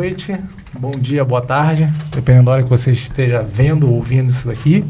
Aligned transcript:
noite, 0.00 0.34
bom 0.72 0.92
dia, 0.92 1.22
boa 1.22 1.42
tarde, 1.42 1.86
dependendo 2.10 2.46
da 2.46 2.52
hora 2.52 2.62
que 2.62 2.70
você 2.70 2.90
esteja 2.90 3.42
vendo 3.42 3.86
ou 3.86 3.96
ouvindo 3.96 4.30
isso 4.30 4.48
daqui. 4.48 4.82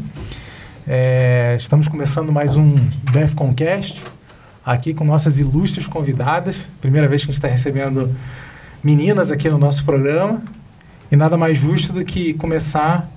É, 0.87 1.53
estamos 1.59 1.89
começando 1.89 2.31
mais 2.31 2.55
um 2.55 2.75
DEFCONcast, 3.11 4.01
aqui 4.65 4.93
com 4.93 5.03
nossas 5.03 5.37
ilustres 5.37 5.85
convidadas. 5.85 6.61
Primeira 6.79 7.09
vez 7.09 7.23
que 7.23 7.29
a 7.29 7.33
gente 7.33 7.39
está 7.39 7.49
recebendo 7.49 8.15
meninas 8.81 9.33
aqui 9.33 9.49
no 9.49 9.57
nosso 9.57 9.83
programa. 9.83 10.41
E 11.11 11.17
nada 11.17 11.35
mais 11.35 11.57
justo 11.57 11.91
do 11.91 12.05
que 12.05 12.33
começar 12.35 13.11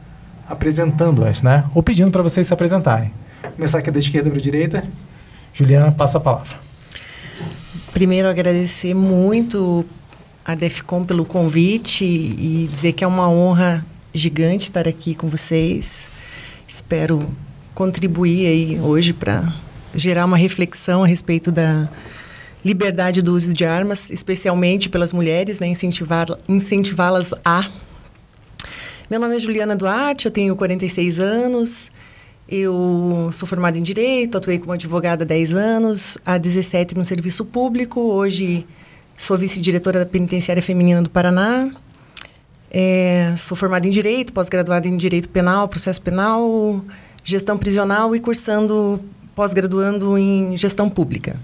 apresentando-as, 0.49 1.45
né? 1.45 1.65
Ou 1.77 1.81
pedindo 1.81 2.11
para 2.11 2.25
vocês 2.25 2.45
se 2.45 2.53
apresentarem. 2.53 3.13
Começar 3.55 3.79
aqui 3.79 3.93
da 3.93 4.01
esquerda 4.01 4.29
para 4.31 4.41
a 4.41 4.43
direita. 4.43 4.83
Juliana, 5.55 5.93
passa 5.93 6.19
a 6.19 6.21
palavra. 6.21 6.57
Primeiro, 7.93 8.29
agradecer 8.29 8.95
muito 8.95 9.87
a 10.45 10.55
DEFCON 10.55 11.05
pelo 11.05 11.25
convite 11.25 12.05
e 12.05 12.69
dizer 12.71 12.93
que 12.93 13.03
é 13.03 13.07
uma 13.07 13.29
honra 13.29 13.85
gigante 14.13 14.65
estar 14.65 14.87
aqui 14.87 15.15
com 15.15 15.29
vocês. 15.29 16.11
Espero 16.69 17.27
contribuir 17.75 18.47
aí 18.47 18.81
hoje 18.81 19.13
para 19.13 19.55
gerar 19.95 20.25
uma 20.27 20.37
reflexão 20.37 21.03
a 21.03 21.07
respeito 21.07 21.51
da 21.51 21.89
liberdade 22.65 23.23
do 23.23 23.35
uso 23.35 23.53
de 23.53 23.65
armas, 23.65 24.11
especialmente 24.11 24.89
pelas 24.89 25.13
mulheres, 25.13 25.61
né, 25.61 25.67
incentivá-las 26.49 27.33
a. 27.45 27.71
Meu 29.11 29.21
nome 29.21 29.37
é 29.37 29.39
Juliana 29.39 29.77
Duarte, 29.77 30.27
eu 30.27 30.33
tenho 30.33 30.57
46 30.57 31.21
anos, 31.21 31.91
eu 32.49 33.29
sou 33.33 33.47
formada 33.47 33.79
em 33.79 33.83
Direito, 33.83 34.39
atuei 34.39 34.59
como 34.59 34.73
advogada 34.73 35.25
há 35.25 35.27
10 35.27 35.55
anos, 35.55 36.19
há 36.25 36.39
17 36.39 36.97
no 36.97 37.05
serviço 37.05 37.45
público, 37.45 38.01
hoje 38.01 38.67
sou 39.17 39.37
vice-diretora 39.37 40.01
da 40.01 40.07
Penitenciária 40.07 40.63
Feminina 40.63 41.03
do 41.03 41.11
Paraná, 41.11 41.71
é, 42.71 43.35
sou 43.37 43.57
formada 43.57 43.87
em 43.87 43.91
Direito, 43.91 44.33
pós-graduada 44.33 44.89
em 44.89 44.97
Direito 44.97 45.29
Penal, 45.29 45.69
Processo 45.69 46.03
Penal, 46.03 46.85
Gestão 47.23 47.57
Prisional 47.57 48.15
e 48.17 48.21
cursando, 48.21 49.01
pós-graduando 49.35 50.19
em 50.19 50.57
Gestão 50.57 50.91
Pública 50.91 51.37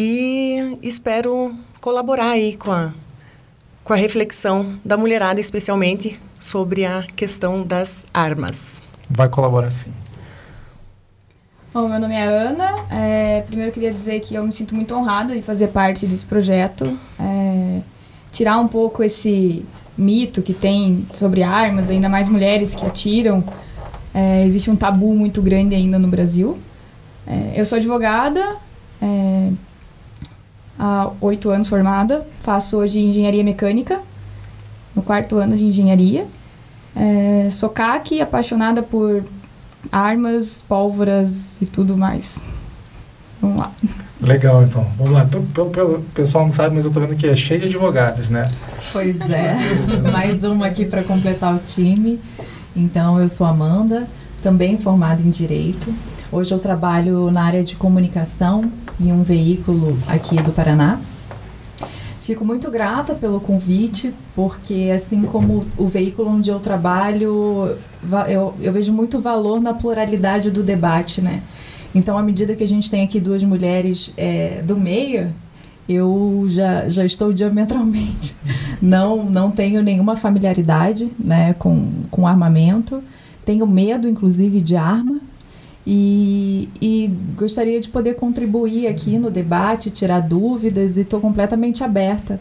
e 0.00 0.78
espero 0.80 1.58
colaborar 1.80 2.30
aí 2.30 2.56
com 2.56 2.70
a, 2.70 2.94
com 3.82 3.92
a 3.92 3.96
reflexão 3.96 4.78
da 4.84 4.96
mulherada, 4.96 5.40
especialmente 5.40 6.20
sobre 6.38 6.84
a 6.84 7.02
questão 7.16 7.66
das 7.66 8.06
armas. 8.14 8.80
Vai 9.10 9.28
colaborar 9.28 9.72
sim. 9.72 9.92
Bom, 11.80 11.86
meu 11.88 12.00
nome 12.00 12.16
é 12.16 12.24
Ana. 12.24 12.74
É, 12.90 13.40
primeiro 13.42 13.70
eu 13.70 13.72
queria 13.72 13.92
dizer 13.92 14.18
que 14.18 14.34
eu 14.34 14.44
me 14.44 14.50
sinto 14.50 14.74
muito 14.74 14.92
honrada 14.96 15.32
de 15.32 15.42
fazer 15.42 15.68
parte 15.68 16.08
desse 16.08 16.26
projeto. 16.26 16.98
É, 17.20 17.82
tirar 18.32 18.58
um 18.58 18.66
pouco 18.66 19.00
esse 19.00 19.64
mito 19.96 20.42
que 20.42 20.52
tem 20.52 21.06
sobre 21.12 21.44
armas, 21.44 21.88
ainda 21.88 22.08
mais 22.08 22.28
mulheres 22.28 22.74
que 22.74 22.84
atiram. 22.84 23.44
É, 24.12 24.44
existe 24.44 24.68
um 24.68 24.74
tabu 24.74 25.14
muito 25.14 25.40
grande 25.40 25.76
ainda 25.76 26.00
no 26.00 26.08
Brasil. 26.08 26.58
É, 27.24 27.52
eu 27.54 27.64
sou 27.64 27.76
advogada, 27.76 28.56
é, 29.00 29.52
há 30.76 31.12
oito 31.20 31.48
anos 31.48 31.68
formada. 31.68 32.26
Faço 32.40 32.76
hoje 32.78 32.98
engenharia 32.98 33.44
mecânica, 33.44 34.00
no 34.96 35.02
quarto 35.02 35.36
ano 35.36 35.56
de 35.56 35.64
engenharia. 35.64 36.26
É, 36.96 37.48
sou 37.50 37.68
CAC, 37.68 38.20
apaixonada 38.20 38.82
por 38.82 39.22
armas, 39.90 40.64
pólvoras 40.66 41.60
e 41.62 41.66
tudo 41.66 41.96
mais. 41.96 42.40
Vamos 43.40 43.60
lá. 43.60 43.72
Legal, 44.20 44.64
então. 44.64 44.86
Vamos 44.96 45.12
lá. 45.12 45.24
Tô, 45.26 45.40
pelo, 45.40 45.70
pelo 45.70 46.00
pessoal 46.14 46.44
não 46.44 46.52
sabe, 46.52 46.74
mas 46.74 46.84
eu 46.84 46.90
tô 46.90 47.00
vendo 47.00 47.16
que 47.16 47.26
é 47.26 47.36
cheio 47.36 47.60
de 47.60 47.66
advogadas, 47.66 48.28
né? 48.28 48.48
Pois 48.92 49.20
é. 49.30 49.56
Mais 50.10 50.42
uma 50.42 50.66
aqui 50.66 50.84
para 50.84 51.04
completar 51.04 51.54
o 51.54 51.58
time. 51.58 52.20
Então, 52.74 53.20
eu 53.20 53.28
sou 53.28 53.46
Amanda, 53.46 54.08
também 54.42 54.76
formada 54.76 55.22
em 55.22 55.30
Direito. 55.30 55.92
Hoje 56.30 56.52
eu 56.52 56.58
trabalho 56.58 57.30
na 57.30 57.42
área 57.42 57.64
de 57.64 57.76
comunicação 57.76 58.70
em 59.00 59.12
um 59.12 59.22
veículo 59.22 59.96
aqui 60.06 60.36
do 60.42 60.52
Paraná. 60.52 61.00
Fico 62.20 62.44
muito 62.44 62.70
grata 62.70 63.14
pelo 63.14 63.40
convite, 63.40 64.12
porque 64.34 64.92
assim 64.94 65.22
como 65.22 65.64
o 65.78 65.86
veículo 65.86 66.28
onde 66.28 66.50
eu 66.50 66.60
trabalho, 66.60 67.78
eu, 68.28 68.54
eu 68.60 68.72
vejo 68.72 68.92
muito 68.92 69.18
valor 69.18 69.60
na 69.60 69.74
pluralidade 69.74 70.50
do 70.50 70.62
debate, 70.62 71.20
né? 71.20 71.42
Então, 71.94 72.18
à 72.18 72.22
medida 72.22 72.54
que 72.54 72.62
a 72.62 72.68
gente 72.68 72.90
tem 72.90 73.02
aqui 73.02 73.18
duas 73.18 73.42
mulheres 73.42 74.12
é, 74.16 74.62
do 74.62 74.76
meio, 74.76 75.32
eu 75.88 76.44
já, 76.48 76.88
já 76.88 77.04
estou 77.04 77.32
diametralmente. 77.32 78.36
Não, 78.80 79.24
não 79.24 79.50
tenho 79.50 79.82
nenhuma 79.82 80.14
familiaridade 80.14 81.10
né, 81.18 81.52
com, 81.54 81.90
com 82.12 82.28
armamento. 82.28 83.02
Tenho 83.44 83.66
medo, 83.66 84.08
inclusive, 84.08 84.60
de 84.60 84.76
arma. 84.76 85.20
E, 85.84 86.68
e, 86.80 87.10
gostaria 87.36 87.80
de 87.80 87.88
poder 87.88 88.14
contribuir 88.14 88.86
aqui 88.86 89.18
no 89.18 89.32
debate, 89.32 89.90
tirar 89.90 90.20
dúvidas 90.20 90.96
e 90.96 91.00
estou 91.00 91.20
completamente 91.20 91.82
aberta 91.82 92.38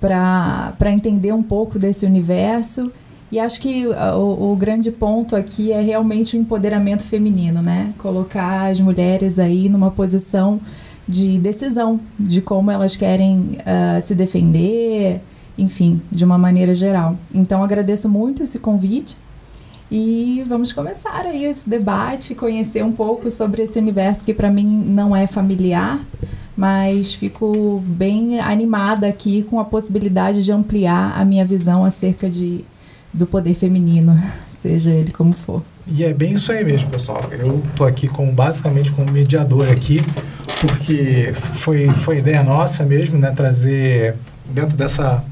para 0.00 0.90
entender 0.90 1.32
um 1.32 1.42
pouco 1.42 1.78
desse 1.78 2.04
universo. 2.04 2.90
E 3.30 3.40
acho 3.40 3.60
que 3.60 3.86
o, 3.86 4.52
o, 4.52 4.56
grande 4.56 4.90
ponto 4.92 5.34
aqui 5.34 5.72
é 5.72 5.80
realmente 5.80 6.36
o 6.36 6.40
empoderamento 6.40 7.04
feminino, 7.04 7.60
né? 7.60 7.92
Colocar 7.98 8.70
as 8.70 8.78
mulheres 8.78 9.38
aí 9.38 9.68
numa 9.68 9.90
posição 9.90 10.60
de 11.08 11.38
decisão 11.38 12.00
de 12.18 12.40
como 12.40 12.70
elas 12.70 12.96
querem 12.96 13.58
uh, 13.60 14.00
se 14.00 14.14
defender, 14.14 15.20
enfim, 15.58 16.00
de 16.10 16.24
uma 16.24 16.38
maneira 16.38 16.74
geral. 16.74 17.16
Então 17.34 17.64
agradeço 17.64 18.08
muito 18.08 18.42
esse 18.42 18.60
convite 18.60 19.16
e 19.90 20.44
vamos 20.48 20.72
começar 20.72 21.24
aí 21.26 21.44
esse 21.44 21.68
debate, 21.68 22.34
conhecer 22.34 22.84
um 22.84 22.92
pouco 22.92 23.30
sobre 23.30 23.62
esse 23.62 23.78
universo 23.78 24.24
que 24.24 24.34
para 24.34 24.50
mim 24.50 24.66
não 24.66 25.14
é 25.14 25.26
familiar, 25.26 26.00
mas 26.56 27.14
fico 27.14 27.80
bem 27.86 28.40
animada 28.40 29.06
aqui 29.06 29.42
com 29.44 29.60
a 29.60 29.64
possibilidade 29.64 30.44
de 30.44 30.50
ampliar 30.50 31.16
a 31.16 31.24
minha 31.24 31.44
visão 31.44 31.84
acerca 31.84 32.28
de, 32.28 32.64
do 33.16 33.26
poder 33.26 33.54
feminino, 33.54 34.16
seja 34.46 34.90
ele 34.90 35.10
como 35.10 35.32
for. 35.32 35.62
E 35.86 36.04
é 36.04 36.12
bem 36.12 36.34
isso 36.34 36.50
aí 36.52 36.64
mesmo, 36.64 36.90
pessoal. 36.90 37.28
Eu 37.30 37.62
tô 37.74 37.84
aqui 37.84 38.08
como 38.08 38.32
basicamente 38.32 38.90
como 38.92 39.10
mediador 39.10 39.70
aqui, 39.70 40.04
porque 40.60 41.32
foi 41.34 41.88
foi 41.88 42.18
ideia 42.18 42.42
nossa 42.42 42.84
mesmo, 42.84 43.18
né, 43.18 43.30
trazer 43.30 44.14
dentro 44.44 44.76
dessa 44.76 45.24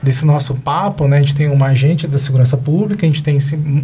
desse 0.00 0.24
nosso 0.24 0.54
papo, 0.54 1.08
né, 1.08 1.16
a 1.16 1.20
gente 1.20 1.34
tem 1.34 1.48
uma 1.48 1.66
agente 1.66 2.06
da 2.06 2.18
segurança 2.18 2.56
pública, 2.56 3.04
a 3.04 3.08
gente 3.08 3.22
tem 3.22 3.36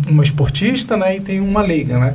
uma 0.08 0.22
esportista, 0.22 0.96
né, 0.96 1.16
e 1.16 1.20
tem 1.20 1.40
uma 1.40 1.60
leiga, 1.60 1.98
né. 1.98 2.14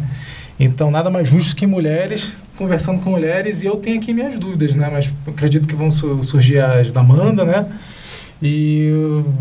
Então, 0.58 0.90
nada 0.90 1.10
mais 1.10 1.28
justo 1.28 1.54
que 1.54 1.68
mulheres 1.68 2.42
conversando 2.60 3.00
com 3.02 3.12
mulheres, 3.12 3.64
e 3.64 3.68
eu 3.68 3.78
tenho 3.78 3.98
aqui 3.98 4.14
minhas 4.14 4.38
dúvidas, 4.38 4.76
né, 4.76 4.90
mas 4.92 5.10
acredito 5.28 5.68
que 5.68 5.76
vão 5.76 5.90
su 5.90 6.22
surgir 6.24 6.60
as 6.60 6.92
da 6.92 7.02
Amanda, 7.02 7.44
né, 7.46 7.66
e 8.42 8.90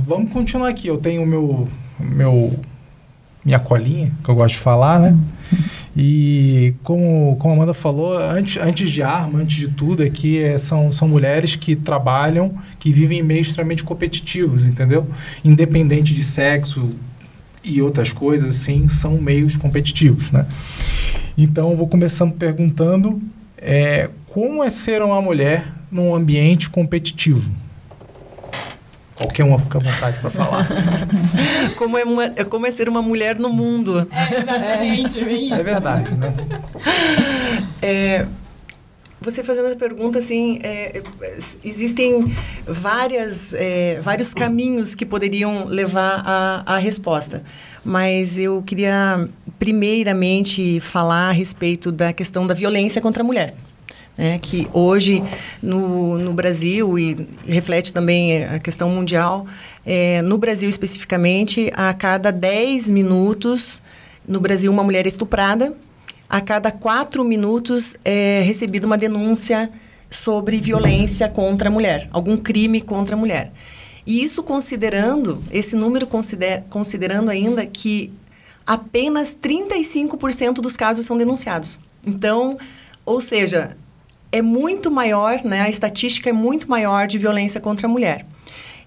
vamos 0.07 0.33
continuar 0.33 0.69
aqui. 0.69 0.89
Eu 0.89 0.99
tenho 0.99 1.27
meu, 1.27 1.69
meu 1.99 2.59
minha 3.45 3.59
colinha, 3.59 4.13
que 4.23 4.31
eu 4.31 4.35
gosto 4.35 4.55
de 4.55 4.59
falar, 4.59 5.01
né, 5.01 5.17
e 5.97 6.75
como, 6.85 7.37
como 7.41 7.55
a 7.55 7.57
Amanda 7.57 7.75
falou, 7.75 8.17
antes, 8.17 8.57
antes 8.63 8.91
de 8.91 9.03
arma, 9.03 9.41
antes 9.41 9.57
de 9.57 9.69
tudo, 9.69 10.03
aqui 10.03 10.41
é, 10.41 10.57
são, 10.59 10.93
são 10.93 11.09
mulheres 11.09 11.57
que 11.57 11.75
trabalham, 11.75 12.55
que 12.79 12.93
vivem 12.93 13.19
em 13.19 13.23
meios 13.23 13.49
extremamente 13.49 13.83
competitivos, 13.83 14.65
entendeu? 14.65 15.09
Independente 15.45 16.15
de 16.15 16.23
sexo 16.23 16.91
e 17.65 17.83
outras 17.83 18.13
coisas, 18.13 18.57
assim, 18.57 18.87
são 18.87 19.19
meios 19.21 19.57
competitivos, 19.57 20.31
né? 20.31 20.47
Então, 21.37 21.71
eu 21.71 21.77
vou 21.77 21.89
começando 21.89 22.33
perguntando 22.33 23.21
é, 23.57 24.09
como 24.27 24.63
é 24.63 24.71
ser 24.71 25.03
uma 25.03 25.21
mulher 25.21 25.73
num 25.91 26.15
ambiente 26.15 26.71
competitivo? 26.71 27.51
Qualquer 29.19 29.43
uma 29.43 29.59
fica 29.59 29.79
à 29.79 29.81
vontade 29.81 30.19
para 30.21 30.31
falar. 30.31 30.69
como, 31.77 31.99
é 31.99 32.05
uma, 32.05 32.31
como 32.45 32.67
é 32.69 32.71
ser 32.71 32.89
uma 32.89 33.03
mulher 33.03 33.37
no 33.37 33.51
mundo. 33.51 34.09
É, 34.13 34.35
exatamente, 34.37 35.19
é, 35.19 35.33
isso. 35.33 35.55
É 35.55 35.63
verdade, 35.65 36.15
né? 36.15 36.33
É, 37.83 38.27
você 39.21 39.43
fazendo 39.43 39.67
essa 39.67 39.77
pergunta, 39.77 40.21
assim, 40.21 40.61
é, 40.63 41.03
existem 41.65 42.33
várias, 42.65 43.53
é, 43.55 44.01
vários 44.01 44.33
caminhos 44.33 44.95
que 44.95 45.05
poderiam 45.05 45.67
levar 45.67 46.23
à, 46.25 46.75
à 46.77 46.79
resposta. 46.79 47.43
Mas 47.85 48.39
eu 48.39 48.63
queria, 48.63 49.29
primeiramente, 49.59 50.79
falar 50.79 51.31
a 51.31 51.33
respeito 51.33 51.91
da 51.91 52.13
questão 52.13 52.47
da 52.47 52.55
violência 52.55 53.01
contra 53.01 53.25
a 53.25 53.27
mulher 53.27 53.55
né, 54.19 54.37
que 54.41 54.69
hoje 54.73 55.23
no, 55.63 56.19
no 56.19 56.35
Brasil, 56.35 56.99
e 56.99 57.29
reflete 57.47 57.93
também 57.93 58.45
a 58.45 58.59
questão 58.59 58.91
mundial, 58.91 59.47
é, 59.87 60.21
no 60.23 60.37
Brasil 60.37 60.69
especificamente, 60.69 61.71
a 61.73 61.95
cada 61.95 62.33
10 62.33 62.91
minutos, 62.91 63.81
no 64.27 64.41
Brasil, 64.41 64.73
uma 64.73 64.83
mulher 64.83 65.07
é 65.07 65.09
estuprada, 65.09 65.73
a 66.29 66.41
cada 66.41 66.73
4 66.73 67.23
minutos 67.23 67.97
é 68.05 68.43
recebida 68.45 68.87
uma 68.87 68.99
denúncia 68.99 69.71
sobre 70.11 70.59
violência 70.59 71.29
contra 71.29 71.69
a 71.69 71.73
mulher, 71.73 72.09
algum 72.11 72.37
crime 72.37 72.81
contra 72.81 73.15
a 73.15 73.19
mulher. 73.19 73.53
E 74.05 74.23
isso 74.23 74.43
considerando, 74.43 75.43
esse 75.51 75.77
número 75.77 76.07
consider, 76.07 76.65
considerando 76.71 77.31
ainda 77.31 77.65
que 77.65 78.13
apenas 78.67 79.37
35% 79.37 80.55
dos 80.55 80.77
casos 80.77 81.07
são 81.07 81.17
denunciados. 81.17 81.79
Então, 82.07 82.59
ou 83.05 83.21
seja, 83.21 83.77
é 84.31 84.43
muito 84.43 84.91
maior, 84.91 85.43
né, 85.45 85.63
a 85.63 85.69
estatística 85.69 86.31
é 86.31 86.33
muito 86.33 86.69
maior 86.69 87.07
de 87.07 87.19
violência 87.19 87.61
contra 87.61 87.87
a 87.87 87.91
mulher. 87.91 88.27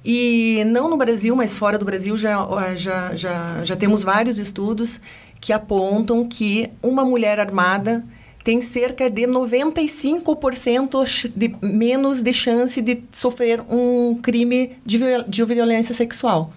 E 0.04 0.64
não 0.68 0.90
no 0.90 0.98
Brasil, 0.98 1.36
mas 1.36 1.58
fora 1.58 1.78
do 1.78 1.86
Brasil 1.86 2.18
já, 2.18 2.48
já, 2.76 3.16
já, 3.16 3.64
já 3.64 3.76
temos 3.76 4.04
vários 4.04 4.40
estudos 4.40 5.00
que 5.40 5.54
apontam 5.54 6.28
que 6.28 6.70
uma 6.82 7.06
mulher 7.06 7.40
armada 7.40 8.04
tem 8.44 8.62
cerca 8.62 9.10
de 9.10 9.24
95% 9.24 11.32
de 11.36 11.56
menos 11.62 12.22
de 12.22 12.34
chance 12.34 12.82
de 12.82 13.04
sofrer 13.12 13.62
um 13.70 14.16
crime 14.16 14.78
de, 14.86 15.00
de 15.28 15.44
violência 15.44 15.94
sexual. 15.94 16.52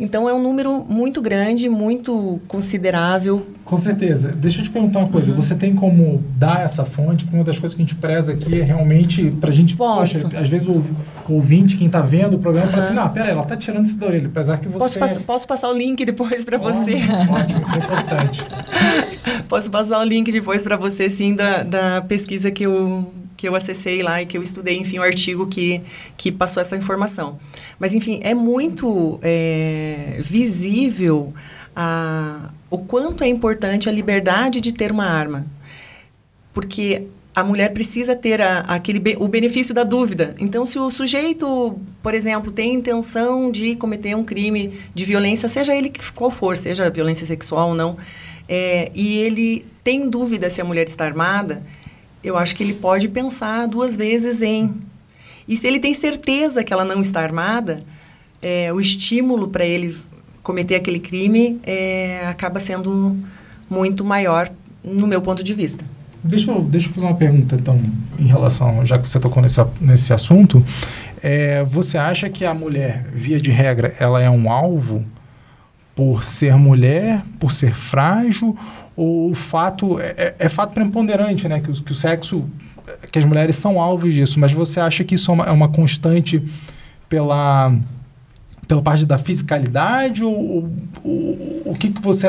Então 0.00 0.26
é 0.26 0.32
um 0.32 0.42
número 0.42 0.82
muito 0.88 1.20
grande, 1.20 1.68
muito 1.68 2.40
considerável. 2.48 3.46
Com 3.66 3.76
certeza. 3.76 4.32
Deixa 4.34 4.60
eu 4.60 4.64
te 4.64 4.70
perguntar 4.70 5.00
uma 5.00 5.08
coisa. 5.08 5.30
Uhum. 5.30 5.36
Você 5.36 5.54
tem 5.54 5.74
como 5.74 6.24
dar 6.36 6.64
essa 6.64 6.86
fonte? 6.86 7.24
Porque 7.24 7.36
uma 7.36 7.44
das 7.44 7.58
coisas 7.58 7.76
que 7.76 7.82
a 7.82 7.84
gente 7.84 7.94
preza 7.96 8.32
aqui 8.32 8.58
é 8.58 8.64
realmente 8.64 9.30
para 9.30 9.50
a 9.50 9.52
gente. 9.52 9.76
Posso. 9.76 10.22
Poxa, 10.22 10.40
às 10.40 10.48
vezes 10.48 10.66
o, 10.66 10.82
ouvinte, 11.28 11.76
quem 11.76 11.86
está 11.86 12.00
vendo 12.00 12.34
o 12.34 12.38
programa, 12.38 12.66
uhum. 12.66 12.72
fala 12.72 12.82
assim: 12.82 12.94
não, 12.94 13.08
pera 13.10 13.26
aí, 13.26 13.30
ela 13.32 13.42
está 13.42 13.56
tirando 13.56 13.84
isso 13.84 13.98
da 13.98 14.06
orelha. 14.06 14.26
Apesar 14.28 14.58
que 14.58 14.68
você. 14.68 14.78
Posso, 14.78 14.98
pass 14.98 15.18
posso 15.18 15.46
passar 15.46 15.68
o 15.68 15.74
link 15.74 16.02
depois 16.02 16.46
para 16.46 16.56
você? 16.56 16.94
Ótimo, 17.30 17.62
isso 17.62 17.74
é 17.74 17.78
importante. 17.78 18.46
posso 19.46 19.70
passar 19.70 20.00
o 20.00 20.04
link 20.04 20.32
depois 20.32 20.62
para 20.62 20.78
você, 20.78 21.10
sim, 21.10 21.34
da, 21.34 21.62
da 21.62 22.00
pesquisa 22.00 22.50
que 22.50 22.64
eu 22.64 23.12
que 23.40 23.48
eu 23.48 23.54
acessei 23.54 24.02
lá 24.02 24.20
e 24.20 24.26
que 24.26 24.36
eu 24.36 24.42
estudei, 24.42 24.76
enfim, 24.76 24.98
o 24.98 25.02
artigo 25.02 25.46
que, 25.46 25.80
que 26.14 26.30
passou 26.30 26.60
essa 26.60 26.76
informação. 26.76 27.40
Mas, 27.78 27.94
enfim, 27.94 28.20
é 28.22 28.34
muito 28.34 29.18
é, 29.22 30.20
visível 30.22 31.32
a, 31.74 32.50
o 32.68 32.76
quanto 32.76 33.24
é 33.24 33.28
importante 33.28 33.88
a 33.88 33.92
liberdade 33.92 34.60
de 34.60 34.72
ter 34.72 34.92
uma 34.92 35.06
arma. 35.06 35.46
Porque 36.52 37.06
a 37.34 37.42
mulher 37.42 37.72
precisa 37.72 38.14
ter 38.14 38.42
a, 38.42 38.58
aquele, 38.60 39.16
o 39.18 39.26
benefício 39.26 39.74
da 39.74 39.84
dúvida. 39.84 40.34
Então, 40.38 40.66
se 40.66 40.78
o 40.78 40.90
sujeito, 40.90 41.80
por 42.02 42.12
exemplo, 42.12 42.52
tem 42.52 42.74
intenção 42.74 43.50
de 43.50 43.74
cometer 43.74 44.14
um 44.14 44.22
crime 44.22 44.78
de 44.94 45.06
violência, 45.06 45.48
seja 45.48 45.74
ele 45.74 45.90
qual 46.14 46.30
for, 46.30 46.58
seja 46.58 46.90
violência 46.90 47.26
sexual 47.26 47.70
ou 47.70 47.74
não, 47.74 47.96
é, 48.46 48.90
e 48.94 49.16
ele 49.16 49.64
tem 49.82 50.10
dúvida 50.10 50.50
se 50.50 50.60
a 50.60 50.64
mulher 50.64 50.86
está 50.86 51.06
armada, 51.06 51.64
eu 52.22 52.36
acho 52.36 52.54
que 52.54 52.62
ele 52.62 52.74
pode 52.74 53.08
pensar 53.08 53.66
duas 53.66 53.96
vezes 53.96 54.42
em. 54.42 54.74
E 55.48 55.56
se 55.56 55.66
ele 55.66 55.80
tem 55.80 55.94
certeza 55.94 56.62
que 56.62 56.72
ela 56.72 56.84
não 56.84 57.00
está 57.00 57.20
armada, 57.20 57.82
é, 58.40 58.72
o 58.72 58.80
estímulo 58.80 59.48
para 59.48 59.64
ele 59.64 59.96
cometer 60.42 60.74
aquele 60.74 60.98
crime 60.98 61.60
é, 61.64 62.26
acaba 62.26 62.60
sendo 62.60 63.16
muito 63.68 64.04
maior, 64.04 64.50
no 64.82 65.06
meu 65.06 65.20
ponto 65.20 65.42
de 65.42 65.54
vista. 65.54 65.84
Deixa 66.22 66.50
eu, 66.50 66.62
deixa 66.62 66.88
eu 66.88 66.92
fazer 66.92 67.06
uma 67.06 67.16
pergunta, 67.16 67.56
então, 67.56 67.80
em 68.18 68.26
relação, 68.26 68.84
já 68.84 68.98
que 68.98 69.08
você 69.08 69.18
tocou 69.18 69.42
nesse, 69.42 69.60
nesse 69.80 70.12
assunto. 70.12 70.64
É, 71.22 71.64
você 71.64 71.98
acha 71.98 72.28
que 72.28 72.44
a 72.44 72.54
mulher, 72.54 73.06
via 73.14 73.40
de 73.40 73.50
regra, 73.50 73.94
ela 73.98 74.22
é 74.22 74.28
um 74.28 74.50
alvo 74.50 75.04
por 75.94 76.24
ser 76.24 76.56
mulher, 76.56 77.22
por 77.38 77.52
ser 77.52 77.74
frágil, 77.74 78.56
o 78.96 79.32
fato 79.34 80.00
é, 80.00 80.14
é, 80.16 80.34
é 80.38 80.48
fato 80.48 80.72
preponderante, 80.72 81.48
né? 81.48 81.60
Que 81.60 81.70
o, 81.70 81.74
que 81.74 81.92
o 81.92 81.94
sexo, 81.94 82.48
que 83.10 83.18
as 83.18 83.24
mulheres 83.24 83.56
são 83.56 83.80
alvos 83.80 84.12
disso, 84.12 84.38
mas 84.38 84.52
você 84.52 84.80
acha 84.80 85.04
que 85.04 85.14
isso 85.14 85.30
é 85.30 85.34
uma, 85.34 85.44
é 85.44 85.50
uma 85.50 85.68
constante 85.68 86.42
pela 87.08 87.72
pela 88.66 88.82
parte 88.82 89.04
da 89.04 89.18
fisicalidade 89.18 90.22
ou, 90.22 90.70
o 91.02 91.74
que 91.76 91.90
que 91.90 92.00
você 92.00 92.28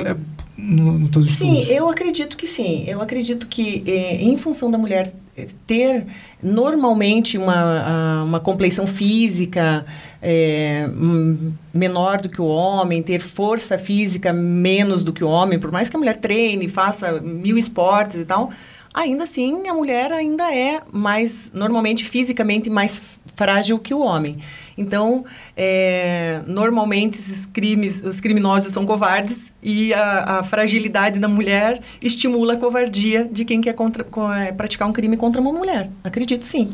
no, 0.57 0.97
no 0.97 1.23
Sim, 1.23 1.63
eu 1.63 1.87
acredito 1.89 2.35
que 2.37 2.47
sim. 2.47 2.83
Eu 2.87 3.01
acredito 3.01 3.47
que 3.47 3.83
eh, 3.85 4.23
em 4.23 4.37
função 4.37 4.69
da 4.69 4.77
mulher 4.77 5.11
ter 5.65 6.05
normalmente 6.41 7.37
uma, 7.37 8.23
uma 8.23 8.39
compleição 8.39 8.85
física 8.85 9.85
é, 10.21 10.87
menor 11.73 12.21
do 12.21 12.29
que 12.29 12.39
o 12.39 12.45
homem, 12.45 13.01
ter 13.01 13.19
força 13.19 13.77
física 13.77 14.31
menos 14.31 15.03
do 15.03 15.11
que 15.11 15.23
o 15.23 15.27
homem, 15.27 15.57
por 15.57 15.71
mais 15.71 15.89
que 15.89 15.95
a 15.95 15.99
mulher 15.99 16.17
treine, 16.17 16.67
faça 16.67 17.19
mil 17.19 17.57
esportes 17.57 18.19
e 18.19 18.25
tal, 18.25 18.51
ainda 18.93 19.23
assim 19.23 19.67
a 19.67 19.73
mulher 19.73 20.11
ainda 20.11 20.53
é 20.53 20.81
mais, 20.91 21.51
normalmente 21.53 22.05
fisicamente 22.05 22.69
mais 22.69 23.01
frágil 23.35 23.79
que 23.79 23.93
o 23.93 23.99
homem. 23.99 24.37
Então, 24.77 25.25
é, 25.55 26.41
normalmente 26.47 27.19
esses 27.19 27.45
crimes, 27.45 28.01
os 28.01 28.19
criminosos 28.19 28.71
são 28.71 28.85
covardes 28.85 29.51
e 29.61 29.93
a, 29.93 30.39
a, 30.39 30.43
fragilidade 30.43 31.19
da 31.19 31.27
mulher 31.27 31.81
estimula 32.01 32.53
a 32.53 32.57
covardia 32.57 33.25
de 33.25 33.45
quem 33.45 33.61
quer 33.61 33.73
contra, 33.73 34.05
é, 34.39 34.51
praticar 34.51 34.87
um 34.87 34.93
crime 34.93 35.17
contra 35.17 35.41
uma 35.41 35.51
mulher. 35.51 35.89
Acredito 36.03 36.45
sim. 36.45 36.69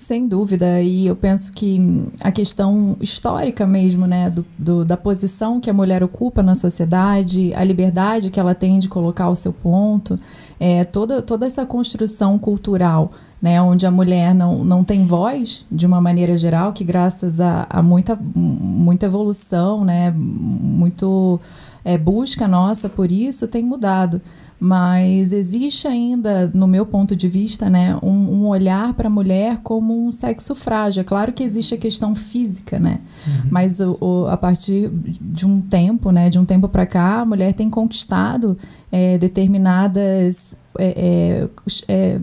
Sem 0.00 0.26
dúvida, 0.26 0.80
e 0.80 1.08
eu 1.08 1.14
penso 1.14 1.52
que 1.52 1.78
a 2.22 2.32
questão 2.32 2.96
histórica 3.02 3.66
mesmo, 3.66 4.06
né, 4.06 4.30
do, 4.30 4.46
do, 4.56 4.82
da 4.82 4.96
posição 4.96 5.60
que 5.60 5.68
a 5.68 5.74
mulher 5.74 6.02
ocupa 6.02 6.42
na 6.42 6.54
sociedade, 6.54 7.52
a 7.52 7.62
liberdade 7.62 8.30
que 8.30 8.40
ela 8.40 8.54
tem 8.54 8.78
de 8.78 8.88
colocar 8.88 9.28
o 9.28 9.36
seu 9.36 9.52
ponto, 9.52 10.18
é, 10.58 10.84
toda, 10.84 11.20
toda 11.20 11.44
essa 11.44 11.66
construção 11.66 12.38
cultural, 12.38 13.10
né, 13.42 13.60
onde 13.60 13.84
a 13.84 13.90
mulher 13.90 14.34
não, 14.34 14.64
não 14.64 14.82
tem 14.82 15.04
voz, 15.04 15.66
de 15.70 15.84
uma 15.84 16.00
maneira 16.00 16.34
geral, 16.34 16.72
que 16.72 16.82
graças 16.82 17.38
a, 17.38 17.66
a 17.68 17.82
muita, 17.82 18.18
muita 18.34 19.04
evolução, 19.04 19.84
né, 19.84 20.10
muito 20.16 21.38
é, 21.84 21.96
busca 21.98 22.46
nossa 22.46 22.88
por 22.88 23.10
isso, 23.10 23.46
tem 23.46 23.62
mudado 23.62 24.20
mas 24.60 25.32
existe 25.32 25.88
ainda, 25.88 26.50
no 26.54 26.66
meu 26.66 26.84
ponto 26.84 27.16
de 27.16 27.26
vista, 27.26 27.70
né, 27.70 27.96
um, 28.02 28.10
um 28.10 28.46
olhar 28.46 28.92
para 28.92 29.06
a 29.06 29.10
mulher 29.10 29.60
como 29.62 30.06
um 30.06 30.12
sexo 30.12 30.54
frágil. 30.54 31.00
É 31.00 31.04
claro 31.04 31.32
que 31.32 31.42
existe 31.42 31.74
a 31.74 31.78
questão 31.78 32.14
física, 32.14 32.78
né, 32.78 33.00
uhum. 33.26 33.48
mas 33.50 33.80
o, 33.80 33.96
o, 33.98 34.26
a 34.26 34.36
partir 34.36 34.90
de 34.92 35.46
um 35.46 35.62
tempo, 35.62 36.12
né, 36.12 36.28
de 36.28 36.38
um 36.38 36.44
tempo 36.44 36.68
para 36.68 36.84
cá, 36.84 37.20
a 37.20 37.24
mulher 37.24 37.54
tem 37.54 37.70
conquistado 37.70 38.58
é, 38.92 39.16
determinadas 39.16 40.58
é, 40.78 41.48
é, 41.48 41.48
é 41.88 42.20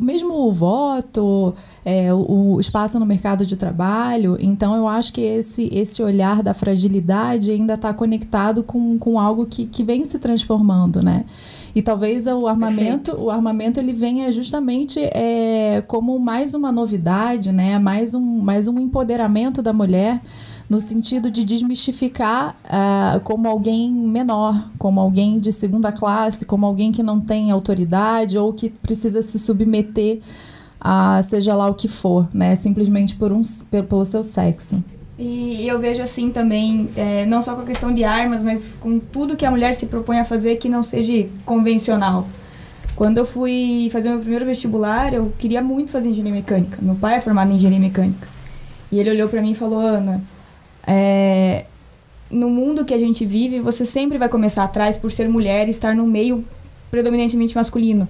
mesmo 0.00 0.34
o 0.34 0.52
voto, 0.52 1.54
é, 1.84 2.12
o, 2.12 2.54
o, 2.54 2.60
espaço 2.60 2.98
no 2.98 3.06
mercado 3.06 3.46
de 3.46 3.56
trabalho. 3.56 4.36
Então, 4.40 4.76
eu 4.76 4.86
acho 4.86 5.12
que 5.12 5.20
esse, 5.20 5.68
esse 5.72 6.02
olhar 6.02 6.42
da 6.42 6.52
fragilidade 6.52 7.50
ainda 7.50 7.74
está 7.74 7.92
conectado 7.92 8.62
com, 8.62 8.98
com 8.98 9.18
algo 9.18 9.46
que, 9.46 9.66
que 9.66 9.82
vem 9.82 10.04
se 10.04 10.18
transformando, 10.18 11.02
né? 11.02 11.24
E 11.74 11.82
talvez 11.82 12.26
o 12.26 12.46
armamento, 12.46 13.12
Perfeito. 13.12 13.26
o 13.26 13.30
armamento 13.30 13.78
ele 13.78 13.92
venha 13.92 14.32
justamente 14.32 14.98
é, 15.14 15.82
como 15.86 16.18
mais 16.18 16.52
uma 16.52 16.72
novidade, 16.72 17.52
né? 17.52 17.78
mais, 17.78 18.14
um, 18.14 18.20
mais 18.20 18.66
um 18.66 18.78
empoderamento 18.80 19.62
da 19.62 19.72
mulher 19.72 20.20
no 20.68 20.80
sentido 20.80 21.30
de 21.30 21.42
desmistificar 21.42 22.56
uh, 22.64 23.20
como 23.20 23.48
alguém 23.48 23.90
menor, 23.90 24.70
como 24.78 25.00
alguém 25.00 25.40
de 25.40 25.52
segunda 25.52 25.90
classe, 25.90 26.46
como 26.46 26.64
alguém 26.64 26.92
que 26.92 27.02
não 27.02 27.20
tem 27.20 27.50
autoridade 27.50 28.38
ou 28.38 28.52
que 28.52 28.70
precisa 28.70 29.20
se 29.20 29.38
submeter 29.38 30.20
a 30.80 31.20
seja 31.22 31.54
lá 31.54 31.68
o 31.68 31.74
que 31.74 31.88
for, 31.88 32.28
né? 32.32 32.54
Simplesmente 32.54 33.14
por 33.14 33.32
um, 33.32 33.42
pelo 33.70 34.04
seu 34.04 34.22
sexo. 34.22 34.82
E 35.18 35.68
eu 35.68 35.78
vejo 35.78 36.00
assim 36.00 36.30
também, 36.30 36.88
é, 36.96 37.26
não 37.26 37.42
só 37.42 37.54
com 37.54 37.60
a 37.60 37.64
questão 37.64 37.92
de 37.92 38.02
armas, 38.02 38.42
mas 38.42 38.74
com 38.80 38.98
tudo 38.98 39.36
que 39.36 39.44
a 39.44 39.50
mulher 39.50 39.74
se 39.74 39.84
propõe 39.84 40.18
a 40.18 40.24
fazer 40.24 40.56
que 40.56 40.66
não 40.66 40.82
seja 40.82 41.28
convencional. 41.44 42.26
Quando 42.96 43.18
eu 43.18 43.26
fui 43.26 43.88
fazer 43.92 44.08
meu 44.08 44.18
primeiro 44.18 44.46
vestibular, 44.46 45.12
eu 45.12 45.30
queria 45.38 45.62
muito 45.62 45.90
fazer 45.90 46.08
engenharia 46.08 46.32
mecânica. 46.32 46.78
Meu 46.80 46.94
pai 46.94 47.16
é 47.16 47.20
formado 47.20 47.52
em 47.52 47.56
engenharia 47.56 47.78
mecânica. 47.78 48.26
E 48.90 48.98
ele 48.98 49.10
olhou 49.10 49.28
para 49.28 49.42
mim 49.42 49.50
e 49.50 49.54
falou: 49.54 49.78
Ana, 49.78 50.22
é, 50.86 51.66
no 52.30 52.48
mundo 52.48 52.84
que 52.84 52.94
a 52.94 52.98
gente 52.98 53.26
vive, 53.26 53.60
você 53.60 53.84
sempre 53.84 54.16
vai 54.16 54.28
começar 54.28 54.64
atrás 54.64 54.96
por 54.96 55.10
ser 55.10 55.28
mulher 55.28 55.68
e 55.68 55.70
estar 55.70 55.94
num 55.94 56.06
meio 56.06 56.44
predominantemente 56.90 57.54
masculino. 57.54 58.08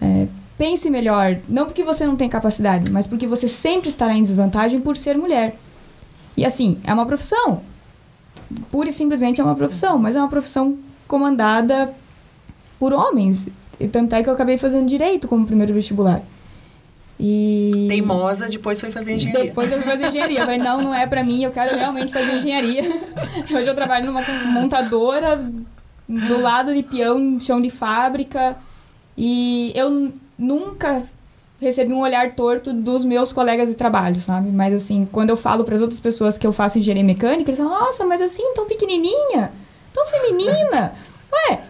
É, 0.00 0.26
pense 0.56 0.88
melhor, 0.90 1.38
não 1.48 1.66
porque 1.66 1.82
você 1.82 2.06
não 2.06 2.16
tem 2.16 2.28
capacidade, 2.28 2.90
mas 2.90 3.06
porque 3.06 3.26
você 3.26 3.48
sempre 3.48 3.88
estará 3.88 4.14
em 4.14 4.22
desvantagem 4.22 4.80
por 4.80 4.96
ser 4.96 5.16
mulher. 5.16 5.56
E 6.36 6.44
assim, 6.44 6.78
é 6.84 6.92
uma 6.92 7.06
profissão. 7.06 7.62
Pura 8.70 8.88
e 8.88 8.92
simplesmente 8.92 9.40
é 9.40 9.44
uma 9.44 9.54
profissão, 9.54 9.98
mas 9.98 10.16
é 10.16 10.18
uma 10.18 10.28
profissão 10.28 10.78
comandada 11.06 11.92
por 12.78 12.92
homens. 12.92 13.48
E 13.78 13.88
tanto 13.88 14.14
é 14.14 14.22
que 14.22 14.28
eu 14.28 14.34
acabei 14.34 14.58
fazendo 14.58 14.86
direito 14.86 15.26
como 15.26 15.46
primeiro 15.46 15.72
vestibular. 15.72 16.22
E... 17.18 17.86
Teimosa, 17.88 18.48
depois 18.48 18.80
foi 18.80 18.90
fazer 18.90 19.14
engenharia. 19.14 19.44
Depois 19.44 19.70
eu 19.70 19.80
fui 19.80 19.90
fazer 19.90 20.08
engenharia. 20.08 20.40
Eu 20.40 20.44
falei, 20.44 20.58
não, 20.58 20.82
não 20.82 20.94
é 20.94 21.06
pra 21.06 21.22
mim, 21.22 21.42
eu 21.42 21.50
quero 21.50 21.76
realmente 21.76 22.12
fazer 22.12 22.32
engenharia. 22.32 22.82
Hoje 23.54 23.68
eu 23.70 23.74
trabalho 23.74 24.06
numa 24.06 24.22
montadora, 24.46 25.36
do 26.08 26.40
lado 26.40 26.74
de 26.74 26.82
peão, 26.82 27.38
chão 27.38 27.60
de 27.60 27.70
fábrica. 27.70 28.56
E 29.16 29.72
eu 29.74 30.12
nunca 30.42 31.02
recebi 31.60 31.92
um 31.92 32.00
olhar 32.00 32.30
torto 32.32 32.72
dos 32.72 33.04
meus 33.04 33.32
colegas 33.32 33.68
de 33.68 33.74
trabalho, 33.76 34.16
sabe? 34.16 34.50
Mas 34.50 34.74
assim, 34.74 35.06
quando 35.10 35.30
eu 35.30 35.36
falo 35.36 35.62
para 35.64 35.74
as 35.76 35.80
outras 35.80 36.00
pessoas 36.00 36.36
que 36.36 36.46
eu 36.46 36.52
faço 36.52 36.78
engenharia 36.78 37.04
mecânica, 37.04 37.50
eles 37.50 37.58
falam: 37.58 37.72
"Nossa, 37.78 38.04
mas 38.04 38.20
assim, 38.20 38.42
tão 38.54 38.66
pequenininha, 38.66 39.52
tão 39.92 40.04
feminina". 40.06 40.92
Ué, 41.50 41.60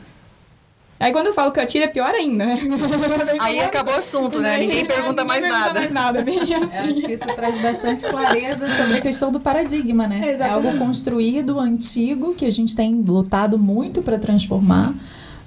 Aí 1.02 1.10
quando 1.10 1.26
eu 1.26 1.32
falo 1.32 1.50
que 1.50 1.58
eu 1.58 1.64
atiro 1.64 1.84
é 1.84 1.88
pior 1.88 2.14
ainda, 2.14 2.46
né? 2.46 2.56
Aí 3.40 3.58
acabou 3.58 3.92
o 3.92 3.96
assunto, 3.96 4.38
né? 4.38 4.56
Ninguém 4.56 4.86
pergunta 4.86 5.24
mais 5.24 5.42
Ninguém 5.42 5.58
nada. 5.58 5.74
mais 5.80 5.92
nada, 5.92 6.22
bem 6.22 6.38
Eu 6.48 6.62
assim. 6.62 6.78
acho 6.78 7.00
que 7.00 7.12
isso 7.14 7.24
traz 7.34 7.58
bastante 7.60 8.06
clareza 8.06 8.70
sobre 8.76 8.98
a 8.98 9.00
questão 9.00 9.32
do 9.32 9.40
paradigma, 9.40 10.06
né? 10.06 10.30
Exatamente. 10.30 10.42
É 10.64 10.68
algo 10.68 10.78
construído, 10.78 11.58
antigo, 11.58 12.34
que 12.34 12.46
a 12.46 12.52
gente 12.52 12.76
tem 12.76 12.94
lutado 12.94 13.58
muito 13.58 14.00
para 14.00 14.16
transformar, 14.16 14.94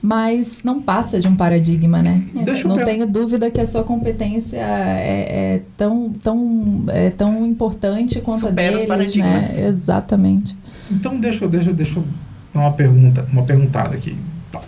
mas 0.01 0.61
não 0.63 0.79
passa 0.79 1.19
de 1.19 1.27
um 1.27 1.35
paradigma, 1.35 2.01
né? 2.01 2.23
Deixa 2.43 2.63
eu 2.63 2.69
não 2.69 2.75
per- 2.77 2.85
tenho 2.85 3.07
dúvida 3.07 3.49
que 3.49 3.59
a 3.59 3.65
sua 3.65 3.83
competência 3.83 4.57
é, 4.57 5.55
é 5.55 5.61
tão, 5.75 6.11
tão, 6.11 6.83
é 6.89 7.09
tão 7.09 7.45
importante 7.45 8.21
quanto 8.21 8.41
Supera 8.47 8.67
a 8.67 8.77
os 8.77 8.83
deles, 8.83 8.85
paradigmas. 8.87 9.57
né? 9.57 9.65
Exatamente. 9.67 10.55
Então 10.91 11.19
deixa, 11.19 11.43
eu- 11.45 11.49
deixa, 11.49 11.69
eu- 11.71 11.73
deixa 11.73 11.99
eu 11.99 12.03
dar 12.53 12.61
uma 12.61 12.71
pergunta, 12.73 13.27
uma 13.31 13.43
perguntada 13.43 13.95
aqui. 13.95 14.15
Tá. 14.51 14.61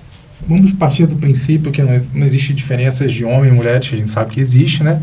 Vamos 0.47 0.73
partir 0.73 1.05
do 1.05 1.15
princípio 1.15 1.71
que 1.71 1.81
não, 1.83 1.95
não 2.13 2.25
existe 2.25 2.53
diferenças 2.53 3.11
de 3.13 3.23
homem 3.23 3.51
e 3.51 3.53
mulher, 3.53 3.79
que 3.79 3.93
a 3.93 3.97
gente 3.97 4.09
sabe 4.11 4.33
que 4.33 4.39
existe, 4.39 4.83
né? 4.83 5.01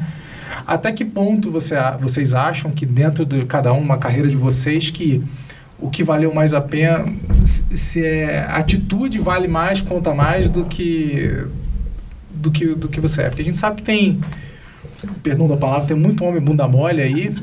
Até 0.66 0.90
que 0.92 1.04
ponto 1.04 1.50
você, 1.50 1.74
vocês 2.00 2.32
acham 2.32 2.70
que 2.70 2.86
dentro 2.86 3.24
de 3.26 3.44
cada 3.44 3.72
um, 3.72 3.78
uma 3.80 3.98
carreira 3.98 4.28
de 4.28 4.36
vocês, 4.36 4.88
que 4.90 5.22
o 5.84 5.90
que 5.90 6.02
valeu 6.02 6.32
mais 6.34 6.52
a 6.54 6.60
pena, 6.60 7.04
se, 7.42 7.64
é 8.04 8.46
atitude 8.50 9.18
vale 9.18 9.46
mais, 9.48 9.80
conta 9.82 10.14
mais 10.14 10.48
do 10.50 10.64
que 10.64 11.44
do 12.34 12.50
que 12.50 12.66
do 12.74 12.88
que 12.88 13.00
você 13.00 13.22
é? 13.22 13.28
Porque 13.28 13.42
a 13.42 13.44
gente 13.44 13.56
sabe 13.58 13.76
que 13.76 13.82
tem 13.82 14.20
perdão 15.22 15.46
da 15.46 15.56
palavra, 15.56 15.86
tem 15.86 15.96
muito 15.96 16.24
homem 16.24 16.40
bunda 16.40 16.66
mole 16.66 17.02
aí, 17.02 17.34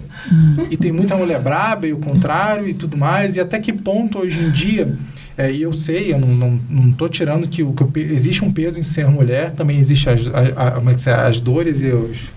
e 0.71 0.75
tem 0.77 0.91
muita 0.91 1.15
mulher 1.15 1.39
braba 1.39 1.85
e 1.87 1.93
o 1.93 1.97
contrário 1.97 2.67
e 2.67 2.73
tudo 2.73 2.97
mais, 2.97 3.35
e 3.35 3.39
até 3.39 3.59
que 3.59 3.71
ponto 3.71 4.17
hoje 4.19 4.39
em 4.39 4.49
dia, 4.49 4.91
é, 5.37 5.51
e 5.51 5.61
eu 5.61 5.71
sei, 5.71 6.11
eu 6.11 6.19
não, 6.19 6.27
não, 6.29 6.59
não 6.69 6.91
tô 6.91 7.07
tirando 7.07 7.47
que, 7.47 7.61
o, 7.61 7.71
que 7.73 7.83
pe- 7.85 8.01
existe 8.11 8.43
um 8.43 8.51
peso 8.51 8.79
em 8.79 8.83
ser 8.83 9.07
mulher, 9.07 9.51
também 9.51 9.77
existe 9.79 10.09
as, 10.09 10.27
a, 10.27 10.77
a- 10.77 10.81
é 10.81 11.05
é, 11.07 11.13
as 11.13 11.39
dores 11.39 11.81
e 11.81 11.87
os... 11.87 12.33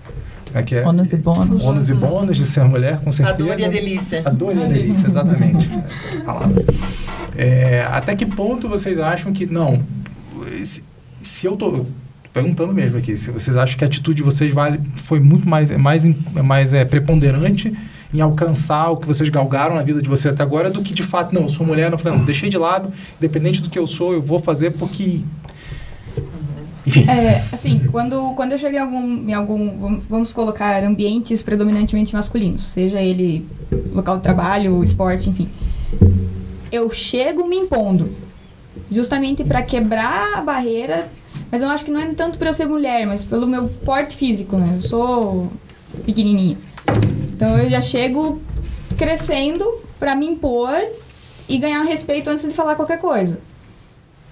Como 0.55 0.63
é 0.63 0.63
que 0.63 0.75
é? 0.75 0.87
Ônus 0.87 1.11
e 1.11 1.17
bônus. 1.17 1.65
Ônus 1.65 1.89
e 1.89 1.93
bônus 1.93 2.37
de 2.37 2.45
ser 2.45 2.63
mulher, 2.63 3.01
com 3.01 3.09
A 3.09 3.11
certeza. 3.11 3.37
dor 3.37 3.59
e 3.59 3.65
a 3.65 3.67
delícia. 3.67 4.21
A 4.23 4.29
dor 4.29 4.55
e 4.55 4.63
a 4.63 4.67
delícia, 4.67 5.05
exatamente. 5.05 5.69
Essa 5.91 6.17
a 6.17 6.21
palavra. 6.21 6.63
É, 7.35 7.85
até 7.91 8.15
que 8.15 8.25
ponto 8.25 8.69
vocês 8.69 8.97
acham 8.97 9.33
que, 9.33 9.45
não, 9.45 9.83
se, 10.63 10.81
se 11.21 11.45
eu 11.45 11.57
tô 11.57 11.85
perguntando 12.31 12.73
mesmo 12.73 12.97
aqui, 12.97 13.17
se 13.17 13.31
vocês 13.31 13.57
acham 13.57 13.77
que 13.77 13.83
a 13.83 13.87
atitude 13.87 14.15
de 14.15 14.23
vocês 14.23 14.49
vale, 14.49 14.79
foi 14.95 15.19
muito 15.19 15.45
mais, 15.47 15.71
é 15.71 15.77
mais, 15.77 16.05
é 16.05 16.41
mais 16.41 16.73
é, 16.73 16.85
preponderante 16.85 17.73
em 18.13 18.21
alcançar 18.21 18.91
o 18.91 18.97
que 18.97 19.05
vocês 19.05 19.27
galgaram 19.27 19.75
na 19.75 19.83
vida 19.83 20.01
de 20.01 20.07
vocês 20.07 20.33
até 20.33 20.41
agora 20.41 20.69
do 20.69 20.81
que 20.81 20.93
de 20.93 21.03
fato, 21.03 21.35
não, 21.35 21.41
eu 21.41 21.49
sou 21.49 21.67
mulher, 21.67 21.91
não, 21.91 21.97
falei, 21.97 22.17
não, 22.17 22.23
deixei 22.23 22.47
de 22.47 22.57
lado, 22.57 22.89
independente 23.17 23.61
do 23.61 23.69
que 23.69 23.77
eu 23.77 23.85
sou, 23.85 24.13
eu 24.13 24.21
vou 24.21 24.39
fazer 24.39 24.71
porque... 24.71 25.19
Enfim, 26.87 27.09
É, 27.09 27.43
assim, 27.51 27.79
quando, 27.91 28.33
quando 28.35 28.51
eu 28.51 28.57
cheguei 28.57 28.79
em 28.79 28.81
algum, 28.83 29.29
em 29.29 29.33
algum, 29.33 29.77
vam- 29.77 30.01
vamos 30.09 30.31
colocar, 30.31 30.83
ambientes 30.83 31.41
predominantemente 31.41 32.13
masculinos, 32.13 32.63
seja 32.63 33.01
ele 33.01 33.45
local 33.91 34.17
de 34.17 34.23
trabalho, 34.23 34.83
esporte, 34.83 35.29
enfim. 35.29 35.47
Eu 36.71 36.89
chego 36.91 37.47
me 37.47 37.55
impondo, 37.55 38.11
justamente 38.91 39.43
para 39.43 39.61
quebrar 39.61 40.37
a 40.37 40.41
barreira, 40.41 41.09
mas 41.51 41.61
eu 41.61 41.69
acho 41.69 41.83
que 41.85 41.91
não 41.91 41.99
é 41.99 42.05
tanto 42.13 42.37
por 42.37 42.47
eu 42.47 42.53
ser 42.53 42.67
mulher, 42.67 43.05
mas 43.07 43.23
pelo 43.23 43.47
meu 43.47 43.67
porte 43.67 44.15
físico, 44.15 44.55
né? 44.57 44.73
Eu 44.75 44.81
sou 44.81 45.51
pequenininha. 46.05 46.57
Então 47.33 47.57
eu 47.57 47.69
já 47.69 47.81
chego 47.81 48.41
crescendo 48.97 49.65
para 49.99 50.15
me 50.15 50.27
impor 50.27 50.77
e 51.47 51.57
ganhar 51.57 51.81
respeito 51.83 52.29
antes 52.29 52.47
de 52.47 52.53
falar 52.53 52.75
qualquer 52.75 52.99
coisa. 52.99 53.39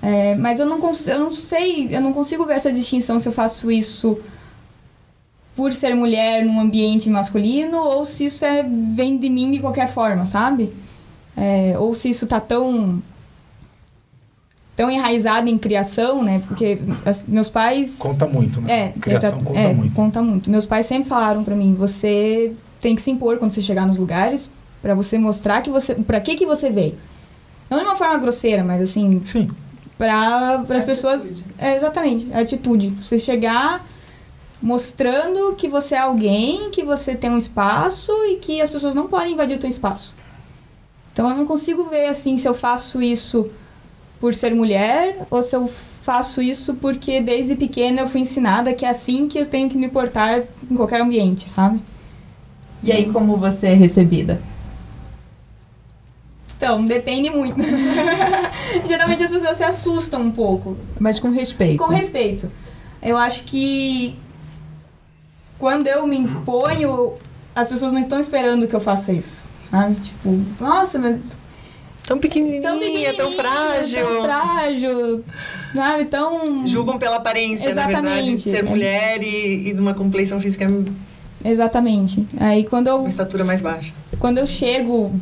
É, 0.05 0.35
mas 0.35 0.59
eu 0.59 0.65
não, 0.65 0.77
eu 1.07 1.19
não 1.19 1.31
sei, 1.31 1.87
eu 1.95 2.01
não 2.01 2.11
consigo 2.11 2.45
ver 2.45 2.55
essa 2.55 2.69
distinção 2.73 3.17
se 3.19 3.27
eu 3.27 3.31
faço 3.31 3.71
isso 3.71 4.19
por 5.55 5.71
ser 5.71 5.95
mulher 5.95 6.43
num 6.45 6.59
ambiente 6.59 7.09
masculino 7.09 7.77
ou 7.77 8.03
se 8.03 8.25
isso 8.25 8.43
é, 8.43 8.63
vem 8.63 9.17
de 9.17 9.29
mim 9.29 9.49
de 9.49 9.59
qualquer 9.59 9.87
forma, 9.87 10.25
sabe? 10.25 10.73
É, 11.37 11.75
ou 11.79 11.93
se 11.93 12.09
isso 12.09 12.27
tá 12.27 12.41
tão 12.41 13.01
tão 14.75 14.89
enraizado 14.91 15.47
em 15.49 15.57
criação, 15.57 16.21
né? 16.23 16.41
Porque 16.47 16.79
as- 17.05 17.23
meus 17.23 17.49
pais 17.49 17.99
conta 17.99 18.25
muito, 18.27 18.59
né? 18.59 18.87
é, 18.87 18.89
Criação 18.99 19.29
exato, 19.29 19.45
conta 19.45 19.59
é, 19.59 19.73
muito. 19.73 19.93
conta 19.95 20.21
muito. 20.21 20.49
Meus 20.49 20.65
pais 20.65 20.85
sempre 20.85 21.07
falaram 21.07 21.43
pra 21.45 21.55
mim, 21.55 21.73
você 21.75 22.51
tem 22.81 22.93
que 22.95 23.01
se 23.01 23.09
impor 23.11 23.37
quando 23.37 23.51
você 23.51 23.61
chegar 23.61 23.85
nos 23.85 23.97
lugares 23.97 24.49
pra 24.81 24.93
você 24.95 25.17
mostrar 25.17 25.61
que 25.61 25.69
você, 25.69 25.95
para 25.95 26.19
que 26.19 26.35
que 26.35 26.45
você 26.45 26.69
veio. 26.69 26.97
Não 27.69 27.77
de 27.79 27.85
uma 27.85 27.95
forma 27.95 28.17
grosseira, 28.17 28.63
mas 28.63 28.81
assim, 28.81 29.21
Sim, 29.23 29.49
para 29.97 30.63
as 30.69 30.83
pessoas. 30.83 31.43
É, 31.57 31.75
exatamente, 31.75 32.27
a 32.33 32.39
atitude. 32.39 32.89
Você 32.89 33.17
chegar 33.17 33.85
mostrando 34.61 35.53
que 35.55 35.67
você 35.67 35.95
é 35.95 35.99
alguém, 35.99 36.69
que 36.69 36.83
você 36.83 37.15
tem 37.15 37.29
um 37.29 37.37
espaço 37.37 38.11
e 38.27 38.37
que 38.37 38.61
as 38.61 38.69
pessoas 38.69 38.95
não 38.95 39.07
podem 39.07 39.33
invadir 39.33 39.57
o 39.57 39.59
teu 39.59 39.69
espaço. 39.69 40.15
Então 41.11 41.29
eu 41.29 41.35
não 41.35 41.45
consigo 41.45 41.83
ver 41.85 42.07
assim 42.07 42.37
se 42.37 42.47
eu 42.47 42.53
faço 42.53 43.01
isso 43.01 43.49
por 44.19 44.33
ser 44.33 44.55
mulher 44.55 45.27
ou 45.29 45.43
se 45.43 45.55
eu 45.55 45.67
faço 45.67 46.41
isso 46.41 46.75
porque 46.75 47.19
desde 47.19 47.55
pequena 47.55 48.01
eu 48.01 48.07
fui 48.07 48.21
ensinada 48.21 48.73
que 48.73 48.85
é 48.85 48.89
assim 48.89 49.27
que 49.27 49.37
eu 49.37 49.45
tenho 49.45 49.69
que 49.69 49.77
me 49.77 49.89
portar 49.89 50.43
em 50.69 50.75
qualquer 50.75 51.01
ambiente, 51.01 51.49
sabe? 51.49 51.83
E 52.81 52.91
aí, 52.91 53.09
como 53.09 53.37
você 53.37 53.67
é 53.67 53.73
recebida? 53.73 54.41
Então, 56.63 56.85
depende 56.85 57.29
muito. 57.29 57.57
Geralmente 58.87 59.21
as 59.21 59.29
pessoas 59.29 59.57
se 59.57 59.63
assustam 59.63 60.21
um 60.21 60.31
pouco. 60.31 60.77
Mas 60.97 61.19
com 61.19 61.29
respeito. 61.29 61.83
Com 61.83 61.91
respeito. 61.91 62.49
Eu 63.01 63.17
acho 63.17 63.43
que 63.43 64.15
quando 65.59 65.87
eu 65.87 66.07
me 66.07 66.17
imponho, 66.17 67.15
as 67.53 67.67
pessoas 67.67 67.91
não 67.91 67.99
estão 67.99 68.17
esperando 68.17 68.65
que 68.65 68.73
eu 68.73 68.79
faça 68.79 69.11
isso. 69.11 69.43
Sabe? 69.69 69.95
Tipo, 69.95 70.41
nossa, 70.57 70.97
mas 70.97 71.35
Tão 72.07 72.17
pequenininha, 72.19 72.61
tão 72.61 72.79
pequenininha, 72.79 73.13
tão 73.13 73.31
frágil. 73.31 74.05
Tão 74.05 74.21
frágil. 74.23 75.23
Sabe? 75.73 76.05
Tão... 76.05 76.65
Julgam 76.67 76.97
pela 76.97 77.17
aparência, 77.17 77.73
na 77.73 77.87
verdade, 77.87 78.07
de 78.07 78.07
Exatamente. 78.07 78.41
ser 78.41 78.57
É. 78.57 78.63
mulher 78.63 79.21
e, 79.23 79.69
e 79.69 79.73
de 79.73 79.79
uma 79.79 79.93
compleição 79.93 80.39
física, 80.39 80.67
uma 80.67 80.85
Exatamente. 81.43 82.25
Aí 82.39 82.63
quando 82.63 82.87
eu, 82.87 83.05
estatura 83.05 83.43
mais 83.43 83.61
baixa. 83.61 83.93
quando 84.19 84.37
eu 84.37 84.47
chego 84.47 85.13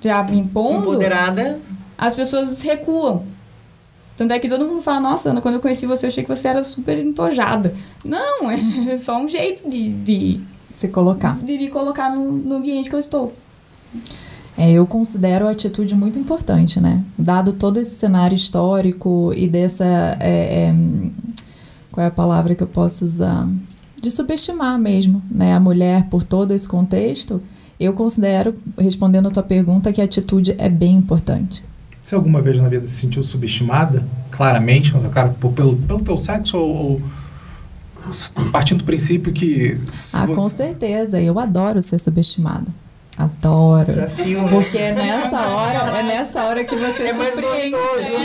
já 0.00 0.22
me 0.22 0.38
impondo, 0.38 0.90
Empoderada, 0.90 1.60
as 1.96 2.14
pessoas 2.14 2.62
recuam. 2.62 3.24
Tanto 4.16 4.32
é 4.32 4.38
que 4.38 4.48
todo 4.48 4.64
mundo 4.66 4.82
fala, 4.82 5.00
nossa, 5.00 5.30
Ana, 5.30 5.40
quando 5.40 5.54
eu 5.54 5.60
conheci 5.60 5.86
você, 5.86 6.06
eu 6.06 6.08
achei 6.08 6.22
que 6.22 6.28
você 6.28 6.46
era 6.48 6.62
super 6.62 6.98
entojada. 6.98 7.74
Não, 8.04 8.50
é 8.50 8.96
só 8.96 9.20
um 9.20 9.26
jeito 9.26 9.68
de, 9.68 9.90
de, 9.90 10.40
Se 10.70 10.88
colocar. 10.88 11.36
de 11.36 11.58
me 11.58 11.68
colocar 11.68 12.14
no, 12.14 12.30
no 12.32 12.56
ambiente 12.56 12.88
que 12.88 12.94
eu 12.94 12.98
estou. 12.98 13.32
É, 14.56 14.70
eu 14.70 14.86
considero 14.86 15.48
a 15.48 15.50
atitude 15.50 15.94
muito 15.94 16.18
importante, 16.18 16.80
né? 16.80 17.02
Dado 17.18 17.54
todo 17.54 17.78
esse 17.78 17.96
cenário 17.96 18.34
histórico 18.34 19.32
e 19.34 19.48
dessa. 19.48 19.84
é, 20.20 20.68
é, 20.68 20.74
qual 21.90 22.04
é 22.04 22.08
a 22.08 22.12
palavra 22.12 22.54
que 22.54 22.62
eu 22.62 22.66
posso 22.66 23.04
usar? 23.04 23.48
De 24.00 24.10
subestimar 24.10 24.78
mesmo 24.78 25.22
né? 25.30 25.54
a 25.54 25.60
mulher 25.60 26.08
por 26.08 26.22
todo 26.22 26.52
esse 26.52 26.66
contexto, 26.66 27.40
eu 27.84 27.92
considero, 27.92 28.54
respondendo 28.78 29.28
a 29.28 29.30
tua 29.30 29.42
pergunta, 29.42 29.92
que 29.92 30.00
a 30.00 30.04
atitude 30.04 30.54
é 30.58 30.68
bem 30.68 30.94
importante. 30.96 31.62
Você 32.02 32.14
alguma 32.14 32.40
vez 32.42 32.56
na 32.56 32.68
vida 32.68 32.86
se 32.86 32.94
sentiu 32.96 33.22
subestimada, 33.22 34.02
claramente, 34.30 34.92
cara, 35.12 35.28
pelo, 35.54 35.76
pelo 35.76 36.00
teu 36.02 36.16
sexo 36.18 36.56
ou, 36.58 37.00
ou 38.06 38.44
partindo 38.50 38.78
do 38.78 38.84
princípio 38.84 39.32
que... 39.32 39.78
Ah, 40.12 40.26
você- 40.26 40.34
com 40.34 40.48
certeza. 40.48 41.20
Eu 41.20 41.38
adoro 41.38 41.80
ser 41.80 41.98
subestimada. 42.00 42.66
Adoro. 43.24 43.86
desafio, 43.86 44.42
né? 44.42 44.48
Porque 44.48 44.78
é 44.78 44.92
nessa 44.92 45.40
hora, 45.48 45.98
é 45.98 46.02
nessa 46.02 46.44
hora 46.44 46.64
que 46.64 46.74
você 46.76 47.04
É 47.04 47.14
surpreende. 47.14 47.70
gostoso. 47.76 48.22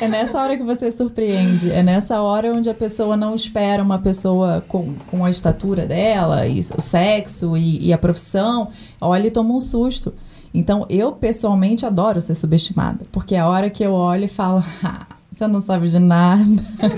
É, 0.00 0.04
é 0.04 0.08
nessa 0.08 0.40
hora 0.42 0.56
que 0.56 0.62
você 0.62 0.90
surpreende. 0.90 1.70
É 1.70 1.82
nessa 1.82 2.20
hora 2.22 2.52
onde 2.52 2.68
a 2.70 2.74
pessoa 2.74 3.16
não 3.16 3.34
espera 3.34 3.82
uma 3.82 3.98
pessoa 3.98 4.64
com, 4.68 4.94
com 5.10 5.24
a 5.24 5.30
estatura 5.30 5.86
dela, 5.86 6.46
e 6.46 6.60
o 6.76 6.80
sexo 6.80 7.56
e, 7.56 7.86
e 7.86 7.92
a 7.92 7.98
profissão, 7.98 8.68
olha 9.00 9.26
e 9.26 9.30
toma 9.30 9.54
um 9.54 9.60
susto. 9.60 10.14
Então, 10.54 10.86
eu 10.88 11.12
pessoalmente 11.12 11.84
adoro 11.84 12.20
ser 12.20 12.34
subestimada. 12.34 13.04
Porque 13.12 13.34
é 13.34 13.38
a 13.40 13.48
hora 13.48 13.68
que 13.68 13.82
eu 13.84 13.92
olho 13.92 14.24
e 14.24 14.28
falo. 14.28 14.62
"Ah, 14.82 15.06
Você 15.30 15.46
não 15.46 15.60
sabe 15.60 15.88
de 15.88 15.98
nada. 15.98 16.42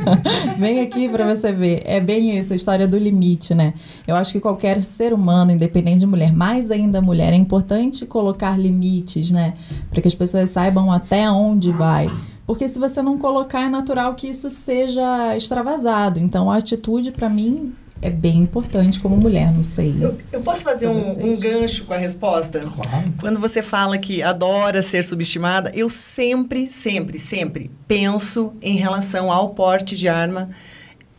Vem 0.57 0.81
aqui 0.81 1.09
para 1.09 1.35
você 1.35 1.51
ver. 1.51 1.83
É 1.85 1.99
bem 1.99 2.39
isso, 2.39 2.53
a 2.53 2.57
história 2.57 2.87
do 2.87 2.97
limite, 2.97 3.55
né? 3.55 3.75
Eu 4.07 4.15
acho 4.15 4.33
que 4.33 4.39
qualquer 4.39 4.81
ser 4.81 5.13
humano, 5.13 5.51
independente 5.51 5.99
de 5.99 6.07
mulher, 6.07 6.33
mais 6.33 6.71
ainda 6.71 7.03
mulher, 7.03 7.33
é 7.33 7.37
importante 7.37 8.07
colocar 8.07 8.57
limites, 8.57 9.33
né? 9.33 9.55
Para 9.91 10.01
que 10.01 10.07
as 10.07 10.15
pessoas 10.15 10.49
saibam 10.51 10.93
até 10.93 11.29
onde 11.29 11.73
vai. 11.73 12.09
Porque 12.47 12.69
se 12.69 12.79
você 12.79 13.03
não 13.03 13.19
colocar, 13.19 13.63
é 13.63 13.69
natural 13.69 14.15
que 14.15 14.29
isso 14.29 14.49
seja 14.49 15.37
extravasado. 15.37 16.21
Então, 16.21 16.51
a 16.51 16.57
atitude, 16.57 17.11
para 17.11 17.29
mim, 17.29 17.75
é 18.03 18.09
bem 18.09 18.39
importante 18.39 18.99
como 18.99 19.17
mulher, 19.17 19.53
não 19.53 19.65
sei. 19.65 19.95
Eu, 20.01 20.19
eu 20.33 20.41
posso 20.41 20.63
fazer 20.63 20.89
um, 20.89 21.33
um, 21.33 21.39
gancho 21.39 21.85
com 21.85 21.93
a 21.93 21.99
resposta? 21.99 22.61
Claro. 22.61 23.13
Quando 23.21 23.39
você 23.39 23.63
fala 23.63 23.99
que 23.99 24.23
adora 24.23 24.81
ser 24.81 25.05
subestimada, 25.05 25.71
eu 25.75 25.89
sempre, 25.91 26.71
sempre, 26.71 27.19
sempre 27.19 27.71
penso 27.87 28.55
em 28.63 28.77
relação 28.77 29.31
ao 29.31 29.51
porte 29.51 29.97
de 29.97 30.09
arma 30.09 30.51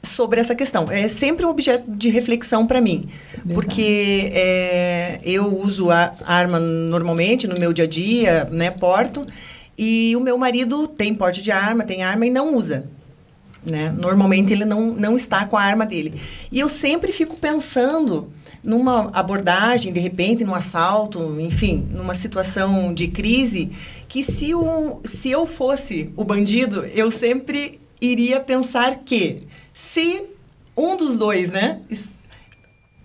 sobre 0.01 0.41
essa 0.41 0.55
questão. 0.55 0.89
É 0.91 1.07
sempre 1.07 1.45
um 1.45 1.49
objeto 1.49 1.89
de 1.91 2.09
reflexão 2.09 2.65
para 2.65 2.81
mim. 2.81 3.07
Verdade. 3.31 3.53
Porque 3.53 4.31
é, 4.33 5.19
eu 5.23 5.55
uso 5.55 5.91
a 5.91 6.13
arma 6.25 6.59
normalmente 6.59 7.47
no 7.47 7.59
meu 7.59 7.71
dia 7.71 7.85
a 7.85 7.87
dia, 7.87 8.47
né, 8.51 8.71
porto, 8.71 9.27
e 9.77 10.15
o 10.15 10.19
meu 10.19 10.37
marido 10.37 10.87
tem 10.87 11.13
porte 11.13 11.41
de 11.41 11.51
arma, 11.51 11.83
tem 11.83 12.03
arma 12.03 12.25
e 12.25 12.29
não 12.29 12.55
usa. 12.55 12.85
Né? 13.65 13.91
Normalmente 13.91 14.51
ele 14.51 14.65
não, 14.65 14.87
não 14.93 15.15
está 15.15 15.45
com 15.45 15.55
a 15.55 15.61
arma 15.61 15.85
dele. 15.85 16.19
E 16.51 16.59
eu 16.59 16.67
sempre 16.67 17.11
fico 17.11 17.35
pensando 17.35 18.31
numa 18.63 19.09
abordagem, 19.13 19.91
de 19.91 19.99
repente, 19.99 20.43
num 20.43 20.53
assalto, 20.53 21.39
enfim, 21.39 21.87
numa 21.91 22.15
situação 22.15 22.93
de 22.93 23.07
crise, 23.07 23.71
que 24.07 24.23
se, 24.23 24.53
o, 24.53 24.99
se 25.03 25.29
eu 25.31 25.47
fosse 25.47 26.11
o 26.15 26.23
bandido, 26.23 26.85
eu 26.93 27.09
sempre 27.09 27.79
iria 27.99 28.39
pensar 28.39 28.99
que 29.05 29.37
se 29.73 30.23
um 30.75 30.95
dos 30.95 31.17
dois, 31.17 31.51
né, 31.51 31.81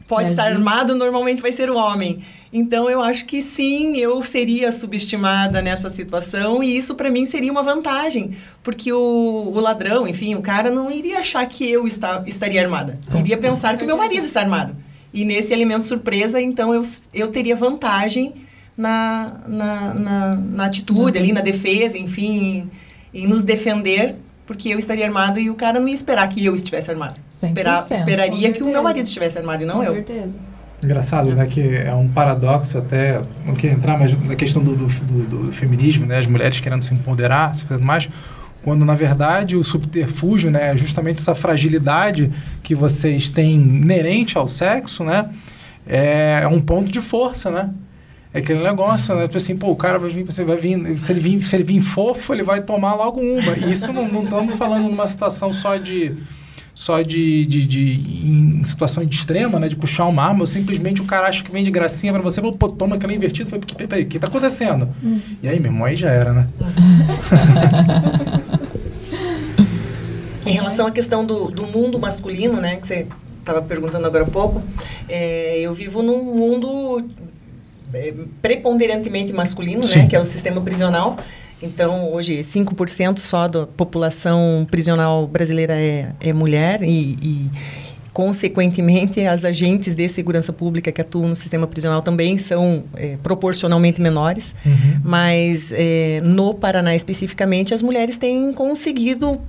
pode 0.08 0.30
estar 0.30 0.52
armado, 0.52 0.94
normalmente 0.94 1.42
vai 1.42 1.52
ser 1.52 1.70
o 1.70 1.76
homem. 1.76 2.22
Então 2.58 2.88
eu 2.88 3.02
acho 3.02 3.26
que 3.26 3.42
sim, 3.42 3.98
eu 3.98 4.22
seria 4.22 4.72
subestimada 4.72 5.60
nessa 5.60 5.90
situação 5.90 6.64
e 6.64 6.74
isso 6.74 6.94
para 6.94 7.10
mim 7.10 7.26
seria 7.26 7.52
uma 7.52 7.62
vantagem, 7.62 8.34
porque 8.62 8.90
o, 8.90 9.52
o, 9.54 9.60
ladrão, 9.60 10.08
enfim, 10.08 10.34
o 10.36 10.40
cara 10.40 10.70
não 10.70 10.90
iria 10.90 11.18
achar 11.18 11.46
que 11.46 11.70
eu 11.70 11.86
está, 11.86 12.22
estaria 12.26 12.62
armada. 12.62 12.98
Iria 13.18 13.36
pensar 13.36 13.76
que 13.76 13.84
o 13.84 13.86
meu 13.86 13.98
marido 13.98 14.24
está 14.24 14.40
armado. 14.40 14.74
E 15.12 15.22
nesse 15.22 15.52
elemento 15.52 15.84
surpresa, 15.84 16.40
então 16.40 16.72
eu, 16.72 16.80
eu 17.12 17.28
teria 17.28 17.54
vantagem 17.54 18.32
na, 18.74 19.34
na, 19.46 19.92
na, 19.92 20.36
na 20.36 20.64
atitude 20.64 21.18
ali, 21.18 21.32
na 21.32 21.42
defesa, 21.42 21.98
enfim, 21.98 22.70
em, 23.12 23.22
em 23.22 23.26
nos 23.26 23.44
defender 23.44 24.16
porque 24.46 24.70
eu 24.70 24.78
estaria 24.78 25.04
armado 25.04 25.38
e 25.38 25.50
o 25.50 25.54
cara 25.54 25.78
não 25.78 25.88
ia 25.88 25.94
esperar 25.94 26.26
que 26.28 26.42
eu 26.42 26.54
estivesse 26.54 26.90
armado. 26.90 27.20
Esperar, 27.28 27.86
esperaria 27.90 28.50
que 28.50 28.62
o 28.62 28.66
meu 28.66 28.82
marido 28.82 29.04
estivesse 29.04 29.36
armado 29.36 29.62
e 29.62 29.66
não 29.66 29.74
Com 29.74 29.82
eu. 29.82 29.88
Com 29.88 29.94
certeza. 29.96 30.55
Engraçado, 30.82 31.34
né? 31.34 31.46
Que 31.46 31.76
é 31.76 31.94
um 31.94 32.08
paradoxo 32.08 32.76
até, 32.76 33.22
não 33.46 33.54
queria 33.54 33.74
entrar, 33.74 33.98
mas 33.98 34.16
na 34.26 34.34
questão 34.34 34.62
do, 34.62 34.76
do, 34.76 34.86
do, 34.86 35.46
do 35.46 35.52
feminismo, 35.52 36.06
né? 36.06 36.18
As 36.18 36.26
mulheres 36.26 36.60
querendo 36.60 36.82
se 36.82 36.92
empoderar, 36.92 37.54
se 37.54 37.64
fazendo 37.64 37.86
mais, 37.86 38.08
quando 38.62 38.84
na 38.84 38.94
verdade 38.94 39.56
o 39.56 39.64
subterfúgio, 39.64 40.50
né? 40.50 40.72
É 40.72 40.76
justamente 40.76 41.18
essa 41.18 41.34
fragilidade 41.34 42.30
que 42.62 42.74
vocês 42.74 43.30
têm 43.30 43.54
inerente 43.54 44.36
ao 44.36 44.46
sexo, 44.46 45.02
né? 45.02 45.30
É, 45.86 46.40
é 46.42 46.48
um 46.48 46.60
ponto 46.60 46.90
de 46.90 47.00
força, 47.00 47.50
né? 47.50 47.70
É 48.34 48.40
aquele 48.40 48.62
negócio, 48.62 49.14
né? 49.14 49.22
Tipo 49.22 49.38
assim, 49.38 49.56
pô, 49.56 49.70
o 49.70 49.76
cara 49.76 49.98
vai 49.98 50.10
vir, 50.10 50.24
você 50.24 50.44
vai 50.44 50.58
vir, 50.58 50.98
se 50.98 51.10
ele 51.10 51.20
vir, 51.20 51.42
se 51.42 51.56
ele 51.56 51.64
vir 51.64 51.80
fofo, 51.80 52.34
ele 52.34 52.42
vai 52.42 52.60
tomar 52.60 52.94
logo 52.94 53.18
uma. 53.18 53.56
E 53.56 53.72
isso 53.72 53.90
não 53.94 54.06
estamos 54.22 54.56
falando 54.56 54.82
numa 54.82 55.06
situação 55.06 55.54
só 55.54 55.78
de 55.78 56.14
só 56.76 57.00
de, 57.00 57.46
de, 57.46 57.66
de, 57.66 57.94
em 58.22 58.62
situação 58.62 59.02
de 59.02 59.16
extrema, 59.16 59.58
né? 59.58 59.66
De 59.66 59.74
puxar 59.74 60.04
uma 60.04 60.22
arma, 60.22 60.40
ou 60.40 60.46
simplesmente 60.46 61.00
o 61.00 61.06
cara 61.06 61.26
acha 61.26 61.42
que 61.42 61.50
vem 61.50 61.64
de 61.64 61.70
gracinha 61.70 62.12
para 62.12 62.20
você, 62.20 62.42
pô, 62.42 62.68
toma 62.68 62.96
aquela 62.96 63.14
invertida. 63.14 63.48
Falei, 63.48 63.64
peraí, 63.88 64.02
o 64.02 64.06
que 64.06 64.18
tá 64.18 64.26
acontecendo? 64.26 64.86
Uhum. 65.02 65.18
E 65.42 65.48
aí, 65.48 65.58
meu 65.58 65.72
irmão, 65.72 65.86
aí 65.86 65.96
já 65.96 66.10
era, 66.10 66.34
né? 66.34 66.46
em 70.44 70.52
relação 70.52 70.86
à 70.86 70.90
questão 70.90 71.24
do, 71.24 71.50
do 71.50 71.66
mundo 71.66 71.98
masculino, 71.98 72.60
né? 72.60 72.76
Que 72.76 72.86
você 72.86 73.06
estava 73.38 73.62
perguntando 73.62 74.06
agora 74.06 74.24
há 74.24 74.28
pouco, 74.28 74.62
é, 75.08 75.58
eu 75.60 75.72
vivo 75.72 76.02
num 76.02 76.34
mundo 76.34 77.02
é, 77.94 78.12
preponderantemente 78.42 79.32
masculino, 79.32 79.80
né? 79.80 79.86
Sim. 79.86 80.00
né? 80.00 80.06
Que 80.08 80.16
é 80.16 80.20
o 80.20 80.26
sistema 80.26 80.60
prisional. 80.60 81.16
Então, 81.62 82.12
hoje, 82.12 82.40
5% 82.40 83.18
só 83.18 83.48
da 83.48 83.66
população 83.66 84.66
prisional 84.70 85.26
brasileira 85.26 85.74
é, 85.74 86.12
é 86.20 86.32
mulher 86.32 86.82
e, 86.82 87.18
e, 87.22 87.50
consequentemente, 88.12 89.22
as 89.26 89.44
agentes 89.44 89.94
de 89.94 90.06
segurança 90.08 90.52
pública 90.52 90.92
que 90.92 91.00
atuam 91.00 91.28
no 91.28 91.36
sistema 91.36 91.66
prisional 91.66 92.02
também 92.02 92.36
são 92.36 92.84
é, 92.94 93.16
proporcionalmente 93.22 94.00
menores. 94.00 94.54
Uhum. 94.64 95.00
Mas, 95.02 95.72
é, 95.72 96.20
no 96.22 96.52
Paraná 96.54 96.94
especificamente, 96.94 97.72
as 97.72 97.82
mulheres 97.82 98.18
têm 98.18 98.52
conseguido, 98.52 99.40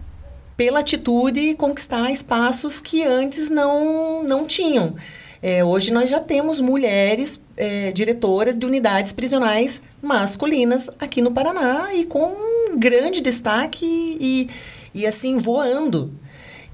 pela 0.55 0.79
atitude, 0.79 1.55
conquistar 1.55 2.09
espaços 2.09 2.79
que 2.79 3.03
antes 3.03 3.49
não, 3.49 4.23
não 4.23 4.47
tinham. 4.47 4.95
É, 5.41 5.63
hoje 5.63 5.93
nós 5.93 6.09
já 6.09 6.19
temos 6.19 6.59
mulheres 6.59 7.39
é, 7.57 7.91
diretoras 7.91 8.57
de 8.57 8.65
unidades 8.65 9.11
prisionais 9.11 9.81
masculinas 10.01 10.89
aqui 10.99 11.21
no 11.21 11.31
Paraná 11.31 11.93
e 11.93 12.05
com 12.05 12.77
grande 12.77 13.19
destaque 13.19 13.85
e, 13.85 14.49
e 14.93 15.05
assim, 15.05 15.37
voando. 15.37 16.13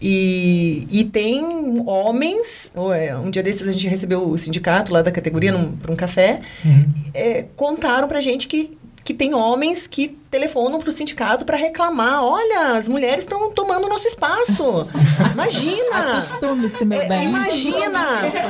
E, 0.02 0.86
e 0.92 1.06
tem 1.06 1.42
homens, 1.88 2.70
é, 2.94 3.16
um 3.16 3.32
dia 3.32 3.42
desses 3.42 3.66
a 3.66 3.72
gente 3.72 3.88
recebeu 3.88 4.28
o 4.28 4.38
sindicato 4.38 4.92
lá 4.92 5.02
da 5.02 5.12
categoria 5.12 5.54
para 5.82 5.92
um 5.92 5.96
café, 5.96 6.42
uhum. 6.66 6.86
é, 7.14 7.46
contaram 7.56 8.08
para 8.08 8.20
gente 8.20 8.48
que 8.48 8.78
que 9.04 9.14
tem 9.14 9.34
homens 9.34 9.88
que 9.88 10.18
telefonam 10.34 10.80
para 10.80 10.90
o 10.90 10.92
sindicato 10.92 11.46
para 11.46 11.56
reclamar. 11.56 12.24
Olha, 12.24 12.76
as 12.76 12.88
mulheres 12.88 13.24
estão 13.24 13.52
tomando 13.52 13.88
nosso 13.88 14.08
espaço. 14.08 14.90
Imagina! 15.32 16.14
Acostume-se, 16.14 16.84
meu 16.84 17.00
é, 17.00 17.08
bem. 17.08 17.26
Imagina! 17.26 18.04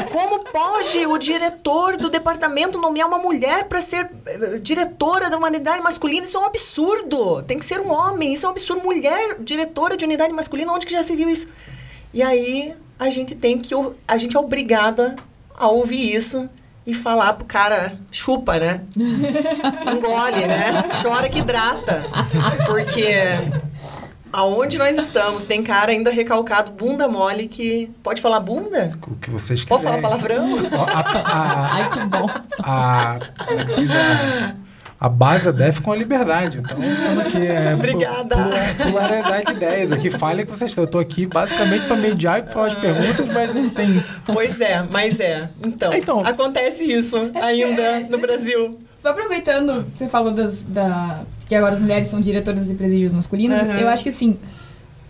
Como 0.10 0.46
pode 0.46 1.06
o 1.06 1.18
diretor 1.18 1.98
do 1.98 2.10
departamento 2.10 2.80
nomear 2.80 3.06
uma 3.06 3.18
mulher 3.18 3.66
para 3.66 3.82
ser 3.82 4.06
uh, 4.06 4.60
diretora 4.62 5.30
da 5.30 5.38
unidade 5.38 5.82
masculina? 5.82 6.26
Isso 6.26 6.38
é 6.38 6.40
um 6.40 6.46
absurdo. 6.46 7.44
Tem 7.44 7.60
que 7.60 7.66
ser 7.66 7.82
um 7.82 7.92
homem. 7.92 8.32
Isso 8.32 8.46
é 8.46 8.48
um 8.48 8.54
absurdo. 8.54 8.82
Mulher 8.82 9.36
diretora 9.42 9.98
de 9.98 10.06
unidade 10.06 10.32
masculina, 10.32 10.72
onde 10.72 10.86
que 10.86 10.94
já 10.94 11.04
se 11.04 11.14
viu 11.18 11.28
isso? 11.28 11.50
E 12.14 12.24
aí 12.24 12.74
a 12.98 13.10
gente 13.10 13.36
tem 13.36 13.60
que... 13.60 13.76
A 14.08 14.18
gente 14.18 14.38
é 14.38 14.40
obrigada 14.40 15.18
a 15.54 15.68
ouvir 15.68 16.16
isso 16.16 16.50
e 16.86 16.94
falar 16.94 17.34
pro 17.34 17.46
cara, 17.46 17.98
chupa, 18.12 18.60
né? 18.60 18.82
Engole, 18.96 20.48
né? 20.48 20.84
Chora 21.02 21.30
que 21.30 21.40
hidrata. 21.40 22.06
Porque 22.66 23.16
aonde 24.32 24.78
nós 24.78 24.98
estamos, 24.98 25.44
tem 25.44 25.62
cara 25.64 25.92
ainda 25.92 26.10
recalcado, 26.10 26.72
bunda 26.72 27.08
mole, 27.08 27.48
que. 27.48 27.92
Pode 28.02 28.22
falar 28.22 28.40
bunda? 28.40 28.92
O 29.08 29.16
que 29.16 29.30
vocês 29.30 29.64
quiserem. 29.64 29.84
Pode 29.84 29.84
falar 29.84 30.02
palavrão? 30.02 30.46
A, 30.88 31.00
a, 31.20 31.76
Ai, 31.76 31.90
que 31.90 32.00
bom. 32.06 32.30
A, 32.64 33.20
diz 33.76 33.92
a, 33.92 34.56
a 35.04 35.10
base 35.10 35.50
é 35.50 35.82
com 35.82 35.92
a 35.92 35.96
liberdade. 35.98 36.60
Então, 36.60 36.78
aqui 37.20 37.46
é. 37.46 37.74
Obrigada. 37.76 38.38
Pluralidade 38.82 39.48
de 39.48 39.52
ideias. 39.52 39.92
Aqui 39.92 40.10
falha 40.10 40.46
que 40.46 40.50
vocês 40.50 40.72
estão. 40.72 40.86
Eu 40.86 40.86
estou 40.86 41.02
aqui 41.02 41.26
basicamente 41.26 41.88
para 41.88 41.98
mediar 41.98 42.40
e 42.40 42.50
fazer 42.50 42.78
as 42.78 42.82
perguntas, 42.82 43.34
mas 43.34 43.54
não 43.54 43.70
tem. 43.70 44.02
Pois 44.26 44.62
é, 44.62 44.82
mas 44.90 45.20
é. 45.20 45.50
Então, 45.68 45.94
então 45.94 46.26
acontece 46.26 46.86
isso 46.86 47.18
é 47.34 47.42
ainda 47.42 47.82
é, 47.82 48.00
no 48.04 48.18
Brasil. 48.18 48.80
Aproveitando, 49.04 49.86
você 49.94 50.08
falou 50.08 50.32
das, 50.32 50.64
da, 50.64 51.26
que 51.46 51.54
agora 51.54 51.74
as 51.74 51.80
mulheres 51.80 52.08
são 52.08 52.22
diretoras 52.22 52.66
de 52.66 52.74
presídios 52.74 53.14
masculinos, 53.14 53.62
uhum. 53.62 53.76
eu 53.76 53.90
acho 53.90 54.04
que 54.04 54.10
assim, 54.10 54.40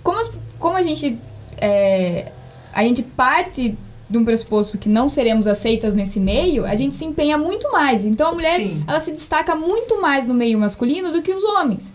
como, 0.02 0.20
as, 0.20 0.32
como 0.58 0.76
a 0.76 0.82
gente. 0.82 1.20
É, 1.56 2.32
a 2.74 2.82
gente 2.82 3.04
parte 3.04 3.78
de 4.14 4.20
um 4.20 4.24
pressuposto 4.24 4.78
que 4.78 4.88
não 4.88 5.10
seremos 5.10 5.48
aceitas 5.48 5.96
nesse 5.96 6.20
meio, 6.20 6.66
a 6.66 6.76
gente 6.76 6.94
se 6.94 7.04
empenha 7.04 7.36
muito 7.36 7.70
mais. 7.72 8.06
Então 8.06 8.30
a 8.30 8.32
mulher, 8.32 8.58
Sim. 8.58 8.84
ela 8.88 9.00
se 9.00 9.12
destaca 9.12 9.56
muito 9.56 10.00
mais 10.00 10.26
no 10.26 10.36
meio 10.36 10.58
masculino 10.60 11.12
do 11.12 11.22
que 11.22 11.34
os 11.34 11.44
homens. 11.44 11.92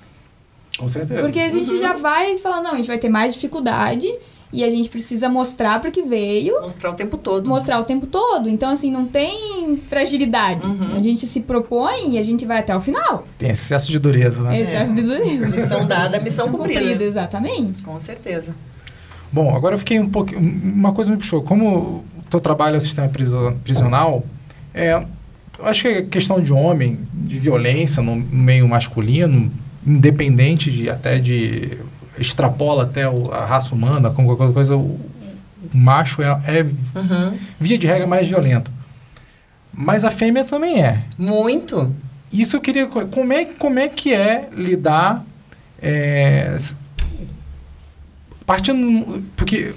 Com 0.76 0.88
certeza. 0.88 1.22
Porque 1.22 1.38
a 1.38 1.48
gente 1.48 1.72
uhum. 1.72 1.78
já 1.78 1.94
vai 1.94 2.37
falar, 2.37 2.61
não, 2.61 2.72
a 2.72 2.76
gente 2.76 2.88
vai 2.88 2.98
ter 2.98 3.09
mais 3.09 3.35
dificuldade 3.35 4.12
e 4.52 4.64
a 4.64 4.70
gente 4.70 4.88
precisa 4.88 5.28
mostrar 5.28 5.81
para 5.81 5.92
que 5.92 6.02
veio. 6.02 6.61
Mostrar 6.61 6.90
o 6.90 6.94
tempo 6.94 7.16
todo. 7.16 7.48
Mostrar 7.48 7.78
o 7.78 7.85
tempo 7.85 8.07
todo. 8.07 8.48
Então, 8.48 8.72
assim, 8.72 8.90
não 8.90 9.07
tem 9.07 9.76
fragilidade. 9.88 10.66
Uhum. 10.66 10.94
A 10.96 10.98
gente 10.98 11.24
se 11.24 11.40
propõe 11.40 12.14
e 12.14 12.18
a 12.18 12.22
gente 12.22 12.44
vai 12.44 12.59
até 12.59 12.74
o 12.74 12.81
final. 12.81 13.24
Tem 13.38 13.50
excesso 13.50 13.90
de 13.90 13.98
dureza, 13.98 14.42
né? 14.42 14.61
Excesso 14.61 14.92
é. 14.92 14.96
de 14.96 15.02
dureza. 15.02 15.57
Missão 15.57 15.87
dada, 15.87 16.18
missão 16.18 16.50
cumprida. 16.50 16.81
cumprida. 16.81 17.04
Exatamente. 17.04 17.83
Com 17.83 18.00
certeza. 18.00 18.57
Bom, 19.32 19.54
agora 19.54 19.74
eu 19.74 19.78
fiquei 19.78 19.98
um 20.00 20.08
pouco. 20.08 20.34
Uma 20.34 20.92
coisa 20.92 21.10
me 21.10 21.16
puxou. 21.16 21.42
Como 21.42 21.68
o 21.68 22.04
teu 22.30 22.40
trabalho 22.40 22.74
é 22.74 22.78
o 22.78 22.80
sistema 22.80 23.10
prisional, 23.62 24.24
é, 24.72 25.02
acho 25.62 25.82
que 25.82 25.88
a 25.88 26.02
questão 26.06 26.40
de 26.40 26.52
homem, 26.52 26.98
de 27.12 27.38
violência 27.38 28.02
no 28.02 28.16
meio 28.16 28.66
masculino, 28.68 29.50
independente 29.86 30.70
de 30.70 30.88
até 30.88 31.18
de. 31.18 31.78
extrapola 32.18 32.84
até 32.84 33.04
a 33.04 33.44
raça 33.44 33.74
humana, 33.74 34.10
como 34.10 34.36
qualquer 34.36 34.54
coisa, 34.54 34.76
o, 34.76 35.00
o 35.72 35.76
macho 35.76 36.22
é, 36.22 36.26
é 36.46 36.62
uhum. 36.62 37.36
via 37.60 37.78
de 37.78 37.86
regra, 37.86 38.06
mais 38.06 38.26
violento. 38.28 38.72
Mas 39.72 40.04
a 40.04 40.10
fêmea 40.10 40.44
também 40.44 40.82
é. 40.82 41.02
Muito. 41.16 41.94
Isso 42.32 42.56
eu 42.56 42.60
queria. 42.60 42.86
Como 42.86 43.32
é, 43.32 43.44
como 43.44 43.78
é 43.78 43.88
que 43.88 44.12
é 44.12 44.48
lidar. 44.52 45.24
É, 45.80 46.56
partindo. 48.48 49.22
Porque 49.37 49.74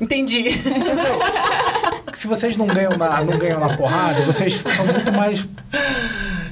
Entendi. 0.00 0.44
Se 2.14 2.26
vocês 2.26 2.56
não 2.56 2.66
ganham 2.66 2.96
na, 2.96 3.22
não 3.22 3.36
ganham 3.38 3.60
na 3.60 3.76
porrada, 3.76 4.22
vocês 4.22 4.54
são 4.54 4.86
muito 4.86 5.12
mais 5.12 5.46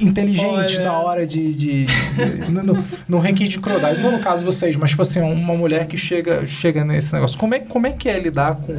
inteligentes 0.01 0.77
Olha. 0.77 0.85
na 0.85 0.99
hora 1.01 1.27
de. 1.27 1.55
de, 1.55 1.87
de 1.87 2.51
no, 2.51 2.63
no, 2.63 2.85
no 3.09 3.19
ranking 3.19 3.49
de 3.49 3.59
crueldade. 3.59 4.01
Não 4.03 4.13
no 4.13 4.21
caso 4.21 4.45
vocês, 4.45 4.77
mas 4.77 4.91
tipo 4.91 5.03
assim, 5.03 5.21
uma 5.21 5.55
mulher 5.55 5.87
que 5.87 5.97
chega, 5.97 6.47
chega 6.47 6.85
nesse 6.85 7.13
negócio. 7.15 7.39
Como 7.39 7.55
é, 7.55 7.59
como 7.61 7.87
é 7.87 7.93
que 7.93 8.09
é 8.09 8.19
lidar 8.19 8.57
com. 8.57 8.73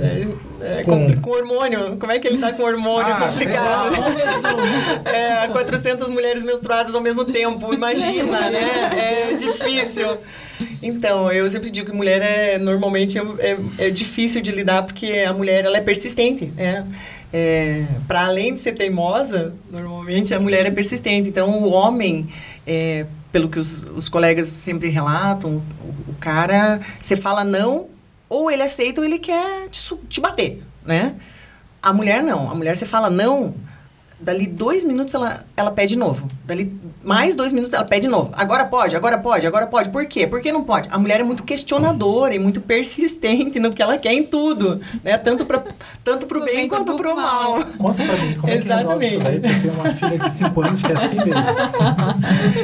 É, 0.61 0.83
Com- 0.83 1.13
com... 1.13 1.21
com 1.21 1.29
hormônio. 1.31 1.97
Como 1.97 2.11
é 2.11 2.19
que 2.19 2.27
ele 2.27 2.37
tá 2.37 2.53
com 2.53 2.63
hormônio? 2.63 3.11
Ah, 3.13 3.31
sei 3.31 3.47
lá. 3.47 3.89
complicado. 3.89 5.07
É, 5.07 5.47
400 5.47 6.09
mulheres 6.09 6.43
menstruadas 6.43 6.93
ao 6.93 7.01
mesmo 7.01 7.25
tempo, 7.25 7.73
imagina, 7.73 8.49
né? 8.49 9.29
É 9.31 9.33
difícil. 9.33 10.17
Então, 10.81 11.31
eu 11.31 11.49
sempre 11.49 11.69
digo 11.69 11.89
que 11.89 11.95
mulher 11.95 12.21
é 12.21 12.57
normalmente 12.57 13.17
é, 13.17 13.21
é, 13.39 13.57
é 13.77 13.89
difícil 13.89 14.41
de 14.41 14.51
lidar 14.51 14.83
porque 14.83 15.25
a 15.27 15.33
mulher 15.33 15.65
ela 15.65 15.77
é 15.77 15.81
persistente, 15.81 16.45
né? 16.55 16.87
É, 17.31 17.85
para 18.07 18.25
além 18.25 18.55
de 18.55 18.59
ser 18.59 18.73
teimosa, 18.73 19.53
normalmente 19.71 20.33
a 20.33 20.39
mulher 20.39 20.65
é 20.65 20.71
persistente. 20.71 21.29
Então, 21.29 21.63
o 21.63 21.69
homem, 21.69 22.27
é, 22.65 23.05
pelo 23.31 23.49
que 23.49 23.59
os, 23.59 23.83
os 23.95 24.09
colegas 24.09 24.47
sempre 24.47 24.89
relatam, 24.89 25.61
o, 25.81 26.11
o 26.11 26.15
cara, 26.19 26.79
você 26.99 27.15
fala 27.15 27.43
não, 27.43 27.87
ou 28.27 28.49
ele 28.49 28.63
aceita 28.63 29.01
ou 29.01 29.05
ele 29.05 29.19
quer 29.19 29.69
te, 29.69 29.95
te 30.07 30.19
bater, 30.19 30.63
né? 30.85 31.15
A 31.81 31.93
mulher 31.93 32.21
não. 32.23 32.49
A 32.49 32.55
mulher 32.55 32.75
você 32.75 32.85
fala 32.85 33.09
não, 33.09 33.53
dali 34.19 34.45
dois 34.47 34.83
minutos 34.83 35.13
ela, 35.13 35.45
ela 35.55 35.71
pede 35.71 35.93
de 35.93 35.99
novo. 35.99 36.27
Dali 36.45 36.77
mais 37.03 37.35
dois 37.35 37.53
minutos 37.53 37.73
ela 37.73 37.85
pede 37.85 38.01
de 38.01 38.07
novo. 38.07 38.31
Agora 38.33 38.65
pode, 38.65 38.95
agora 38.95 39.17
pode, 39.17 39.47
agora 39.47 39.65
pode. 39.67 39.89
Por 39.89 40.05
quê? 40.05 40.27
Por 40.27 40.41
que 40.41 40.51
não 40.51 40.63
pode? 40.63 40.89
A 40.91 40.97
mulher 40.97 41.21
é 41.21 41.23
muito 41.23 41.43
questionadora 41.43 42.35
e 42.35 42.39
muito 42.39 42.59
persistente 42.61 43.59
no 43.59 43.71
que 43.71 43.81
ela 43.81 43.97
quer 43.97 44.13
em 44.13 44.23
tudo, 44.23 44.81
né? 45.03 45.17
Tanto 45.17 45.45
para 45.45 45.63
tanto 46.03 46.25
pro 46.25 46.43
bem 46.43 46.67
quanto 46.67 46.95
pro 46.95 47.15
mal. 47.15 47.63
Conta 47.77 48.03
pra 48.03 48.17
mim, 48.17 48.35
como 48.35 48.51
é 48.53 48.57
que 48.57 48.67
resolve 48.67 49.05
isso 49.05 49.15
Exatamente. 49.15 49.17
daí? 49.17 49.39
Porque 49.39 49.55
eu 49.55 49.61
tenho 49.61 49.73
uma 49.73 49.93
filha 49.93 50.19
de 50.19 50.29
5 50.29 50.61
anos 50.61 50.81
que 50.81 50.91
é 50.91 50.95
assim 50.95 51.15
mesmo. 51.15 51.33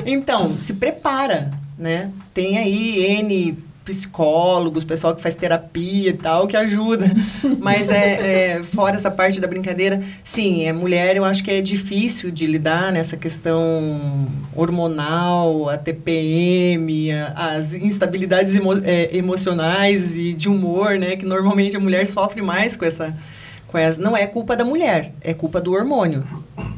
Então, 0.06 0.56
se 0.58 0.74
prepara, 0.74 1.52
né? 1.78 2.12
Tem 2.34 2.58
aí 2.58 3.06
N 3.20 3.58
psicólogos, 3.86 4.84
pessoal 4.84 5.16
que 5.16 5.22
faz 5.22 5.36
terapia 5.36 6.10
e 6.10 6.14
tal, 6.14 6.48
que 6.48 6.58
ajuda. 6.58 7.06
Mas 7.62 7.90
é, 7.90 8.56
é, 8.58 8.64
fora 8.64 8.96
essa 8.96 9.12
parte 9.12 9.40
da 9.40 9.48
brincadeira, 9.48 10.02
sim, 10.24 10.66
é 10.66 10.74
mulher, 10.74 11.16
eu 11.16 11.24
acho 11.24 11.44
que 11.44 11.52
é 11.52 11.62
difícil 11.62 12.32
de 12.32 12.48
lidar 12.48 12.92
nessa 12.92 13.16
questão 13.16 14.28
hormonal, 14.56 15.70
a 15.70 15.78
TPM, 15.78 17.12
a- 17.14 17.56
as 17.56 17.74
instabilidades 17.74 18.56
emo- 18.56 18.82
é, 18.84 19.16
emocionais 19.16 20.18
e 20.18 20.34
de 20.34 20.50
humor, 20.50 20.98
né? 20.98 21.16
Que 21.16 21.26
normalmente 21.26 21.78
a 21.78 21.80
mulher 21.80 22.08
sofre 22.08 22.42
mais 22.42 22.76
com 22.76 22.86
essa. 22.86 23.16
Não 23.98 24.16
é 24.16 24.26
culpa 24.26 24.56
da 24.56 24.64
mulher, 24.64 25.14
é 25.22 25.34
culpa 25.34 25.60
do 25.60 25.74
hormônio. 25.74 26.24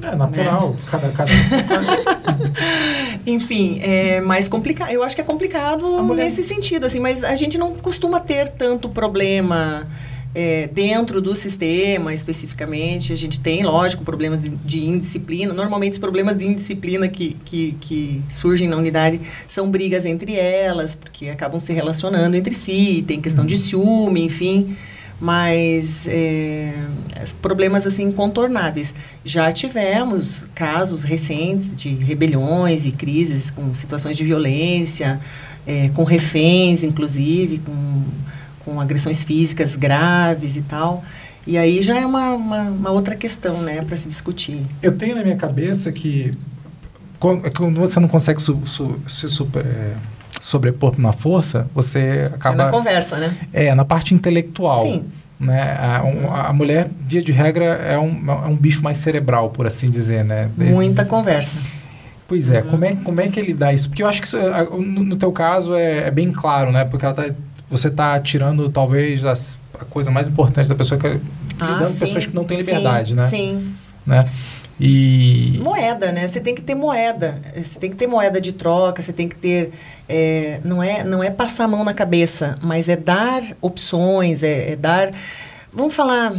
É 0.02 0.16
natural. 0.16 0.76
Cada, 0.90 1.10
cada, 1.10 1.32
Enfim, 3.26 3.80
é 3.84 4.22
mais 4.22 4.48
complicado. 4.48 4.90
Eu 4.92 5.04
acho 5.04 5.16
que 5.16 5.22
é 5.22 5.26
complicado 5.26 5.86
mulher- 6.04 6.26
nesse 6.26 6.44
sentido, 6.44 6.86
assim, 6.86 7.00
mas 7.00 7.24
a 7.24 7.36
gente 7.36 7.58
não 7.58 7.74
costuma 7.76 8.20
ter 8.20 8.50
tanto 8.50 8.90
problema 8.90 9.88
é, 10.34 10.68
dentro 10.68 11.22
do 11.22 11.36
sistema 11.36 12.14
especificamente. 12.14 13.12
A 13.14 13.16
gente 13.18 13.40
tem, 13.40 13.64
lógico, 13.64 14.04
problemas 14.04 14.44
de, 14.44 14.50
de 14.50 14.86
indisciplina. 14.86 15.54
Normalmente 15.54 15.94
os 15.94 16.00
problemas 16.00 16.38
de 16.38 16.46
indisciplina 16.48 17.08
que, 17.08 17.36
que, 17.46 17.76
que 17.82 18.22
surgem 18.30 18.68
na 18.68 18.78
unidade 18.78 19.22
são 19.48 19.70
brigas 19.70 20.06
entre 20.06 20.36
elas, 20.36 20.96
porque 20.96 21.30
acabam 21.30 21.60
se 21.60 21.74
relacionando 21.74 22.36
entre 22.36 22.54
si, 22.56 23.04
tem 23.08 23.20
questão 23.22 23.46
de 23.46 23.58
ciúme, 23.58 24.24
enfim. 24.24 24.76
Mas 25.20 26.08
é, 26.08 26.74
problemas 27.42 27.88
assim 27.88 28.04
incontornáveis. 28.04 28.94
Já 29.26 29.52
tivemos 29.52 30.48
casos 30.54 31.02
recentes 31.04 31.76
de 31.76 31.90
rebeliões 31.96 32.86
e 32.86 32.92
crises 32.92 33.50
com 33.50 33.74
situações 33.74 34.16
de 34.16 34.24
violência, 34.24 35.20
é, 35.66 35.90
com 35.90 36.04
reféns, 36.04 36.84
inclusive, 36.84 37.58
com, 37.60 38.04
com 38.60 38.80
agressões 38.80 39.24
físicas 39.24 39.76
graves 39.76 40.56
e 40.56 40.62
tal. 40.62 41.04
E 41.48 41.58
aí 41.58 41.82
já 41.82 41.98
é 41.98 42.06
uma, 42.06 42.32
uma, 42.36 42.62
uma 42.64 42.92
outra 42.92 43.16
questão, 43.16 43.62
né, 43.62 43.82
para 43.82 43.98
se 43.98 44.08
discutir. 44.08 44.62
Eu 44.84 44.96
tenho 44.98 45.16
na 45.16 45.24
minha 45.24 45.38
cabeça 45.38 45.92
que 45.92 46.32
quando, 47.20 47.50
quando 47.54 47.80
você 47.80 48.00
não 48.00 48.08
consegue 48.08 48.40
su- 48.42 48.62
su- 48.66 49.00
se 49.08 49.28
super, 49.28 49.66
é, 49.66 49.94
sobrepor 50.48 50.96
na 50.98 51.12
força, 51.12 51.68
você 51.74 52.00
É 52.00 52.26
acaba. 52.34 52.56
na 52.56 52.70
conversa, 52.70 53.18
né? 53.18 53.36
É, 53.52 53.76
na 53.76 53.84
parte 53.84 54.14
intelectual. 54.14 54.84
Sim. 54.84 55.04
Né? 55.40 55.78
A, 55.80 56.04
um- 56.04 56.34
a 56.34 56.52
mulher, 56.54 56.90
via 57.06 57.22
de 57.22 57.32
regra, 57.32 57.66
é 57.66 57.98
um, 58.00 58.24
é 58.28 58.48
um 58.48 58.56
bicho 58.56 58.82
mais 58.82 58.98
cerebral, 58.98 59.50
por 59.50 59.68
assim 59.68 59.90
dizer, 59.90 60.24
né? 60.24 60.50
Desse- 60.58 60.72
Muita 60.74 61.06
conversa. 61.06 61.60
Pois 62.28 62.50
é, 62.50 62.62
como 62.62 62.84
é, 62.84 62.96
como 62.96 63.22
é 63.22 63.28
que 63.28 63.40
ele 63.40 63.54
dá 63.54 63.72
isso? 63.72 63.88
Porque 63.90 64.02
eu 64.04 64.08
acho 64.08 64.22
que 64.22 64.28
isso, 64.28 64.38
no, 64.38 65.04
no 65.04 65.16
teu 65.16 65.32
caso 65.32 65.76
é, 65.76 66.08
é 66.08 66.12
bem 66.12 66.32
claro, 66.32 66.72
né? 66.72 66.84
Porque 66.86 67.06
ela 67.06 67.14
tá, 67.14 67.30
você 67.70 67.88
está 67.90 68.20
tirando 68.20 68.70
talvez 68.70 69.24
as- 69.26 69.58
a 69.80 69.86
coisa 69.86 70.10
mais 70.10 70.28
importante 70.28 70.68
da 70.68 70.76
pessoa, 70.76 71.00
que 71.00 71.06
é 71.08 71.12
lidando 71.12 71.78
com 71.80 71.84
Ah, 71.84 71.88
sim. 71.88 72.00
pessoas 72.00 72.26
que 72.26 72.36
não 72.36 72.44
têm 72.44 72.58
Sim, 72.58 72.64
liberdade, 72.66 73.14
né? 73.14 73.28
Sim. 73.28 73.74
né? 74.06 74.26
E 74.80 75.60
Moeda, 75.62 76.12
né? 76.12 76.28
Você 76.28 76.40
tem 76.40 76.54
que 76.54 76.62
ter 76.62 76.76
moeda. 76.76 77.42
Você 77.56 77.80
tem 77.80 77.90
que 77.90 77.96
ter 77.96 78.06
moeda 78.08 78.40
de 78.40 78.52
troca, 78.54 79.02
você 79.02 79.12
tem 79.12 79.28
que 79.28 79.36
ter. 79.36 79.72
é, 80.08 80.60
não, 80.64 80.82
é, 80.84 81.04
não 81.04 81.24
é 81.24 81.30
passar 81.32 81.64
a 81.66 81.68
mão 81.68 81.84
na 81.84 81.94
cabeça, 81.94 82.58
mas 82.62 82.88
é 82.88 82.96
dar 82.96 83.42
opções, 83.62 84.44
é, 84.44 84.72
é 84.72 84.76
dar. 84.76 85.12
Vamos 85.74 85.96
falar. 85.96 86.34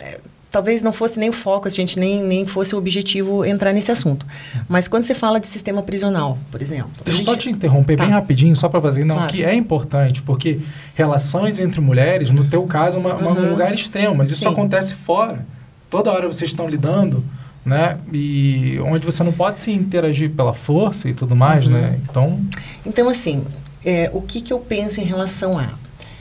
é, 0.00 0.18
talvez 0.50 0.82
não 0.82 0.92
fosse 0.92 1.18
nem 1.18 1.30
o 1.30 1.32
foco, 1.32 1.66
a 1.66 1.70
gente 1.70 1.98
nem, 1.98 2.22
nem 2.22 2.46
fosse 2.46 2.74
o 2.74 2.78
objetivo 2.78 3.42
entrar 3.44 3.72
nesse 3.72 3.90
assunto. 3.90 4.26
Mas 4.68 4.86
quando 4.86 5.02
você 5.04 5.14
fala 5.14 5.40
de 5.40 5.46
sistema 5.46 5.82
prisional, 5.82 6.36
por 6.50 6.60
exemplo. 6.60 6.90
Deixa 7.04 7.20
eu 7.20 7.24
só 7.24 7.32
gente- 7.32 7.42
te 7.44 7.50
interromper 7.50 7.96
Tá. 7.96 8.04
bem 8.04 8.12
rapidinho, 8.12 8.54
só 8.54 8.68
para 8.68 8.78
fazer, 8.80 9.02
não, 9.04 9.16
Claro. 9.16 9.32
que 9.32 9.42
é 9.44 9.54
importante, 9.54 10.20
porque 10.22 10.60
relações 10.94 11.58
entre 11.58 11.80
mulheres, 11.80 12.28
no 12.30 12.44
teu 12.50 12.64
caso, 12.66 12.98
é 12.98 13.00
uma- 13.00 13.14
um 13.16 13.28
Uhum. 13.32 13.48
lugar 13.50 13.72
extremo, 13.74 14.14
mas 14.14 14.30
isso 14.30 14.42
Sim. 14.42 14.48
acontece 14.48 14.94
fora. 14.94 15.46
Toda 15.88 16.10
hora 16.12 16.26
vocês 16.26 16.50
estão 16.50 16.68
lidando, 16.68 17.24
né? 17.64 17.98
E 18.12 18.78
onde 18.84 19.04
você 19.06 19.22
não 19.22 19.32
pode 19.32 19.60
se 19.60 19.70
interagir 19.72 20.30
pela 20.30 20.52
força 20.52 21.08
e 21.08 21.14
tudo 21.14 21.34
mais, 21.36 21.66
Uhum. 21.66 21.72
né? 21.72 21.98
Então, 22.08 22.40
Então, 22.84 23.08
assim, 23.08 23.44
é, 23.84 24.10
o 24.12 24.20
que, 24.20 24.40
que 24.40 24.52
eu 24.52 24.58
penso 24.58 25.00
em 25.00 25.04
relação 25.04 25.58
a. 25.58 25.70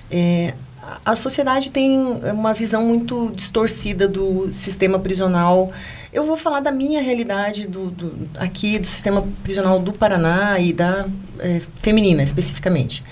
É, 0.10 0.54
a- 0.82 1.12
a 1.12 1.16
sociedade 1.16 1.72
tem 1.72 1.98
uma 2.00 2.54
visão 2.54 2.84
muito 2.86 3.32
distorcida 3.36 4.08
do 4.08 4.52
sistema 4.54 5.00
prisional. 5.00 5.72
Eu 6.14 6.26
vou 6.26 6.36
falar 6.38 6.60
da 6.60 6.72
minha 6.72 7.02
realidade 7.02 7.66
do, 7.68 7.90
do- 7.90 8.30
aqui, 8.38 8.78
do 8.78 8.86
sistema 8.86 9.24
prisional 9.44 9.80
do 9.80 9.94
Paraná 9.94 10.60
e 10.60 10.74
da 10.74 11.08
é, 11.40 11.62
feminina, 11.78 12.22
especificamente. 12.22 13.04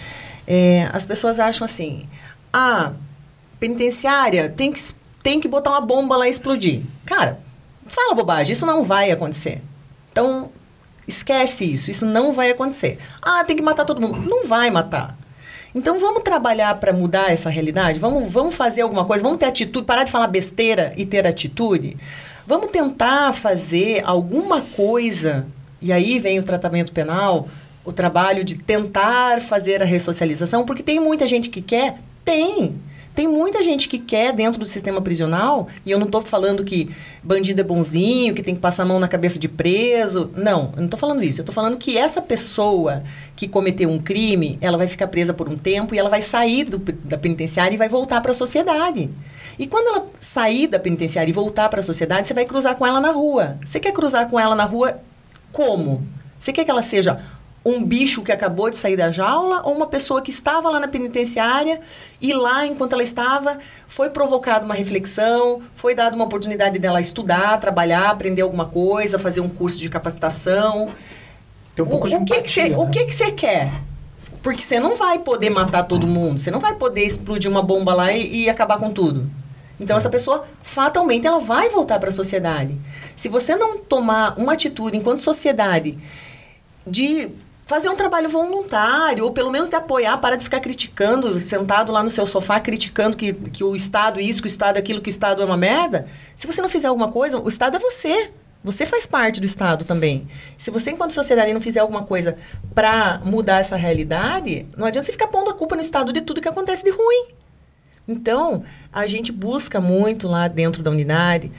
É, 0.46 0.90
as 0.94 1.06
pessoas 1.06 1.40
acham 1.40 1.64
assim: 1.66 2.04
ah, 2.52 2.92
penitenciária 3.60 4.50
tem 4.50 4.72
que, 4.72 4.82
tem 5.24 5.40
que 5.40 5.48
botar 5.48 5.72
uma 5.72 5.82
bomba 5.82 6.16
lá 6.18 6.28
e 6.28 6.32
explodir. 6.32 6.82
Cara, 7.06 7.40
fala 7.90 8.16
bobagem, 8.16 8.54
isso 8.54 8.66
não 8.66 8.84
vai 8.84 9.12
acontecer. 9.12 9.62
Então, 10.12 10.52
esquece 11.08 11.66
isso, 11.66 11.90
isso 11.90 12.06
não 12.06 12.34
vai 12.34 12.52
acontecer. 12.52 13.00
Ah, 13.22 13.44
tem 13.44 13.56
que 13.56 13.62
matar 13.62 13.86
todo 13.86 14.02
mundo. 14.02 14.20
Não 14.20 14.48
vai 14.48 14.70
matar. 14.70 15.18
Então 15.74 16.00
vamos 16.00 16.24
trabalhar 16.24 16.76
para 16.80 16.92
mudar 16.92 17.32
essa 17.32 17.50
realidade? 17.50 18.00
Vamos, 18.00 18.32
vamos 18.32 18.56
fazer 18.56 18.82
alguma 18.82 19.06
coisa? 19.06 19.24
Vamos 19.24 19.38
ter 19.38 19.46
atitude, 19.46 19.86
parar 19.86 20.04
de 20.04 20.12
falar 20.12 20.28
besteira 20.28 20.94
e 20.98 21.06
ter 21.06 21.28
atitude? 21.28 21.96
Vamos 22.46 22.70
tentar 22.70 23.34
fazer 23.34 24.02
alguma 24.04 24.62
coisa. 24.62 25.46
E 25.80 25.94
aí 25.94 26.18
vem 26.20 26.40
o 26.40 26.44
tratamento 26.44 26.92
penal, 26.92 27.48
o 27.86 27.92
trabalho 27.92 28.44
de 28.44 28.56
tentar 28.56 29.42
fazer 29.42 29.82
a 29.82 29.86
ressocialização, 29.86 30.66
porque 30.66 30.82
tem 30.82 31.00
muita 31.00 31.28
gente 31.28 31.50
que 31.50 31.62
quer? 31.62 32.00
Tem. 32.26 32.76
Tem 33.16 33.28
muita 33.28 33.64
gente 33.64 33.90
que 33.90 34.00
quer 34.00 34.32
dentro 34.32 34.60
do 34.60 34.66
sistema 34.66 35.02
prisional, 35.02 35.68
e 35.86 35.92
eu 35.92 36.00
não 36.00 36.06
estou 36.06 36.22
falando 36.22 36.64
que 36.64 36.90
bandido 37.22 37.60
é 37.60 37.64
bonzinho, 37.64 38.34
que 38.34 38.42
tem 38.42 38.56
que 38.56 38.62
passar 38.62 38.84
a 38.84 38.86
mão 38.86 39.00
na 39.00 39.08
cabeça 39.08 39.38
de 39.38 39.48
preso. 39.48 40.32
Não, 40.36 40.72
eu 40.74 40.78
não 40.78 40.86
estou 40.86 41.00
falando 41.00 41.24
isso. 41.24 41.42
Eu 41.42 41.44
estou 41.44 41.54
falando 41.54 41.78
que 41.78 41.98
essa 41.98 42.22
pessoa 42.22 43.04
que 43.36 43.48
cometeu 43.48 43.90
um 43.90 44.00
crime, 44.00 44.58
ela 44.62 44.78
vai 44.78 44.88
ficar 44.88 45.08
presa 45.08 45.34
por 45.34 45.50
um 45.50 45.58
tempo 45.58 45.94
e 45.94 46.00
ela 46.00 46.10
vai 46.10 46.22
sair 46.22 46.64
do, 46.64 46.78
da 46.78 47.18
penitenciária 47.18 47.76
e 47.76 47.78
vai 47.78 47.90
voltar 47.90 48.22
para 48.22 48.32
a 48.32 48.36
sociedade. 48.36 49.10
E 49.58 49.68
quando 49.68 49.88
ela 49.88 50.08
sair 50.22 50.68
da 50.68 50.80
penitenciária 50.80 51.30
e 51.30 51.34
voltar 51.34 51.68
para 51.68 51.82
a 51.82 51.84
sociedade, 51.84 52.28
você 52.28 52.34
vai 52.34 52.46
cruzar 52.46 52.76
com 52.76 52.88
ela 52.88 53.02
na 53.02 53.12
rua. 53.12 53.58
Você 53.66 53.80
quer 53.80 53.92
cruzar 53.92 54.30
com 54.30 54.40
ela 54.40 54.56
na 54.56 54.64
rua 54.64 55.00
como? 55.52 56.02
Você 56.40 56.54
quer 56.54 56.64
que 56.64 56.72
ela 56.72 56.82
seja 56.82 57.22
um 57.64 57.84
bicho 57.84 58.22
que 58.24 58.32
acabou 58.32 58.70
de 58.70 58.78
sair 58.78 58.96
da 58.96 59.12
jaula 59.12 59.62
ou 59.66 59.76
uma 59.76 59.88
pessoa 59.88 60.22
que 60.22 60.32
estava 60.32 60.70
lá 60.70 60.80
na 60.80 60.88
penitenciária 60.88 61.82
e 62.22 62.34
lá, 62.34 62.66
enquanto 62.66 62.94
ela 62.94 63.04
estava, 63.04 63.58
foi 63.88 64.10
provocada 64.10 64.66
uma 64.66 64.74
reflexão, 64.74 65.62
foi 65.76 65.94
dada 65.94 66.16
uma 66.16 66.26
oportunidade 66.26 66.80
dela 66.80 67.02
estudar, 67.02 67.60
trabalhar, 67.60 68.10
aprender 68.10 68.42
alguma 68.42 68.66
coisa, 68.66 69.20
fazer 69.20 69.42
um 69.42 69.50
curso 69.50 69.80
de 69.80 69.90
capacitação. 69.90 70.90
tem 71.76 71.84
um 71.84 71.88
pouco 71.88 72.08
o, 72.08 72.10
de 72.10 72.16
o 72.16 72.26
que 72.26 72.34
você, 72.34 72.62
empatia, 72.62 72.78
o 72.78 72.86
né? 72.86 72.92
que 72.92 73.06
que 73.06 73.14
você 73.14 73.32
quer? 73.32 73.72
Porque 74.42 74.62
você 74.62 74.80
não 74.80 74.96
vai 74.96 75.20
poder 75.20 75.50
matar 75.50 75.84
todo 75.84 76.08
mundo, 76.08 76.40
você 76.40 76.50
não 76.50 76.62
vai 76.62 76.74
poder 76.76 77.04
explodir 77.04 77.52
uma 77.52 77.62
bomba 77.62 77.94
lá 77.94 78.12
e, 78.14 78.44
e 78.44 78.50
acabar 78.50 78.80
com 78.80 78.92
tudo. 78.92 79.30
Então 79.78 79.98
essa 79.98 80.10
pessoa 80.10 80.46
fatalmente 80.64 81.28
ela 81.28 81.40
vai 81.40 81.70
voltar 81.70 82.00
para 82.00 82.10
a 82.10 82.14
sociedade. 82.14 82.78
Se 83.16 83.28
você 83.28 83.56
não 83.56 83.78
tomar 83.78 84.38
uma 84.38 84.54
atitude 84.54 84.98
enquanto 84.98 85.22
sociedade 85.22 85.98
de 86.86 87.32
fazer 87.70 87.88
um 87.88 87.96
trabalho 87.96 88.28
voluntário, 88.28 89.24
ou 89.24 89.32
pelo 89.32 89.52
menos 89.52 89.70
de 89.70 89.76
apoiar, 89.76 90.18
para 90.18 90.36
de 90.36 90.44
ficar 90.44 90.60
criticando, 90.60 91.40
sentado 91.40 91.92
lá 91.92 92.02
no 92.02 92.10
seu 92.10 92.26
sofá, 92.26 92.60
criticando 92.60 93.16
que, 93.16 93.32
que 93.32 93.64
o 93.64 93.76
Estado 93.76 94.20
isso, 94.20 94.42
que 94.42 94.48
o 94.48 94.50
Estado 94.50 94.78
aquilo, 94.78 95.00
que 95.00 95.10
o 95.10 95.12
Estado 95.12 95.44
é 95.44 95.46
uma 95.46 95.56
merda. 95.56 96.08
Se 96.36 96.48
você 96.48 96.64
não 96.64 96.70
fizer 96.70 96.88
alguma 96.88 97.12
coisa, 97.12 97.38
o 97.38 97.48
Estado 97.48 97.78
é 97.78 97.80
você. 97.80 98.32
Você 98.64 98.88
faz 98.88 99.06
parte 99.06 99.40
do 99.40 99.46
Estado 99.46 99.86
também. 99.86 100.28
Se 100.58 100.72
você, 100.72 100.90
enquanto 100.90 101.14
sociedade, 101.14 101.54
não 101.54 101.62
fizer 101.62 101.82
alguma 101.82 102.02
coisa 102.02 102.40
para 102.74 103.22
mudar 103.24 103.60
essa 103.60 103.76
realidade, 103.76 104.66
não 104.76 104.88
adianta 104.88 105.06
você 105.06 105.12
ficar 105.12 105.28
pondo 105.28 105.52
a 105.52 105.54
culpa 105.54 105.76
no 105.76 105.82
Estado 105.84 106.12
de 106.12 106.22
tudo 106.22 106.42
que 106.42 106.50
acontece 106.50 106.84
de 106.84 106.90
ruim. 106.90 107.28
Então, 108.08 108.64
a 108.92 109.06
gente 109.06 109.32
busca 109.32 109.80
muito 109.80 110.28
lá 110.28 110.48
dentro 110.48 110.82
da 110.82 110.90
unidade 110.90 111.52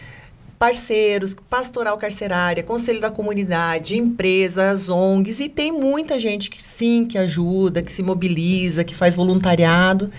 parceiros, 0.61 1.35
pastoral 1.49 1.97
carcerária, 1.97 2.63
conselho 2.63 3.01
da 3.01 3.11
comunidade, 3.11 3.97
empresas, 3.97 4.91
ONGs 4.91 5.41
e 5.41 5.49
tem 5.49 5.73
muita 5.73 6.21
gente 6.21 6.51
que 6.51 6.63
sim, 6.63 7.07
que 7.07 7.17
ajuda, 7.17 7.83
que 7.83 7.91
se 7.91 8.03
mobiliza, 8.03 8.85
que 8.85 8.95
faz 8.95 9.17
voluntariado 9.17 10.13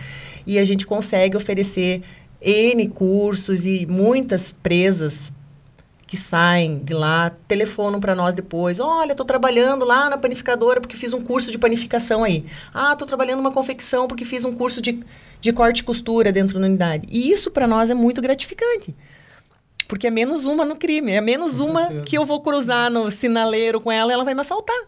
e 0.48 0.58
a 0.58 0.66
gente 0.66 0.84
consegue 0.84 1.38
oferecer 1.38 2.02
N 2.42 2.88
cursos 2.88 3.68
e 3.68 3.86
muitas 3.86 4.52
presas 4.52 5.32
que 6.08 6.18
saem 6.18 6.80
de 6.80 6.96
lá 6.96 7.30
telefonam 7.48 8.00
para 8.00 8.16
nós 8.16 8.34
depois. 8.34 8.80
Olha, 8.80 9.12
estou 9.12 9.28
trabalhando 9.28 9.86
lá 9.86 10.10
na 10.10 10.18
panificadora 10.18 10.82
porque 10.82 10.98
fiz 10.98 11.14
um 11.14 11.22
curso 11.22 11.52
de 11.52 11.60
panificação 11.60 12.24
aí. 12.24 12.46
Ah, 12.74 12.94
estou 12.94 13.08
trabalhando 13.08 13.38
numa 13.38 13.52
confecção 13.52 14.08
porque 14.08 14.26
fiz 14.26 14.44
um 14.44 14.56
curso 14.56 14.82
de, 14.82 15.04
de 15.40 15.54
corte 15.54 15.82
e 15.82 15.84
costura 15.84 16.32
dentro 16.32 16.60
da 16.60 16.66
unidade. 16.66 17.08
E 17.12 17.32
isso 17.32 17.52
para 17.52 17.68
nós 17.68 17.92
é 17.92 17.94
muito 17.94 18.24
gratificante. 18.24 18.96
Porque 19.92 20.08
é 20.08 20.10
menos 20.10 20.46
uma 20.46 20.64
no 20.64 20.78
crime, 20.78 21.12
é 21.12 21.20
menos 21.20 21.58
com 21.58 21.66
uma 21.66 21.82
certeza. 21.82 22.06
que 22.06 22.18
eu 22.18 22.26
vou 22.26 22.40
cruzar 22.40 22.90
no 22.90 23.12
sinaleiro 23.12 23.82
com 23.82 23.92
ela 23.92 24.10
e 24.10 24.14
ela 24.14 24.24
vai 24.24 24.34
me 24.34 24.40
assaltar. 24.40 24.84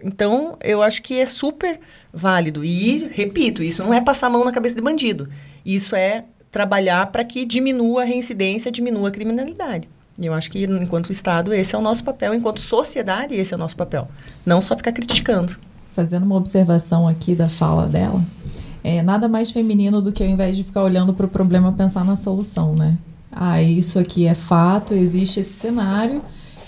Então, 0.00 0.56
eu 0.62 0.80
acho 0.80 1.02
que 1.02 1.18
é 1.18 1.26
super 1.26 1.80
válido. 2.14 2.64
E, 2.64 3.10
repito, 3.10 3.64
isso 3.64 3.82
não 3.82 3.92
é 3.92 4.00
passar 4.00 4.28
a 4.28 4.30
mão 4.30 4.44
na 4.44 4.52
cabeça 4.52 4.76
de 4.76 4.80
bandido. 4.80 5.28
Isso 5.64 5.96
é 5.96 6.24
trabalhar 6.52 7.06
para 7.06 7.24
que 7.24 7.44
diminua 7.44 8.02
a 8.02 8.04
reincidência, 8.04 8.70
diminua 8.70 9.08
a 9.08 9.10
criminalidade. 9.10 9.88
E 10.16 10.24
eu 10.24 10.32
acho 10.32 10.52
que, 10.52 10.62
enquanto 10.62 11.10
Estado, 11.10 11.52
esse 11.52 11.74
é 11.74 11.78
o 11.78 11.82
nosso 11.82 12.04
papel. 12.04 12.32
Enquanto 12.32 12.60
sociedade, 12.60 13.34
esse 13.34 13.54
é 13.54 13.56
o 13.56 13.58
nosso 13.58 13.74
papel. 13.74 14.06
Não 14.46 14.62
só 14.62 14.76
ficar 14.76 14.92
criticando. 14.92 15.56
Fazendo 15.90 16.22
uma 16.22 16.36
observação 16.36 17.08
aqui 17.08 17.34
da 17.34 17.48
fala 17.48 17.88
dela, 17.88 18.22
é 18.84 19.02
nada 19.02 19.28
mais 19.28 19.50
feminino 19.50 20.00
do 20.00 20.12
que 20.12 20.22
ao 20.22 20.30
invés 20.30 20.56
de 20.56 20.62
ficar 20.62 20.84
olhando 20.84 21.12
para 21.12 21.26
o 21.26 21.28
problema, 21.28 21.72
pensar 21.72 22.04
na 22.04 22.14
solução, 22.14 22.72
né? 22.76 22.96
Ah, 23.30 23.62
isso 23.62 23.98
aqui 23.98 24.26
é 24.26 24.34
fato, 24.34 24.94
existe 24.94 25.40
esse 25.40 25.52
cenário, 25.52 26.22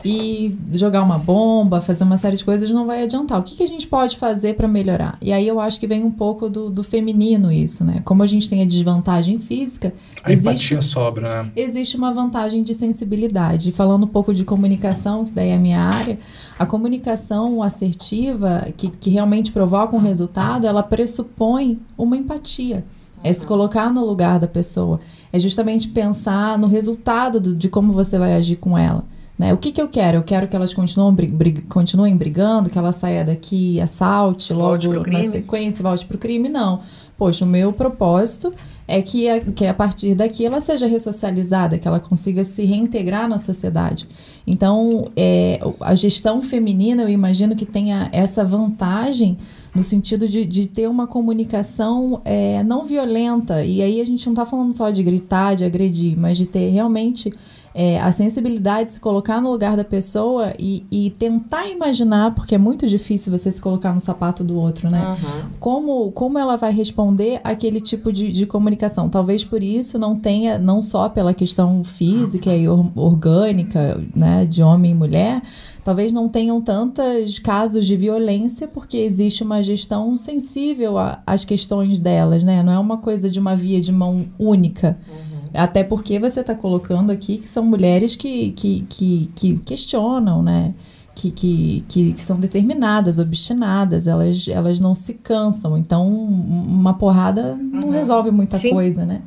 e 0.04 0.56
jogar 0.72 1.02
uma 1.02 1.18
bomba, 1.18 1.80
fazer 1.80 2.04
uma 2.04 2.16
série 2.16 2.36
de 2.36 2.44
coisas 2.44 2.70
não 2.70 2.86
vai 2.86 3.02
adiantar. 3.02 3.38
O 3.38 3.42
que, 3.42 3.56
que 3.56 3.62
a 3.62 3.66
gente 3.66 3.86
pode 3.86 4.16
fazer 4.16 4.54
para 4.54 4.68
melhorar? 4.68 5.18
E 5.20 5.32
aí 5.32 5.46
eu 5.46 5.58
acho 5.58 5.78
que 5.78 5.86
vem 5.86 6.04
um 6.04 6.10
pouco 6.10 6.48
do, 6.48 6.70
do 6.70 6.84
feminino 6.84 7.50
isso, 7.50 7.84
né? 7.84 7.96
Como 8.04 8.22
a 8.22 8.26
gente 8.26 8.48
tem 8.48 8.62
a 8.62 8.64
desvantagem 8.64 9.38
física, 9.38 9.92
a 10.22 10.32
existe, 10.32 10.80
sobra, 10.82 11.44
né? 11.44 11.52
existe 11.56 11.96
uma 11.96 12.12
vantagem 12.12 12.62
de 12.62 12.74
sensibilidade. 12.74 13.72
Falando 13.72 14.04
um 14.04 14.08
pouco 14.08 14.32
de 14.32 14.44
comunicação, 14.44 15.24
que 15.24 15.32
daí 15.32 15.48
é 15.48 15.56
a 15.56 15.58
minha 15.58 15.80
área, 15.80 16.18
a 16.58 16.64
comunicação 16.64 17.62
assertiva, 17.62 18.68
que, 18.76 18.88
que 18.88 19.10
realmente 19.10 19.50
provoca 19.50 19.96
um 19.96 20.00
resultado, 20.00 20.66
ela 20.66 20.82
pressupõe 20.82 21.78
uma 21.96 22.16
empatia. 22.16 22.84
É 23.22 23.32
se 23.32 23.46
colocar 23.46 23.92
no 23.92 24.04
lugar 24.04 24.38
da 24.38 24.46
pessoa. 24.46 25.00
É 25.32 25.38
justamente 25.38 25.88
pensar 25.88 26.58
no 26.58 26.66
resultado 26.66 27.40
do, 27.40 27.54
de 27.54 27.68
como 27.68 27.92
você 27.92 28.18
vai 28.18 28.34
agir 28.34 28.56
com 28.56 28.76
ela. 28.76 29.04
Né? 29.38 29.54
O 29.54 29.56
que, 29.56 29.70
que 29.70 29.80
eu 29.80 29.88
quero? 29.88 30.18
Eu 30.18 30.22
quero 30.24 30.48
que 30.48 30.56
elas 30.56 30.74
continuem, 30.74 31.30
brig, 31.30 31.62
continuem 31.62 32.16
brigando, 32.16 32.68
que 32.68 32.76
ela 32.76 32.90
saia 32.90 33.24
daqui 33.24 33.80
assalte 33.80 34.52
logo 34.52 34.92
na 35.08 35.22
sequência, 35.22 35.82
volte 35.82 36.04
para 36.04 36.16
o 36.16 36.18
crime? 36.18 36.48
Não. 36.48 36.80
Poxa, 37.16 37.44
o 37.44 37.48
meu 37.48 37.72
propósito 37.72 38.52
é 38.88 39.00
que 39.00 39.28
a, 39.28 39.40
que 39.40 39.66
a 39.66 39.74
partir 39.74 40.14
daqui 40.14 40.44
ela 40.44 40.60
seja 40.60 40.86
ressocializada, 40.86 41.78
que 41.78 41.86
ela 41.86 42.00
consiga 42.00 42.42
se 42.42 42.64
reintegrar 42.64 43.28
na 43.28 43.38
sociedade. 43.38 44.08
Então, 44.46 45.08
é, 45.14 45.60
a 45.80 45.94
gestão 45.94 46.42
feminina, 46.42 47.02
eu 47.02 47.08
imagino 47.08 47.54
que 47.54 47.66
tenha 47.66 48.08
essa 48.12 48.44
vantagem 48.44 49.36
no 49.78 49.84
sentido 49.84 50.28
de, 50.28 50.44
de 50.44 50.66
ter 50.66 50.88
uma 50.88 51.06
comunicação 51.06 52.20
é, 52.24 52.62
não 52.64 52.84
violenta. 52.84 53.64
E 53.64 53.80
aí 53.80 54.00
a 54.00 54.04
gente 54.04 54.26
não 54.26 54.32
está 54.32 54.44
falando 54.44 54.72
só 54.72 54.90
de 54.90 55.02
gritar, 55.02 55.54
de 55.54 55.64
agredir, 55.64 56.18
mas 56.18 56.36
de 56.36 56.46
ter 56.46 56.68
realmente 56.70 57.32
é, 57.74 58.00
a 58.00 58.10
sensibilidade 58.10 58.86
de 58.86 58.92
se 58.92 59.00
colocar 59.00 59.40
no 59.40 59.50
lugar 59.50 59.76
da 59.76 59.84
pessoa 59.84 60.52
e, 60.58 60.84
e, 60.90 61.10
tentar 61.10 61.68
imaginar, 61.68 62.34
porque 62.34 62.56
é 62.56 62.58
muito 62.58 62.88
difícil 62.88 63.30
você 63.30 63.52
se 63.52 63.60
colocar 63.60 63.94
no 63.94 64.00
sapato 64.00 64.42
do 64.42 64.56
outro, 64.56 64.90
né? 64.90 65.06
Uhum. 65.06 65.50
Como, 65.60 66.10
como 66.10 66.38
ela 66.38 66.56
vai 66.56 66.72
responder 66.72 67.40
aquele 67.44 67.80
tipo 67.80 68.12
de, 68.12 68.32
de 68.32 68.46
comunicação. 68.46 69.08
Talvez 69.08 69.44
por 69.44 69.62
isso 69.62 69.96
não 69.96 70.16
tenha, 70.16 70.58
não 70.58 70.82
só 70.82 71.08
pela 71.08 71.32
questão 71.32 71.84
física 71.84 72.52
e 72.52 72.68
or, 72.68 72.90
orgânica, 72.96 74.02
né, 74.12 74.44
de 74.44 74.60
homem 74.60 74.90
e 74.90 74.94
mulher, 74.94 75.40
talvez 75.88 76.12
não 76.12 76.28
tenham 76.28 76.60
tantos 76.60 77.38
casos 77.38 77.86
de 77.86 77.96
violência 77.96 78.68
porque 78.68 78.98
existe 78.98 79.42
uma 79.42 79.62
gestão 79.62 80.18
sensível 80.18 80.96
às 81.26 81.46
questões 81.46 81.98
delas, 81.98 82.44
né? 82.44 82.62
Não 82.62 82.70
é 82.74 82.78
uma 82.78 82.98
coisa 82.98 83.30
de 83.30 83.40
uma 83.40 83.56
via 83.56 83.80
de 83.80 83.90
mão 83.90 84.26
única. 84.38 84.98
Uhum. 85.08 85.48
Até 85.54 85.82
porque 85.82 86.18
você 86.18 86.40
está 86.40 86.54
colocando 86.54 87.10
aqui 87.10 87.38
que 87.38 87.48
são 87.48 87.64
mulheres 87.64 88.14
que, 88.14 88.50
que, 88.52 88.84
que, 88.86 89.30
que 89.34 89.58
questionam, 89.60 90.42
né? 90.42 90.74
Que, 91.14 91.30
que, 91.30 91.82
que, 91.88 92.20
são 92.20 92.38
determinadas, 92.38 93.18
obstinadas, 93.18 94.06
elas, 94.06 94.46
elas 94.46 94.80
não 94.80 94.94
se 94.94 95.14
cansam. 95.14 95.78
Então, 95.78 96.06
uma 96.06 96.92
porrada 96.98 97.56
não 97.56 97.84
uhum. 97.84 97.90
resolve 97.90 98.30
muita 98.30 98.58
Sim. 98.58 98.72
coisa, 98.72 99.06
né? 99.06 99.22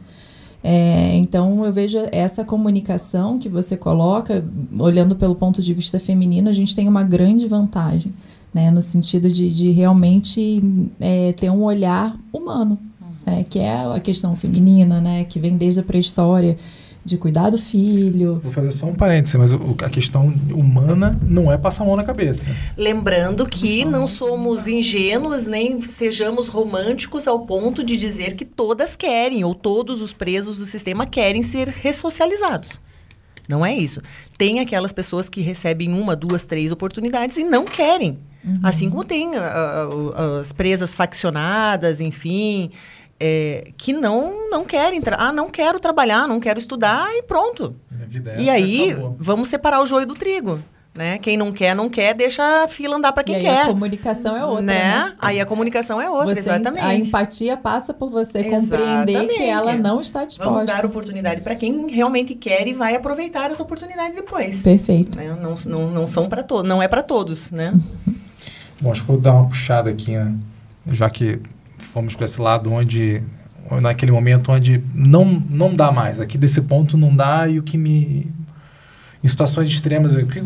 É, 0.63 1.15
então, 1.15 1.65
eu 1.65 1.74
vejo 1.74 1.97
essa 2.12 2.45
comunicação 2.45 3.39
que 3.39 3.50
você 3.50 3.76
coloca, 3.76 4.43
olhando 4.80 5.15
pelo 5.15 5.36
ponto 5.36 5.62
de 5.62 5.74
vista 5.74 6.00
feminino, 6.00 6.50
a 6.50 6.54
gente 6.54 6.76
tem 6.76 6.88
uma 6.88 7.04
grande 7.04 7.47
vantagem, 7.47 8.13
né? 8.54 8.69
No 8.69 8.82
sentido 8.82 9.30
de, 9.30 9.50
de 9.50 9.71
realmente 9.71 10.62
é, 11.00 11.34
ter 11.34 11.50
um 11.50 11.63
olhar 11.63 12.15
humano 12.32 12.78
é, 13.26 13.43
que 13.43 13.60
é 13.60 13.86
a 13.86 14.00
questão 14.00 14.36
feminina, 14.36 15.00
né, 15.00 15.24
que 15.24 15.39
vem 15.39 15.58
desde 15.58 15.80
a 15.80 15.84
pré-história, 15.84 16.58
de 17.03 17.17
cuidar 17.17 17.49
do 17.49 17.57
filho. 17.57 18.39
Vou 18.43 18.51
fazer 18.51 18.71
só 18.71 18.85
um 18.85 18.93
parêntese, 18.93 19.37
mas 19.37 19.51
o, 19.51 19.75
a 19.81 19.89
questão 19.89 20.33
humana 20.51 21.19
não 21.21 21.51
é 21.51 21.57
passar 21.57 21.83
a 21.83 21.87
mão 21.87 21.95
na 21.95 22.03
cabeça. 22.03 22.49
Lembrando 22.77 23.47
que 23.47 23.83
não 23.83 24.05
somos 24.05 24.67
ingênuos 24.67 25.47
nem 25.47 25.81
sejamos 25.81 26.47
românticos 26.47 27.27
ao 27.27 27.39
ponto 27.39 27.83
de 27.83 27.97
dizer 27.97 28.35
que 28.35 28.45
todas 28.45 28.95
querem 28.95 29.43
ou 29.43 29.55
todos 29.55 30.01
os 30.01 30.13
presos 30.13 30.57
do 30.57 30.65
sistema 30.65 31.05
querem 31.05 31.41
ser 31.41 31.67
ressocializados. 31.67 32.79
Não 33.47 33.65
é 33.65 33.75
isso. 33.75 34.01
Tem 34.37 34.59
aquelas 34.59 34.93
pessoas 34.93 35.27
que 35.27 35.41
recebem 35.41 35.91
uma, 35.91 36.15
duas, 36.15 36.45
três 36.45 36.71
oportunidades 36.71 37.37
e 37.37 37.43
não 37.43 37.65
querem. 37.65 38.19
Uhum. 38.45 38.59
Assim 38.63 38.89
como 38.89 39.03
tem 39.03 39.27
uh, 39.29 39.33
uh, 39.33 40.39
as 40.39 40.53
presas 40.53 40.95
faccionadas, 40.95 41.99
enfim 41.99 42.71
é, 43.23 43.71
que 43.77 43.93
não 43.93 44.49
não 44.49 44.65
querem 44.65 44.99
ah 45.12 45.31
não 45.31 45.47
quero 45.47 45.79
trabalhar 45.79 46.27
não 46.27 46.39
quero 46.39 46.57
estudar 46.57 47.07
e 47.15 47.21
pronto 47.21 47.75
é 48.36 48.41
e 48.41 48.49
aí 48.49 48.91
acabou. 48.91 49.15
vamos 49.19 49.47
separar 49.47 49.79
o 49.79 49.86
joio 49.86 50.07
do 50.07 50.15
trigo 50.15 50.60
né 50.95 51.19
quem 51.19 51.38
não 51.38 51.51
quer 51.51 51.75
não 51.75 51.88
quer 51.88 52.15
deixa 52.15 52.63
a 52.63 52.67
fila 52.67 52.95
andar 52.95 53.12
para 53.13 53.23
quem 53.23 53.38
e 53.38 53.41
quer 53.41 53.62
a 53.62 53.65
comunicação 53.67 54.36
é 54.36 54.43
outra 54.43 54.63
né? 54.63 54.73
né? 54.73 55.15
aí 55.19 55.39
a 55.39 55.45
comunicação 55.45 56.01
é 56.01 56.10
outra 56.10 56.34
você, 56.34 56.39
exatamente 56.39 56.84
a 56.84 56.95
empatia 56.95 57.55
passa 57.55 57.93
por 57.93 58.10
você 58.10 58.39
exatamente. 58.39 58.69
compreender 58.71 59.27
que 59.27 59.43
ela 59.43 59.77
não 59.77 60.01
está 60.01 60.25
disposta 60.25 60.51
vamos 60.51 60.65
dar 60.65 60.84
oportunidade 60.84 61.41
para 61.41 61.53
quem 61.53 61.91
realmente 61.91 62.34
quer 62.34 62.67
e 62.67 62.73
vai 62.73 62.95
aproveitar 62.95 63.51
essa 63.51 63.62
oportunidade 63.62 64.15
depois 64.15 64.63
perfeito 64.63 65.15
né? 65.15 65.38
não, 65.39 65.55
não 65.67 65.91
não 65.91 66.07
são 66.07 66.27
para 66.27 66.41
todos 66.41 66.67
não 66.67 66.81
é 66.81 66.88
para 66.88 67.03
todos 67.03 67.51
né 67.51 67.71
bom 68.81 68.91
acho 68.91 69.01
que 69.01 69.07
vou 69.07 69.21
dar 69.21 69.34
uma 69.34 69.47
puxada 69.47 69.91
aqui 69.91 70.17
né? 70.17 70.36
já 70.88 71.07
que 71.07 71.39
fomos 71.91 72.15
para 72.15 72.25
esse 72.25 72.39
lado 72.39 72.71
onde 72.71 73.21
naquele 73.82 74.12
momento 74.12 74.51
onde 74.51 74.82
não 74.93 75.25
não 75.25 75.75
dá 75.75 75.91
mais. 75.91 76.19
Aqui 76.19 76.38
desse 76.38 76.62
ponto 76.62 76.97
não 76.97 77.15
dá 77.15 77.47
e 77.47 77.60
o 77.60 77.63
que 77.63 77.77
me 77.77 78.27
em 79.23 79.27
situações 79.27 79.67
extremas 79.67 80.15
que, 80.15 80.43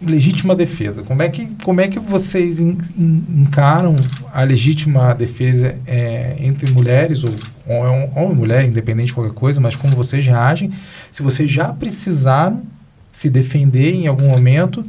legítima 0.00 0.54
defesa. 0.54 1.02
Como 1.02 1.22
é 1.22 1.28
que 1.28 1.46
como 1.62 1.80
é 1.80 1.88
que 1.88 1.98
vocês 1.98 2.60
in, 2.60 2.78
in, 2.96 3.24
encaram 3.42 3.94
a 4.32 4.42
legítima 4.42 5.12
defesa 5.14 5.76
é, 5.86 6.36
entre 6.40 6.70
mulheres 6.70 7.24
ou 7.24 7.30
homem 7.66 8.10
ou 8.14 8.34
mulher 8.34 8.64
independente 8.64 9.08
de 9.08 9.14
qualquer 9.14 9.34
coisa 9.34 9.60
mas 9.60 9.76
como 9.76 9.94
vocês 9.94 10.24
reagem? 10.24 10.72
Se 11.10 11.22
vocês 11.22 11.50
já 11.50 11.72
precisaram 11.72 12.62
se 13.12 13.28
defender 13.28 13.92
em 13.92 14.06
algum 14.06 14.28
momento? 14.28 14.84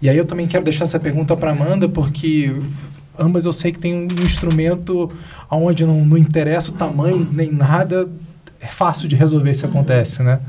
E 0.00 0.08
aí 0.08 0.16
eu 0.16 0.24
também 0.24 0.46
quero 0.46 0.64
deixar 0.64 0.84
essa 0.84 0.98
pergunta 0.98 1.36
para 1.36 1.50
Amanda 1.50 1.88
porque 1.88 2.54
ambas 3.18 3.44
eu 3.44 3.52
sei 3.52 3.72
que 3.72 3.78
tem 3.78 3.94
um 3.94 4.24
instrumento 4.24 5.10
onde 5.50 5.84
não, 5.84 6.04
não 6.04 6.18
interessa 6.18 6.70
o 6.70 6.74
tamanho 6.74 7.28
nem 7.32 7.50
nada, 7.50 8.08
é 8.60 8.66
fácil 8.66 9.08
de 9.08 9.16
resolver 9.16 9.54
se 9.54 9.64
acontece, 9.64 10.22
né? 10.22 10.40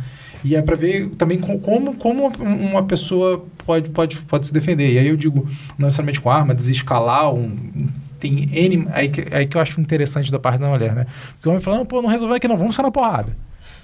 E 0.43 0.56
é 0.56 0.62
para 0.62 0.75
ver 0.75 1.10
também 1.15 1.39
como, 1.39 1.95
como 1.95 2.32
uma 2.39 2.84
pessoa 2.84 3.43
pode, 3.65 3.89
pode, 3.89 4.17
pode 4.17 4.45
se 4.45 4.54
defender. 4.54 4.93
E 4.93 4.99
aí 4.99 5.08
eu 5.08 5.17
digo, 5.17 5.47
não 5.78 5.86
necessariamente 5.86 6.21
com 6.21 6.30
arma, 6.30 6.54
desescalar 6.54 7.34
um. 7.34 7.89
Tem 8.19 8.47
N. 8.54 8.88
Aí 8.91 9.10
que, 9.10 9.25
aí 9.34 9.47
que 9.47 9.58
eu 9.58 9.62
acho 9.62 9.82
interessante 9.82 10.32
da 10.32 10.38
parte 10.38 10.60
da 10.60 10.69
mulher, 10.69 10.93
né? 10.93 11.08
Porque 11.34 11.49
o 11.49 11.51
homem 11.51 11.63
fala, 11.63 11.78
não, 11.78 11.86
pô, 11.86 11.99
não 11.99 12.10
resolveu 12.10 12.38
aqui 12.38 12.47
não, 12.47 12.58
vamos 12.58 12.75
só 12.75 12.84
na 12.84 12.91
porrada. 12.91 13.36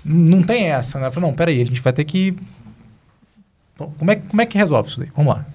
Não 0.06 0.44
tem 0.44 0.66
essa, 0.66 1.00
né? 1.00 1.10
Falo, 1.10 1.26
não, 1.26 1.34
peraí, 1.34 1.62
a 1.62 1.66
gente 1.66 1.82
vai 1.82 1.94
ter 1.94 2.06
que. 2.06 2.36
Como 3.76 4.12
é, 4.12 4.16
como 4.18 4.42
é 4.42 4.46
que 4.46 4.58
resolve 4.58 4.90
isso 4.90 5.00
daí? 5.00 5.10
Vamos 5.16 5.34
lá. 5.34 5.46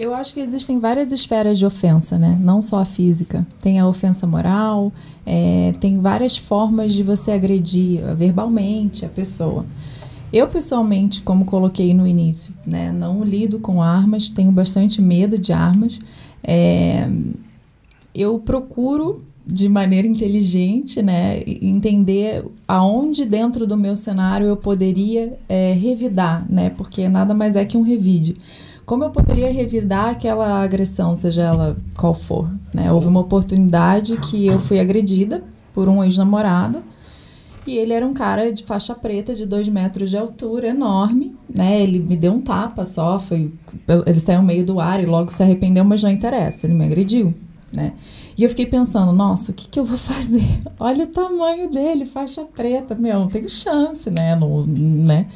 Eu 0.00 0.14
acho 0.14 0.32
que 0.32 0.40
existem 0.40 0.78
várias 0.78 1.12
esferas 1.12 1.58
de 1.58 1.66
ofensa, 1.66 2.18
né? 2.18 2.38
Não 2.40 2.62
só 2.62 2.78
a 2.78 2.86
física. 2.86 3.46
Tem 3.60 3.78
a 3.78 3.86
ofensa 3.86 4.26
moral, 4.26 4.90
é, 5.26 5.74
tem 5.78 6.00
várias 6.00 6.38
formas 6.38 6.94
de 6.94 7.02
você 7.02 7.32
agredir 7.32 8.00
verbalmente 8.16 9.04
a 9.04 9.10
pessoa. 9.10 9.66
Eu, 10.32 10.48
pessoalmente, 10.48 11.20
como 11.20 11.44
coloquei 11.44 11.92
no 11.92 12.06
início, 12.06 12.50
né, 12.66 12.90
não 12.90 13.22
lido 13.22 13.60
com 13.60 13.82
armas, 13.82 14.30
tenho 14.30 14.50
bastante 14.50 15.02
medo 15.02 15.36
de 15.36 15.52
armas. 15.52 15.98
É, 16.42 17.06
eu 18.14 18.38
procuro 18.38 19.22
de 19.46 19.68
maneira 19.68 20.08
inteligente, 20.08 21.02
né, 21.02 21.42
entender 21.60 22.42
aonde 22.66 23.26
dentro 23.26 23.66
do 23.66 23.76
meu 23.76 23.94
cenário 23.94 24.46
eu 24.46 24.56
poderia 24.56 25.38
é, 25.46 25.74
revidar, 25.74 26.50
né, 26.50 26.70
porque 26.70 27.06
nada 27.06 27.34
mais 27.34 27.54
é 27.54 27.66
que 27.66 27.76
um 27.76 27.82
revide. 27.82 28.34
Como 28.90 29.04
eu 29.04 29.10
poderia 29.10 29.52
revidar 29.52 30.08
aquela 30.08 30.64
agressão, 30.64 31.14
seja 31.14 31.42
ela 31.42 31.76
qual 31.96 32.12
for, 32.12 32.50
né? 32.74 32.92
Houve 32.92 33.06
uma 33.06 33.20
oportunidade 33.20 34.16
que 34.16 34.48
eu 34.48 34.58
fui 34.58 34.80
agredida 34.80 35.44
por 35.72 35.88
um 35.88 36.02
ex-namorado 36.02 36.82
e 37.64 37.78
ele 37.78 37.92
era 37.92 38.04
um 38.04 38.12
cara 38.12 38.52
de 38.52 38.64
faixa 38.64 38.92
preta, 38.92 39.32
de 39.32 39.46
dois 39.46 39.68
metros 39.68 40.10
de 40.10 40.16
altura, 40.16 40.66
enorme, 40.66 41.36
né? 41.48 41.80
Ele 41.80 42.00
me 42.00 42.16
deu 42.16 42.32
um 42.32 42.40
tapa 42.40 42.84
só, 42.84 43.16
foi, 43.16 43.54
ele 44.04 44.18
saiu 44.18 44.42
meio 44.42 44.64
do 44.64 44.80
ar 44.80 45.00
e 45.00 45.06
logo 45.06 45.30
se 45.30 45.40
arrependeu, 45.40 45.84
mas 45.84 46.02
não 46.02 46.10
interessa, 46.10 46.66
ele 46.66 46.74
me 46.74 46.84
agrediu, 46.84 47.32
né? 47.72 47.92
E 48.36 48.42
eu 48.42 48.48
fiquei 48.48 48.66
pensando, 48.66 49.12
nossa, 49.12 49.52
o 49.52 49.54
que, 49.54 49.68
que 49.68 49.78
eu 49.78 49.84
vou 49.84 49.94
fazer? 49.96 50.62
Olha 50.80 51.04
o 51.04 51.06
tamanho 51.08 51.70
dele, 51.70 52.04
faixa 52.04 52.42
preta, 52.42 52.96
meu, 52.96 53.20
não 53.20 53.28
tenho 53.28 53.48
chance, 53.48 54.10
né? 54.10 54.34
No, 54.34 54.66
né? 54.66 55.28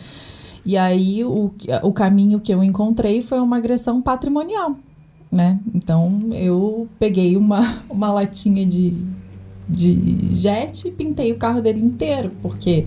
E 0.64 0.77
aí 0.79 1.22
o, 1.24 1.53
o 1.83 1.92
caminho 1.92 2.40
que 2.40 2.53
eu 2.53 2.64
encontrei 2.64 3.20
foi 3.20 3.38
uma 3.38 3.59
agressão 3.59 4.00
patrimonial, 4.00 4.77
né? 5.31 5.61
Então 5.74 6.22
eu 6.33 6.88
peguei 6.98 7.37
uma, 7.37 7.61
uma 7.90 8.11
latinha 8.11 8.64
de, 8.64 8.96
de 9.68 10.35
jet 10.35 10.88
e 10.88 10.90
pintei 10.90 11.33
o 11.33 11.37
carro 11.37 11.61
dele 11.61 11.81
inteiro, 11.81 12.33
porque 12.40 12.87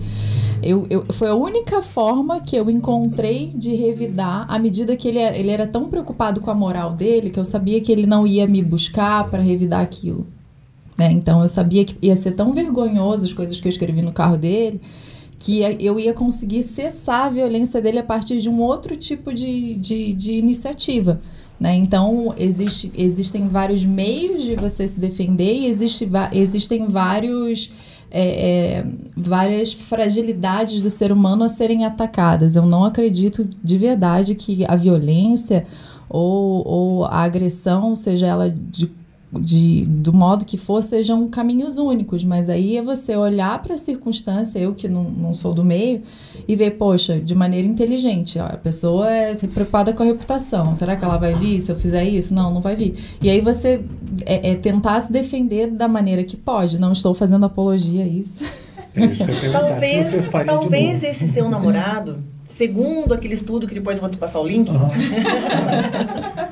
eu, 0.60 0.86
eu, 0.90 1.04
foi 1.12 1.28
a 1.28 1.34
única 1.34 1.80
forma 1.80 2.40
que 2.40 2.56
eu 2.56 2.68
encontrei 2.68 3.52
de 3.54 3.76
revidar 3.76 4.44
à 4.48 4.58
medida 4.58 4.96
que 4.96 5.06
ele 5.06 5.18
era, 5.18 5.36
ele 5.36 5.50
era 5.50 5.66
tão 5.66 5.88
preocupado 5.88 6.40
com 6.40 6.50
a 6.50 6.54
moral 6.54 6.92
dele 6.92 7.30
que 7.30 7.38
eu 7.38 7.44
sabia 7.44 7.80
que 7.80 7.92
ele 7.92 8.06
não 8.06 8.26
ia 8.26 8.46
me 8.46 8.60
buscar 8.60 9.30
para 9.30 9.40
revidar 9.40 9.80
aquilo. 9.80 10.26
Né? 10.98 11.12
Então 11.12 11.42
eu 11.42 11.48
sabia 11.48 11.84
que 11.84 11.96
ia 12.02 12.16
ser 12.16 12.32
tão 12.32 12.52
vergonhoso 12.52 13.24
as 13.24 13.32
coisas 13.32 13.60
que 13.60 13.68
eu 13.68 13.70
escrevi 13.70 14.02
no 14.02 14.12
carro 14.12 14.36
dele 14.36 14.80
que 15.38 15.60
eu 15.80 15.98
ia 15.98 16.12
conseguir 16.12 16.62
cessar 16.62 17.26
a 17.26 17.30
violência 17.30 17.80
dele 17.80 17.98
a 17.98 18.02
partir 18.02 18.38
de 18.38 18.48
um 18.48 18.60
outro 18.60 18.96
tipo 18.96 19.32
de, 19.32 19.74
de, 19.74 20.12
de 20.12 20.32
iniciativa. 20.32 21.20
Né? 21.60 21.74
Então, 21.76 22.34
existe, 22.36 22.90
existem 22.96 23.48
vários 23.48 23.84
meios 23.84 24.42
de 24.42 24.56
você 24.56 24.86
se 24.86 24.98
defender 24.98 25.60
e 25.60 25.66
existe, 25.66 26.08
existem 26.32 26.86
vários, 26.88 27.70
é, 28.10 28.80
é, 28.80 28.86
várias 29.16 29.72
fragilidades 29.72 30.80
do 30.80 30.90
ser 30.90 31.12
humano 31.12 31.44
a 31.44 31.48
serem 31.48 31.84
atacadas. 31.84 32.56
Eu 32.56 32.66
não 32.66 32.84
acredito 32.84 33.48
de 33.62 33.78
verdade 33.78 34.34
que 34.34 34.64
a 34.66 34.76
violência 34.76 35.64
ou, 36.08 36.66
ou 36.66 37.04
a 37.04 37.22
agressão, 37.22 37.94
seja 37.94 38.26
ela 38.26 38.50
de 38.50 38.90
de, 39.32 39.84
do 39.86 40.12
modo 40.12 40.44
que 40.46 40.56
for, 40.56 40.82
sejam 40.82 41.28
caminhos 41.28 41.76
únicos, 41.76 42.24
mas 42.24 42.48
aí 42.48 42.78
é 42.78 42.82
você 42.82 43.14
olhar 43.14 43.60
para 43.60 43.74
a 43.74 43.78
circunstância, 43.78 44.58
eu 44.58 44.74
que 44.74 44.88
não, 44.88 45.04
não 45.04 45.34
sou 45.34 45.52
do 45.52 45.62
meio, 45.64 46.00
e 46.46 46.56
ver, 46.56 46.72
poxa, 46.72 47.20
de 47.20 47.34
maneira 47.34 47.68
inteligente, 47.68 48.38
ó, 48.38 48.46
a 48.46 48.56
pessoa 48.56 49.10
é 49.10 49.34
preocupada 49.52 49.92
com 49.92 50.02
a 50.02 50.06
reputação, 50.06 50.74
será 50.74 50.96
que 50.96 51.04
ela 51.04 51.18
vai 51.18 51.34
vir 51.34 51.60
se 51.60 51.70
eu 51.70 51.76
fizer 51.76 52.04
isso? 52.04 52.32
Não, 52.32 52.52
não 52.52 52.62
vai 52.62 52.74
vir. 52.74 52.94
E 53.22 53.28
aí 53.28 53.40
você 53.40 53.82
é, 54.24 54.52
é 54.52 54.54
tentar 54.54 54.98
se 55.00 55.12
defender 55.12 55.66
da 55.66 55.86
maneira 55.86 56.24
que 56.24 56.36
pode, 56.36 56.80
não 56.80 56.92
estou 56.92 57.12
fazendo 57.12 57.44
apologia 57.44 58.04
a 58.04 58.06
isso. 58.06 58.44
É 58.96 59.50
talvez 59.52 60.28
talvez 60.46 61.02
esse 61.02 61.28
seu 61.28 61.48
namorado, 61.50 62.24
segundo 62.48 63.12
aquele 63.12 63.34
estudo 63.34 63.66
que 63.66 63.74
depois 63.74 63.98
eu 63.98 64.00
vou 64.00 64.10
te 64.10 64.16
passar 64.16 64.40
o 64.40 64.46
link, 64.46 64.70
uhum. 64.70 64.78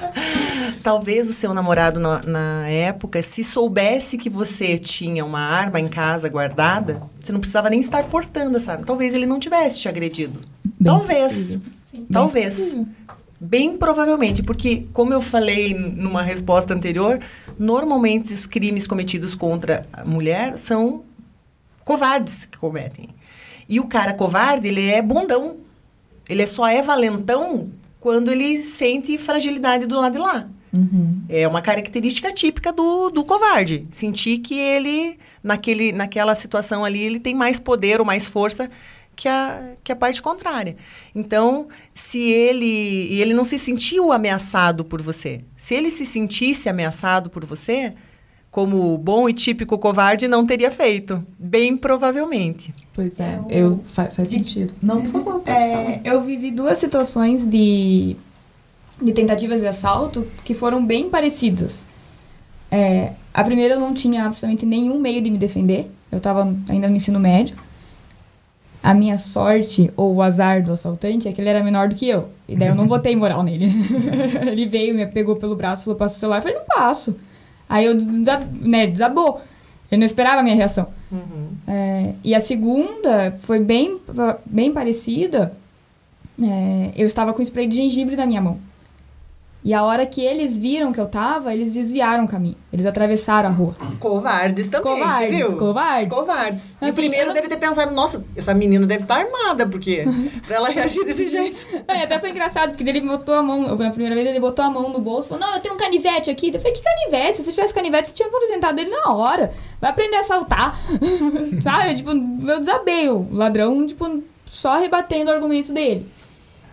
talvez 0.86 1.28
o 1.28 1.32
seu 1.32 1.52
namorado 1.52 1.98
na, 1.98 2.22
na, 2.22 2.68
época, 2.68 3.20
se 3.20 3.42
soubesse 3.42 4.16
que 4.16 4.30
você 4.30 4.78
tinha 4.78 5.24
uma 5.24 5.40
arma 5.40 5.80
em 5.80 5.88
casa 5.88 6.28
guardada, 6.28 7.02
você 7.20 7.32
não 7.32 7.40
precisava 7.40 7.68
nem 7.68 7.80
estar 7.80 8.04
portando, 8.04 8.60
sabe? 8.60 8.86
Talvez 8.86 9.12
ele 9.12 9.26
não 9.26 9.40
tivesse 9.40 9.80
te 9.80 9.88
agredido. 9.88 10.40
Bem 10.64 10.74
talvez. 10.84 11.58
Sim, 11.90 12.06
talvez. 12.12 12.72
Bem, 12.72 12.88
bem 13.40 13.76
provavelmente, 13.76 14.44
porque, 14.44 14.86
como 14.92 15.12
eu 15.12 15.20
falei 15.20 15.74
numa 15.74 16.22
resposta 16.22 16.72
anterior, 16.72 17.18
normalmente 17.58 18.32
os 18.32 18.46
crimes 18.46 18.86
cometidos 18.86 19.34
contra 19.34 19.84
a 19.92 20.04
mulher 20.04 20.56
são 20.56 21.02
covardes 21.84 22.44
que 22.44 22.58
cometem. 22.58 23.08
E 23.68 23.80
o 23.80 23.88
cara 23.88 24.14
covarde, 24.14 24.68
ele 24.68 24.88
é 24.88 25.02
bundão. 25.02 25.56
Ele 26.28 26.46
só 26.46 26.68
é 26.68 26.80
valentão 26.80 27.70
quando 27.98 28.30
ele 28.30 28.62
sente 28.62 29.18
fragilidade 29.18 29.84
do 29.84 29.98
lado 29.98 30.12
de 30.12 30.20
lá. 30.20 30.48
Uhum. 30.72 31.22
É 31.28 31.46
uma 31.46 31.62
característica 31.62 32.32
típica 32.32 32.72
do, 32.72 33.10
do 33.10 33.24
covarde. 33.24 33.86
Sentir 33.90 34.38
que 34.38 34.54
ele, 34.54 35.18
naquele, 35.42 35.92
naquela 35.92 36.34
situação 36.34 36.84
ali, 36.84 37.02
ele 37.02 37.20
tem 37.20 37.34
mais 37.34 37.58
poder 37.58 38.00
ou 38.00 38.06
mais 38.06 38.26
força 38.26 38.70
que 39.16 39.28
a, 39.28 39.74
que 39.82 39.90
a 39.90 39.96
parte 39.96 40.20
contrária. 40.20 40.76
Então, 41.14 41.68
se 41.94 42.20
ele. 42.20 43.08
E 43.10 43.20
ele 43.20 43.32
não 43.32 43.44
se 43.44 43.58
sentiu 43.58 44.12
ameaçado 44.12 44.84
por 44.84 45.00
você. 45.00 45.42
Se 45.56 45.74
ele 45.74 45.90
se 45.90 46.04
sentisse 46.04 46.68
ameaçado 46.68 47.30
por 47.30 47.44
você, 47.44 47.94
como 48.50 48.96
bom 48.98 49.28
e 49.28 49.32
típico 49.32 49.78
covarde, 49.78 50.28
não 50.28 50.46
teria 50.46 50.70
feito. 50.70 51.24
Bem 51.38 51.76
provavelmente. 51.76 52.72
Pois 52.92 53.18
é, 53.18 53.40
eu, 53.50 53.80
faz, 53.84 54.14
faz 54.14 54.28
sentido. 54.28 54.74
Não, 54.82 55.02
por 55.02 55.22
favor, 55.22 55.40
pode 55.40 55.62
é, 55.62 55.72
falar. 55.72 56.00
Eu 56.04 56.22
vivi 56.22 56.50
duas 56.50 56.78
situações 56.78 57.46
de 57.46 58.16
de 59.00 59.12
tentativas 59.12 59.60
de 59.60 59.66
assalto 59.66 60.26
que 60.44 60.54
foram 60.54 60.84
bem 60.84 61.10
parecidas. 61.10 61.86
É, 62.70 63.12
a 63.32 63.44
primeira 63.44 63.74
eu 63.74 63.80
não 63.80 63.92
tinha 63.92 64.24
absolutamente 64.24 64.64
nenhum 64.66 64.98
meio 64.98 65.20
de 65.20 65.30
me 65.30 65.38
defender. 65.38 65.90
Eu 66.10 66.18
estava 66.18 66.54
ainda 66.68 66.88
no 66.88 66.96
ensino 66.96 67.20
médio. 67.20 67.56
A 68.82 68.94
minha 68.94 69.18
sorte, 69.18 69.90
ou 69.96 70.14
o 70.14 70.22
azar 70.22 70.62
do 70.62 70.72
assaltante, 70.72 71.28
é 71.28 71.32
que 71.32 71.40
ele 71.40 71.48
era 71.48 71.62
menor 71.62 71.88
do 71.88 71.94
que 71.94 72.08
eu. 72.08 72.28
E 72.48 72.56
daí 72.56 72.68
eu 72.68 72.74
não 72.74 72.86
botei 72.86 73.16
moral 73.16 73.42
nele. 73.42 73.66
ele 74.46 74.66
veio, 74.66 74.94
me 74.94 75.06
pegou 75.06 75.36
pelo 75.36 75.56
braço, 75.56 75.84
falou, 75.84 75.98
passa 75.98 76.16
o 76.16 76.20
celular. 76.20 76.38
Eu 76.38 76.42
falei, 76.42 76.56
não 76.56 76.64
passo. 76.64 77.16
Aí 77.68 77.84
eu 77.84 77.94
desab, 77.94 78.46
né, 78.60 78.86
desabou. 78.86 79.40
Ele 79.90 80.00
não 80.00 80.06
esperava 80.06 80.40
a 80.40 80.42
minha 80.42 80.54
reação. 80.54 80.88
Uhum. 81.10 81.48
É, 81.66 82.12
e 82.22 82.34
a 82.34 82.40
segunda 82.40 83.36
foi 83.42 83.58
bem, 83.60 84.00
bem 84.46 84.72
parecida. 84.72 85.52
É, 86.40 86.92
eu 86.96 87.06
estava 87.06 87.32
com 87.32 87.42
spray 87.42 87.66
de 87.66 87.76
gengibre 87.76 88.16
na 88.16 88.26
minha 88.26 88.40
mão. 88.40 88.58
E 89.66 89.74
a 89.74 89.82
hora 89.82 90.06
que 90.06 90.24
eles 90.24 90.56
viram 90.56 90.92
que 90.92 91.00
eu 91.00 91.08
tava, 91.08 91.52
eles 91.52 91.74
desviaram 91.74 92.24
o 92.24 92.28
caminho. 92.28 92.54
Eles 92.72 92.86
atravessaram 92.86 93.48
a 93.48 93.52
rua. 93.52 93.74
Covardes 93.98 94.68
também, 94.68 94.92
covardes, 94.92 95.36
viu? 95.36 95.56
Covardes. 95.56 96.08
Covardes. 96.08 96.76
Assim, 96.80 96.90
o 96.92 96.94
primeiro 96.94 97.26
não... 97.26 97.34
deve 97.34 97.48
ter 97.48 97.56
pensado, 97.56 97.92
nossa, 97.92 98.24
essa 98.36 98.54
menina 98.54 98.86
deve 98.86 99.02
estar 99.02 99.16
tá 99.16 99.20
armada, 99.22 99.66
porque 99.66 100.04
pra 100.46 100.54
ela 100.54 100.68
reagir 100.68 101.04
desse 101.04 101.26
jeito. 101.26 101.58
É, 101.88 102.04
até 102.04 102.20
foi 102.20 102.30
engraçado, 102.30 102.76
porque 102.76 102.88
ele 102.88 103.00
botou 103.00 103.34
a 103.34 103.42
mão, 103.42 103.76
na 103.76 103.90
primeira 103.90 104.14
vez 104.14 104.28
ele 104.28 104.38
botou 104.38 104.64
a 104.64 104.70
mão 104.70 104.88
no 104.88 105.00
bolso 105.00 105.26
e 105.26 105.28
falou, 105.30 105.44
não, 105.44 105.56
eu 105.56 105.60
tenho 105.60 105.74
um 105.74 105.78
canivete 105.78 106.30
aqui. 106.30 106.52
Eu 106.54 106.60
falei, 106.60 106.72
que 106.72 106.82
canivete? 106.84 107.38
Se 107.38 107.42
você 107.42 107.50
tivesse 107.50 107.74
canivete, 107.74 108.10
você 108.10 108.14
tinha 108.14 108.28
apresentado 108.28 108.78
ele 108.78 108.90
na 108.90 109.12
hora. 109.14 109.50
Vai 109.80 109.90
aprender 109.90 110.14
a 110.14 110.20
assaltar. 110.20 110.78
Sabe? 111.60 111.92
Tipo, 111.94 112.12
eu 112.12 112.60
desabei 112.60 113.08
o 113.08 113.26
ladrão, 113.32 113.84
tipo, 113.84 114.22
só 114.44 114.78
rebatendo 114.78 115.28
argumentos 115.28 115.70
dele. 115.70 116.08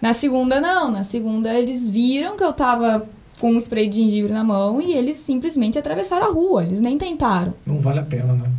Na 0.03 0.11
segunda, 0.11 0.59
não. 0.59 0.91
Na 0.91 1.01
segunda, 1.01 1.53
eles 1.53 1.89
viram 1.89 2.35
que 2.35 2.43
eu 2.43 2.51
tava 2.51 3.07
com 3.39 3.53
um 3.53 3.57
spray 3.57 3.87
de 3.87 4.01
gengibre 4.01 4.33
na 4.33 4.43
mão 4.43 4.81
e 4.81 4.91
eles 4.91 5.15
simplesmente 5.15 5.79
atravessaram 5.79 6.25
a 6.27 6.29
rua. 6.29 6.61
Eles 6.61 6.81
nem 6.81 6.97
tentaram. 6.97 7.53
Não 7.65 7.79
vale 7.79 7.99
a 7.99 8.03
pena, 8.03 8.33
né? 8.33 8.51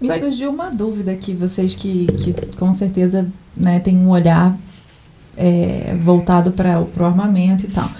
Me 0.00 0.08
Vai... 0.08 0.18
surgiu 0.18 0.48
uma 0.48 0.70
dúvida 0.70 1.12
aqui, 1.12 1.34
vocês 1.34 1.74
que, 1.74 2.06
que 2.12 2.56
com 2.56 2.72
certeza 2.72 3.30
né, 3.54 3.80
têm 3.80 3.98
um 3.98 4.08
olhar 4.08 4.56
é, 5.36 5.94
voltado 6.00 6.52
para 6.52 6.80
o 6.80 7.04
armamento 7.04 7.66
e 7.66 7.68
tal. 7.68 7.90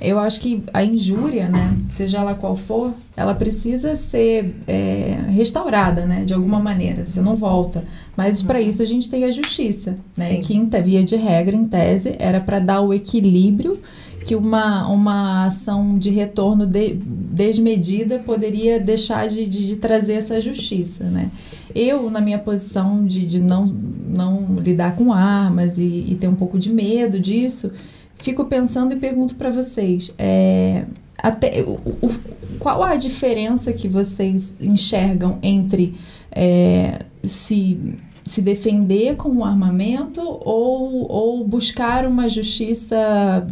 Eu 0.00 0.18
acho 0.18 0.40
que 0.40 0.62
a 0.74 0.84
injúria, 0.84 1.48
né, 1.48 1.74
seja 1.88 2.18
ela 2.18 2.34
qual 2.34 2.54
for, 2.54 2.92
ela 3.16 3.34
precisa 3.34 3.96
ser 3.96 4.54
é, 4.66 5.16
restaurada, 5.28 6.04
né, 6.04 6.24
de 6.24 6.34
alguma 6.34 6.60
maneira. 6.60 7.04
Você 7.06 7.20
não 7.20 7.34
volta. 7.34 7.82
Mas 8.16 8.42
para 8.42 8.60
isso 8.60 8.82
a 8.82 8.84
gente 8.84 9.08
tem 9.08 9.24
a 9.24 9.30
justiça, 9.30 9.96
né, 10.16 10.38
Sim. 10.40 10.66
que 10.68 10.82
via 10.82 11.02
de 11.02 11.16
regra, 11.16 11.56
em 11.56 11.64
tese, 11.64 12.14
era 12.18 12.40
para 12.40 12.58
dar 12.58 12.82
o 12.82 12.92
equilíbrio 12.92 13.78
que 14.26 14.34
uma, 14.34 14.88
uma 14.88 15.44
ação 15.46 15.96
de 15.96 16.10
retorno 16.10 16.66
de- 16.66 16.94
desmedida 16.94 18.18
poderia 18.18 18.80
deixar 18.80 19.28
de, 19.28 19.46
de, 19.46 19.66
de 19.68 19.76
trazer 19.76 20.14
essa 20.14 20.40
justiça, 20.40 21.04
né? 21.04 21.30
Eu, 21.72 22.10
na 22.10 22.20
minha 22.20 22.38
posição 22.38 23.04
de, 23.06 23.24
de 23.24 23.40
não, 23.40 23.66
não 23.66 24.56
lidar 24.58 24.96
com 24.96 25.12
armas 25.12 25.78
e, 25.78 26.06
e 26.08 26.16
ter 26.18 26.26
um 26.26 26.34
pouco 26.34 26.58
de 26.58 26.72
medo 26.72 27.20
disso, 27.20 27.70
fico 28.16 28.44
pensando 28.46 28.92
e 28.92 28.96
pergunto 28.96 29.34
para 29.36 29.50
vocês, 29.50 30.12
é, 30.18 30.84
até, 31.18 31.62
o, 31.62 31.72
o- 32.02 32.10
qual 32.58 32.82
a 32.82 32.96
diferença 32.96 33.72
que 33.72 33.88
vocês 33.88 34.54
enxergam 34.60 35.38
entre 35.42 35.94
é, 36.32 36.98
se 37.22 37.78
se 38.24 38.42
defender 38.42 39.14
com 39.14 39.28
o 39.36 39.44
armamento 39.44 40.20
ou, 40.20 41.06
ou 41.08 41.46
buscar 41.46 42.04
uma 42.04 42.28
justiça 42.28 43.46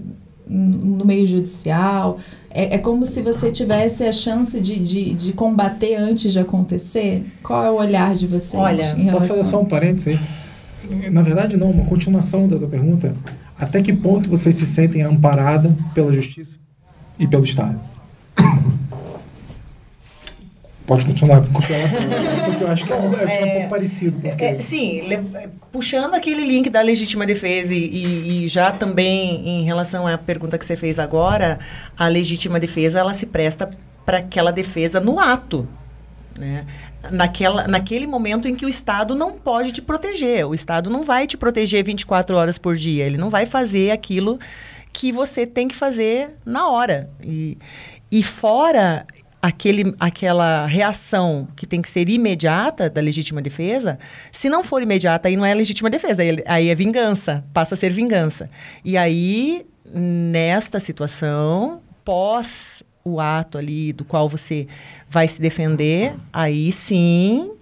no 0.49 1.05
meio 1.05 1.25
judicial. 1.29 2.19
É, 2.51 2.75
é 2.75 2.79
como 2.79 3.07
se 3.07 3.23
você 3.23 3.53
tivesse 3.53 4.03
a 4.03 4.11
chance 4.11 4.61
de, 4.61 4.77
de, 4.81 5.15
de 5.15 5.33
combater 5.33 5.95
antes 5.95 6.33
de 6.33 6.41
acontecer. 6.41 7.25
Qual 7.41 7.65
é 7.65 7.71
o 7.71 7.75
olhar 7.77 8.15
de 8.17 8.27
vocês? 8.27 8.61
Olha, 8.61 8.97
Posso 9.13 9.29
fazer 9.29 9.45
só 9.45 9.61
um 9.61 9.65
parênteses 9.65 10.09
aí? 10.09 11.11
Na 11.11 11.23
verdade, 11.23 11.57
não, 11.57 11.71
uma 11.71 11.85
continuação 11.87 12.49
da 12.49 12.59
tua 12.59 12.67
pergunta. 12.69 13.15
Até 13.59 13.83
que 13.83 13.93
ponto 13.93 14.29
vocês 14.29 14.55
se 14.55 14.67
sentem 14.67 15.03
amparadas 15.03 15.73
pela 15.95 16.13
justiça 16.13 16.59
e 17.19 17.27
pelo 17.27 17.45
Estado? 17.45 17.81
Pode 20.87 21.07
continuar 21.07 21.37
ela, 21.37 21.47
porque 21.47 22.63
eu 22.63 22.69
acho 22.69 22.85
que 22.85 22.93
é 22.93 22.97
um, 22.97 23.15
é 23.15 23.45
um 23.45 23.53
pouco 23.55 23.69
parecido 23.71 24.19
com 24.19 24.29
o 24.29 24.37
que 24.37 24.45
É, 24.45 24.59
sim, 24.59 25.01
le- 25.01 25.15
é, 25.39 25.49
puxando 25.73 26.13
aquele 26.13 26.45
link 26.47 26.69
da 26.69 26.83
legítima 26.83 27.25
defesa 27.25 27.75
e, 27.75 27.79
e- 27.79 28.45
e 28.45 28.49
já 28.49 28.71
também 28.71 29.49
em 29.49 29.65
relação 29.65 30.07
à 30.07 30.19
pergunta 30.19 30.59
que 30.59 30.67
você 30.67 30.77
fez 30.77 30.99
agora, 30.99 31.59
a 31.97 32.07
legítima 32.07 32.61
defesa 32.61 32.99
ela 32.99 33.15
se 33.15 33.25
presta 33.25 33.71
para 34.05 34.19
aquela 34.19 34.51
defesa 34.51 35.01
no 35.01 35.19
ato. 35.19 35.67
Né? 36.39 36.67
Naquela, 37.11 37.67
naquele 37.69 38.07
momento 38.07 38.49
em 38.49 38.55
que 38.55 38.67
o 38.67 38.69
Estado 38.69 39.15
não 39.15 39.33
pode 39.33 39.73
te 39.73 39.83
proteger. 39.83 40.47
O 40.47 40.55
Estado 40.55 40.91
não 40.91 41.03
vai 41.03 41.27
te 41.27 41.37
proteger 41.37 41.85
24 41.85 42.37
horas 42.37 42.59
por 42.59 42.77
dia. 42.77 43.05
Ele 43.05 43.17
não 43.17 43.31
vai 43.31 43.47
fazer 43.47 43.91
aquilo 43.91 44.39
que 44.93 45.11
você 45.11 45.47
tem 45.47 45.67
que 45.69 45.75
fazer 45.75 46.37
na 46.45 46.69
hora. 46.69 47.11
E, 47.23 47.59
e 48.11 48.23
fora 48.23 49.07
aquele, 49.45 49.95
aquela 50.01 50.65
reação 50.65 51.47
que 51.55 51.67
tem 51.67 51.83
que 51.83 51.89
ser 51.91 52.09
imediata 52.09 52.89
da 52.89 53.01
legítima 53.01 53.43
defesa, 53.43 53.99
se 54.33 54.49
não 54.49 54.65
for 54.65 54.83
imediata, 54.83 55.29
aí 55.29 55.37
não 55.37 55.45
é 55.45 55.53
legítima 55.53 55.91
defesa, 55.91 56.23
aí, 56.23 56.43
aí 56.47 56.69
é 56.71 56.75
vingança, 56.75 57.45
passa 57.53 57.75
a 57.75 57.77
ser 57.77 57.93
vingança. 57.93 58.49
E 58.83 58.97
aí, 58.97 59.67
nesta 59.85 60.81
situação, 60.81 61.83
pós 62.03 62.83
o 63.05 63.21
ato 63.21 63.59
ali 63.59 63.93
do 63.93 64.05
qual 64.05 64.29
você 64.29 64.67
vai 65.11 65.29
se 65.29 65.41
defender, 65.41 66.15
aí 66.33 66.73
sim, 66.73 67.53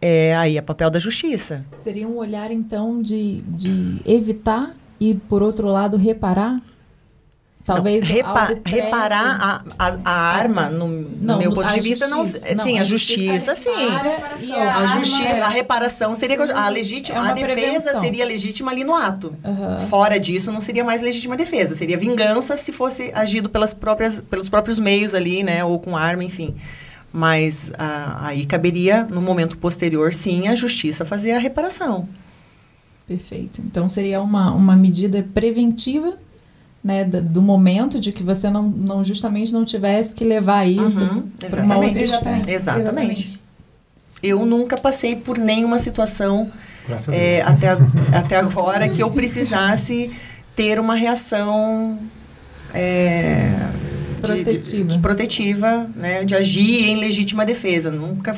é 0.00 0.36
aí 0.36 0.56
é 0.56 0.62
papel 0.62 0.90
da 0.90 0.98
justiça. 0.98 1.64
Seria 1.72 2.08
um 2.08 2.16
olhar, 2.16 2.50
então, 2.50 3.00
de, 3.00 3.42
de 3.42 4.00
evitar 4.04 4.74
e, 5.00 5.14
por 5.14 5.42
outro 5.42 5.68
lado, 5.68 5.96
reparar? 5.96 6.60
Talvez 7.74 8.04
Não, 8.04 8.14
repa- 8.14 8.54
reparar 8.64 9.62
a, 9.78 9.86
a, 9.90 9.98
a 10.04 10.12
arma, 10.12 10.68
no, 10.70 10.88
no 10.88 11.08
Não, 11.20 11.38
meu 11.38 11.52
ponto 11.52 11.72
de 11.72 11.80
vista, 11.80 12.08
não, 12.08 12.24
justiça- 12.24 12.54
não, 12.54 12.64
sim, 12.64 12.78
a 12.78 12.84
justiça 12.84 13.54
sim. 13.54 13.70
A 14.74 14.86
justiça, 14.86 15.22
é- 15.28 15.40
a 15.40 15.48
reparação 15.48 16.16
seria 16.16 16.38
a 16.54 16.68
legítima, 16.68 17.18
é 17.18 17.30
a 17.30 17.32
defesa 17.34 17.54
prevenção. 17.54 18.00
seria 18.00 18.24
legítima 18.24 18.70
ali 18.70 18.84
no 18.84 18.94
ato. 18.94 19.36
Aham. 19.44 19.80
Fora 19.88 20.18
disso, 20.18 20.50
não 20.50 20.60
seria 20.60 20.82
mais 20.84 21.02
legítima 21.02 21.36
defesa, 21.36 21.74
seria 21.74 21.96
vingança 21.98 22.56
se 22.56 22.72
fosse 22.72 23.12
agido 23.14 23.48
pelas 23.50 23.72
próprias, 23.74 24.20
pelos 24.30 24.48
próprios 24.48 24.78
meios 24.78 25.14
ali, 25.14 25.42
né, 25.42 25.64
ou 25.64 25.78
com 25.78 25.96
arma, 25.96 26.24
enfim. 26.24 26.54
Mas 27.12 27.72
ah, 27.78 28.26
aí 28.26 28.44
caberia 28.46 29.04
no 29.04 29.20
momento 29.22 29.56
posterior, 29.56 30.12
sim, 30.12 30.48
a 30.48 30.54
justiça 30.54 31.04
fazer 31.04 31.32
a 31.32 31.38
reparação. 31.38 32.08
Perfeito. 33.06 33.62
Então 33.64 33.88
seria 33.88 34.20
uma, 34.20 34.52
uma 34.52 34.76
medida 34.76 35.26
preventiva, 35.32 36.18
né, 36.88 37.04
do 37.04 37.42
momento 37.42 38.00
de 38.00 38.10
que 38.12 38.22
você 38.22 38.48
não, 38.48 38.62
não 38.62 39.04
justamente 39.04 39.52
não 39.52 39.62
tivesse 39.62 40.14
que 40.14 40.24
levar 40.24 40.64
isso 40.66 41.04
Uhum, 41.04 41.22
para 41.50 41.62
uma 41.62 41.76
outra 41.76 42.00
exatamente. 42.00 42.50
Exatamente. 42.50 43.40
Eu 44.22 44.46
nunca 44.46 44.76
passei 44.78 45.14
por 45.14 45.36
nenhuma 45.36 45.78
situação 45.78 46.50
é, 47.12 47.42
até, 47.42 47.76
até 48.16 48.36
agora 48.36 48.88
que 48.88 49.02
eu 49.02 49.10
precisasse 49.10 50.10
ter 50.56 50.80
uma 50.80 50.94
reação 50.94 51.98
é, 52.72 53.50
de- 54.16 54.20
Protetiva. 54.22 54.92
de- 54.92 54.98
protetiva, 54.98 55.90
né, 55.94 56.24
de 56.24 56.34
agir 56.34 56.88
em 56.88 56.96
legítima 56.96 57.44
defesa. 57.44 57.90
Nunca. 57.90 58.34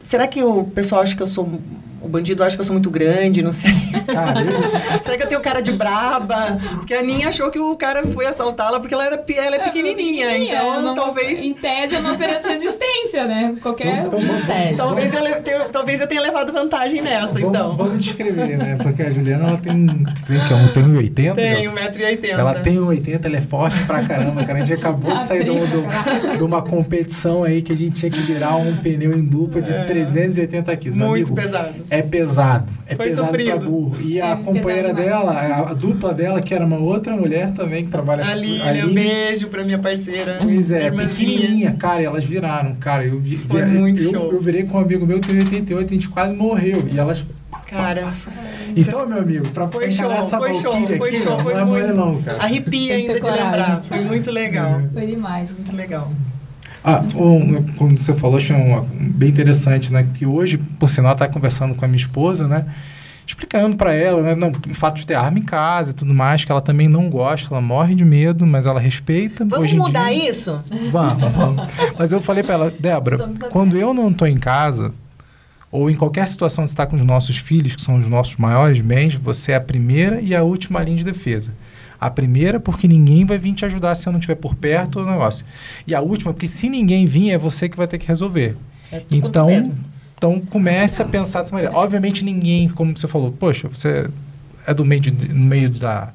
Será 0.00 0.26
que 0.26 0.42
o 0.42 0.64
pessoal 0.64 1.02
acha 1.02 1.14
que 1.14 1.22
eu 1.22 1.26
sou 1.26 1.60
o 2.00 2.08
bandido 2.08 2.42
acha 2.42 2.56
que 2.56 2.60
eu 2.60 2.64
sou 2.64 2.72
muito 2.74 2.90
grande, 2.90 3.42
não 3.42 3.52
sei. 3.52 3.70
Eu, 3.70 5.00
Será 5.02 5.16
que 5.16 5.22
eu 5.24 5.28
tenho 5.28 5.40
cara 5.40 5.60
de 5.60 5.72
braba? 5.72 6.58
Porque 6.76 6.94
a 6.94 7.02
Ninha 7.02 7.28
achou 7.28 7.50
que 7.50 7.58
o 7.58 7.76
cara 7.76 8.06
foi 8.06 8.26
assaltá-la 8.26 8.80
porque 8.80 8.94
ela, 8.94 9.04
era, 9.06 9.24
ela 9.36 9.56
é 9.56 9.58
pequenininha. 9.58 10.36
Então, 10.38 10.74
eu 10.76 10.82
não- 10.82 10.94
talvez. 10.94 11.42
Em 11.42 11.52
tese, 11.54 11.94
eu 11.94 12.02
não 12.02 12.14
ofereço 12.14 12.48
resistência, 12.48 13.26
né? 13.26 13.54
Qualquer. 13.62 14.06
então, 14.06 14.18
vamos, 14.18 14.48
É, 14.48 14.72
Talvez 14.74 15.12
eu, 15.14 15.22
le- 15.22 15.34
tenha- 15.36 15.68
talvez 15.68 16.00
eu 16.00 16.06
tenha 16.06 16.20
levado 16.20 16.52
vantagem 16.52 17.02
nessa, 17.02 17.34
vamos, 17.34 17.48
então. 17.48 17.76
vamos 17.76 18.04
descrever, 18.04 18.56
né? 18.56 18.76
Porque 18.82 19.02
a 19.02 19.10
Juliana, 19.10 19.48
ela 19.48 19.58
tem, 19.58 19.86
tem, 19.86 20.06
que, 20.46 20.52
é 20.52 20.56
um- 20.56 20.68
tem 20.68 20.82
1,80? 20.84 21.34
Tem 21.34 21.64
Jota? 21.64 21.70
1,80m. 21.98 22.28
Ela 22.30 22.54
tem 22.54 22.78
1,80, 22.78 23.26
ela 23.26 23.36
é 23.36 23.40
forte 23.40 23.82
pra 23.84 24.02
caramba, 24.02 24.44
cara. 24.44 24.58
A 24.58 24.64
gente 24.64 24.78
acabou 24.78 25.16
de 25.16 25.22
sair 25.24 25.44
do- 25.44 25.54
do- 25.54 26.36
de 26.38 26.42
uma 26.42 26.62
competição 26.62 27.44
aí 27.44 27.62
que 27.62 27.72
a 27.72 27.76
gente 27.76 27.92
tinha 28.00 28.10
que 28.10 28.20
virar 28.20 28.56
um 28.56 28.76
pneu 28.76 29.12
em 29.12 29.22
dupla 29.24 29.60
de 29.60 29.72
380 29.86 30.74
quilos. 30.76 31.00
É. 31.00 31.04
Muito 31.04 31.32
amigo, 31.32 31.34
pesado. 31.34 31.74
É 31.90 32.02
pesado. 32.02 32.72
É 32.86 32.94
Foi 32.94 33.06
pesado 33.06 33.26
sofrido. 33.28 33.50
pra 33.50 33.58
burro. 33.58 33.96
E 34.00 34.20
a 34.20 34.30
É 34.30 34.36
companheira 34.36 34.94
dela, 34.94 35.32
a, 35.32 35.70
a 35.70 35.74
dupla 35.74 36.14
dela, 36.14 36.40
que 36.40 36.54
era 36.54 36.64
uma 36.64 36.78
outra 36.78 37.16
mulher 37.16 37.50
também, 37.52 37.84
que 37.84 37.90
trabalha 37.90 38.24
A 38.24 38.28
com 38.32 38.38
Lilian, 38.38 38.94
beijo 38.94 39.48
pra 39.48 39.64
minha 39.64 39.78
parceira. 39.78 40.38
Pois 40.40 40.70
é, 40.70 40.90
pequenininha, 40.90 41.72
cara, 41.72 42.00
e 42.02 42.04
elas 42.04 42.24
viraram, 42.24 42.74
cara, 42.76 43.04
eu 43.04 43.18
vi, 43.18 43.36
Foi 43.36 43.64
muito 43.66 44.00
eu, 44.00 44.10
show. 44.12 44.32
eu 44.32 44.40
virei 44.40 44.62
com 44.64 44.78
um 44.78 44.80
amigo 44.80 45.04
meu, 45.06 45.20
tem 45.20 45.36
88, 45.38 45.86
a 45.90 45.94
gente 45.94 46.08
quase 46.08 46.32
morreu, 46.32 46.84
e 46.90 46.98
elas... 46.98 47.26
Cara, 47.68 48.12
Então, 48.76 49.06
meu 49.06 49.18
amigo, 49.20 49.48
pra 49.50 49.68
Foi 49.68 49.90
show, 49.90 50.10
essa 50.10 50.38
foi 50.38 50.54
show, 50.54 50.72
Valkyrie 50.72 50.98
foi 50.98 51.08
aqui, 51.10 51.18
show, 51.20 51.32
ó, 51.34 51.38
foi 51.38 51.54
não 51.54 51.60
é 51.60 51.64
mole 51.64 51.82
muito. 51.84 51.96
não, 51.96 52.22
cara. 52.22 52.42
arrepia 52.42 52.94
ainda 52.94 53.20
de 53.20 53.26
lembrar. 53.30 53.84
Foi 53.88 54.00
muito 54.04 54.30
legal. 54.30 54.80
Foi 54.92 55.06
demais. 55.06 55.52
Muito 55.52 55.76
legal. 55.76 56.08
Ah, 56.82 57.02
um, 57.14 57.62
quando 57.76 57.98
você 57.98 58.14
falou, 58.14 58.38
achei 58.38 58.56
um, 58.56 58.86
bem 58.98 59.28
interessante, 59.28 59.92
né? 59.92 60.06
Que 60.14 60.24
hoje, 60.24 60.58
por 60.58 60.88
sinal, 60.88 61.14
tá 61.14 61.28
conversando 61.28 61.74
com 61.74 61.84
a 61.84 61.88
minha 61.88 61.98
esposa, 61.98 62.48
né? 62.48 62.66
Explicando 63.26 63.76
pra 63.76 63.94
ela, 63.94 64.22
né? 64.22 64.34
Não, 64.34 64.50
o 64.50 64.74
fato 64.74 64.96
de 64.96 65.06
ter 65.06 65.14
arma 65.14 65.38
em 65.38 65.42
casa 65.42 65.92
e 65.92 65.94
tudo 65.94 66.12
mais, 66.12 66.44
que 66.44 66.50
ela 66.50 66.60
também 66.60 66.88
não 66.88 67.08
gosta, 67.08 67.54
ela 67.54 67.60
morre 67.60 67.94
de 67.94 68.04
medo, 68.04 68.46
mas 68.46 68.66
ela 68.66 68.80
respeita. 68.80 69.44
Vamos 69.44 69.66
hoje 69.66 69.76
mudar 69.76 70.10
dia, 70.10 70.30
isso? 70.30 70.60
Vamos, 70.90 71.32
vamos. 71.32 71.66
Mas 71.98 72.12
eu 72.12 72.20
falei 72.20 72.42
pra 72.42 72.54
ela, 72.54 72.74
Débora, 72.76 73.30
quando 73.50 73.76
eu 73.76 73.94
não 73.94 74.12
tô 74.12 74.26
em 74.26 74.38
casa, 74.38 74.92
ou 75.70 75.88
em 75.88 75.94
qualquer 75.94 76.26
situação 76.26 76.64
de 76.64 76.70
estar 76.70 76.86
com 76.86 76.96
os 76.96 77.04
nossos 77.04 77.36
filhos, 77.36 77.76
que 77.76 77.82
são 77.82 77.96
os 77.96 78.08
nossos 78.08 78.36
maiores 78.36 78.80
bens, 78.80 79.14
você 79.14 79.52
é 79.52 79.56
a 79.56 79.60
primeira 79.60 80.20
e 80.20 80.34
a 80.34 80.42
última 80.42 80.82
linha 80.82 80.96
de 80.96 81.04
defesa. 81.04 81.52
A 82.00 82.10
primeira, 82.10 82.58
porque 82.58 82.88
ninguém 82.88 83.24
vai 83.26 83.36
vir 83.36 83.52
te 83.52 83.64
ajudar 83.66 83.94
se 83.94 84.08
eu 84.08 84.12
não 84.12 84.18
estiver 84.20 84.36
por 84.36 84.54
perto 84.54 85.00
do 85.04 85.06
negócio. 85.10 85.44
E 85.86 85.94
a 85.94 86.00
última, 86.00 86.32
porque 86.32 86.46
se 86.46 86.68
ninguém 86.68 87.04
vir, 87.06 87.30
é 87.30 87.36
você 87.38 87.68
que 87.68 87.76
vai 87.76 87.86
ter 87.86 87.98
que 87.98 88.08
resolver. 88.08 88.56
É 88.90 89.02
Então, 89.10 89.48
então 90.16 90.40
comece 90.40 91.02
a 91.02 91.04
pensar 91.04 91.42
dessa 91.42 91.54
maneira. 91.54 91.76
Obviamente 91.76 92.24
ninguém, 92.24 92.68
como 92.70 92.96
você 92.96 93.06
falou, 93.06 93.30
poxa, 93.32 93.68
você 93.68 94.08
é 94.66 94.72
do 94.72 94.84
meio, 94.84 95.00
de- 95.00 95.28
no 95.28 95.44
meio 95.44 95.68
da, 95.70 96.10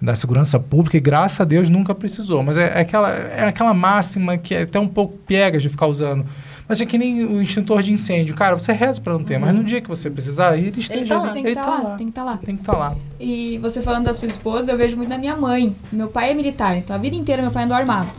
da 0.00 0.14
segurança 0.14 0.58
pública 0.60 0.96
e 0.96 1.00
graças 1.00 1.40
a 1.40 1.44
Deus 1.44 1.68
nunca 1.68 1.94
precisou. 1.94 2.42
Mas 2.42 2.56
é, 2.56 2.66
é 2.76 2.80
aquela, 2.80 3.10
é 3.12 3.44
aquela 3.48 3.74
máxima 3.74 4.38
que 4.38 4.54
é 4.54 4.62
até 4.62 4.78
um 4.78 4.88
pouco 4.88 5.16
pega 5.26 5.58
de 5.58 5.68
ficar 5.68 5.86
usando. 5.88 6.24
Mas 6.68 6.80
é 6.82 6.86
que 6.86 6.98
nem 6.98 7.24
o 7.24 7.40
extintor 7.40 7.82
de 7.82 7.90
incêndio. 7.92 8.34
Cara, 8.34 8.58
você 8.58 8.72
reza 8.72 9.00
para 9.00 9.14
não 9.14 9.24
ter, 9.24 9.38
mas 9.38 9.54
no 9.54 9.64
dia 9.64 9.80
que 9.80 9.88
você 9.88 10.10
precisar, 10.10 10.56
ele 10.58 10.78
esteja 10.78 11.06
tá 11.06 11.22
lá. 11.22 11.32
Tem 11.32 11.42
que 11.42 11.48
estar 11.48 11.66
lá, 11.66 11.96
tem 11.96 12.06
que 12.06 12.10
estar 12.10 12.24
lá. 12.24 12.36
Tem 12.36 12.56
que 12.56 12.62
estar 12.62 12.76
lá. 12.76 12.94
E 13.18 13.56
você 13.58 13.80
falando 13.80 14.04
da 14.04 14.12
sua 14.12 14.28
esposa, 14.28 14.70
eu 14.72 14.76
vejo 14.76 14.94
muito 14.96 15.08
na 15.08 15.16
minha 15.16 15.34
mãe. 15.34 15.74
Meu 15.90 16.08
pai 16.08 16.30
é 16.30 16.34
militar, 16.34 16.76
então 16.76 16.94
a 16.94 16.98
vida 16.98 17.16
inteira 17.16 17.40
meu 17.40 17.50
pai 17.50 17.64
andou 17.64 17.76
armado. 17.76 18.12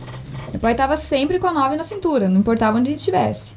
Meu 0.50 0.58
pai 0.60 0.74
tava 0.74 0.96
sempre 0.96 1.38
com 1.38 1.46
a 1.46 1.52
nove 1.52 1.76
na 1.76 1.84
cintura, 1.84 2.28
não 2.28 2.40
importava 2.40 2.76
onde 2.76 2.90
ele 2.90 2.96
estivesse. 2.96 3.52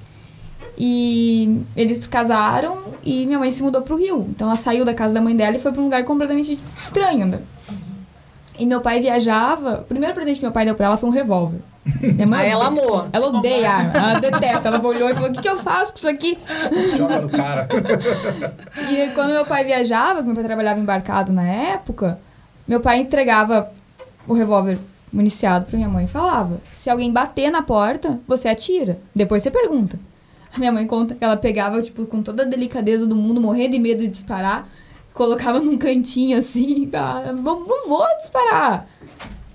E 0.77 1.61
eles 1.75 2.05
casaram 2.05 2.77
e 3.03 3.25
minha 3.25 3.39
mãe 3.39 3.51
se 3.51 3.63
mudou 3.63 3.81
pro 3.81 3.95
Rio. 3.95 4.27
Então 4.29 4.47
ela 4.47 4.55
saiu 4.55 4.85
da 4.85 4.93
casa 4.93 5.13
da 5.13 5.21
mãe 5.21 5.35
dela 5.35 5.55
e 5.55 5.59
foi 5.59 5.71
pra 5.71 5.81
um 5.81 5.85
lugar 5.85 6.03
completamente 6.03 6.59
estranho. 6.75 7.25
né? 7.25 7.39
E 8.59 8.65
meu 8.65 8.81
pai 8.81 8.99
viajava. 8.99 9.81
O 9.81 9.83
primeiro 9.85 10.13
presente 10.13 10.37
que 10.39 10.45
meu 10.45 10.51
pai 10.51 10.65
deu 10.65 10.75
pra 10.75 10.85
ela 10.87 10.97
foi 10.97 11.09
um 11.09 11.11
revólver. 11.11 11.59
Minha 12.01 12.27
mãe 12.27 12.41
Aí 12.41 12.49
ela 12.49 12.67
amou. 12.67 13.07
Ela 13.11 13.27
odeia 13.27 13.91
ela 13.93 14.19
detesta. 14.19 14.69
Ela 14.69 14.85
olhou 14.85 15.09
e 15.09 15.13
falou: 15.13 15.29
O 15.29 15.33
que, 15.33 15.41
que 15.41 15.49
eu 15.49 15.57
faço 15.57 15.91
com 15.91 15.97
isso 15.97 16.09
aqui? 16.09 16.37
Joga 16.97 17.21
no 17.21 17.29
cara. 17.29 17.67
E 18.89 19.09
quando 19.09 19.31
meu 19.31 19.45
pai 19.45 19.63
viajava, 19.63 20.19
que 20.19 20.25
meu 20.25 20.35
pai 20.35 20.43
trabalhava 20.43 20.79
embarcado 20.79 21.33
na 21.33 21.43
época, 21.43 22.19
meu 22.67 22.79
pai 22.79 22.99
entregava 22.99 23.71
o 24.27 24.33
revólver 24.33 24.79
municiado 25.11 25.65
pra 25.65 25.77
minha 25.77 25.89
mãe 25.89 26.05
e 26.05 26.07
falava: 26.07 26.61
se 26.73 26.89
alguém 26.89 27.11
bater 27.11 27.51
na 27.51 27.61
porta, 27.61 28.19
você 28.27 28.47
atira. 28.47 28.99
Depois 29.13 29.43
você 29.43 29.51
pergunta. 29.51 29.99
A 30.55 30.59
minha 30.59 30.71
mãe 30.71 30.85
conta 30.85 31.15
que 31.15 31.23
ela 31.23 31.35
pegava, 31.35 31.81
tipo, 31.81 32.05
com 32.05 32.21
toda 32.21 32.43
a 32.43 32.45
delicadeza 32.45 33.07
do 33.07 33.15
mundo, 33.15 33.41
morrendo 33.41 33.71
de 33.71 33.79
medo 33.79 34.01
de 34.01 34.07
disparar, 34.07 34.67
colocava 35.13 35.59
num 35.59 35.77
cantinho 35.77 36.37
assim, 36.37 36.89
ah, 36.93 37.31
não 37.33 37.87
vou 37.87 38.05
disparar. 38.17 38.85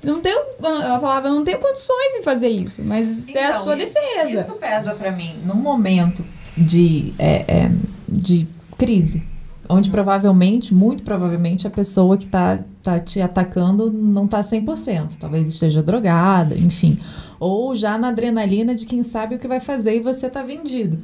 Não 0.02 0.20
tenho, 0.20 0.40
ela 0.62 1.00
falava, 1.00 1.28
eu 1.28 1.34
não 1.34 1.42
tenho 1.44 1.58
condições 1.58 2.14
de 2.16 2.22
fazer 2.22 2.48
isso, 2.48 2.82
mas 2.84 3.28
é 3.30 3.46
a 3.46 3.48
Então, 3.48 3.62
sua 3.64 3.76
isso- 3.76 3.86
defesa. 3.94 4.40
Isso 4.42 4.52
pesa 4.52 4.94
pra 4.94 5.10
mim. 5.10 5.34
Num 5.44 5.54
momento 5.56 6.24
de, 6.56 7.12
é, 7.18 7.44
é, 7.64 7.70
de 8.08 8.46
crise, 8.76 9.24
onde 9.68 9.90
provavelmente, 9.90 10.72
muito 10.72 11.02
provavelmente, 11.02 11.66
a 11.66 11.70
pessoa 11.70 12.16
que 12.16 12.26
tá, 12.26 12.60
tá 12.82 12.98
te 13.00 13.20
atacando 13.20 13.90
não 13.92 14.26
tá 14.26 14.40
100%. 14.42 15.16
Talvez 15.18 15.48
esteja 15.48 15.82
drogada, 15.82 16.56
enfim. 16.56 16.96
Ou 17.40 17.74
já 17.74 17.98
na 17.98 18.08
adrenalina 18.08 18.74
de 18.74 18.86
quem 18.86 19.02
sabe 19.02 19.34
o 19.34 19.38
que 19.38 19.48
vai 19.48 19.60
fazer 19.60 19.96
e 19.96 20.00
você 20.00 20.30
tá 20.30 20.42
vendido. 20.42 20.98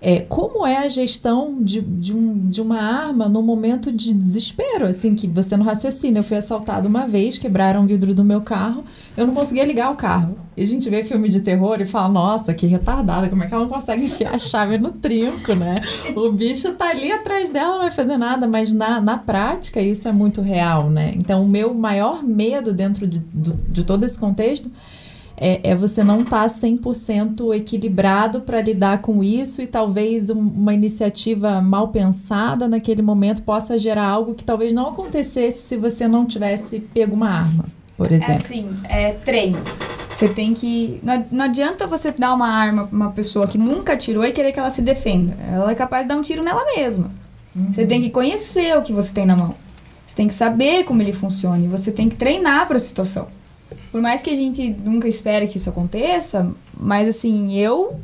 É, 0.00 0.20
como 0.20 0.66
é 0.66 0.76
a 0.76 0.88
gestão 0.88 1.56
de, 1.62 1.80
de, 1.80 2.14
um, 2.14 2.48
de 2.48 2.60
uma 2.60 2.78
arma 2.78 3.28
no 3.28 3.40
momento 3.40 3.90
de 3.90 4.12
desespero, 4.12 4.86
assim, 4.86 5.14
que 5.14 5.26
você 5.26 5.56
não 5.56 5.64
raciocina. 5.64 6.18
Eu 6.18 6.22
fui 6.24 6.36
assaltada 6.36 6.86
uma 6.86 7.06
vez, 7.06 7.38
quebraram 7.38 7.82
o 7.82 7.86
vidro 7.86 8.14
do 8.14 8.22
meu 8.22 8.42
carro, 8.42 8.84
eu 9.16 9.26
não 9.26 9.32
conseguia 9.34 9.64
ligar 9.64 9.90
o 9.90 9.96
carro. 9.96 10.36
E 10.56 10.62
a 10.62 10.66
gente 10.66 10.88
vê 10.90 11.02
filme 11.02 11.28
de 11.28 11.40
terror 11.40 11.80
e 11.80 11.86
fala, 11.86 12.08
nossa, 12.10 12.52
que 12.52 12.66
retardada, 12.66 13.28
como 13.30 13.42
é 13.42 13.46
que 13.46 13.54
ela 13.54 13.62
não 13.64 13.70
consegue 13.70 14.04
enfiar 14.04 14.34
a 14.34 14.38
chave 14.38 14.76
no 14.78 14.90
trinco, 14.92 15.54
né? 15.54 15.80
O 16.14 16.30
bicho 16.30 16.72
tá 16.74 16.90
ali 16.90 17.10
atrás 17.10 17.48
dela, 17.50 17.72
não 17.72 17.78
vai 17.80 17.90
fazer 17.90 18.16
nada, 18.18 18.46
mas 18.46 18.72
na, 18.74 19.00
na 19.00 19.16
prática 19.16 19.80
isso 19.80 20.06
é 20.08 20.12
muito 20.12 20.40
real, 20.42 20.90
né? 20.90 21.12
Então 21.16 21.40
o 21.42 21.48
meu 21.48 21.72
maior 21.74 22.22
medo 22.22 22.72
dentro 22.74 23.06
de, 23.06 23.18
do- 23.32 23.54
de 23.68 23.82
todo 23.84 24.04
esse 24.04 24.18
contexto 24.18 24.70
é, 25.36 25.70
é 25.70 25.74
você 25.74 26.02
não 26.02 26.20
estar 26.22 26.46
100% 26.48 27.54
equilibrado 27.54 28.40
para 28.40 28.60
lidar 28.60 28.98
com 29.02 29.22
isso 29.22 29.60
e 29.60 29.66
talvez 29.66 30.30
um- 30.30 30.38
uma 30.48 30.72
iniciativa 30.72 31.60
mal 31.60 31.88
pensada 31.88 32.66
naquele 32.68 33.02
momento 33.02 33.42
possa 33.42 33.76
gerar 33.78 34.06
algo 34.06 34.34
que 34.34 34.44
talvez 34.44 34.72
não 34.72 34.88
acontecesse 34.88 35.62
se 35.62 35.76
você 35.76 36.08
não 36.08 36.24
tivesse 36.24 36.80
pego 36.80 37.14
uma 37.14 37.28
arma, 37.28 37.66
por 37.96 38.10
É 38.10 38.14
exemplo. 38.16 38.34
assim, 38.44 38.68
é 38.84 39.12
treino. 39.12 39.58
Você 40.14 40.28
tem 40.28 40.54
que. 40.54 40.98
Não, 41.02 41.26
não 41.30 41.44
adianta 41.44 41.86
você 41.86 42.10
dar 42.10 42.32
uma 42.32 42.48
arma 42.48 42.86
pra 42.86 42.96
uma 42.96 43.10
pessoa 43.10 43.46
que 43.46 43.58
nunca 43.58 43.92
atirou 43.92 44.24
e 44.24 44.32
querer 44.32 44.50
que 44.52 44.58
ela 44.58 44.70
se 44.70 44.80
defenda. 44.80 45.36
Ela 45.52 45.70
é 45.70 45.74
capaz 45.74 46.04
de 46.04 46.08
dar 46.08 46.16
um 46.16 46.22
tiro 46.22 46.42
nela 46.42 46.64
mesma. 46.74 47.10
Você 47.72 47.84
tem 47.84 48.00
que 48.00 48.08
conhecer 48.10 48.74
o 48.78 48.82
que 48.82 48.92
você 48.94 49.12
tem 49.12 49.26
na 49.26 49.36
mão. 49.36 49.54
Você 50.06 50.16
tem 50.16 50.26
que 50.26 50.32
saber 50.34 50.84
como 50.84 51.02
ele 51.02 51.12
funciona. 51.12 51.58
E 51.62 51.68
você 51.68 51.90
tem 51.90 52.08
que 52.08 52.16
treinar 52.16 52.66
para 52.66 52.76
a 52.78 52.80
situação. 52.80 53.26
Por 53.96 54.02
mais 54.02 54.20
que 54.20 54.28
a 54.28 54.34
gente 54.34 54.76
nunca 54.84 55.08
espere 55.08 55.48
que 55.48 55.56
isso 55.56 55.70
aconteça, 55.70 56.52
mas 56.78 57.08
assim, 57.08 57.56
eu, 57.56 57.98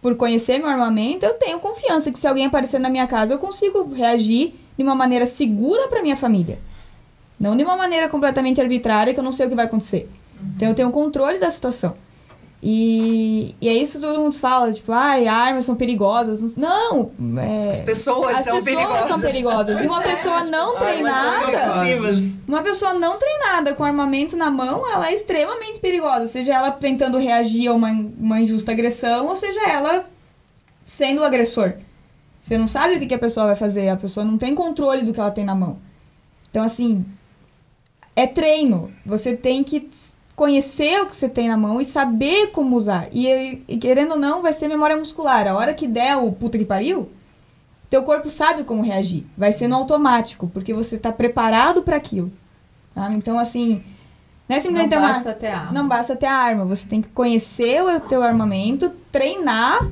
por 0.00 0.16
conhecer 0.16 0.56
meu 0.56 0.66
armamento, 0.66 1.26
eu 1.26 1.34
tenho 1.34 1.58
confiança 1.58 2.10
que 2.10 2.18
se 2.18 2.26
alguém 2.26 2.46
aparecer 2.46 2.80
na 2.80 2.88
minha 2.88 3.06
casa, 3.06 3.34
eu 3.34 3.38
consigo 3.38 3.92
reagir 3.92 4.54
de 4.78 4.82
uma 4.82 4.94
maneira 4.94 5.26
segura 5.26 5.88
para 5.88 6.00
minha 6.00 6.16
família. 6.16 6.58
Não 7.38 7.54
de 7.54 7.62
uma 7.62 7.76
maneira 7.76 8.08
completamente 8.08 8.62
arbitrária 8.62 9.12
que 9.12 9.20
eu 9.20 9.22
não 9.22 9.30
sei 9.30 9.44
o 9.44 9.50
que 9.50 9.54
vai 9.54 9.66
acontecer. 9.66 10.08
Então 10.56 10.68
eu 10.68 10.74
tenho 10.74 10.90
controle 10.90 11.38
da 11.38 11.50
situação. 11.50 11.92
E, 12.62 13.54
e 13.60 13.68
é 13.68 13.74
isso 13.74 14.00
que 14.00 14.06
todo 14.06 14.18
mundo 14.20 14.34
fala, 14.34 14.72
tipo, 14.72 14.90
ai, 14.90 15.28
armas 15.28 15.64
são 15.64 15.76
perigosas. 15.76 16.54
Não! 16.56 17.10
é, 17.38 17.70
As 17.70 17.80
pessoas 17.80 18.34
as 18.34 18.44
são 18.44 18.54
pessoas 18.54 18.64
perigosas. 18.64 19.06
são 19.06 19.20
perigosas. 19.20 19.84
E 19.84 19.86
uma 19.86 20.00
pessoa 20.02 20.42
não 20.44 20.78
treinada, 20.78 21.84
uma 22.48 22.62
pessoa 22.62 22.94
não 22.94 23.18
treinada 23.18 23.74
com 23.74 23.84
armamento 23.84 24.36
na 24.36 24.50
mão, 24.50 24.90
ela 24.90 25.08
é 25.10 25.14
extremamente 25.14 25.80
perigosa. 25.80 26.26
Seja 26.26 26.54
ela 26.54 26.70
tentando 26.72 27.18
reagir 27.18 27.68
a 27.68 27.74
uma, 27.74 27.90
uma 27.90 28.40
injusta 28.40 28.72
agressão, 28.72 29.28
ou 29.28 29.36
seja 29.36 29.60
ela 29.68 30.06
sendo 30.84 31.20
o 31.20 31.24
agressor. 31.24 31.74
Você 32.40 32.56
não 32.56 32.66
sabe 32.66 32.96
o 32.96 32.98
que, 33.00 33.06
que 33.06 33.14
a 33.14 33.18
pessoa 33.18 33.46
vai 33.46 33.56
fazer, 33.56 33.88
a 33.90 33.96
pessoa 33.96 34.24
não 34.24 34.38
tem 34.38 34.54
controle 34.54 35.02
do 35.02 35.12
que 35.12 35.20
ela 35.20 35.30
tem 35.30 35.44
na 35.44 35.54
mão. 35.54 35.78
Então, 36.50 36.64
assim, 36.64 37.04
é 38.14 38.26
treino. 38.26 38.92
Você 39.04 39.36
tem 39.36 39.62
que 39.62 39.88
conhecer 40.36 41.00
o 41.00 41.06
que 41.06 41.16
você 41.16 41.28
tem 41.28 41.48
na 41.48 41.56
mão 41.56 41.80
e 41.80 41.84
saber 41.84 42.48
como 42.48 42.76
usar. 42.76 43.08
E, 43.10 43.62
e 43.66 43.78
querendo 43.78 44.12
ou 44.12 44.18
não, 44.18 44.42
vai 44.42 44.52
ser 44.52 44.68
memória 44.68 44.96
muscular. 44.96 45.46
A 45.48 45.54
hora 45.56 45.72
que 45.74 45.88
der 45.88 46.16
o 46.16 46.30
puta 46.30 46.58
que 46.58 46.64
pariu, 46.64 47.08
teu 47.88 48.02
corpo 48.02 48.28
sabe 48.28 48.62
como 48.62 48.82
reagir. 48.82 49.24
Vai 49.36 49.50
ser 49.52 49.66
no 49.66 49.76
automático, 49.76 50.46
porque 50.52 50.74
você 50.74 50.98
tá 50.98 51.10
preparado 51.10 51.82
para 51.82 51.96
aquilo. 51.96 52.30
tá? 52.94 53.10
Então, 53.12 53.38
assim, 53.38 53.82
não 54.48 54.54
é 54.54 54.58
Não 54.58 54.60
simplesmente 54.60 54.90
ter 54.90 54.98
uma- 54.98 55.08
basta 55.08 55.32
ter 55.34 55.46
arma. 55.48 55.72
não 55.72 55.88
basta 55.88 56.14
ter 56.16 56.26
a 56.26 56.34
arma, 56.36 56.64
você 56.66 56.86
tem 56.86 57.00
que 57.02 57.08
conhecer 57.08 57.82
o 57.82 57.98
teu 58.00 58.22
armamento, 58.22 58.90
treinar 59.10 59.88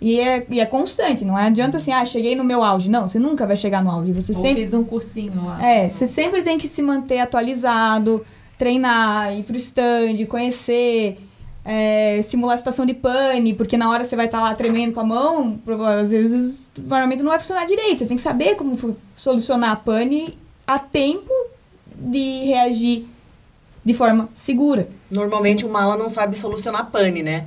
e 0.00 0.18
é, 0.20 0.46
e 0.50 0.58
é 0.60 0.66
constante. 0.66 1.24
Não 1.24 1.36
adianta 1.36 1.76
assim, 1.78 1.92
ah, 1.92 2.04
cheguei 2.04 2.34
no 2.34 2.44
meu 2.44 2.62
auge. 2.62 2.88
Não, 2.90 3.06
você 3.08 3.18
nunca 3.18 3.46
vai 3.46 3.56
chegar 3.56 3.82
no 3.82 3.90
auge. 3.90 4.12
Você 4.12 4.32
Ou 4.34 4.40
sempre 4.42 4.62
fiz 4.62 4.72
um 4.74 4.84
cursinho 4.84 5.44
lá. 5.46 5.62
é, 5.62 5.88
você 5.88 6.06
sempre 6.06 6.42
tem 6.42 6.56
que 6.58 6.66
se 6.68 6.80
manter 6.82 7.18
atualizado, 7.20 8.24
treinar, 8.58 9.36
ir 9.36 9.42
pro 9.44 9.56
stand, 9.56 10.24
conhecer, 10.28 11.18
é, 11.64 12.20
simular 12.22 12.54
a 12.54 12.58
situação 12.58 12.86
de 12.86 12.94
pane, 12.94 13.52
porque 13.54 13.76
na 13.76 13.90
hora 13.90 14.04
você 14.04 14.14
vai 14.16 14.26
estar 14.26 14.40
lá 14.40 14.54
tremendo 14.54 14.92
com 14.94 15.00
a 15.00 15.04
mão, 15.04 15.58
às 16.00 16.10
vezes 16.10 16.70
o 16.78 16.94
armamento 16.94 17.22
não 17.22 17.30
vai 17.30 17.38
funcionar 17.38 17.64
direito. 17.66 17.98
Você 17.98 18.06
tem 18.06 18.16
que 18.16 18.22
saber 18.22 18.54
como 18.56 18.76
solucionar 19.16 19.70
a 19.72 19.76
pane 19.76 20.38
a 20.66 20.78
tempo 20.78 21.32
de 21.94 22.44
reagir 22.44 23.06
de 23.84 23.94
forma 23.94 24.28
segura. 24.34 24.88
Normalmente 25.10 25.64
o 25.64 25.68
mala 25.68 25.96
não 25.96 26.08
sabe 26.08 26.36
solucionar 26.36 26.90
pane, 26.90 27.22
né? 27.22 27.46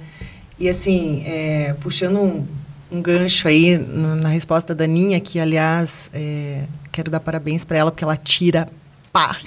E 0.60 0.68
assim, 0.70 1.24
é, 1.26 1.74
puxando 1.82 2.20
um, 2.20 2.46
um 2.92 3.02
gancho 3.02 3.48
aí 3.48 3.78
no- 3.78 4.16
na 4.16 4.30
resposta 4.30 4.74
da 4.76 4.86
Daninha, 4.86 5.20
que 5.20 5.40
aliás 5.40 6.10
é, 6.14 6.66
quero 6.92 7.10
dar 7.12 7.20
parabéns 7.20 7.64
pra 7.64 7.78
ela 7.78 7.92
porque 7.92 8.04
ela 8.04 8.18
tira 8.18 8.70
pá. 9.14 9.38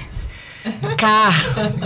Cá, 0.96 1.30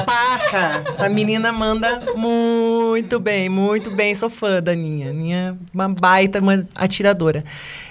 paca. 0.04 0.84
Essa 0.90 1.08
menina 1.08 1.50
manda 1.52 2.14
muito 2.14 3.18
bem, 3.18 3.48
muito 3.48 3.90
bem. 3.90 4.14
Sou 4.14 4.28
fã 4.28 4.62
da 4.62 4.72
Aninha. 4.72 5.10
Aninha 5.10 5.58
é 5.58 5.74
uma 5.74 5.88
baita 5.88 6.40
uma 6.40 6.66
atiradora. 6.74 7.44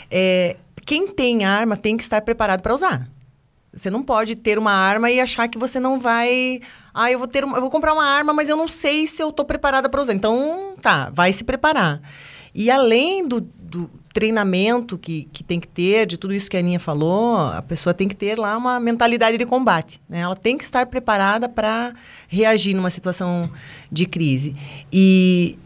É, 0.09 0.57
quem 0.86 1.07
tem 1.07 1.45
arma 1.45 1.75
tem 1.75 1.97
que 1.97 2.03
estar 2.03 2.21
preparado 2.21 2.61
para 2.61 2.73
usar. 2.73 3.09
Você 3.73 3.89
não 3.89 4.03
pode 4.03 4.36
ter 4.36 4.57
uma 4.57 4.71
arma 4.71 5.11
e 5.11 5.19
achar 5.19 5.47
que 5.47 5.57
você 5.57 5.79
não 5.79 5.99
vai. 5.99 6.61
Ah, 6.93 7.11
eu 7.11 7.19
vou 7.19 7.27
ter 7.27 7.43
uma, 7.43 7.57
eu 7.57 7.61
vou 7.61 7.69
comprar 7.69 7.93
uma 7.93 8.05
arma, 8.05 8.33
mas 8.33 8.47
eu 8.47 8.55
não 8.55 8.67
sei 8.67 9.05
se 9.05 9.21
eu 9.21 9.31
tô 9.31 9.43
preparada 9.43 9.89
para 9.89 10.01
usar. 10.01 10.13
Então, 10.13 10.75
tá, 10.81 11.09
vai 11.13 11.33
se 11.33 11.43
preparar. 11.43 12.01
E 12.53 12.71
além 12.71 13.27
do, 13.27 13.41
do 13.41 13.89
treinamento 14.16 14.97
que, 14.97 15.28
que 15.34 15.43
tem 15.43 15.59
que 15.59 15.68
ter, 15.68 16.05
de 16.05 16.16
tudo 16.18 16.34
isso 16.34 16.49
que 16.49 16.55
a 16.55 16.61
Aninha 16.61 16.80
falou, 16.80 17.38
a 17.38 17.61
pessoa 17.61 17.93
tem 17.93 18.07
que 18.07 18.16
ter 18.16 18.39
lá 18.39 18.55
uma 18.55 18.80
mentalidade 18.80 19.38
de 19.38 19.45
combate. 19.45 20.01
Né? 20.07 20.22
Ela 20.22 20.38
tem 20.38 20.57
que 20.57 20.63
estar 20.63 20.86
preparada 20.86 21.49
para 21.49 21.93
reagir 22.30 22.74
numa 22.74 22.89
situação 22.89 23.51
de 23.91 24.05
crise. 24.05 24.55
E 24.89 25.59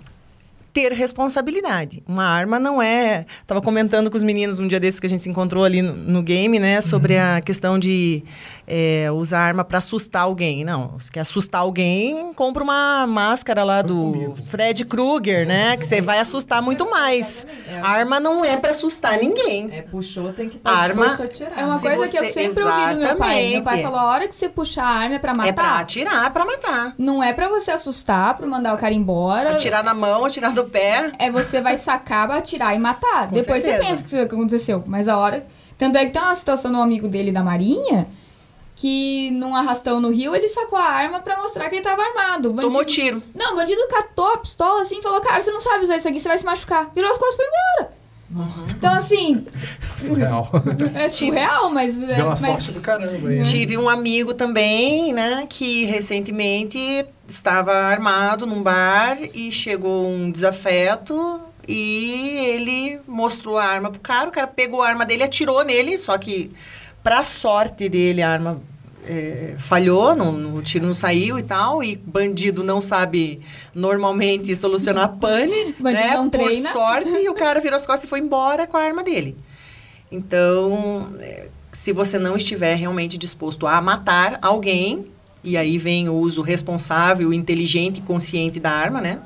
ter 0.73 0.93
responsabilidade. 0.93 2.01
Uma 2.07 2.25
arma 2.25 2.59
não 2.59 2.81
é. 2.81 3.25
Tava 3.45 3.61
comentando 3.61 4.09
com 4.09 4.17
os 4.17 4.23
meninos 4.23 4.57
um 4.57 4.67
dia 4.67 4.79
desses 4.79 4.99
que 4.99 5.05
a 5.05 5.09
gente 5.09 5.21
se 5.21 5.29
encontrou 5.29 5.63
ali 5.63 5.83
no, 5.83 5.93
no 5.93 6.23
game, 6.23 6.57
né? 6.57 6.81
Sobre 6.81 7.17
a 7.17 7.41
questão 7.41 7.77
de 7.77 8.23
é, 8.69 9.11
usar 9.11 9.39
arma 9.39 9.63
para 9.63 9.79
assustar 9.79 10.21
alguém. 10.21 10.63
Não, 10.63 10.99
se 10.99 11.11
quer 11.11 11.21
assustar 11.21 11.61
alguém, 11.61 12.31
compra 12.35 12.63
uma 12.63 13.07
máscara 13.07 13.63
lá 13.63 13.81
do 13.81 14.33
Fred 14.49 14.85
Krueger, 14.85 15.47
né? 15.47 15.75
Que 15.75 15.85
você 15.87 15.99
vai 16.01 16.19
assustar 16.19 16.61
muito 16.61 16.89
mais. 16.89 17.45
É. 17.67 17.79
Arma 17.81 18.19
não 18.19 18.45
é 18.45 18.55
para 18.55 18.71
assustar 18.71 19.17
ninguém. 19.17 19.69
É, 19.71 19.81
puxou, 19.81 20.31
tem 20.31 20.47
que 20.47 20.57
estar 20.57 20.71
Arma- 20.71 21.07
disposto 21.07 21.23
a 21.23 21.27
tirar. 21.27 21.59
É 21.59 21.65
uma 21.65 21.79
Se 21.79 21.81
coisa 21.81 22.07
que 22.07 22.17
eu 22.17 22.23
você- 22.23 22.31
sempre 22.31 22.63
ouvi 22.63 22.93
do 22.93 22.99
meu 23.01 23.15
pai. 23.15 23.49
Meu 23.49 23.63
pai 23.63 23.79
Exatamente. 23.79 23.83
falou: 23.83 23.99
a 23.99 24.05
hora 24.05 24.27
que 24.27 24.35
você 24.35 24.47
puxar 24.47 24.83
a 24.83 24.89
arma 24.89 25.15
é 25.15 25.19
pra 25.19 25.31
É 25.31 25.35
para 25.35 25.45
matar. 25.45 25.79
atirar, 25.81 26.31
para 26.31 26.45
matar. 26.45 26.93
Não 26.97 27.23
é 27.23 27.33
pra 27.33 27.49
você 27.49 27.71
assustar, 27.71 28.35
pra 28.35 28.45
mandar 28.45 28.75
o 28.75 28.77
cara 28.77 28.93
embora. 28.93 29.51
Atirar 29.53 29.83
na 29.83 29.93
mão, 29.95 30.25
atirar 30.25 30.53
do 30.53 30.65
pé. 30.65 31.11
É 31.17 31.31
você 31.31 31.59
vai 31.59 31.75
sacar, 31.77 32.29
atirar 32.29 32.75
e 32.75 32.79
matar. 32.79 33.27
Com 33.27 33.33
Depois 33.33 33.63
certeza. 33.63 33.83
você 33.95 34.03
pensa 34.03 34.23
o 34.23 34.27
que 34.27 34.35
aconteceu. 34.35 34.83
Mas 34.85 35.07
a 35.07 35.17
hora. 35.17 35.45
Tanto 35.77 35.97
é 35.97 36.05
que 36.05 36.11
tem 36.11 36.21
uma 36.21 36.35
situação 36.35 36.73
um 36.73 36.81
amigo 36.81 37.07
dele 37.07 37.31
da 37.31 37.41
Marinha 37.41 38.05
que 38.81 39.29
num 39.31 39.53
arrastão 39.53 39.99
no 39.99 40.09
rio 40.09 40.33
ele 40.33 40.47
sacou 40.47 40.79
a 40.79 40.85
arma 40.85 41.19
pra 41.19 41.35
mostrar 41.37 41.67
que 41.69 41.75
ele 41.75 41.83
tava 41.83 42.01
armado. 42.01 42.49
O 42.49 42.53
bandido- 42.53 42.71
Tomou 42.71 42.85
tiro. 42.85 43.21
Não, 43.35 43.51
o 43.51 43.55
bandido 43.57 43.85
catou 43.89 44.33
a 44.33 44.37
pistola 44.37 44.81
assim 44.81 44.99
e 44.99 45.01
falou: 45.01 45.19
Cara, 45.19 45.41
você 45.41 45.51
não 45.51 45.59
sabe 45.59 45.83
usar 45.83 45.97
isso 45.97 46.07
aqui, 46.07 46.17
você 46.17 46.29
vai 46.29 46.37
se 46.37 46.45
machucar. 46.45 46.89
Virou 46.95 47.11
as 47.11 47.17
costas 47.17 47.35
e 47.35 47.37
foi 47.37 47.45
embora. 47.45 47.99
Então, 48.77 48.93
assim, 48.93 49.45
Surreal. 49.97 50.49
é 50.95 51.09
surreal, 51.09 51.69
mas. 51.71 52.01
é- 52.03 52.15
Deu 52.15 52.25
uma 52.25 52.29
mas- 52.29 52.39
sorte 52.39 52.71
do 52.71 52.79
caramba 52.79 53.27
aí. 53.27 53.39
né? 53.39 53.43
Tive 53.43 53.77
um 53.77 53.89
amigo 53.89 54.33
também, 54.33 55.11
né, 55.11 55.45
que 55.49 55.83
recentemente 55.85 57.05
estava 57.27 57.73
armado 57.73 58.45
num 58.45 58.63
bar 58.63 59.17
e 59.33 59.51
chegou 59.51 60.07
um 60.07 60.31
desafeto 60.31 61.41
e 61.67 62.37
ele 62.55 63.01
mostrou 63.07 63.57
a 63.57 63.65
arma 63.65 63.89
pro 63.91 63.99
cara, 63.99 64.29
o 64.29 64.31
cara 64.31 64.47
pegou 64.47 64.81
a 64.81 64.87
arma 64.87 65.05
dele 65.05 65.23
e 65.23 65.25
atirou 65.25 65.63
nele, 65.65 65.97
só 65.97 66.17
que 66.17 66.51
pra 67.09 67.23
sorte 67.23 67.89
dele 67.89 68.21
a 68.21 68.29
arma 68.29 68.61
é, 69.03 69.55
falhou, 69.57 70.15
não, 70.15 70.31
não- 70.31 70.53
o 70.57 70.61
tiro 70.61 70.85
não 70.85 70.93
saiu 70.93 71.39
e 71.39 71.41
tal, 71.41 71.83
e 71.83 71.95
bandido 71.95 72.63
não 72.63 72.79
sabe 72.79 73.41
normalmente 73.73 74.55
solucionar 74.55 75.17
pane, 75.17 75.73
Bandido 75.81 76.03
né, 76.07 76.13
não 76.13 76.29
por 76.29 76.39
treina. 76.43 76.69
sorte, 76.71 77.09
e 77.09 77.27
o 77.27 77.33
cara 77.33 77.59
virou 77.59 77.77
as 77.77 77.85
costas 77.87 78.03
e 78.03 78.07
foi 78.07 78.19
embora 78.19 78.67
com 78.67 78.77
a 78.77 78.83
arma 78.83 79.03
dele. 79.03 79.35
Então, 80.11 81.09
é, 81.19 81.47
se 81.71 81.91
você 81.91 82.19
não 82.19 82.35
estiver 82.37 82.75
realmente 82.75 83.17
disposto 83.17 83.65
a 83.65 83.81
matar 83.81 84.37
alguém, 84.41 85.05
e 85.43 85.57
aí 85.57 85.79
vem 85.79 86.09
o 86.09 86.13
uso 86.15 86.43
responsável, 86.43 87.33
inteligente 87.33 87.97
e 87.97 88.01
consciente 88.01 88.59
da 88.59 88.69
arma, 88.69 89.01
né? 89.01 89.19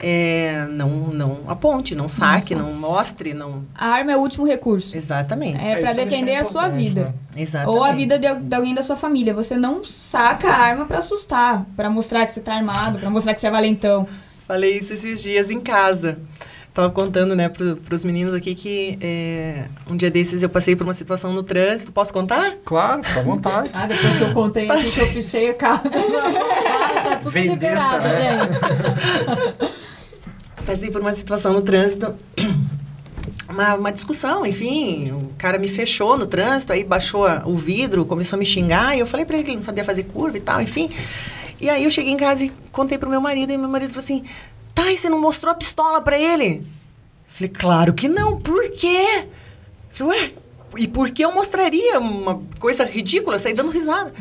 É, 0.00 0.66
não, 0.70 0.88
não 1.08 1.40
aponte, 1.48 1.94
não 1.94 2.08
saque, 2.08 2.54
não, 2.54 2.72
mostre, 2.72 3.34
não. 3.34 3.64
A 3.74 3.88
arma 3.88 4.12
é 4.12 4.16
o 4.16 4.20
último 4.20 4.46
recurso. 4.46 4.96
Exatamente. 4.96 5.56
É 5.58 5.76
pra 5.76 5.90
isso 5.90 6.00
também 6.00 6.04
defender 6.04 6.32
é 6.32 6.38
a 6.38 6.44
sua 6.44 6.68
vida. 6.68 7.04
né? 7.34 7.42
Exatamente. 7.42 7.76
Ou 7.76 7.82
a 7.84 7.92
vida 7.92 8.18
de, 8.18 8.32
de 8.32 8.54
alguém 8.56 8.74
da 8.74 8.82
sua 8.82 8.96
família. 8.96 9.34
Você 9.34 9.56
não 9.56 9.82
saca 9.82 10.48
a 10.48 10.56
arma 10.56 10.84
pra 10.86 10.98
assustar, 10.98 11.66
pra 11.76 11.90
mostrar 11.90 12.26
que 12.26 12.32
você 12.32 12.40
tá 12.40 12.54
armado, 12.54 12.98
pra 13.00 13.10
mostrar 13.10 13.34
que 13.34 13.40
você 13.40 13.48
é 13.48 13.50
valentão. 13.50 14.06
Falei 14.46 14.76
isso 14.78 14.92
esses 14.92 15.22
dias 15.22 15.50
em 15.50 15.60
casa. 15.60 16.18
Tava 16.72 16.90
contando, 16.90 17.34
né, 17.34 17.48
pro, 17.48 17.76
pros 17.78 18.04
meninos 18.04 18.32
aqui 18.32 18.54
que 18.54 18.96
é, 19.00 19.64
um 19.90 19.96
dia 19.96 20.12
desses 20.12 20.44
eu 20.44 20.48
passei 20.48 20.76
por 20.76 20.84
uma 20.84 20.92
situação 20.92 21.32
no 21.32 21.42
trânsito. 21.42 21.90
Posso 21.90 22.12
contar? 22.12 22.52
Claro, 22.64 23.02
fica 23.02 23.18
à 23.18 23.22
vontade. 23.24 23.70
Ah, 23.74 23.84
depois 23.86 24.16
que 24.16 24.22
eu 24.22 24.32
contei 24.32 24.70
aqui 24.70 24.90
que 24.92 25.00
eu 25.00 25.08
pichei 25.12 25.50
o 25.50 25.54
carro. 25.54 25.82
Tá 27.08 27.16
tudo 27.16 27.38
liberado, 27.38 28.06
né? 28.06 28.16
gente. 28.16 28.58
Passei 30.68 30.90
por 30.90 31.00
uma 31.00 31.14
situação 31.14 31.54
no 31.54 31.62
trânsito, 31.62 32.14
uma, 33.48 33.74
uma 33.74 33.90
discussão, 33.90 34.44
enfim. 34.44 35.10
O 35.12 35.32
cara 35.38 35.58
me 35.58 35.66
fechou 35.66 36.18
no 36.18 36.26
trânsito, 36.26 36.74
aí 36.74 36.84
baixou 36.84 37.24
a- 37.26 37.42
o 37.46 37.56
vidro, 37.56 38.04
começou 38.04 38.36
a 38.36 38.38
me 38.38 38.44
xingar, 38.44 38.94
e 38.94 39.00
eu 39.00 39.06
falei 39.06 39.24
pra 39.24 39.36
ele 39.36 39.44
que 39.44 39.50
ele 39.52 39.56
não 39.56 39.62
sabia 39.62 39.82
fazer 39.82 40.02
curva 40.02 40.36
e 40.36 40.40
tal, 40.40 40.60
enfim. 40.60 40.90
E 41.58 41.70
aí 41.70 41.84
eu 41.84 41.90
cheguei 41.90 42.12
em 42.12 42.18
casa 42.18 42.44
e 42.44 42.52
contei 42.70 42.98
pro 42.98 43.08
meu 43.08 43.18
marido, 43.18 43.50
e 43.50 43.56
meu 43.56 43.66
marido 43.66 43.88
falou 43.88 44.04
assim: 44.04 44.22
Tá, 44.74 44.92
e 44.92 44.98
você 44.98 45.08
não 45.08 45.18
mostrou 45.18 45.50
a 45.50 45.54
pistola 45.54 46.02
pra 46.02 46.18
ele? 46.18 46.66
Falei, 47.26 47.48
claro 47.48 47.94
que 47.94 48.06
não, 48.06 48.38
por 48.38 48.70
quê? 48.72 49.24
Falei, 49.90 50.20
ué, 50.20 50.32
e 50.76 50.86
por 50.86 51.10
que 51.10 51.24
eu 51.24 51.32
mostraria 51.32 51.98
uma 51.98 52.42
coisa 52.60 52.84
ridícula, 52.84 53.38
sair 53.38 53.54
dando 53.54 53.70
risada? 53.70 54.12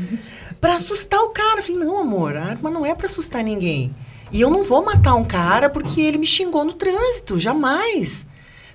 Pra 0.61 0.75
assustar 0.75 1.19
o 1.19 1.29
cara. 1.29 1.61
Falei, 1.61 1.77
não, 1.77 1.99
amor, 1.99 2.37
a 2.37 2.45
arma 2.45 2.69
não 2.71 2.85
é 2.85 2.95
pra 2.95 3.05
assustar 3.07 3.43
ninguém. 3.43 3.93
E 4.31 4.41
eu 4.41 4.49
não 4.49 4.63
vou 4.63 4.83
matar 4.83 5.15
um 5.15 5.25
cara 5.25 5.69
porque 5.69 6.01
ele 6.01 6.17
me 6.17 6.27
xingou 6.27 6.63
no 6.63 6.73
trânsito, 6.73 7.39
jamais. 7.39 8.25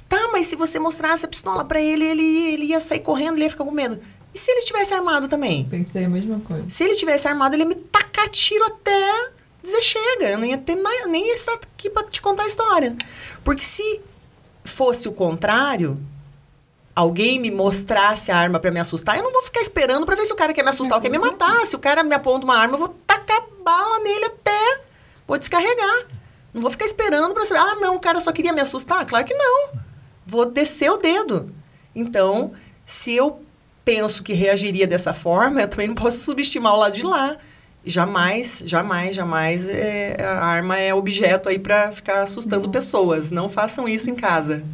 Tá, 0.09 0.29
mas 0.33 0.47
se 0.47 0.57
você 0.57 0.79
mostrasse 0.79 1.25
a 1.25 1.29
pistola 1.29 1.65
pra 1.65 1.81
ele, 1.81 2.05
ele, 2.05 2.53
ele 2.53 2.65
ia 2.67 2.81
sair 2.81 3.01
correndo, 3.01 3.35
ele 3.35 3.45
ia 3.45 3.51
ficar 3.51 3.65
com 3.65 3.71
medo. 3.71 4.01
E 4.35 4.39
se 4.39 4.51
ele 4.51 4.61
estivesse 4.61 4.95
armado 4.95 5.29
também? 5.29 5.65
Pensei 5.65 6.05
a 6.05 6.09
mesma 6.09 6.41
coisa. 6.41 6.65
Se 6.69 6.85
ele 6.85 6.95
tivesse 6.95 7.29
armado, 7.29 7.55
ele 7.55 7.63
ia 7.63 7.69
me 7.69 7.75
tacar 7.75 8.29
tiro 8.29 8.65
até 8.65 9.31
dizer 9.63 9.83
chega. 9.83 10.31
Eu 10.31 10.39
não 10.39 10.47
ia 10.47 10.59
ter 10.59 10.77
mais, 10.77 11.07
nem 11.09 11.29
ia 11.29 11.35
estar 11.35 11.55
aqui 11.55 11.91
pra 11.91 12.03
te 12.05 12.21
contar 12.21 12.45
a 12.45 12.49
história. 12.49 12.97
Porque 13.45 13.63
se 13.63 14.01
fosse 14.65 15.09
o 15.09 15.13
contrário, 15.13 15.99
alguém 16.95 17.39
me 17.39 17.51
mostrasse 17.51 18.31
a 18.31 18.37
arma 18.37 18.59
pra 18.59 18.71
me 18.71 18.81
assustar, 18.81 19.17
eu 19.17 19.23
não 19.23 19.33
vou 19.33 19.43
ficar 19.43 19.61
esperando 19.61 20.07
pra 20.07 20.15
ver 20.15 20.25
se 20.25 20.33
o 20.33 20.37
cara 20.37 20.53
quer 20.53 20.63
me 20.63 20.71
assustar 20.71 20.97
ou 20.97 21.03
quer 21.03 21.11
me 21.11 21.19
matar. 21.19 21.67
Se 21.67 21.77
o 21.77 21.79
cara 21.79 22.03
me 22.03 22.15
aponta 22.15 22.45
uma 22.45 22.57
arma, 22.57 22.75
eu 22.75 22.79
vou 22.79 22.89
tacar 23.07 23.43
bala 23.63 24.01
nele 24.01 24.25
até 24.27 24.81
vou 25.33 25.39
descarregar. 25.39 26.07
Não 26.53 26.61
vou 26.61 26.71
ficar 26.71 26.85
esperando 26.85 27.33
pra 27.33 27.47
saber, 27.47 27.61
ah, 27.61 27.77
não, 27.81 27.97
o 27.97 28.01
cara 28.01 28.21
só 28.21 28.31
queria 28.33 28.53
me 28.53 28.61
assustar? 28.61 29.07
Claro 29.07 29.25
que 29.25 29.35
não. 29.35 29.71
Vou 30.27 30.45
descer 30.45 30.91
o 30.91 30.99
dedo. 30.99 31.51
Então, 31.95 32.53
se 32.85 33.15
eu 33.15 33.41
penso 33.83 34.23
que 34.23 34.35
reagiria 34.35 34.87
dessa 34.87 35.15
forma, 35.15 35.63
eu 35.63 35.69
também 35.69 35.89
não 35.89 35.95
posso 35.95 36.19
subestimar 36.19 36.75
o 36.75 36.79
lado 36.79 36.95
de 36.95 37.03
lá. 37.03 37.37
Jamais, 37.85 38.63
jamais, 38.67 39.17
jamais 39.17 39.67
é, 39.67 40.17
a 40.23 40.45
arma 40.45 40.79
é 40.79 40.95
objeto 40.95 41.49
aí 41.49 41.59
pra 41.59 41.91
ficar 41.93 42.23
assustando 42.23 42.69
pessoas. 42.69 43.33
Não 43.33 43.49
façam 43.49 43.89
isso 43.89 44.11
em 44.11 44.15
casa. 44.15 44.65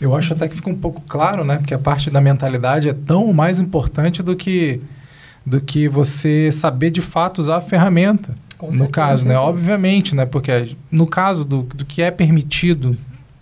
Eu 0.00 0.16
acho 0.16 0.32
até 0.32 0.48
que 0.48 0.56
fica 0.56 0.70
um 0.70 0.76
pouco 0.76 1.02
claro, 1.02 1.44
né? 1.44 1.58
Porque 1.58 1.74
a 1.74 1.78
parte 1.78 2.10
da 2.10 2.20
mentalidade 2.20 2.88
é 2.88 2.94
tão 2.94 3.32
mais 3.32 3.60
importante 3.60 4.22
do 4.22 4.34
que, 4.34 4.80
do 5.44 5.60
que 5.60 5.88
você 5.88 6.50
saber 6.50 6.90
de 6.90 7.02
fato 7.02 7.38
usar 7.38 7.58
a 7.58 7.60
ferramenta. 7.60 8.34
Com 8.58 8.66
no 8.66 8.72
certeza, 8.72 8.90
caso, 8.92 9.28
né? 9.28 9.36
Obviamente, 9.36 10.14
né? 10.14 10.24
Porque 10.26 10.70
no 10.90 11.06
caso 11.06 11.44
do, 11.44 11.62
do 11.62 11.84
que 11.84 12.00
é 12.02 12.10
permitido, 12.10 12.96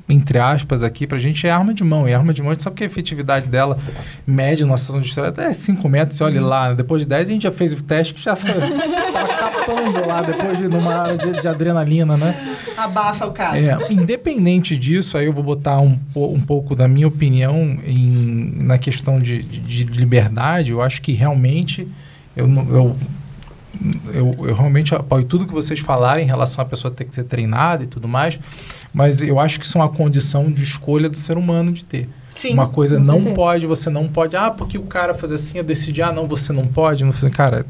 entre 0.09 0.39
aspas, 0.39 0.83
aqui, 0.83 1.07
pra 1.07 1.19
gente 1.19 1.47
é 1.47 1.51
arma 1.51 1.73
de 1.73 1.83
mão. 1.85 2.07
E 2.09 2.13
arma 2.13 2.35
de 2.35 2.43
mão, 2.43 2.51
a 2.51 2.55
gente 2.55 2.63
sabe 2.63 2.77
que 2.77 2.83
a 2.85 2.87
efetividade 2.87 3.47
dela, 3.47 3.79
média, 4.27 4.67
nossa 4.67 4.91
ação 4.91 5.01
de 5.01 5.09
estrada, 5.09 5.43
é 5.45 5.53
5 5.55 5.89
metros. 5.89 6.19
Você 6.19 6.25
olha 6.25 6.43
lá, 6.43 6.69
né? 6.71 6.75
depois 6.75 7.03
de 7.03 7.09
10 7.09 7.29
a 7.29 7.33
gente 7.33 7.43
já 7.45 7.51
fez 7.53 7.73
o 7.73 7.83
teste 7.83 8.13
que 8.15 8.23
já 8.23 8.35
tava 8.37 9.35
capando 9.39 10.07
lá, 10.07 10.21
depois 10.23 10.59
de 10.59 10.69
numa 10.69 10.95
área 10.95 11.17
de, 11.17 11.41
de 11.41 11.49
adrenalina, 11.49 12.17
né? 12.17 12.57
Abafa 12.77 13.27
o 13.27 13.33
caso. 13.33 13.57
É, 13.57 13.93
independente 13.93 14.77
disso, 14.77 15.17
aí 15.17 15.27
eu 15.27 15.33
vou 15.33 15.43
botar 15.45 15.81
um, 15.81 15.99
um 16.15 16.41
pouco 16.41 16.75
da 16.75 16.87
minha 16.89 17.07
opinião 17.09 17.79
em, 17.87 18.53
na 18.63 18.77
questão 18.79 19.19
de, 19.19 19.43
de, 19.43 19.61
de 19.61 19.85
liberdade. 19.85 20.71
Eu 20.71 20.83
acho 20.83 21.01
que 21.01 21.13
realmente 21.13 21.89
eu, 22.37 22.47
não- 22.47 22.69
eu, 22.69 22.97
eu, 24.13 24.35
eu 24.49 24.55
realmente 24.55 24.95
apoio 24.95 25.25
tudo 25.25 25.47
que 25.47 25.53
vocês 25.53 25.81
falarem 25.81 26.25
em 26.25 26.27
relação 26.27 26.63
à 26.63 26.65
pessoa 26.65 26.93
ter 26.93 27.05
que 27.05 27.13
ter 27.13 27.25
treinado 27.25 27.85
e 27.85 27.87
tudo 27.87 28.07
mais, 28.09 28.39
mas 28.93 29.23
eu 29.23 29.39
acho 29.41 29.59
que 29.61 29.67
isso 29.67 29.77
é 29.79 29.81
uma 29.81 29.89
condição 29.89 30.51
de 30.51 30.63
escolha 30.63 31.09
do 31.09 31.17
ser 31.17 31.37
humano 31.37 31.73
de 31.73 31.85
ter. 31.85 32.09
Sim. 32.35 32.53
uma 32.55 32.67
coisa 32.69 32.99
não 32.99 33.05
certeza. 33.15 33.35
pode, 33.35 33.67
você 33.67 33.89
não 33.89 34.09
pode, 34.09 34.37
ah, 34.37 34.51
porque 34.51 34.77
o 34.77 34.83
cara 34.83 35.15
faz 35.15 35.31
assim, 35.31 35.59
eu 35.59 35.63
decidi, 35.65 36.03
ah, 36.03 36.11
não, 36.13 36.27
você 36.27 36.53
não 36.53 36.67
pode, 36.67 37.05
cara, 37.31 37.65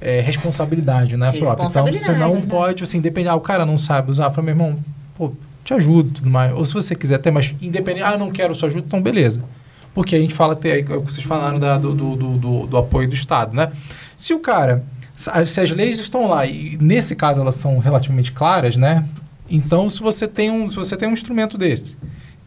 é 0.00 0.20
responsabilidade, 0.20 1.16
né, 1.16 1.30
própria. 1.32 1.52
Então, 1.66 1.86
você 1.92 2.12
não 2.12 2.30
verdade. 2.32 2.46
pode, 2.48 2.82
assim, 2.82 2.98
independente, 2.98 3.30
ah, 3.30 3.36
o 3.36 3.40
cara 3.40 3.64
não 3.64 3.78
sabe 3.78 4.10
usar, 4.10 4.30
para 4.30 4.42
meu 4.42 4.52
irmão, 4.52 4.78
pô, 5.16 5.32
te 5.64 5.72
ajudo 5.72 6.08
e 6.10 6.12
tudo 6.14 6.30
mais. 6.30 6.52
Ou 6.52 6.64
se 6.64 6.74
você 6.74 6.94
quiser 6.94 7.14
até, 7.14 7.30
mas 7.30 7.54
independente, 7.62 8.02
ah, 8.04 8.12
eu 8.12 8.18
não 8.18 8.30
quero 8.30 8.54
sua 8.54 8.68
ajuda, 8.68 8.84
então 8.86 9.00
beleza. 9.00 9.42
Porque 9.94 10.16
a 10.16 10.18
gente 10.20 10.34
fala, 10.34 10.54
até, 10.54 10.80
é 10.80 10.82
vocês 10.82 11.22
falaram 11.24 11.58
da- 11.60 11.78
do, 11.78 11.94
do, 11.94 12.16
do, 12.16 12.36
do- 12.36 12.66
do 12.66 12.76
apoio 12.76 13.08
do 13.08 13.14
Estado, 13.14 13.54
né? 13.54 13.70
Se 14.16 14.34
o 14.34 14.40
cara, 14.40 14.84
se 15.16 15.60
as 15.60 15.70
leis 15.70 15.98
estão 15.98 16.28
lá, 16.28 16.46
e 16.46 16.76
nesse 16.80 17.14
caso 17.14 17.40
elas 17.40 17.56
são 17.56 17.78
relativamente 17.78 18.32
claras, 18.32 18.76
né? 18.76 19.06
Então, 19.48 19.88
se 19.88 20.00
você 20.00 20.26
tem 20.26 20.50
um, 20.50 20.70
se 20.70 20.76
você 20.76 20.96
tem 20.96 21.08
um 21.08 21.12
instrumento 21.12 21.58
desse, 21.58 21.96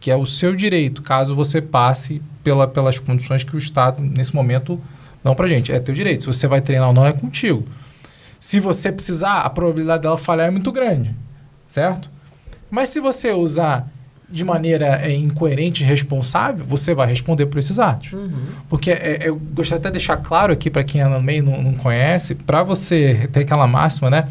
que 0.00 0.10
é 0.10 0.16
o 0.16 0.26
seu 0.26 0.54
direito, 0.54 1.02
caso 1.02 1.34
você 1.34 1.60
passe 1.60 2.22
pela, 2.42 2.66
pelas 2.66 2.98
condições 2.98 3.44
que 3.44 3.54
o 3.54 3.58
Estado, 3.58 4.02
nesse 4.02 4.34
momento, 4.34 4.80
dão 5.22 5.34
pra 5.34 5.48
gente. 5.48 5.72
É 5.72 5.78
teu 5.80 5.94
direito. 5.94 6.22
Se 6.22 6.26
você 6.26 6.46
vai 6.46 6.60
treinar 6.60 6.88
ou 6.88 6.94
não, 6.94 7.06
é 7.06 7.12
contigo. 7.12 7.64
Se 8.40 8.60
você 8.60 8.92
precisar, 8.92 9.38
a 9.38 9.50
probabilidade 9.50 10.02
dela 10.02 10.16
falhar 10.16 10.48
é 10.48 10.50
muito 10.50 10.70
grande, 10.70 11.14
certo? 11.68 12.08
Mas 12.70 12.90
se 12.90 13.00
você 13.00 13.32
usar 13.32 13.88
de 14.30 14.44
maneira 14.44 15.00
é, 15.02 15.10
incoerente 15.14 15.82
e 15.82 15.86
responsável, 15.86 16.64
você 16.64 16.94
vai 16.94 17.06
responder 17.08 17.46
por 17.46 17.58
esses 17.58 17.78
atos. 17.78 18.10
Porque 18.68 18.90
é, 18.90 19.20
eu 19.22 19.36
gostaria 19.36 19.78
até 19.80 19.88
de 19.88 19.92
deixar 19.94 20.16
claro 20.18 20.52
aqui 20.52 20.68
para 20.70 20.84
quem 20.84 21.00
é 21.00 21.06
no 21.06 21.20
meio 21.22 21.42
não, 21.42 21.62
não 21.62 21.72
conhece, 21.74 22.34
para 22.34 22.62
você 22.62 23.28
ter 23.32 23.40
aquela 23.40 23.66
máxima, 23.66 24.10
né? 24.10 24.28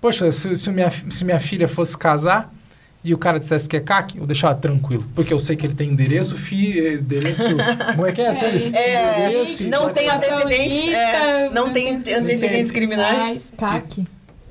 Poxa, 0.00 0.30
se, 0.30 0.54
se 0.56 0.70
minha, 0.70 0.90
se 0.90 1.24
minha 1.24 1.40
filha 1.40 1.66
fosse 1.66 1.96
casar 1.98 2.52
e 3.02 3.12
o 3.12 3.18
cara 3.18 3.38
dissesse 3.40 3.68
que 3.68 3.76
é 3.76 3.80
CAC, 3.80 4.18
eu 4.18 4.26
deixava 4.26 4.54
tranquilo. 4.54 5.04
Porque 5.14 5.32
eu 5.32 5.38
sei 5.38 5.56
que 5.56 5.66
ele 5.66 5.74
tem 5.74 5.90
endereço, 5.90 6.36
fi, 6.36 6.78
endereço. 6.94 7.42
Como 7.96 8.06
é 8.06 8.12
que 8.12 8.20
é? 8.20 8.28
É, 8.28 8.34
Tem- 8.34 8.74
É, 8.76 9.26
endereço, 9.28 9.68
não 9.70 9.90
tem 9.90 10.08
antecedentes, 10.08 10.92
é, 10.94 11.50
não 11.50 11.72
tem 11.72 11.90
antecedentes 11.96 12.22
antecedentes 12.22 12.70
criminais. 12.72 13.52
CAC. 13.58 14.04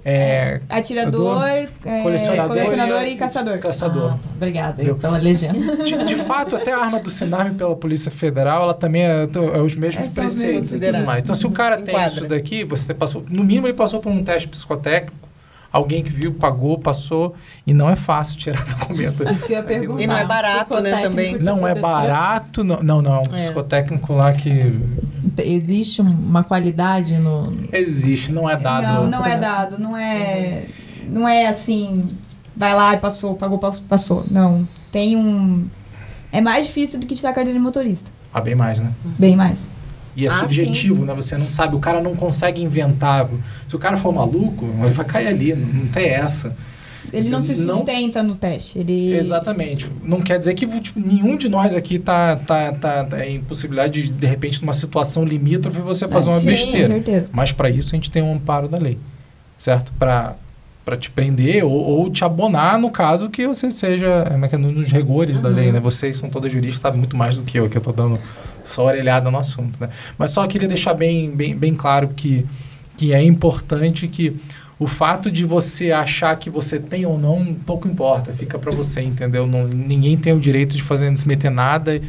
É, 0.06 0.60
Atirador, 0.68 1.68
é, 1.86 2.02
Colecionador 2.04 2.48
colecionador, 2.48 3.02
e- 3.04 3.12
e 3.12 3.16
caçador. 3.16 3.58
caçador. 3.60 4.12
Ah, 4.14 4.18
tá. 4.22 4.30
Obrigada, 4.36 4.84
Eu- 4.84 4.96
então 4.96 5.14
a 5.14 5.18
legenda. 5.18 5.78
De, 5.84 6.04
de 6.04 6.16
fato, 6.16 6.56
até 6.58 6.74
a 6.74 6.78
arma 6.80 7.00
do 7.00 7.10
Sinarme 7.10 7.56
pela 7.56 7.76
Polícia 7.76 8.12
Federal, 8.12 8.64
ela 8.64 8.74
também 8.74 9.04
é, 9.04 9.24
é 9.54 9.62
os 9.62 9.76
mesmos 9.76 10.18
É, 10.18 10.22
preceitos 10.22 10.72
e 10.74 10.80
tudo 10.80 11.06
mais. 11.06 11.24
Então, 11.24 11.34
se 11.36 11.48
o 11.48 11.52
cara 11.52 11.78
tem 11.78 11.96
Enquadra. 11.96 12.06
isso 12.20 12.28
daqui, 12.28 12.64
você 12.66 12.94
passou, 12.94 13.24
no 13.30 13.44
mínimo 13.44 13.68
ele 13.68 13.74
passou 13.74 14.00
por 14.02 14.12
um 14.12 14.22
teste 14.24 14.48
psicotécnico, 14.50 15.16
alguém 15.74 16.04
que 16.04 16.12
viu, 16.12 16.34
pagou, 16.36 16.78
passou, 16.78 17.34
e 17.68 17.74
não 17.74 17.90
é 17.90 17.96
fácil 17.96 18.38
tirar 18.38 18.64
documento. 18.80 19.28
Isso 19.30 19.48
que 19.48 19.54
eu 19.54 19.58
ia 19.58 19.64
perguntar. 19.64 20.02
E 20.04 20.08
não 20.08 20.16
é 20.18 20.26
barato, 20.26 20.80
né, 20.80 21.02
também. 21.02 21.38
Não 21.40 21.68
é 21.68 21.74
barato, 21.74 22.64
não, 22.64 22.82
não, 22.84 23.02
não. 23.02 23.16
É 23.16 23.20
um 23.20 23.24
psicotécnico 23.34 24.14
lá 24.14 24.32
que 24.34 24.80
Existe 25.40 26.00
uma 26.02 26.44
qualidade 26.44 27.18
no. 27.18 27.52
existe, 27.74 28.32
não 28.32 28.48
é 28.50 28.56
dado. 28.56 29.04
Não, 29.10 29.10
não 29.20 29.26
é 29.26 29.36
dado, 29.38 29.80
não 29.80 29.98
é, 29.98 30.66
não 31.08 31.28
é 31.28 31.48
assim, 31.48 32.06
vai 32.56 32.76
lá 32.76 32.94
e 32.94 32.98
passou, 32.98 33.34
pagou, 33.34 33.58
pas- 33.58 33.80
passou. 33.80 34.24
Não, 34.30 34.68
tem 34.92 35.16
um, 35.18 35.66
é 36.32 36.40
mais 36.40 36.68
difícil 36.68 37.00
do 37.00 37.08
que 37.08 37.16
tirar 37.16 37.32
a 37.32 37.34
carteira 37.34 37.58
de 37.58 37.64
motorista. 37.64 38.12
Ah, 38.32 38.42
bem 38.42 38.54
mais, 38.54 38.78
né? 38.78 38.92
Bem 39.18 39.36
mais. 39.36 39.68
E 40.16 40.26
é 40.26 40.30
Ah, 40.30 40.40
subjetivo, 40.40 41.06
né? 41.06 41.14
Você 41.14 41.38
não 41.38 41.50
sabe, 41.50 41.76
o 41.76 41.80
cara 41.80 42.02
não 42.02 42.16
consegue 42.16 42.62
inventar. 42.62 43.28
Se 43.68 43.76
o 43.76 43.80
cara 43.80 43.98
for 43.98 44.14
maluco, 44.14 44.66
ele 44.82 44.90
vai 44.90 45.06
cair 45.06 45.28
ali, 45.28 45.56
não, 45.56 45.68
não 45.68 45.88
tem 45.88 46.06
essa. 46.08 46.56
Ele 47.12 47.30
não 47.30 47.42
se 47.42 47.66
Não- 47.66 47.76
sustenta 47.76 48.24
no 48.24 48.34
teste. 48.36 48.80
Ele 48.80 49.14
Exatamente. 49.16 49.90
Não 50.04 50.22
quer 50.22 50.40
dizer 50.40 50.54
que 50.56 50.66
tipo, 50.80 51.00
nenhum 51.00 51.36
de 51.36 51.50
nós 51.50 51.76
aqui 51.76 52.00
tá, 52.00 52.36
tá, 52.36 52.72
tá, 52.72 53.04
tá 53.04 53.26
em 53.26 53.42
possibilidade 53.42 54.04
de, 54.04 54.12
de 54.12 54.28
repente, 54.28 54.62
numa 54.62 54.74
situação 54.74 55.24
limítrofe, 55.26 55.80
você 55.82 56.08
fazer 56.08 56.30
uma 56.30 56.40
Sim, 56.40 56.46
besteira. 56.46 56.88
Com 56.88 56.94
certeza. 56.94 57.30
Mas 57.32 57.52
para 57.52 57.70
isso 57.70 57.90
a 57.90 57.96
gente 57.98 58.10
tem 58.12 58.24
um 58.24 58.34
amparo 58.34 58.68
da 58.68 58.78
lei, 58.78 58.98
certo? 59.58 59.92
Para 60.00 60.36
para 60.86 60.98
te 60.98 61.10
prender 61.10 61.64
ou, 61.64 61.72
ou 61.72 62.10
te 62.12 62.26
abonar 62.26 62.78
no 62.78 62.90
caso 62.92 63.30
que 63.30 63.48
você 63.48 63.72
seja 63.72 64.26
é 64.30 64.48
que 64.50 64.56
é, 64.56 64.58
nos 64.58 64.92
rigores 64.92 65.42
da 65.42 65.48
lei, 65.48 65.72
né? 65.72 65.80
Vocês 65.80 66.18
são 66.18 66.30
todas 66.30 66.52
juristas, 66.52 66.82
sabem 66.82 67.00
muito 67.00 67.16
mais 67.16 67.38
do 67.38 67.44
que 67.44 67.58
eu, 67.58 67.70
que 67.70 67.78
eu 67.78 67.82
tô 67.82 67.94
dando 67.94 68.20
só 68.64 68.86
orelhada 68.86 69.30
no 69.30 69.38
assunto, 69.38 69.80
né? 69.80 69.90
Mas 70.18 70.32
só 70.32 70.46
queria 70.48 70.68
deixar 70.68 70.94
bem, 70.94 71.32
bem, 71.32 71.56
bem 71.56 71.74
claro 71.74 72.10
que, 72.10 72.46
que 72.98 73.14
é 73.14 73.22
importante 73.22 74.08
que 74.08 74.40
o 74.80 74.88
fato 74.88 75.32
de 75.32 75.46
você 75.46 75.92
achar 75.92 76.36
que 76.36 76.50
você 76.50 76.80
tem 76.80 77.06
ou 77.06 77.18
não, 77.18 77.54
pouco 77.54 77.88
importa, 77.88 78.34
fica 78.34 78.58
para 78.58 78.72
você, 78.72 79.02
entendeu? 79.02 79.46
Não, 79.48 79.68
ninguém 79.68 80.18
tem 80.18 80.34
o 80.34 80.40
direito 80.40 80.76
de 80.76 80.84
fazer, 80.84 81.12
de 81.12 81.20
se 81.20 81.28
meter 81.28 81.50
nada 81.50 81.96
em 81.96 82.02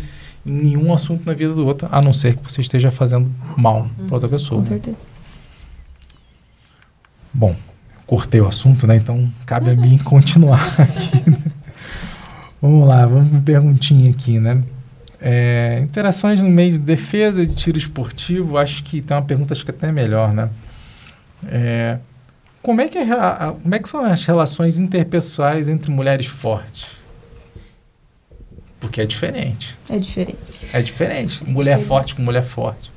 nenhum 0.44 0.92
assunto 0.92 1.24
na 1.26 1.34
vida 1.34 1.54
do 1.54 1.66
outro, 1.66 1.88
a 1.90 2.02
não 2.02 2.12
ser 2.12 2.36
que 2.36 2.50
você 2.50 2.60
esteja 2.60 2.90
fazendo 2.90 3.30
mal 3.56 3.88
para 4.06 4.14
outra 4.16 4.28
pessoa. 4.28 4.60
Com 4.60 4.62
né? 4.62 4.64
certeza. 4.64 5.06
Bom, 7.32 7.56
cortei 8.06 8.40
o 8.40 8.46
assunto, 8.46 8.86
né? 8.86 8.96
Então 8.96 9.30
cabe 9.46 9.70
a 9.70 9.74
mim 9.74 9.98
continuar 9.98 10.74
aqui. 10.78 11.30
né? 11.30 11.38
Vamos 12.60 12.88
lá, 12.88 13.04
vamos 13.06 13.30
uma 13.30 13.40
perguntinha 13.40 14.10
aqui, 14.10 14.38
né? 14.38 14.62
É, 15.26 15.78
interações 15.82 16.38
no 16.42 16.50
meio 16.50 16.72
de 16.72 16.78
defesa 16.78 17.42
e 17.42 17.46
de 17.46 17.54
tiro 17.54 17.78
esportivo, 17.78 18.58
acho 18.58 18.84
que 18.84 19.00
tem 19.00 19.16
uma 19.16 19.22
pergunta 19.22 19.54
acho 19.54 19.64
que 19.64 19.70
até 19.70 19.90
melhor, 19.90 20.34
né? 20.34 20.50
É, 21.46 21.98
como, 22.62 22.82
é 22.82 22.88
que 22.88 22.98
é 22.98 23.10
a- 23.10 23.30
a- 23.48 23.52
como 23.52 23.74
é 23.74 23.78
que 23.78 23.88
são 23.88 24.04
as 24.04 24.22
relações 24.26 24.78
interpessoais 24.78 25.66
entre 25.68 25.90
mulheres 25.90 26.26
fortes? 26.26 26.88
Porque 28.78 29.00
é 29.00 29.06
diferente. 29.06 29.78
É 29.88 29.96
diferente. 29.98 30.66
É 30.74 30.82
diferente. 30.82 31.42
Mulher 31.48 31.78
forte 31.80 32.14
com 32.14 32.20
mulher 32.22 32.44
forte. 32.44 32.90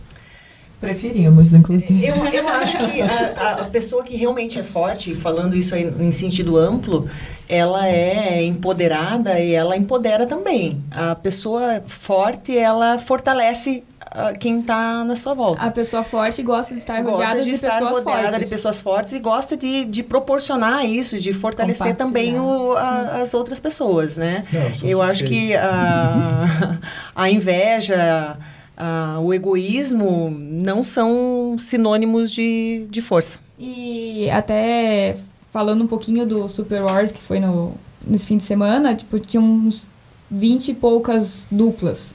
Preferimos, 0.79 1.51
inclusive. 1.51 2.05
Eu, 2.05 2.15
eu 2.27 2.47
acho 2.49 2.77
que 2.77 3.01
a, 3.01 3.51
a 3.61 3.65
pessoa 3.65 4.03
que 4.03 4.15
realmente 4.15 4.59
é 4.59 4.63
forte, 4.63 5.15
falando 5.15 5.55
isso 5.55 5.73
aí 5.73 5.91
em 5.99 6.11
sentido 6.11 6.55
amplo, 6.57 7.09
ela 7.49 7.87
é 7.87 8.43
empoderada 8.43 9.39
e 9.39 9.53
ela 9.53 9.75
empodera 9.75 10.27
também. 10.27 10.79
A 10.91 11.15
pessoa 11.15 11.81
forte, 11.87 12.55
ela 12.55 12.99
fortalece 12.99 13.83
ah, 14.01 14.33
quem 14.33 14.59
está 14.59 15.03
na 15.03 15.15
sua 15.15 15.33
volta. 15.33 15.63
A 15.63 15.71
pessoa 15.71 16.03
forte 16.03 16.43
gosta 16.43 16.75
de 16.75 16.79
estar 16.79 17.01
rodeada 17.03 17.41
de 17.43 17.49
de, 17.49 17.55
estar 17.55 17.69
pessoas 17.71 17.97
rodeada 17.97 18.21
fortes. 18.23 18.39
de 18.47 18.55
pessoas 18.55 18.81
fortes 18.81 19.13
e 19.13 19.19
gosta 19.19 19.57
de, 19.57 19.83
de 19.85 20.03
proporcionar 20.03 20.85
isso, 20.85 21.19
de 21.19 21.33
fortalecer 21.33 21.97
também 21.97 22.39
o, 22.39 22.73
a- 22.73 23.21
as 23.23 23.33
outras 23.33 23.59
pessoas, 23.59 24.15
né? 24.15 24.45
Não, 24.53 24.61
eu 24.61 24.89
Eu 24.89 25.01
acho 25.01 25.23
que 25.25 25.55
a, 25.55 26.77
a 27.15 27.29
inveja, 27.31 28.37
a- 28.77 29.17
o 29.19 29.33
egoísmo 29.33 30.29
não 30.39 30.83
são 30.83 31.57
sinônimos 31.59 32.31
de, 32.31 32.85
de 32.89 33.01
força. 33.01 33.39
E 33.59 34.29
até 34.29 35.17
falando 35.51 35.83
um 35.83 35.87
pouquinho 35.87 36.25
do 36.25 36.47
Super 36.47 36.83
Wars, 36.83 37.11
que 37.11 37.19
foi 37.21 37.39
no, 37.39 37.73
nesse 38.05 38.27
fim 38.27 38.37
de 38.37 38.43
semana, 38.43 38.93
tipo, 38.93 39.17
tinha 39.19 39.41
uns 39.41 39.89
20 40.29 40.69
e 40.69 40.73
poucas 40.75 41.47
duplas. 41.49 42.13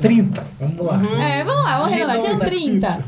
30, 0.00 0.46
vamos 0.60 0.84
lá. 0.86 1.02
É, 1.20 1.42
vamos 1.44 1.64
lá, 1.64 1.78
vamos 1.78 1.92
arredondar, 1.94 2.18
tinham 2.20 2.38
30. 2.38 3.04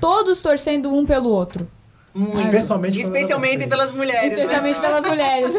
Todos 0.00 0.42
torcendo 0.42 0.92
um 0.94 1.04
pelo 1.06 1.28
outro. 1.30 1.66
Muito. 2.14 2.38
Especialmente 2.40 2.94
pelas 2.98 3.06
Especialmente 3.08 3.66
pelas 3.66 3.92
mulheres. 3.92 4.36
né? 4.36 4.42
Especialmente 4.44 4.78
pelas 4.80 5.06
mulheres. 5.06 5.54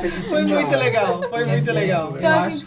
Foi 0.00 0.08
sentem 0.10 0.54
muito 0.54 0.76
legal, 0.76 1.20
foi 1.30 1.44
muito 1.44 1.70
legal. 1.72 2.14
Então, 2.18 2.30
assim, 2.38 2.66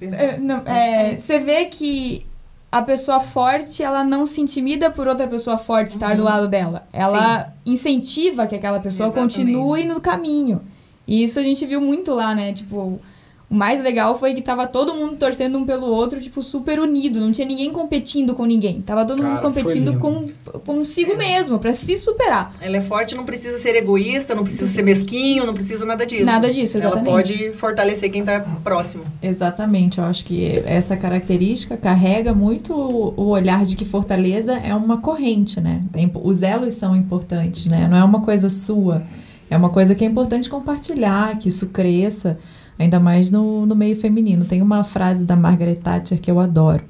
É, 0.00 0.38
não, 0.38 0.62
é, 0.66 1.16
você 1.16 1.38
vê 1.38 1.64
que 1.66 2.26
a 2.70 2.82
pessoa 2.82 3.20
forte, 3.20 3.82
ela 3.82 4.04
não 4.04 4.26
se 4.26 4.40
intimida 4.40 4.90
por 4.90 5.08
outra 5.08 5.26
pessoa 5.26 5.56
forte 5.56 5.88
estar 5.88 6.14
do 6.16 6.22
lado 6.22 6.48
dela. 6.48 6.86
Ela 6.92 7.54
incentiva 7.64 8.46
que 8.46 8.54
aquela 8.54 8.80
pessoa 8.80 9.08
Exatamente. 9.08 9.38
continue 9.38 9.84
no 9.84 10.00
caminho. 10.00 10.60
E 11.06 11.22
isso 11.22 11.38
a 11.38 11.42
gente 11.42 11.64
viu 11.64 11.80
muito 11.80 12.12
lá, 12.12 12.34
né? 12.34 12.52
Tipo, 12.52 13.00
o 13.48 13.54
mais 13.54 13.80
legal 13.80 14.18
foi 14.18 14.34
que 14.34 14.42
tava 14.42 14.66
todo 14.66 14.92
mundo 14.92 15.16
torcendo 15.16 15.56
um 15.56 15.64
pelo 15.64 15.86
outro, 15.86 16.20
tipo, 16.20 16.42
super 16.42 16.80
unido. 16.80 17.20
Não 17.20 17.30
tinha 17.30 17.46
ninguém 17.46 17.70
competindo 17.70 18.34
com 18.34 18.44
ninguém. 18.44 18.82
Tava 18.82 19.04
todo 19.04 19.22
mundo 19.22 19.36
Cara, 19.36 19.52
foi 19.52 19.62
competindo 19.62 19.98
com 19.98 20.28
consigo 20.64 21.16
mesmo, 21.16 21.60
pra 21.60 21.72
se 21.72 21.96
superar. 21.96 22.52
Ela 22.60 22.78
é 22.78 22.80
forte, 22.80 23.14
não 23.14 23.24
precisa 23.24 23.58
ser 23.58 23.76
egoísta, 23.76 24.34
não 24.34 24.42
precisa 24.42 24.66
ser 24.66 24.82
mesquinho, 24.82 25.46
não 25.46 25.54
precisa 25.54 25.84
nada 25.84 26.04
disso. 26.04 26.24
Nada 26.24 26.52
disso, 26.52 26.76
exatamente. 26.76 27.08
Ela 27.08 27.22
pode 27.22 27.52
fortalecer 27.52 28.10
quem 28.10 28.24
tá 28.24 28.40
próximo. 28.64 29.04
Exatamente, 29.22 29.98
eu 29.98 30.04
acho 30.04 30.24
que 30.24 30.60
essa 30.66 30.96
característica 30.96 31.76
carrega 31.76 32.34
muito 32.34 32.74
o 32.74 33.28
olhar 33.28 33.64
de 33.64 33.76
que 33.76 33.84
fortaleza 33.84 34.54
é 34.54 34.74
uma 34.74 34.98
corrente, 34.98 35.60
né? 35.60 35.82
É 35.94 36.10
Os 36.20 36.42
elos 36.42 36.74
são 36.74 36.96
importantes, 36.96 37.66
né? 37.66 37.86
Não 37.88 37.96
é 37.96 38.02
uma 38.02 38.20
coisa 38.20 38.50
sua, 38.50 39.04
é 39.48 39.56
uma 39.56 39.70
coisa 39.70 39.94
que 39.94 40.04
é 40.04 40.08
importante 40.08 40.50
compartilhar, 40.50 41.38
que 41.38 41.48
isso 41.48 41.68
cresça, 41.68 42.38
ainda 42.78 42.98
mais 43.00 43.30
no, 43.30 43.64
no 43.66 43.74
meio 43.74 43.96
feminino. 43.96 44.44
Tem 44.44 44.62
uma 44.62 44.82
frase 44.84 45.24
da 45.24 45.36
Margaret 45.36 45.76
Thatcher 45.76 46.20
que 46.20 46.30
eu 46.30 46.38
adoro. 46.40 46.82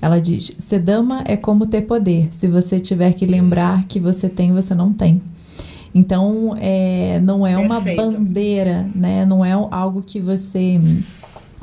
Ela 0.00 0.20
diz: 0.20 0.52
Ser 0.58 0.80
dama 0.80 1.22
é 1.26 1.36
como 1.36 1.66
ter 1.66 1.82
poder. 1.82 2.28
Se 2.30 2.48
você 2.48 2.78
tiver 2.78 3.12
que 3.12 3.26
lembrar 3.26 3.84
que 3.86 3.98
você 3.98 4.28
tem, 4.28 4.52
você 4.52 4.74
não 4.74 4.92
tem. 4.92 5.20
Então, 5.94 6.54
é, 6.60 7.18
não 7.20 7.46
é 7.46 7.56
uma 7.56 7.80
Perfeito. 7.80 8.02
bandeira, 8.02 8.88
né? 8.94 9.24
Não 9.24 9.42
é 9.42 9.52
algo 9.52 10.02
que 10.02 10.20
você 10.20 10.78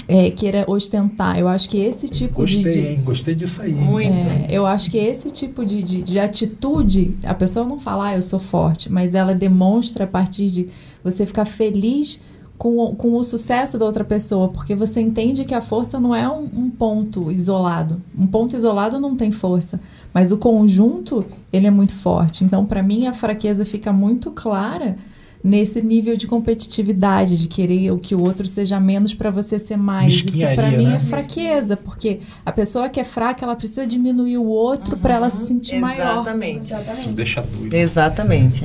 é, 0.07 0.31
queira 0.31 0.65
ostentar. 0.67 1.37
Eu 1.37 1.47
acho 1.47 1.69
que 1.69 1.77
esse 1.77 2.09
tipo 2.09 2.43
de- 2.43 2.55
Gostei, 2.63 2.71
de, 2.83 2.89
hein? 2.89 3.01
Gostei 3.03 3.35
disso 3.35 3.61
aí. 3.61 3.71
Muito. 3.71 4.09
é, 4.11 4.47
eu 4.49 4.65
acho 4.65 4.89
que 4.89 4.97
esse 4.97 5.29
tipo 5.29 5.63
de, 5.63 5.83
de, 5.83 6.01
de 6.01 6.19
atitude, 6.19 7.15
a 7.23 7.35
pessoa 7.35 7.63
não 7.65 7.77
fala, 7.79 8.07
ah, 8.07 8.15
eu 8.15 8.23
sou 8.23 8.39
forte, 8.39 8.91
mas 8.91 9.13
ela 9.13 9.35
demonstra 9.35 10.05
a 10.05 10.07
partir 10.07 10.49
de 10.49 10.67
você 11.03 11.25
ficar 11.27 11.45
feliz 11.45 12.19
com, 12.63 12.77
o- 12.77 12.95
com 12.95 13.13
o 13.17 13.23
sucesso 13.25 13.77
da 13.77 13.83
outra 13.83 14.05
pessoa, 14.05 14.47
porque 14.47 14.73
você 14.73 15.01
entende 15.01 15.43
que 15.43 15.53
a 15.53 15.59
força 15.59 15.99
não 15.99 16.15
é 16.15 16.29
um, 16.29 16.47
um 16.55 16.69
ponto 16.69 17.29
isolado. 17.29 18.01
Um 18.17 18.25
ponto 18.25 18.55
isolado 18.55 18.97
não 19.01 19.17
tem 19.17 19.33
força, 19.33 19.81
mas 20.13 20.31
o 20.31 20.37
conjunto, 20.37 21.25
ele 21.51 21.67
é 21.67 21.71
muito 21.71 21.93
forte. 21.93 22.45
Então, 22.45 22.65
para 22.65 22.81
mim, 22.81 23.05
a 23.05 23.11
fraqueza 23.11 23.65
fica 23.65 23.91
muito 23.91 24.31
clara 24.31 24.95
nesse 25.43 25.81
nível 25.81 26.15
de 26.15 26.25
competitividade, 26.25 27.37
de 27.37 27.49
querer 27.49 27.91
o 27.91 27.99
que 27.99 28.15
o 28.15 28.21
outro 28.21 28.47
seja 28.47 28.79
menos 28.79 29.13
para 29.13 29.29
você 29.29 29.59
ser 29.59 29.75
mais. 29.75 30.13
Isso 30.13 30.55
para 30.55 30.71
mim 30.71 30.85
né? 30.85 30.95
é 30.95 30.99
fraqueza, 30.99 31.75
porque 31.75 32.21
a 32.45 32.51
pessoa 32.53 32.87
que 32.87 32.97
é 32.97 33.03
fraca, 33.03 33.43
ela 33.43 33.57
precisa 33.57 33.85
diminuir 33.85 34.37
o 34.37 34.45
outro 34.45 34.95
para 34.95 35.15
ela 35.15 35.29
se 35.29 35.45
sentir 35.47 35.81
maior. 35.81 36.21
Exatamente. 36.21 36.73
Isso 36.93 37.09
deixa 37.09 37.41
doido. 37.41 37.73
Exatamente. 37.73 38.63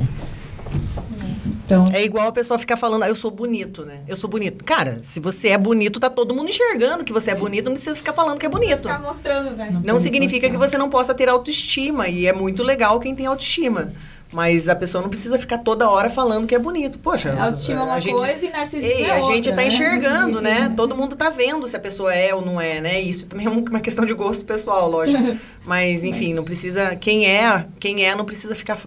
Então, 1.75 1.87
É 1.93 2.03
igual 2.03 2.27
a 2.27 2.31
pessoa 2.31 2.57
ficar 2.57 2.77
falando, 2.77 3.03
ah, 3.03 3.07
eu 3.09 3.15
sou 3.15 3.29
bonito, 3.31 3.85
né? 3.85 3.99
Eu 4.07 4.15
sou 4.15 4.29
bonito. 4.29 4.63
Cara, 4.63 4.99
se 5.01 5.19
você 5.19 5.49
é 5.49 5.57
bonito, 5.57 5.99
tá 5.99 6.09
todo 6.09 6.33
mundo 6.35 6.49
enxergando 6.49 7.03
que 7.05 7.13
você 7.13 7.31
é 7.31 7.35
bonito, 7.35 7.65
não 7.65 7.73
precisa 7.73 7.95
ficar 7.95 8.13
falando 8.13 8.39
que 8.39 8.45
é 8.45 8.49
bonito. 8.49 8.87
Tá 8.87 8.97
mostrando, 8.99 9.51
né? 9.55 9.69
Não 9.71 9.81
precisa 9.81 9.99
significa 9.99 10.49
que 10.49 10.57
você 10.57 10.77
não 10.77 10.89
possa 10.89 11.13
ter 11.13 11.29
autoestima. 11.29 12.07
E 12.07 12.25
é 12.27 12.33
muito 12.33 12.63
legal 12.63 12.99
quem 12.99 13.13
tem 13.15 13.25
autoestima. 13.25 13.93
Mas 14.31 14.69
a 14.69 14.75
pessoa 14.75 15.01
não 15.01 15.09
precisa 15.09 15.39
ficar 15.39 15.57
toda 15.57 15.89
hora 15.89 16.07
falando 16.07 16.45
que 16.45 16.53
é 16.53 16.59
bonito. 16.59 16.99
Poxa, 16.99 17.33
Autoestima 17.33 17.79
é 17.79 17.83
uma 17.83 17.93
a 17.95 17.99
gente- 17.99 18.15
coisa 18.15 18.45
e 18.45 18.49
narcisismo 18.51 18.93
Ei, 18.95 19.03
é 19.05 19.09
a 19.11 19.15
outra, 19.15 19.33
gente 19.35 19.49
tá 19.49 19.55
né? 19.55 19.67
enxergando, 19.67 20.39
né? 20.39 20.71
Todo 20.77 20.95
mundo 20.95 21.15
tá 21.15 21.31
vendo 21.31 21.67
se 21.67 21.75
a 21.75 21.79
pessoa 21.79 22.13
é 22.13 22.31
ou 22.33 22.39
não 22.43 22.61
é, 22.61 22.79
né? 22.79 23.01
Isso 23.01 23.25
também 23.25 23.47
é 23.47 23.49
uma 23.49 23.79
questão 23.79 24.05
de 24.05 24.13
gosto 24.13 24.45
pessoal, 24.45 24.87
lógico. 24.87 25.35
Mas, 25.65 26.03
enfim, 26.03 26.35
não 26.35 26.43
precisa. 26.43 26.95
Quem 26.95 27.25
é, 27.27 27.65
quem 27.79 28.05
é, 28.05 28.13
não 28.15 28.23
precisa 28.23 28.53
ficar 28.53 28.77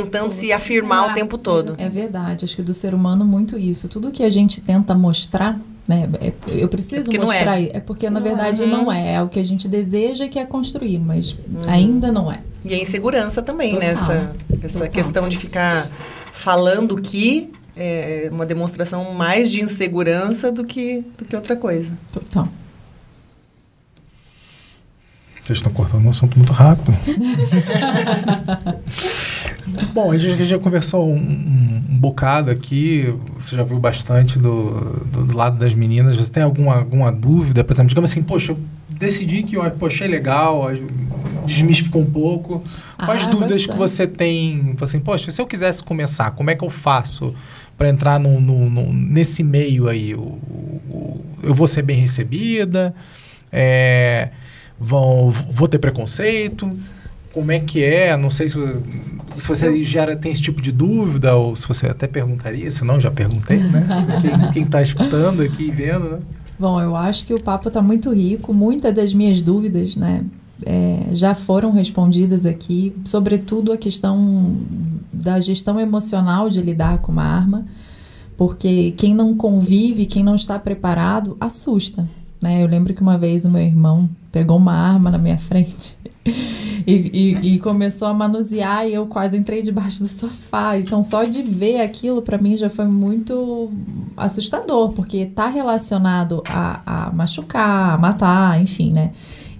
tentando 0.00 0.30
se 0.30 0.52
afirmar 0.52 1.10
o 1.10 1.14
tempo 1.14 1.36
todo. 1.38 1.74
é 1.78 1.88
verdade. 1.88 2.44
Acho 2.44 2.56
que 2.56 2.62
do 2.62 2.74
ser 2.74 2.94
humano, 2.94 3.24
muito 3.24 3.58
isso. 3.58 3.88
Tudo 3.88 4.10
que 4.10 4.22
a 4.22 4.30
gente 4.30 4.60
tenta 4.60 4.94
mostrar, 4.94 5.60
né? 5.86 6.08
é- 6.20 6.32
eu 6.52 6.68
preciso 6.68 7.10
não 7.12 7.16
é. 7.22 7.26
mostrar. 7.26 7.60
É. 7.62 7.80
porque, 7.80 8.08
na 8.10 8.20
verdade, 8.20 8.66
não 8.66 8.90
é. 8.90 9.14
É 9.14 9.22
o 9.22 9.28
que 9.28 9.38
a 9.38 9.44
gente 9.44 9.68
deseja 9.68 10.24
e 10.24 10.28
quer 10.28 10.46
construir, 10.46 10.98
mas 10.98 11.32
Uhum. 11.32 11.60
ainda 11.68 12.10
não 12.12 12.30
é. 12.30 12.40
E 12.64 12.72
a 12.74 12.78
insegurança 12.78 13.42
também, 13.42 13.70
Total. 13.74 13.88
né? 13.88 13.92
Essa, 13.94 14.36
essa 14.62 14.78
Total. 14.78 14.88
questão 14.92 15.28
de 15.28 15.36
ficar 15.36 15.88
falando 16.32 16.96
que 17.00 17.52
é 17.76 18.28
uma 18.32 18.46
demonstração 18.46 19.12
mais 19.12 19.50
de 19.50 19.60
insegurança 19.62 20.50
do 20.50 20.64
que, 20.64 21.04
do 21.18 21.24
que 21.24 21.34
outra 21.36 21.56
coisa. 21.56 21.98
Total. 22.12 22.48
Vocês 25.44 25.58
estão 25.58 25.70
cortando 25.72 26.06
um 26.06 26.08
assunto 26.08 26.38
muito 26.38 26.54
rápido. 26.54 26.96
Bom, 29.92 30.10
a 30.10 30.16
gente 30.16 30.42
já 30.44 30.58
conversou 30.58 31.06
um, 31.06 31.16
um- 31.16 31.84
um 31.90 31.98
bocado 31.98 32.50
aqui, 32.50 33.14
você 33.36 33.54
já 33.54 33.62
viu 33.62 33.78
bastante 33.78 34.38
do, 34.38 35.04
do, 35.04 35.26
do, 35.26 35.36
lado 35.36 35.58
das 35.58 35.74
meninas. 35.74 36.16
Você 36.16 36.30
tem 36.30 36.42
alguma, 36.42 36.76
alguma 36.76 37.12
dúvida? 37.12 37.62
Por 37.62 37.74
exemplo, 37.74 37.90
digamos 37.90 38.10
assim, 38.10 38.22
poxa, 38.22 38.52
eu 38.52 38.58
decidi 38.88 39.42
que 39.42 39.54
eu 39.56 39.70
poxa, 39.72 40.04
é 40.04 40.08
legal, 40.08 40.64
desmistificou 41.46 42.00
um 42.00 42.10
pouco. 42.10 42.62
Quais 42.96 43.26
ah, 43.26 43.30
dúvidas 43.30 43.58
bastante. 43.58 43.72
que 43.72 43.78
você 43.78 44.06
tem? 44.06 44.74
Assim, 44.80 44.98
poxa, 44.98 45.30
se 45.30 45.42
eu 45.42 45.46
quisesse 45.46 45.82
começar, 45.82 46.30
como 46.30 46.48
é 46.50 46.54
que 46.54 46.64
eu 46.64 46.70
faço 46.70 47.34
para 47.76 47.90
entrar 47.90 48.18
no, 48.18 48.40
no, 48.40 48.70
no, 48.70 48.92
nesse 48.94 49.44
meio 49.44 49.88
aí? 49.88 50.12
Eu, 50.12 50.38
eu 51.42 51.54
vou 51.54 51.66
ser 51.66 51.82
bem 51.82 52.00
recebida? 52.00 52.94
É, 53.52 54.30
vão, 54.78 55.32
vou 55.50 55.68
ter 55.68 55.78
preconceito? 55.78 56.70
Como 57.32 57.50
é 57.50 57.58
que 57.58 57.82
é? 57.82 58.16
Não 58.16 58.30
sei 58.30 58.48
se, 58.48 58.58
se 59.38 59.48
você 59.48 59.82
gera, 59.82 60.14
tem 60.14 60.32
esse 60.32 60.42
tipo 60.42 60.62
de 60.62 60.70
dúvida 60.70 61.34
ou 61.34 61.56
se 61.56 61.66
você 61.66 61.86
até 61.86 62.06
perguntaria, 62.06 62.70
se 62.70 62.84
não, 62.84 63.00
já 63.00 63.10
perguntei, 63.10 63.58
né? 63.58 63.86
quem 64.52 64.62
está 64.62 64.82
escutando 64.82 65.42
aqui 65.42 65.64
e 65.64 65.70
vendo, 65.70 66.10
né? 66.10 66.18
Bom, 66.58 66.80
eu 66.80 66.94
acho 66.94 67.24
que 67.24 67.34
o 67.34 67.42
papo 67.42 67.68
está 67.68 67.82
muito 67.82 68.12
rico. 68.12 68.54
Muitas 68.54 68.94
das 68.94 69.12
minhas 69.12 69.42
dúvidas, 69.42 69.96
né, 69.96 70.24
é, 70.64 71.08
já 71.12 71.34
foram 71.34 71.72
respondidas 71.72 72.46
aqui, 72.46 72.94
sobretudo 73.04 73.72
a 73.72 73.76
questão 73.76 74.56
da 75.12 75.40
gestão 75.40 75.80
emocional 75.80 76.48
de 76.48 76.60
lidar 76.60 76.98
com 76.98 77.10
uma 77.10 77.24
arma, 77.24 77.66
porque 78.36 78.92
quem 78.92 79.14
não 79.14 79.36
convive, 79.36 80.06
quem 80.06 80.22
não 80.22 80.34
está 80.34 80.58
preparado, 80.58 81.36
assusta. 81.40 82.08
Né? 82.44 82.62
Eu 82.62 82.68
lembro 82.68 82.92
que 82.94 83.02
uma 83.02 83.16
vez 83.16 83.44
o 83.44 83.50
meu 83.50 83.62
irmão 83.62 84.08
pegou 84.30 84.56
uma 84.56 84.74
arma 84.74 85.10
na 85.10 85.18
minha 85.18 85.38
frente 85.38 85.96
e, 86.86 86.92
e, 86.92 87.54
e, 87.54 87.58
começou 87.58 88.08
a 88.08 88.14
manusear 88.14 88.86
e 88.86 88.94
eu 88.94 89.06
quase 89.06 89.36
entrei 89.36 89.62
debaixo 89.62 90.00
do 90.00 90.08
sofá. 90.08 90.76
Então, 90.76 91.02
só 91.02 91.24
de 91.24 91.42
ver 91.42 91.80
aquilo 91.80 92.20
para 92.20 92.36
mim 92.36 92.56
já 92.56 92.68
foi 92.68 92.86
muito 92.86 93.70
assustador, 94.16 94.92
porque 94.92 95.18
está 95.18 95.48
relacionado 95.48 96.42
a, 96.48 97.06
a 97.08 97.12
machucar, 97.12 97.94
a 97.94 97.98
matar, 97.98 98.60
enfim, 98.60 98.92
né? 98.92 99.10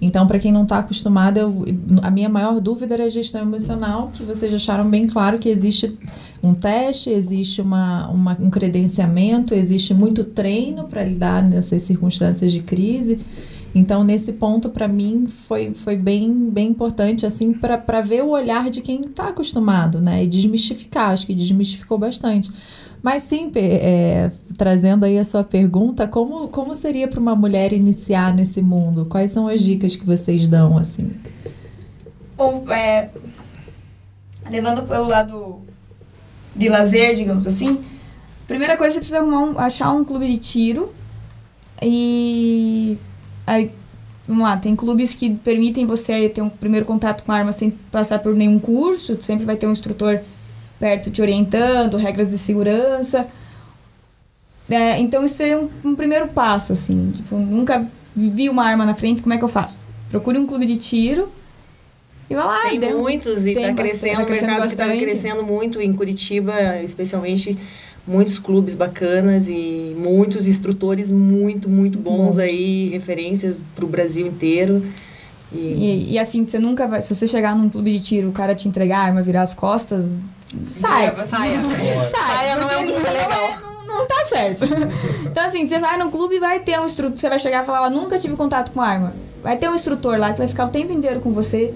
Então, 0.01 0.27
para 0.27 0.39
quem 0.39 0.51
não 0.51 0.61
está 0.61 0.79
acostumado, 0.79 1.37
eu, 1.37 1.65
a 2.01 2.11
minha 2.11 2.29
maior 2.29 2.59
dúvida 2.59 2.93
era 2.93 3.05
a 3.05 3.09
gestão 3.09 3.41
emocional, 3.41 4.09
que 4.13 4.23
vocês 4.23 4.53
acharam 4.53 4.89
bem 4.89 5.07
claro 5.07 5.37
que 5.39 5.49
existe 5.49 5.97
um 6.43 6.53
teste, 6.53 7.09
existe 7.09 7.61
uma, 7.61 8.07
uma 8.09 8.37
um 8.39 8.49
credenciamento, 8.49 9.53
existe 9.53 9.93
muito 9.93 10.23
treino 10.23 10.85
para 10.85 11.03
lidar 11.03 11.43
nessas 11.43 11.81
circunstâncias 11.83 12.51
de 12.51 12.61
crise. 12.61 13.19
Então, 13.73 14.05
nesse 14.05 14.31
ponto, 14.31 14.69
para 14.69 14.87
mim, 14.87 15.25
foi, 15.27 15.73
foi 15.73 15.97
bem, 15.97 16.49
bem 16.49 16.69
importante, 16.69 17.25
assim, 17.25 17.51
para 17.51 17.99
ver 17.99 18.23
o 18.23 18.29
olhar 18.29 18.69
de 18.69 18.79
quem 18.79 19.01
está 19.01 19.27
acostumado, 19.27 19.99
né? 19.99 20.23
E 20.23 20.27
desmistificar, 20.27 21.11
acho 21.11 21.27
que 21.27 21.35
desmistificou 21.35 21.97
bastante. 21.97 22.49
Mas 23.05 23.21
sim, 23.21 23.51
é, 23.53 24.31
trazendo 24.57 25.05
aí 25.05 25.19
a 25.19 25.23
sua 25.23 25.43
pergunta, 25.43 26.07
como, 26.07 26.47
como 26.47 26.73
seria 26.73 27.07
para 27.07 27.19
uma 27.19 27.35
mulher 27.35 27.71
iniciar 27.71 28.33
nesse 28.33 28.63
mundo? 28.63 29.05
Quais 29.05 29.29
são 29.29 29.47
as 29.47 29.61
dicas 29.61 29.95
que 29.95 30.03
vocês 30.03 30.47
dão, 30.47 30.75
assim? 30.75 31.11
Bom, 32.35 32.65
é, 32.67 33.11
levando 34.49 34.87
pelo 34.87 35.07
lado 35.07 35.61
de 36.55 36.67
lazer, 36.67 37.15
digamos 37.15 37.45
assim, 37.45 37.79
primeira 38.47 38.75
coisa 38.75 38.95
você 38.95 38.99
precisa 38.99 39.23
um, 39.23 39.55
achar 39.59 39.93
um 39.93 40.03
clube 40.03 40.25
de 40.25 40.39
tiro 40.39 40.91
e 41.83 42.97
Aí, 43.45 43.69
vamos 44.27 44.41
lá, 44.41 44.57
tem 44.57 44.75
clubes 44.75 45.13
que 45.13 45.37
permitem 45.37 45.85
você 45.85 46.27
ter 46.27 46.41
um 46.41 46.49
primeiro 46.49 46.87
contato 46.87 47.23
com 47.23 47.31
a 47.31 47.35
arma 47.35 47.51
sem 47.51 47.69
passar 47.69 48.17
por 48.17 48.33
nenhum 48.33 48.57
curso, 48.57 49.15
sempre 49.21 49.45
vai 49.45 49.57
ter 49.57 49.67
um 49.67 49.71
instrutor 49.71 50.21
perto 50.79 51.09
te 51.09 51.21
orientando, 51.21 51.97
regras 51.97 52.29
de 52.29 52.37
segurança. 52.37 53.27
É, 54.69 54.99
então 54.99 55.23
isso 55.23 55.41
é 55.43 55.55
um, 55.55 55.69
um, 55.83 55.95
primeiro 55.95 56.27
passo, 56.27 56.73
assim. 56.73 57.11
Tipo, 57.15 57.37
nunca 57.37 57.85
vi 58.15 58.49
uma 58.49 58.63
arma 58.63 58.85
na 58.85 58.93
frente, 58.93 59.21
como 59.21 59.33
é 59.33 59.37
que 59.37 59.43
eu 59.43 59.47
faço? 59.49 59.79
Procure 60.09 60.39
um 60.39 60.45
clube 60.45 60.65
de 60.65 60.77
tiro 60.77 61.29
e 62.29 62.35
vai 62.35 62.45
lá. 62.45 62.69
Tem 62.79 62.93
muitos 62.93 63.45
e 63.45 63.51
está 63.51 63.73
crescendo, 63.73 64.17
tá 64.17 64.25
crescendo, 64.25 64.47
o 64.47 64.51
mercado 64.51 64.71
está 64.71 64.87
crescendo 64.87 65.43
muito 65.43 65.81
em 65.81 65.93
Curitiba, 65.93 66.81
especialmente 66.83 67.57
muitos 68.07 68.37
clubes 68.37 68.75
bacanas 68.75 69.47
e 69.47 69.95
muitos 69.97 70.47
instrutores 70.47 71.11
muito, 71.11 71.69
muito 71.69 71.97
bons, 71.97 72.35
bons. 72.35 72.37
aí, 72.37 72.89
referências 72.89 73.61
para 73.75 73.85
o 73.85 73.87
Brasil 73.87 74.27
inteiro. 74.27 74.83
E... 75.51 75.57
E, 75.57 76.13
e... 76.13 76.19
assim, 76.19 76.43
você 76.43 76.59
nunca 76.59 76.87
vai. 76.87 77.01
Se 77.01 77.13
você 77.13 77.27
chegar 77.27 77.55
num 77.55 77.69
clube 77.69 77.91
de 77.91 78.03
tiro, 78.03 78.29
o 78.29 78.31
cara 78.31 78.55
te 78.55 78.67
entregar 78.67 78.99
a 78.99 79.03
arma, 79.03 79.21
virar 79.21 79.41
as 79.41 79.53
costas, 79.53 80.19
sai. 80.65 81.15
Saia. 81.15 81.25
Saia. 81.25 82.09
Saia 82.09 82.55
não 82.57 82.69
é 82.69 82.77
um 82.77 82.85
clube 82.85 83.09
legal. 83.09 83.43
É, 83.43 83.59
não, 83.59 83.85
não 83.87 84.07
tá 84.07 84.25
certo. 84.25 84.65
então, 85.25 85.45
assim, 85.45 85.67
você 85.67 85.79
vai 85.79 85.97
num 85.97 86.09
clube 86.09 86.35
e 86.35 86.39
vai 86.39 86.59
ter 86.59 86.79
um 86.79 86.85
instrutor. 86.85 87.17
Você 87.17 87.29
vai 87.29 87.39
chegar 87.39 87.63
e 87.63 87.65
falar: 87.65 87.89
nunca 87.89 88.17
tive 88.17 88.35
contato 88.35 88.71
com 88.71 88.81
arma. 88.81 89.13
Vai 89.43 89.57
ter 89.57 89.69
um 89.69 89.75
instrutor 89.75 90.17
lá 90.17 90.31
que 90.31 90.39
vai 90.39 90.47
ficar 90.47 90.65
o 90.65 90.69
tempo 90.69 90.91
inteiro 90.91 91.19
com 91.19 91.31
você, 91.31 91.73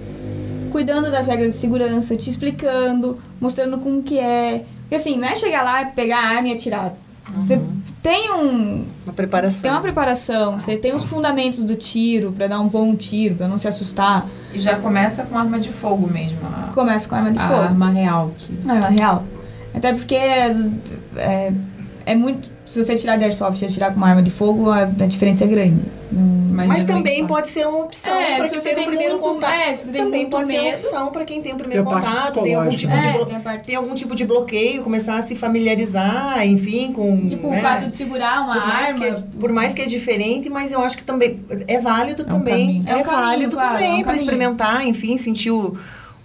cuidando 0.72 1.12
das 1.12 1.28
regras 1.28 1.54
de 1.54 1.60
segurança, 1.60 2.16
te 2.16 2.30
explicando, 2.30 3.18
mostrando 3.40 3.78
como 3.78 4.02
que 4.02 4.18
é 4.18 4.64
porque 4.90 4.96
assim, 4.96 5.18
não 5.20 5.28
é 5.28 5.36
chegar 5.36 5.62
lá, 5.62 5.86
pegar 5.86 6.18
a 6.18 6.30
arma 6.30 6.48
e 6.48 6.54
atirar. 6.54 6.96
Você 7.36 7.54
uhum. 7.54 7.79
Tem 8.02 8.32
um 8.32 8.86
uma 9.06 9.14
preparação. 9.14 9.62
Tem 9.62 9.72
uma 9.72 9.82
preparação, 9.82 10.60
você 10.60 10.78
tem 10.78 10.94
os 10.94 11.04
fundamentos 11.04 11.64
do 11.64 11.76
tiro 11.76 12.32
para 12.32 12.48
dar 12.48 12.60
um 12.60 12.68
bom 12.68 12.96
tiro, 12.96 13.36
para 13.36 13.48
não 13.48 13.58
se 13.58 13.68
assustar. 13.68 14.28
E 14.54 14.60
já 14.60 14.76
começa 14.78 15.24
com 15.24 15.38
arma 15.38 15.60
de 15.60 15.72
fogo 15.72 16.08
mesmo. 16.08 16.38
A, 16.44 16.72
começa 16.74 17.10
com 17.10 17.16
arma 17.16 17.32
de 17.32 17.40
a 17.40 17.48
fogo. 17.48 17.60
arma 17.60 17.90
real. 17.90 18.34
Que... 18.38 18.70
Arma 18.70 18.90
real. 18.90 19.24
Até 19.74 19.94
porque 19.94 20.16
é, 20.16 21.54
é, 22.10 22.14
é 22.14 22.16
muito 22.16 22.60
se 22.70 22.84
você 22.84 22.96
tirar 22.96 23.16
de 23.18 23.24
airsoft 23.24 23.60
e 23.64 23.66
atirar 23.66 23.92
com 23.92 23.98
uma 23.98 24.08
arma 24.08 24.22
de 24.22 24.30
fogo, 24.30 24.70
a, 24.70 24.84
a 24.84 25.06
diferença 25.08 25.44
é 25.44 25.48
grande. 25.48 25.86
Não, 26.12 26.24
mas 26.54 26.84
também 26.84 27.26
pode 27.26 27.50
ser 27.50 27.68
uma 27.68 27.80
opção 27.80 28.14
é, 28.14 28.38
para 28.38 28.50
quem 28.50 28.60
tem 28.60 28.74
o 28.74 28.86
primeiro 28.86 29.14
muito, 29.14 29.24
contato. 29.24 29.54
É, 29.54 29.74
se 29.74 29.86
você 29.86 29.92
tem 29.92 30.04
também 30.04 30.22
muito 30.22 30.32
pode 30.32 30.48
medo. 30.48 30.60
ser 30.60 30.68
uma 30.68 30.76
opção 30.76 31.12
para 31.12 31.26
quem 31.26 31.42
tem 31.42 31.54
o 31.54 31.56
primeiro 31.56 31.84
tem 31.84 31.94
contato, 31.94 32.42
tem 32.42 32.54
algum 32.56 32.70
tipo 32.70 32.94
é, 32.94 33.00
de 33.00 33.26
tem, 33.26 33.60
tem, 33.66 33.76
algum 33.76 33.96
tipo 33.96 34.16
de 34.16 34.26
bloqueio, 34.26 34.84
começar 34.84 35.18
a 35.18 35.22
se 35.24 35.36
familiarizar, 35.36 36.46
enfim, 36.46 36.94
com 36.94 37.26
tipo 37.26 37.50
né? 37.50 37.58
o 37.58 37.62
fato 37.62 37.88
de 37.88 37.96
segurar 37.96 38.44
uma 38.44 38.54
por 38.54 38.64
arma. 38.64 39.06
É, 39.08 39.24
por 39.40 39.52
mais 39.52 39.74
que 39.74 39.82
é 39.82 39.86
diferente, 39.88 40.48
mas 40.48 40.72
eu 40.72 40.82
acho 40.82 40.96
que 40.96 41.04
também 41.04 41.40
é 41.68 41.80
válido 41.80 42.22
é 42.22 42.26
também, 42.26 42.84
um 42.88 42.92
é, 42.92 43.04
válido 43.04 43.56
claro, 43.56 43.74
também 43.74 44.04
para 44.04 44.16
experimentar, 44.16 44.86
enfim, 44.86 45.18
sentir 45.18 45.50
o 45.50 45.76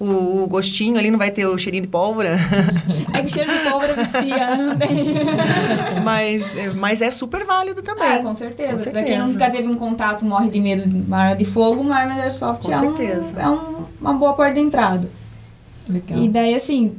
o, 0.00 0.46
gostinho 0.48 0.98
ali, 0.98 1.10
não 1.10 1.18
vai 1.18 1.30
ter 1.30 1.46
o 1.46 1.56
cheirinho 1.56 1.82
de 1.82 1.88
pólvora. 1.88 2.32
É 3.12 3.22
que 3.22 3.30
cheiro 3.30 3.50
de 3.50 3.58
pólvora 3.60 3.94
vicia, 4.02 4.56
não 4.56 4.76
tem. 4.76 5.04
mas, 6.02 6.44
mas 6.76 7.00
é 7.00 7.10
super 7.10 7.44
válido 7.44 7.82
também. 7.82 8.14
É, 8.14 8.18
com 8.18 8.34
certeza. 8.34 8.72
Com 8.72 8.78
certeza. 8.78 8.90
Pra 8.90 9.02
quem 9.02 9.18
nunca 9.18 9.50
teve 9.50 9.68
um 9.68 9.76
contato, 9.76 10.24
morre 10.24 10.50
de 10.50 10.60
medo 10.60 10.88
de 10.88 10.96
uma 10.96 11.18
arma 11.18 11.36
de 11.36 11.44
fogo, 11.44 11.80
uma 11.80 11.96
arma 11.96 12.14
de 12.14 12.20
airsoft 12.22 12.64
com 12.64 12.72
é, 12.72 12.76
certeza. 12.76 13.38
Um, 13.38 13.42
é 13.42 13.50
um, 13.50 13.84
uma 14.00 14.12
boa 14.14 14.34
porta 14.34 14.54
de 14.54 14.60
entrada. 14.60 15.08
Legal. 15.88 16.18
E 16.18 16.28
daí, 16.28 16.54
assim, 16.54 16.94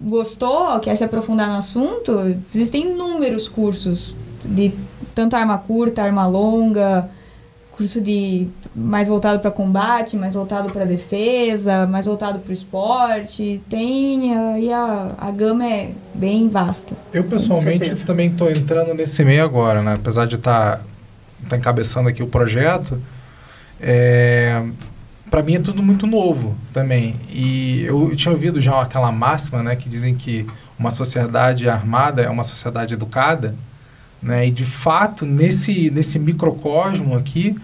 gostou, 0.00 0.78
quer 0.80 0.94
se 0.94 1.02
aprofundar 1.02 1.48
no 1.48 1.56
assunto, 1.56 2.36
existem 2.54 2.92
inúmeros 2.92 3.48
cursos 3.48 4.14
de 4.44 4.72
tanto 5.14 5.34
arma 5.34 5.58
curta, 5.58 6.02
arma 6.02 6.26
longa, 6.26 7.10
curso 7.78 8.00
de 8.00 8.48
mais 8.74 9.06
voltado 9.06 9.38
para 9.38 9.52
combate, 9.52 10.16
mais 10.16 10.34
voltado 10.34 10.68
para 10.70 10.84
defesa, 10.84 11.86
mais 11.86 12.06
voltado 12.06 12.40
para 12.40 12.50
o 12.50 12.52
esporte. 12.52 13.62
Tem 13.68 14.36
aí 14.36 14.72
a, 14.72 15.14
a 15.16 15.30
gama 15.30 15.64
é 15.64 15.92
bem 16.12 16.48
vasta. 16.48 16.96
Eu 17.12 17.22
pessoalmente 17.22 17.94
também 18.04 18.30
estou 18.30 18.50
entrando 18.50 18.92
nesse 18.94 19.24
meio 19.24 19.44
agora, 19.44 19.80
né? 19.80 19.94
Apesar 19.94 20.26
de 20.26 20.34
estar 20.34 20.78
tá, 20.78 20.84
tá 21.48 21.56
encabeçando 21.56 22.08
aqui 22.08 22.20
o 22.20 22.26
projeto, 22.26 23.00
é, 23.80 24.60
para 25.30 25.40
mim 25.40 25.54
é 25.54 25.60
tudo 25.60 25.80
muito 25.80 26.04
novo 26.04 26.56
também. 26.72 27.14
E 27.30 27.84
eu, 27.84 28.10
eu 28.10 28.16
tinha 28.16 28.32
ouvido 28.32 28.60
já 28.60 28.82
aquela 28.82 29.12
máxima, 29.12 29.62
né, 29.62 29.76
que 29.76 29.88
dizem 29.88 30.16
que 30.16 30.44
uma 30.76 30.90
sociedade 30.90 31.68
armada 31.68 32.22
é 32.22 32.28
uma 32.28 32.42
sociedade 32.42 32.94
educada. 32.94 33.54
Né? 34.20 34.48
E 34.48 34.50
de 34.50 34.66
fato, 34.66 35.24
nesse, 35.24 35.90
nesse 35.90 36.18
microcosmo 36.18 37.16
aqui, 37.16 37.54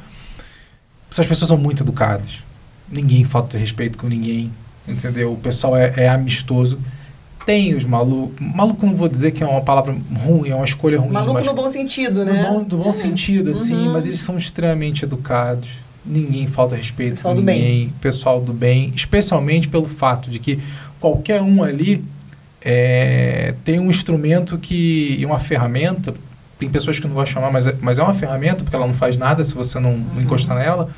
essas 1.15 1.29
pessoas 1.29 1.49
são 1.49 1.57
muito 1.57 1.85
educadas. 1.85 2.43
Ninguém 2.91 3.25
falta 3.25 3.57
respeito 3.57 3.97
com 3.97 4.09
ninguém, 4.09 4.51
entendeu? 4.87 5.33
O 5.33 5.37
pessoal 5.37 5.77
é, 5.77 5.95
é 5.97 6.09
amistoso. 6.09 6.81
Tem 7.47 7.73
os 7.73 7.85
malucos. 7.85 8.35
Maluco 8.41 8.85
não 8.85 8.97
vou 8.97 9.09
dizer 9.09 9.31
que 9.31 9.45
é 9.45 9.47
uma 9.47 9.61
palavra 9.61 9.97
ruim, 10.25 10.51
é 10.51 10.57
uma 10.57 10.65
escolha 10.65 10.99
ruim. 10.99 11.12
Maluco 11.12 11.41
no 11.41 11.55
bom 11.55 11.71
sentido, 11.71 12.25
né? 12.25 12.43
No 12.43 12.49
bom, 12.49 12.65
do 12.65 12.79
bom 12.79 12.93
sentido, 12.93 13.53
assim, 13.53 13.75
uhum. 13.75 13.93
mas 13.93 14.07
eles 14.07 14.21
são 14.21 14.37
extremamente 14.37 15.05
educados. 15.05 15.69
Ninguém 16.05 16.49
falta 16.49 16.75
respeito 16.75 17.15
pessoal 17.15 17.35
com 17.35 17.41
ninguém. 17.41 17.93
Pessoal 18.01 18.41
do 18.41 18.53
bem. 18.53 18.93
Especialmente 18.95 19.69
pelo 19.69 19.87
fato 19.87 20.29
de 20.29 20.41
que 20.41 20.59
qualquer 20.99 21.41
um 21.41 21.62
ali 21.62 22.05
é, 22.61 23.55
tem 23.62 23.79
um 23.79 23.89
instrumento 23.89 24.59
que, 24.59 25.17
e 25.17 25.25
uma 25.25 25.39
ferramenta 25.39 26.12
tem 26.59 26.69
pessoas 26.69 26.99
que 26.99 27.07
não 27.07 27.15
vão 27.15 27.27
chamar, 27.27 27.51
mas 27.51 27.67
é, 27.67 27.75
mas 27.81 27.99
é 27.99 28.03
uma 28.03 28.15
ferramenta, 28.15 28.63
porque 28.65 28.75
ela 28.77 28.87
não 28.87 28.95
faz 28.95 29.17
nada 29.17 29.43
se 29.45 29.55
você 29.55 29.79
não, 29.81 29.97
não 29.97 30.21
encostar 30.23 30.57
nela, 30.57 30.89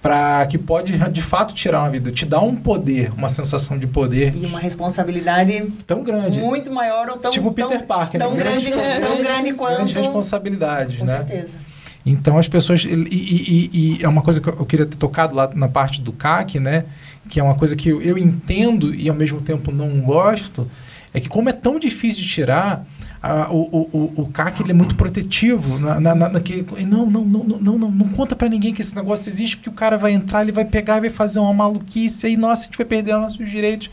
para 0.00 0.46
que 0.46 0.56
pode 0.56 0.96
de 1.10 1.20
fato 1.22 1.52
tirar 1.54 1.80
uma 1.80 1.90
vida, 1.90 2.10
te 2.12 2.24
dá 2.24 2.40
um 2.40 2.54
poder, 2.54 3.12
uma 3.16 3.28
sensação 3.28 3.76
de 3.76 3.86
poder 3.86 4.32
E 4.34 4.46
uma 4.46 4.60
responsabilidade 4.60 5.60
tão 5.86 6.02
grande. 6.04 6.38
muito 6.38 6.72
maior 6.72 7.08
ou 7.10 7.16
tão 7.18 7.30
tipo 7.30 7.50
tão, 7.52 7.68
Peter 7.68 7.84
Parker, 7.84 8.20
tão 8.20 8.30
né? 8.32 8.36
grande, 8.38 8.70
tão 8.70 9.18
grande 9.22 9.52
quanto 9.54 9.76
Grande 9.76 9.94
responsabilidade, 9.94 10.98
com 10.98 11.04
né? 11.04 11.12
certeza. 11.16 11.56
Então 12.06 12.38
as 12.38 12.48
pessoas. 12.48 12.84
E, 12.84 12.88
e- 12.88 13.70
e- 13.74 13.98
e 14.00 14.04
é 14.04 14.08
uma 14.08 14.22
coisa 14.22 14.40
que 14.40 14.48
eu 14.48 14.64
queria 14.64 14.86
ter 14.86 14.96
tocado 14.96 15.34
lá 15.34 15.50
na 15.54 15.68
parte 15.68 16.00
do 16.00 16.12
CAC, 16.12 16.58
né? 16.60 16.84
Que 17.28 17.38
é 17.40 17.42
uma 17.42 17.54
coisa 17.56 17.74
que 17.76 17.88
eu, 17.90 18.00
eu 18.00 18.16
entendo 18.16 18.94
e 18.94 19.08
ao 19.10 19.14
mesmo 19.16 19.40
tempo 19.42 19.70
não 19.72 20.00
gosto. 20.00 20.66
É 21.12 21.20
que 21.20 21.28
como 21.28 21.48
é 21.48 21.52
tão 21.52 21.78
difícil 21.78 22.22
de 22.22 22.28
tirar, 22.28 22.86
a- 23.22 23.50
o, 23.52 23.58
o, 23.92 24.12
o, 24.22 24.26
CAC 24.32 24.62
ele 24.62 24.70
é 24.70 24.74
muito 24.74 24.94
protetivo. 24.94 25.78
Na, 25.78 25.98
na, 26.00 26.14
na- 26.14 26.40
que, 26.40 26.64
não, 26.86 27.06
não, 27.06 27.24
não, 27.24 27.44
não, 27.44 27.78
não, 27.78 27.90
não, 27.90 28.08
conta 28.10 28.36
pra 28.36 28.48
ninguém 28.48 28.72
que 28.72 28.80
esse 28.82 28.94
negócio 28.94 29.28
existe, 29.28 29.56
porque 29.56 29.68
o 29.70 29.72
cara 29.72 29.96
vai 29.96 30.12
entrar, 30.12 30.42
ele 30.42 30.52
vai 30.52 30.64
pegar 30.64 30.98
e 30.98 31.00
vai 31.02 31.10
fazer 31.10 31.38
uma 31.40 31.52
maluquice, 31.52 32.26
aí, 32.26 32.36
nossa, 32.36 32.62
a 32.62 32.64
gente 32.66 32.76
vai 32.78 32.86
perder 32.86 33.12
nossos 33.14 33.50
direitos. 33.50 33.90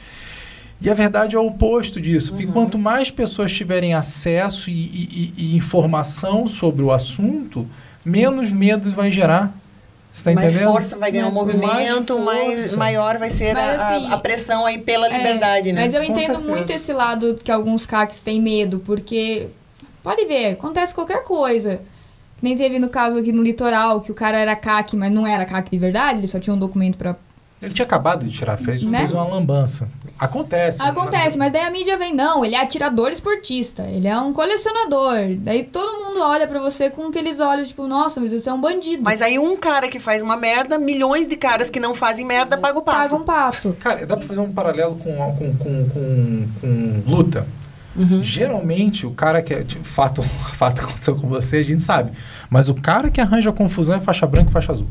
E 0.81 0.89
a 0.89 0.93
verdade 0.93 1.35
é 1.35 1.39
o 1.39 1.47
oposto 1.47 1.99
disso, 2.01 2.31
porque 2.33 2.45
quanto 2.47 2.77
mais 2.77 3.09
pessoas 3.09 3.51
tiverem 3.53 3.93
acesso 3.93 4.69
e- 4.69 4.73
e- 4.73 5.33
e 5.37 5.55
informação 5.55 6.47
sobre 6.47 6.83
o 6.83 6.91
assunto, 6.91 7.65
menos 8.03 8.51
medo 8.51 8.91
vai 8.91 9.11
gerar. 9.11 9.55
Você 10.15 10.29
está 10.29 10.31
mais 10.33 10.51
entendendo? 10.55 10.71
força 10.71 10.97
vai 10.97 11.11
ganhar 11.11 11.27
o 11.27 11.33
Mais 11.33 11.35
movimento, 11.35 12.17
mais, 12.19 12.73
maior 12.73 13.17
vai 13.17 13.29
ser 13.29 13.53
Mas, 13.53 13.81
a, 13.81 13.83
a- 13.83 13.95
assim, 13.97 14.11
a 14.13 14.17
pressão 14.17 14.65
aí 14.65 14.77
pela 14.77 15.07
É, 15.13 15.17
liberdade, 15.17 15.73
né? 15.73 15.81
Mas 15.81 15.93
eu 15.93 16.01
entendo 16.01 16.39
muito 16.39 16.69
esse 16.71 16.93
lado 16.93 17.35
que 17.43 17.51
alguns 17.51 17.85
CACs 17.85 18.21
têm 18.21 18.41
medo, 18.41 18.79
porque 18.79 19.49
pode 20.01 20.25
ver, 20.25 20.53
acontece 20.53 20.95
qualquer 20.95 21.21
coisa. 21.23 21.81
Nem 22.41 22.55
teve 22.55 22.79
no 22.79 22.87
caso 22.87 23.17
aqui 23.19 23.33
no 23.33 23.43
litoral, 23.43 23.99
que 23.99 24.09
o 24.09 24.15
cara 24.15 24.37
era 24.37 24.55
CAC, 24.55 24.95
mas 24.95 25.11
não 25.11 25.27
era 25.27 25.43
CAC 25.43 25.69
de 25.69 25.77
verdade, 25.77 26.19
ele 26.19 26.27
só 26.27 26.39
tinha 26.39 26.53
um 26.53 26.59
documento 26.59 26.97
pra. 26.97 27.17
Ele 27.61 27.73
tinha 27.73 27.85
acabado 27.85 28.25
de 28.25 28.31
tirar, 28.31 28.55
fez, 28.57 28.83
Né? 28.83 28.99
fez 28.99 29.11
uma 29.11 29.25
lambança. 29.25 29.89
Acontece. 30.17 30.81
Acontece, 30.81 31.37
mas 31.37 31.51
daí 31.51 31.63
a 31.63 31.69
mídia 31.69 31.97
vem, 31.97 32.13
não, 32.13 32.45
ele 32.45 32.55
é 32.55 32.61
atirador 32.61 33.09
esportista, 33.09 33.83
ele 33.83 34.07
é 34.07 34.17
um 34.17 34.31
colecionador. 34.31 35.35
Daí 35.39 35.63
todo 35.63 36.03
mundo 36.03 36.21
olha 36.21 36.47
pra 36.47 36.59
você 36.59 36.89
com 36.89 37.07
aqueles 37.07 37.39
olhos, 37.39 37.67
tipo, 37.67 37.85
nossa, 37.85 38.21
mas 38.21 38.31
você 38.31 38.49
é 38.49 38.53
um 38.53 38.61
bandido. 38.61 39.03
Mas 39.03 39.21
aí 39.21 39.37
um 39.37 39.57
cara 39.57 39.89
que 39.89 39.99
faz 39.99 40.23
uma 40.23 40.37
merda, 40.37 40.79
milhões 40.79 41.27
de 41.27 41.35
caras 41.35 41.69
que 41.69 41.79
não 41.79 41.93
fazem 41.93 42.25
merda 42.25 42.57
pagam 42.57 42.79
o 42.79 42.83
pato. 42.83 42.97
paga 42.97 43.15
um 43.15 43.23
pato. 43.23 43.77
Cara, 43.81 44.05
dá 44.05 44.15
pra 44.15 44.25
fazer 44.25 44.39
um 44.39 44.51
paralelo 44.51 44.95
com, 44.95 45.15
com, 45.15 45.57
com, 45.57 45.89
com, 45.89 46.47
com 46.61 47.03
luta. 47.05 47.45
Uhum. 47.95 48.21
Geralmente, 48.21 49.05
o 49.05 49.11
cara 49.11 49.41
que 49.41 49.53
é. 49.53 49.63
Tipo, 49.63 49.83
fato, 49.83 50.21
fato 50.53 50.81
aconteceu 50.81 51.15
com 51.15 51.27
você, 51.27 51.57
a 51.57 51.63
gente 51.63 51.83
sabe. 51.83 52.11
Mas 52.49 52.69
o 52.69 52.75
cara 52.75 53.09
que 53.09 53.21
arranja 53.21 53.49
a 53.49 53.53
confusão 53.53 53.95
é 53.95 53.99
faixa 53.99 54.25
branca 54.27 54.49
e 54.49 54.53
faixa 54.53 54.71
azul. 54.71 54.87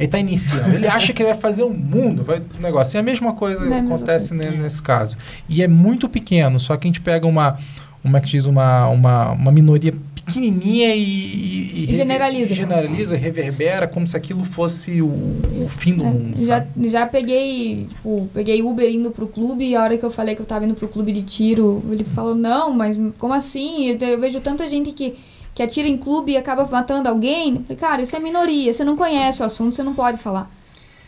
Ele 0.00 0.08
tá 0.08 0.18
iniciando. 0.18 0.74
Ele 0.74 0.88
acha 0.88 1.12
que 1.12 1.22
ele 1.22 1.30
vai 1.30 1.38
fazer 1.40 1.62
o 1.62 1.70
mundo, 1.70 2.24
vai 2.24 2.38
um 2.58 2.62
negócio. 2.62 2.96
E 2.96 2.98
a 2.98 3.02
mesma 3.02 3.34
coisa 3.34 3.62
É 3.72 3.78
acontece 3.80 4.32
ne- 4.34 4.50
nesse 4.52 4.82
caso. 4.82 5.16
E 5.48 5.62
é 5.62 5.68
muito 5.68 6.08
pequeno, 6.08 6.58
só 6.58 6.76
que 6.76 6.86
a 6.86 6.88
gente 6.88 7.00
pega 7.02 7.26
uma. 7.26 7.58
Como 8.02 8.16
é 8.16 8.20
que 8.20 8.28
diz? 8.28 8.46
Uma, 8.46 8.88
uma, 8.88 9.32
uma 9.32 9.52
minoria 9.52 9.94
pequenininha 10.14 10.94
e, 10.96 11.02
e, 11.02 11.92
E 11.92 11.94
generaliza. 11.94 12.54
Generaliza, 12.54 13.16
reverbera, 13.16 13.86
como 13.86 14.06
se 14.06 14.16
aquilo 14.16 14.42
fosse 14.42 15.02
o, 15.02 15.06
o 15.06 15.68
fim 15.68 15.94
do 15.94 16.04
É, 16.04 16.06
mundo. 16.10 16.42
já, 16.42 16.58
sabe? 16.60 16.90
já 16.90 17.06
peguei, 17.06 17.84
tipo, 17.88 18.26
peguei 18.32 18.62
Uber 18.62 18.88
indo 18.88 19.10
pro 19.10 19.26
clube 19.26 19.64
e 19.68 19.76
a 19.76 19.82
hora 19.82 19.98
que 19.98 20.04
eu 20.04 20.10
falei 20.10 20.34
que 20.34 20.40
eu 20.40 20.46
tava 20.46 20.64
indo 20.64 20.74
pro 20.74 20.88
clube 20.88 21.12
de 21.12 21.22
tiro, 21.22 21.82
ele 21.90 22.04
falou, 22.04 22.34
não, 22.34 22.72
mas 22.72 22.98
como 23.18 23.34
assim? 23.34 23.88
Eu, 24.00 24.08
eu 24.08 24.18
vejo 24.18 24.40
tanta 24.40 24.66
gente 24.66 24.92
que, 24.92 25.12
que 25.54 25.62
atira 25.62 25.88
em 25.88 25.96
clube 25.96 26.32
e 26.32 26.36
acaba 26.36 26.64
matando 26.66 27.08
alguém. 27.08 27.56
Eu 27.56 27.62
falei, 27.62 27.76
cara, 27.76 28.02
isso 28.02 28.14
é 28.16 28.18
minoria, 28.18 28.72
você 28.72 28.84
não 28.84 28.96
conhece 28.96 29.42
o 29.42 29.44
assunto, 29.44 29.74
você 29.74 29.82
não 29.82 29.94
pode 29.94 30.18
falar. 30.18 30.50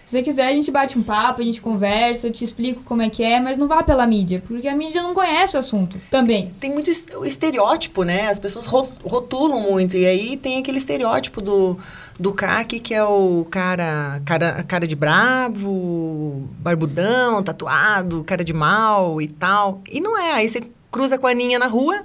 Se 0.05 0.19
você 0.19 0.23
quiser, 0.23 0.49
a 0.49 0.53
gente 0.53 0.69
bate 0.71 0.99
um 0.99 1.03
papo, 1.03 1.41
a 1.41 1.45
gente 1.45 1.63
conversa, 1.63 2.27
eu 2.27 2.33
te 2.33 2.43
explico 2.43 2.83
como 2.83 3.03
é 3.03 3.09
que 3.09 3.23
é, 3.23 3.39
mas 3.39 3.57
não 3.57 3.69
vá 3.69 3.85
pela 3.85 4.05
mídia, 4.05 4.43
porque 4.45 4.67
a 4.67 4.75
mídia 4.75 5.01
não 5.01 5.15
conhece 5.15 5.55
o 5.55 5.61
assunto 5.61 5.97
também. 6.11 6.53
Tem 6.59 6.73
muito 6.73 6.91
estereótipo, 6.91 8.03
né? 8.03 8.29
As 8.29 8.41
pessoas 8.41 8.67
ro- 8.67 8.89
rotulam 9.05 9.61
muito. 9.61 9.97
E 9.97 10.05
aí 10.05 10.37
tem 10.37 10.59
aquele 10.59 10.79
estereótipo 10.79 11.41
do, 11.41 11.79
do 12.19 12.33
CAC, 12.33 12.81
que 12.81 12.93
é 12.93 13.05
o 13.05 13.47
cara, 13.49 14.21
cara, 14.25 14.65
cara 14.65 14.87
de 14.89 14.97
bravo, 14.97 16.49
barbudão, 16.59 17.41
tatuado, 17.41 18.25
cara 18.25 18.45
de 18.45 18.53
mal 18.53 19.23
e 19.23 19.29
tal. 19.29 19.83
E 19.89 20.01
não 20.01 20.19
é. 20.19 20.33
Aí 20.33 20.49
você 20.49 20.63
cruza 20.93 21.17
com 21.19 21.27
a 21.27 21.31
Aninha 21.31 21.59
na 21.59 21.67
rua, 21.67 22.05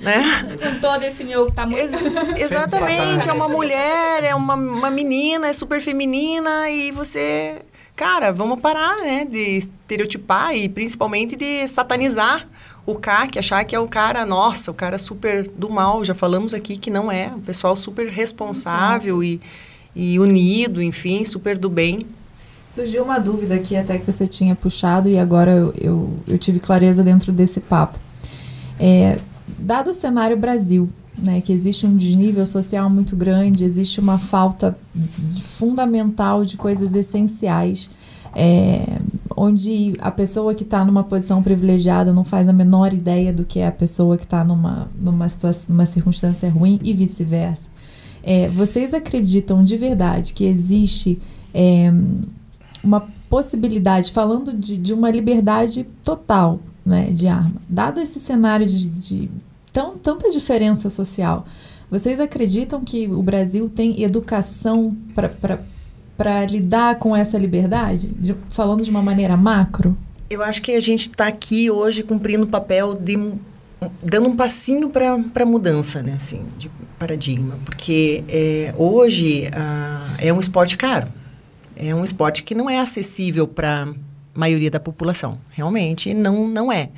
né? 0.00 0.22
Com 0.62 0.80
todo 0.80 1.02
esse 1.02 1.24
meu 1.24 1.50
tamanho. 1.50 1.78
Ex- 1.80 2.40
exatamente, 2.40 3.28
é 3.28 3.32
uma 3.32 3.48
mulher, 3.48 4.22
é 4.24 4.34
uma, 4.34 4.54
uma 4.54 4.90
menina, 4.90 5.48
é 5.48 5.52
super 5.52 5.80
feminina 5.80 6.70
e 6.70 6.92
você. 6.92 7.60
Cara, 7.94 8.32
vamos 8.32 8.60
parar, 8.60 8.96
né? 8.98 9.24
De 9.24 9.56
estereotipar 9.56 10.54
e 10.56 10.68
principalmente 10.68 11.36
de 11.36 11.66
satanizar 11.68 12.48
o 12.86 12.94
CAC, 12.94 13.38
achar 13.38 13.64
que 13.64 13.76
é 13.76 13.78
o 13.78 13.86
cara, 13.86 14.24
nossa, 14.24 14.70
o 14.70 14.74
cara 14.74 14.98
super 14.98 15.48
do 15.48 15.68
mal. 15.68 16.04
Já 16.04 16.14
falamos 16.14 16.54
aqui 16.54 16.76
que 16.76 16.90
não 16.90 17.12
é. 17.12 17.32
O 17.36 17.40
pessoal 17.40 17.76
super 17.76 18.08
responsável 18.08 19.22
e, 19.22 19.40
e 19.94 20.18
unido, 20.18 20.82
enfim, 20.82 21.22
super 21.24 21.58
do 21.58 21.68
bem. 21.68 22.00
Surgiu 22.74 23.04
uma 23.04 23.18
dúvida 23.18 23.54
aqui 23.54 23.76
até 23.76 23.98
que 23.98 24.10
você 24.10 24.26
tinha 24.26 24.56
puxado 24.56 25.06
e 25.06 25.18
agora 25.18 25.52
eu, 25.52 25.74
eu, 25.78 26.10
eu 26.26 26.38
tive 26.38 26.58
clareza 26.58 27.04
dentro 27.04 27.30
desse 27.30 27.60
papo. 27.60 27.98
É, 28.80 29.18
dado 29.58 29.90
o 29.90 29.92
cenário 29.92 30.38
Brasil, 30.38 30.88
né, 31.18 31.42
que 31.42 31.52
existe 31.52 31.86
um 31.86 31.94
desnível 31.94 32.46
social 32.46 32.88
muito 32.88 33.14
grande, 33.14 33.62
existe 33.62 34.00
uma 34.00 34.16
falta 34.16 34.74
fundamental 35.42 36.46
de 36.46 36.56
coisas 36.56 36.94
essenciais, 36.94 37.90
é, 38.34 38.86
onde 39.36 39.94
a 39.98 40.10
pessoa 40.10 40.54
que 40.54 40.62
está 40.62 40.82
numa 40.82 41.04
posição 41.04 41.42
privilegiada 41.42 42.10
não 42.10 42.24
faz 42.24 42.48
a 42.48 42.54
menor 42.54 42.94
ideia 42.94 43.34
do 43.34 43.44
que 43.44 43.58
é 43.58 43.66
a 43.66 43.72
pessoa 43.72 44.16
que 44.16 44.24
está 44.24 44.42
numa, 44.42 44.90
numa, 44.98 45.28
situação, 45.28 45.74
numa 45.74 45.84
circunstância 45.84 46.48
ruim 46.48 46.80
e 46.82 46.94
vice-versa. 46.94 47.68
É, 48.22 48.48
vocês 48.48 48.94
acreditam 48.94 49.62
de 49.62 49.76
verdade 49.76 50.32
que 50.32 50.44
existe 50.44 51.18
é, 51.52 51.92
uma 52.82 53.08
possibilidade, 53.28 54.12
falando 54.12 54.52
de, 54.52 54.76
de 54.76 54.92
uma 54.92 55.10
liberdade 55.10 55.84
total 56.04 56.60
né, 56.84 57.10
de 57.10 57.28
arma, 57.28 57.54
dado 57.68 58.00
esse 58.00 58.18
cenário 58.18 58.66
de, 58.66 58.86
de 58.88 59.30
tão, 59.72 59.96
tanta 59.96 60.30
diferença 60.30 60.90
social, 60.90 61.44
vocês 61.90 62.20
acreditam 62.20 62.82
que 62.82 63.06
o 63.06 63.22
Brasil 63.22 63.68
tem 63.68 64.02
educação 64.02 64.96
para 66.16 66.44
lidar 66.46 66.98
com 66.98 67.14
essa 67.14 67.38
liberdade? 67.38 68.08
De- 68.08 68.36
falando 68.50 68.82
de 68.82 68.90
uma 68.90 69.02
maneira 69.02 69.36
macro? 69.36 69.96
Eu 70.30 70.42
acho 70.42 70.62
que 70.62 70.72
a 70.72 70.80
gente 70.80 71.10
está 71.10 71.26
aqui 71.26 71.70
hoje 71.70 72.02
cumprindo 72.02 72.44
o 72.44 72.48
papel 72.48 72.94
de 72.94 73.16
dando 74.02 74.28
um 74.28 74.36
passinho 74.36 74.88
para 74.88 75.14
a 75.14 75.46
mudança, 75.46 76.02
né, 76.02 76.14
assim, 76.14 76.42
de 76.56 76.70
paradigma, 76.98 77.58
porque 77.64 78.22
é, 78.28 78.72
hoje 78.78 79.50
ah, 79.52 80.14
é 80.18 80.32
um 80.32 80.38
esporte 80.40 80.76
caro, 80.76 81.08
é 81.76 81.94
um 81.94 82.04
esporte 82.04 82.42
que 82.42 82.54
não 82.54 82.68
é 82.68 82.78
acessível 82.78 83.46
para 83.46 83.84
a 83.84 84.38
maioria 84.38 84.70
da 84.70 84.80
população, 84.80 85.38
realmente 85.50 86.14
não 86.14 86.46
não 86.48 86.72
é, 86.72 86.90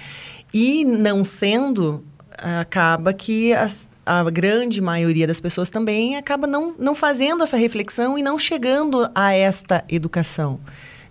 e 0.53 0.85
não 0.85 1.25
sendo 1.25 2.05
acaba 2.37 3.13
que 3.13 3.53
as, 3.53 3.91
a 4.05 4.29
grande 4.31 4.81
maioria 4.81 5.27
das 5.27 5.41
pessoas 5.41 5.71
também 5.71 6.17
acaba 6.17 6.47
não, 6.47 6.75
não 6.79 6.95
fazendo 6.95 7.43
essa 7.43 7.57
reflexão 7.57 8.19
e 8.19 8.23
não 8.23 8.39
chegando 8.39 9.09
a 9.15 9.33
esta 9.33 9.85
educação. 9.89 10.59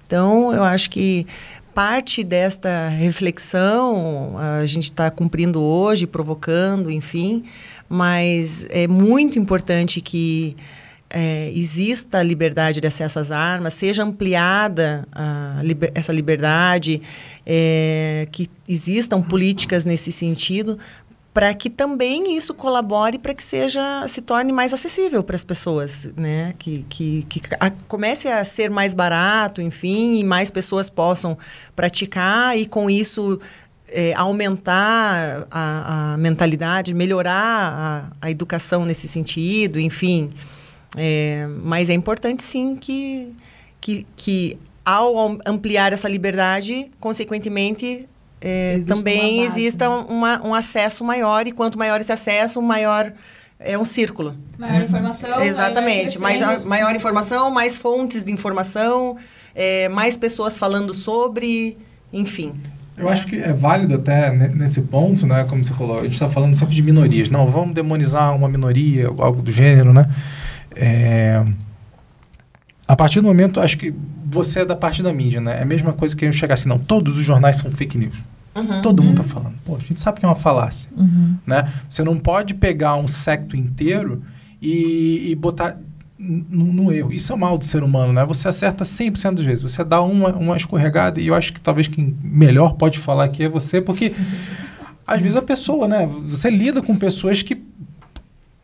Então, 0.05 0.53
eu 0.53 0.63
acho 0.63 0.89
que 0.89 1.25
parte 1.73 2.23
desta 2.23 2.87
reflexão 2.89 4.35
a 4.37 4.65
gente 4.65 4.85
está 4.85 5.09
cumprindo 5.09 5.61
hoje, 5.61 6.05
provocando, 6.05 6.91
enfim, 6.91 7.45
mas 7.89 8.65
é 8.69 8.87
muito 8.87 9.39
importante 9.39 9.99
que 10.01 10.55
é, 11.13 11.51
exista 11.55 12.23
liberdade 12.23 12.81
de 12.81 12.87
acesso 12.87 13.19
às 13.19 13.29
armas, 13.31 13.75
seja 13.75 14.03
ampliada 14.03 15.07
liber- 15.61 15.91
essa 15.93 16.11
liberdade, 16.11 17.01
é, 17.45 18.27
que 18.31 18.49
existam 18.67 19.21
políticas 19.21 19.85
nesse 19.85 20.11
sentido, 20.11 20.79
para 21.33 21.53
que 21.53 21.69
também 21.69 22.35
isso 22.37 22.53
colabore 22.53 23.17
para 23.17 23.33
que 23.33 23.43
seja 23.43 24.07
se 24.07 24.21
torne 24.21 24.51
mais 24.51 24.71
acessível 24.73 25.23
para 25.23 25.35
as 25.35 25.43
pessoas, 25.43 26.11
né? 26.15 26.53
Que, 26.59 26.85
que, 26.89 27.23
que 27.29 27.41
a- 27.59 27.71
comece 27.87 28.27
a 28.27 28.43
ser 28.45 28.69
mais 28.69 28.93
barato, 28.93 29.59
enfim, 29.61 30.19
e 30.19 30.23
mais 30.23 30.51
pessoas 30.51 30.89
possam 30.91 31.37
praticar 31.75 32.55
e 32.57 32.65
com 32.67 32.87
isso 32.89 33.39
é, 33.87 34.13
aumentar 34.15 35.47
a, 35.51 36.13
a 36.13 36.17
mentalidade, 36.17 36.93
melhorar 36.93 37.33
a, 38.21 38.27
a 38.27 38.31
educação 38.31 38.85
nesse 38.85 39.07
sentido, 39.07 39.79
enfim. 39.79 40.31
É, 40.97 41.47
mas 41.63 41.89
é 41.89 41.93
importante 41.93 42.43
sim 42.43 42.75
que, 42.75 43.35
que, 43.81 44.05
que 44.15 44.57
ao 44.85 45.17
am- 45.17 45.39
ampliar 45.45 45.91
essa 45.93 46.07
liberdade, 46.07 46.91
consequentemente 46.99 48.07
é, 48.41 48.73
Existe 48.75 48.93
também 48.99 49.35
uma 49.39 49.45
base, 49.45 49.61
exista 49.61 49.87
né? 49.89 50.05
uma- 50.09 50.45
um 50.47 50.53
acesso 50.53 51.03
maior, 51.03 51.47
e 51.47 51.51
quanto 51.51 51.77
maior 51.77 51.99
esse 52.01 52.11
acesso, 52.11 52.61
maior 52.61 53.11
é 53.59 53.77
um 53.77 53.85
círculo. 53.85 54.35
Maior 54.59 54.83
informação. 54.83 55.41
Exatamente. 55.41 56.19
Mais, 56.19 56.41
a- 56.41 56.47
crescendo. 56.47 56.69
maior 56.69 56.93
informação, 56.95 57.49
mais 57.49 57.77
fontes 57.77 58.23
de 58.23 58.31
informação, 58.31 59.15
é, 59.55 59.87
mais 59.89 60.17
pessoas 60.17 60.57
falando 60.57 60.93
sobre, 60.93 61.77
enfim. 62.11 62.53
Eu 62.97 63.09
acho 63.09 63.25
que 63.25 63.37
é 63.37 63.51
válido 63.53 63.95
até 63.95 64.29
ne- 64.31 64.49
nesse 64.49 64.81
ponto, 64.83 65.25
né? 65.25 65.45
Como 65.49 65.63
você 65.65 65.73
falou, 65.73 65.99
a 65.99 66.03
gente 66.03 66.13
está 66.13 66.29
falando 66.29 66.53
sempre 66.53 66.75
de 66.75 66.83
minorias. 66.83 67.29
Não, 67.29 67.49
vamos 67.49 67.73
demonizar 67.73 68.35
uma 68.35 68.47
minoria, 68.47 69.07
algo 69.07 69.41
do 69.41 69.51
gênero, 69.51 69.91
né? 69.93 70.07
É, 70.75 71.43
a 72.87 72.95
partir 72.95 73.21
do 73.21 73.27
momento, 73.27 73.59
acho 73.59 73.77
que 73.77 73.93
você 74.25 74.61
é 74.61 74.65
da 74.65 74.75
parte 74.75 75.01
da 75.01 75.13
mídia, 75.13 75.39
né? 75.39 75.59
É 75.59 75.63
a 75.63 75.65
mesma 75.65 75.93
coisa 75.93 76.15
que 76.15 76.25
eu 76.25 76.33
chegar 76.33 76.55
assim, 76.55 76.69
não, 76.69 76.79
todos 76.79 77.17
os 77.17 77.25
jornais 77.25 77.57
são 77.57 77.71
fake 77.71 77.97
news. 77.97 78.21
Todo 78.83 79.01
mundo 79.01 79.17
tá 79.17 79.23
falando. 79.23 79.55
Pô, 79.65 79.75
a 79.75 79.79
gente 79.79 79.99
sabe 79.99 80.19
que 80.19 80.25
é 80.25 80.29
uma 80.29 80.35
falácia, 80.35 80.89
né? 81.45 81.73
Você 81.89 82.03
não 82.03 82.17
pode 82.17 82.53
pegar 82.53 82.95
um 82.95 83.07
secto 83.07 83.57
inteiro 83.57 84.21
e, 84.61 85.31
e 85.31 85.35
botar 85.35 85.77
no, 86.17 86.91
erro. 86.93 87.11
Isso 87.11 87.33
é 87.33 87.35
mal 87.35 87.57
do 87.57 87.65
ser 87.65 87.83
humano, 87.83 88.13
né? 88.13 88.23
Você 88.25 88.47
acerta 88.47 88.83
100% 88.83 89.35
das 89.35 89.45
vezes. 89.45 89.63
Você 89.63 89.83
dá 89.83 90.01
uma, 90.01 90.29
uma 90.29 90.55
escorregada 90.55 91.19
e 91.19 91.27
eu 91.27 91.35
acho 91.35 91.51
que 91.51 91.59
talvez 91.59 91.87
quem 91.87 92.15
melhor 92.23 92.75
pode 92.75 92.99
falar 92.99 93.25
aqui 93.25 93.43
é 93.43 93.49
você, 93.49 93.81
porque 93.81 94.13
às 95.05 95.21
vezes 95.21 95.35
a 95.35 95.41
pessoa, 95.41 95.87
né? 95.87 96.07
Você 96.29 96.49
lida 96.49 96.81
com 96.81 96.95
pessoas 96.95 97.41
que 97.41 97.61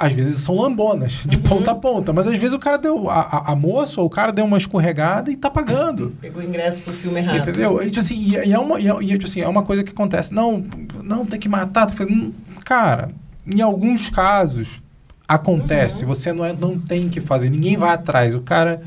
às 0.01 0.13
vezes 0.13 0.37
são 0.37 0.55
lambonas, 0.55 1.23
de 1.27 1.37
ponta 1.37 1.71
a 1.71 1.75
ponta, 1.75 2.13
mas 2.13 2.25
às 2.25 2.37
vezes 2.37 2.53
o 2.53 2.59
cara 2.59 2.77
deu, 2.77 3.09
a, 3.09 3.51
a, 3.51 3.55
moça 3.55 3.99
ou 3.99 4.07
o 4.07 4.09
cara 4.09 4.31
deu 4.31 4.45
uma 4.45 4.57
escorregada 4.57 5.29
e 5.29 5.35
tá 5.35 5.49
pagando. 5.49 6.15
Pegou 6.21 6.41
ingresso 6.41 6.81
pro 6.81 6.93
filme 6.93 7.19
errado. 7.19 7.37
Entendeu? 7.39 7.81
E, 7.83 7.87
tipo 7.87 7.99
assim, 7.99 8.15
e, 8.15 8.31
e 8.47 8.53
é 8.53 8.57
uma, 8.57 8.79
e, 8.79 8.87
é- 8.87 9.03
e, 9.03 9.07
tipo 9.09 9.25
assim, 9.25 9.41
é 9.41 9.47
uma 9.47 9.61
coisa 9.63 9.83
que 9.83 9.91
acontece. 9.91 10.33
Não, 10.33 10.63
não, 11.03 11.25
tem 11.25 11.37
que 11.37 11.49
matar. 11.49 11.87
Hum, 12.09 12.31
Cara, 12.63 13.09
em 13.45 13.59
alguns 13.61 14.09
casos 14.09 14.81
acontece. 15.27 16.05
Você 16.05 16.31
não, 16.31 16.45
é, 16.45 16.53
não 16.53 16.79
tem 16.79 17.09
que 17.09 17.19
fazer. 17.19 17.49
Ninguém 17.49 17.75
vai 17.75 17.91
atrás. 17.93 18.33
O 18.35 18.41
cara. 18.41 18.81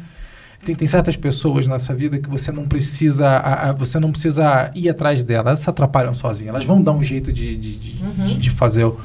Tem, 0.65 0.77
tem 0.77 0.87
certas 0.87 1.17
pessoas 1.17 1.67
nessa 1.67 1.93
vida 1.93 2.19
que 2.21 2.29
você 2.31 2.53
não 2.53 2.67
precisa 2.69 3.27
a- 3.29 3.71
a- 3.71 3.73
você 3.73 3.99
não 3.99 4.13
precisa 4.13 4.71
ir 4.77 4.89
atrás 4.89 5.25
delas. 5.25 5.47
Elas 5.49 5.61
se 5.61 5.69
atrapalham 5.69 6.15
sozinhas. 6.15 6.55
Elas 6.55 6.65
vão 6.65 6.81
dar 6.81 6.93
um 6.93 7.03
jeito 7.03 7.33
de, 7.33 7.57
de, 7.57 7.77
de, 7.77 7.93
de- 7.99 8.35
de 8.37 8.51
fazer 8.51 8.85
o- 8.85 8.97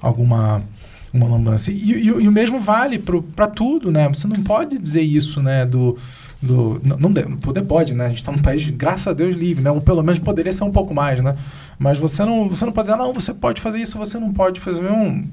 alguma 0.00 0.60
uma 1.12 1.26
lambança. 1.28 1.70
E, 1.72 1.74
e- 1.92 2.04
e 2.06 2.28
o 2.28 2.32
mesmo 2.32 2.58
vale 2.60 2.98
para 2.98 3.46
tudo, 3.46 3.90
né? 3.90 4.08
Você 4.08 4.26
não 4.26 4.42
pode 4.42 4.78
dizer 4.78 5.02
isso, 5.02 5.42
né? 5.42 5.64
Do, 5.66 5.96
do, 6.40 6.80
não, 6.84 6.96
não 7.08 7.36
poder 7.38 7.62
pode, 7.62 7.94
né? 7.94 8.06
A 8.06 8.08
gente 8.08 8.18
está 8.18 8.30
num 8.32 8.38
país, 8.38 8.68
graças 8.70 9.08
a 9.08 9.12
Deus, 9.12 9.34
livre, 9.34 9.62
né? 9.62 9.70
Ou 9.70 9.80
pelo 9.80 10.02
menos 10.02 10.18
poderia 10.20 10.52
ser 10.52 10.64
um 10.64 10.70
pouco 10.72 10.94
mais, 10.94 11.22
né? 11.22 11.34
Mas 11.78 11.98
você 11.98 12.24
não, 12.24 12.48
você 12.48 12.64
não 12.64 12.72
pode 12.72 12.88
dizer, 12.88 13.00
"Ah, 13.00 13.04
não, 13.04 13.12
você 13.12 13.32
pode 13.34 13.60
fazer 13.60 13.80
isso, 13.80 13.98
você 13.98 14.18
não 14.18 14.32
pode 14.32 14.60
fazer. 14.60 14.82
Não, 14.82 15.24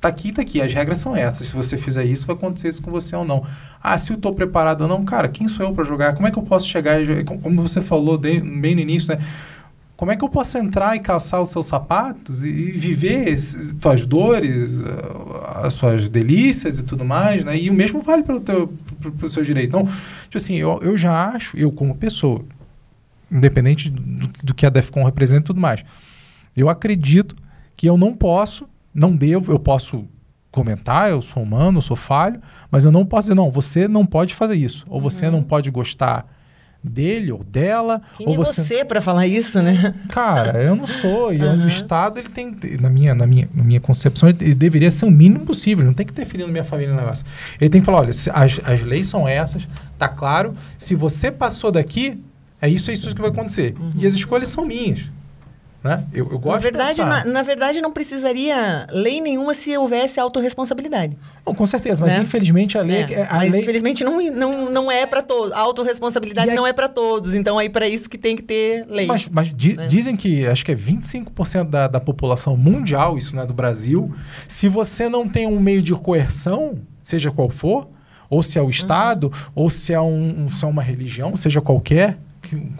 tá 0.00 0.08
aqui, 0.08 0.32
tá 0.32 0.42
aqui. 0.42 0.60
As 0.60 0.72
regras 0.72 0.98
são 0.98 1.14
essas. 1.16 1.48
Se 1.48 1.54
você 1.56 1.76
fizer 1.76 2.04
isso, 2.04 2.26
vai 2.26 2.34
acontecer 2.36 2.68
isso 2.68 2.82
com 2.82 2.90
você 2.90 3.14
ou 3.14 3.24
não. 3.24 3.42
Ah, 3.82 3.96
se 3.98 4.12
eu 4.12 4.16
tô 4.16 4.32
preparado 4.32 4.82
ou 4.82 4.88
não, 4.88 5.04
cara, 5.04 5.28
quem 5.28 5.46
sou 5.48 5.66
eu 5.66 5.72
para 5.72 5.84
jogar? 5.84 6.14
Como 6.14 6.26
é 6.26 6.30
que 6.30 6.38
eu 6.38 6.42
posso 6.42 6.66
chegar? 6.68 6.98
como 7.24 7.62
você 7.62 7.80
falou 7.80 8.16
de- 8.18 8.40
bem 8.40 8.74
no 8.74 8.80
início, 8.80 9.14
né? 9.16 9.22
Como 9.98 10.12
é 10.12 10.16
que 10.16 10.24
eu 10.24 10.28
posso 10.28 10.56
entrar 10.56 10.94
e 10.94 11.00
calçar 11.00 11.42
os 11.42 11.48
seus 11.48 11.66
sapatos 11.66 12.44
e, 12.44 12.48
e 12.48 12.70
viver 12.70 13.32
as 13.32 13.74
tuas 13.80 14.06
dores, 14.06 14.70
ah, 14.84 15.66
as 15.66 15.74
suas 15.74 16.08
delícias 16.08 16.78
e 16.78 16.84
tudo 16.84 17.04
mais, 17.04 17.44
né? 17.44 17.58
E 17.58 17.68
o 17.68 17.74
mesmo 17.74 18.00
vale 18.00 18.22
para 18.22 18.36
o 18.36 19.28
seu 19.28 19.42
direito. 19.42 19.70
Então, 19.70 19.82
tipo 20.22 20.36
assim, 20.36 20.54
eu, 20.54 20.78
eu 20.82 20.96
já 20.96 21.30
acho, 21.30 21.56
eu 21.56 21.72
como 21.72 21.96
pessoa, 21.96 22.44
independente 23.28 23.90
do, 23.90 24.28
do 24.44 24.54
que 24.54 24.64
a 24.64 24.70
DEFCON 24.70 25.02
representa 25.02 25.40
e 25.40 25.46
tudo 25.46 25.60
mais, 25.60 25.84
eu 26.56 26.68
acredito 26.68 27.34
que 27.76 27.88
eu 27.88 27.98
não 27.98 28.14
posso, 28.14 28.68
não 28.94 29.16
devo, 29.16 29.50
eu 29.50 29.58
posso 29.58 30.04
comentar, 30.48 31.10
eu 31.10 31.20
sou 31.20 31.42
humano, 31.42 31.78
eu 31.78 31.82
sou 31.82 31.96
falho, 31.96 32.40
mas 32.70 32.84
eu 32.84 32.92
não 32.92 33.04
posso 33.04 33.30
dizer, 33.30 33.34
não, 33.34 33.50
você 33.50 33.88
não 33.88 34.06
pode 34.06 34.32
fazer 34.32 34.54
isso, 34.54 34.84
ou 34.88 35.00
você 35.00 35.28
não 35.28 35.42
pode 35.42 35.72
gostar 35.72 36.37
dele 36.82 37.32
ou 37.32 37.42
dela, 37.42 38.00
Quem 38.16 38.26
ou 38.26 38.34
é 38.34 38.36
você 38.36 38.62
você 38.62 38.84
para 38.84 39.00
falar 39.00 39.26
isso, 39.26 39.60
né? 39.60 39.94
Cara, 40.08 40.62
eu 40.62 40.76
não 40.76 40.86
sou. 40.86 41.32
E 41.32 41.40
Aham. 41.42 41.64
o 41.64 41.68
Estado, 41.68 42.18
ele 42.18 42.28
tem, 42.28 42.56
na 42.80 42.88
minha, 42.88 43.14
na 43.14 43.26
minha, 43.26 43.48
na 43.52 43.62
minha 43.64 43.80
concepção, 43.80 44.28
ele 44.28 44.54
deveria 44.54 44.90
ser 44.90 45.04
o 45.04 45.10
mínimo 45.10 45.44
possível. 45.44 45.82
Ele 45.82 45.88
não 45.88 45.94
tem 45.94 46.06
que 46.06 46.12
interferir 46.12 46.44
na 46.44 46.52
minha 46.52 46.64
família 46.64 46.92
no 46.94 47.00
negócio. 47.00 47.24
Ele 47.60 47.68
tem 47.68 47.80
que 47.80 47.84
falar: 47.84 47.98
olha, 47.98 48.10
as, 48.10 48.60
as 48.64 48.82
leis 48.82 49.06
são 49.06 49.26
essas, 49.26 49.68
tá 49.98 50.08
claro. 50.08 50.54
Se 50.76 50.94
você 50.94 51.30
passou 51.30 51.70
daqui, 51.70 52.22
é 52.60 52.68
isso, 52.68 52.90
é 52.90 52.94
isso 52.94 53.14
que 53.14 53.20
vai 53.20 53.30
acontecer. 53.30 53.74
E 53.96 54.06
as 54.06 54.14
escolhas 54.14 54.48
são 54.48 54.64
minhas. 54.64 55.10
Né? 55.88 56.04
Eu, 56.12 56.26
eu 56.26 56.32
Na 56.32 56.38
gosto 56.38 56.62
verdade, 56.62 56.96
de 56.96 57.02
pensar. 57.02 57.24
na, 57.24 57.32
na 57.32 57.42
verdade, 57.42 57.80
não 57.80 57.90
precisaria 57.92 58.86
lei 58.92 59.20
nenhuma 59.20 59.54
se 59.54 59.76
houvesse 59.76 60.20
autorresponsabilidade. 60.20 61.16
Não, 61.46 61.54
com 61.54 61.64
certeza, 61.64 62.02
mas 62.04 62.12
Né? 62.12 62.20
infelizmente 62.22 62.76
a 62.76 62.82
lei. 62.82 63.02
É, 63.04 63.22
a 63.28 63.34
mas 63.36 63.50
lei 63.52 63.62
infelizmente 63.62 64.04
não, 64.04 64.20
não, 64.30 64.70
não 64.70 64.92
é 64.92 65.06
para 65.06 65.22
todos. 65.22 65.52
A 65.52 65.58
autorresponsabilidade 65.60 66.50
a- 66.50 66.54
não 66.54 66.66
é 66.66 66.72
para 66.72 66.88
todos. 66.88 67.34
Então 67.34 67.58
aí 67.58 67.70
para 67.70 67.88
isso 67.88 68.08
que 68.10 68.18
tem 68.18 68.36
que 68.36 68.42
ter 68.42 68.84
lei. 68.88 69.06
Mas, 69.06 69.28
mas 69.30 69.52
di- 69.54 69.76
né? 69.76 69.86
dizem 69.86 70.14
que 70.14 70.46
acho 70.46 70.64
que 70.64 70.72
é 70.72 70.74
25% 70.76 71.64
da, 71.70 71.88
da 71.88 72.00
população 72.00 72.56
mundial, 72.56 73.16
isso 73.16 73.34
não 73.34 73.42
é 73.42 73.46
do 73.46 73.54
Brasil. 73.54 74.12
Se 74.46 74.68
você 74.68 75.08
não 75.08 75.26
tem 75.28 75.46
um 75.46 75.58
meio 75.58 75.80
de 75.80 75.94
coerção, 75.94 76.78
seja 77.02 77.30
qual 77.30 77.48
for, 77.48 77.88
ou 78.28 78.42
se 78.42 78.58
é 78.58 78.62
o 78.62 78.68
Estado, 78.68 79.32
ou 79.54 79.70
se 79.70 79.94
é, 79.94 80.00
um, 80.00 80.44
um- 80.44 80.48
se 80.48 80.62
é 80.64 80.68
uma 80.68 80.82
religião, 80.82 81.34
seja 81.34 81.60
qualquer, 81.62 82.12
que- 82.12 82.18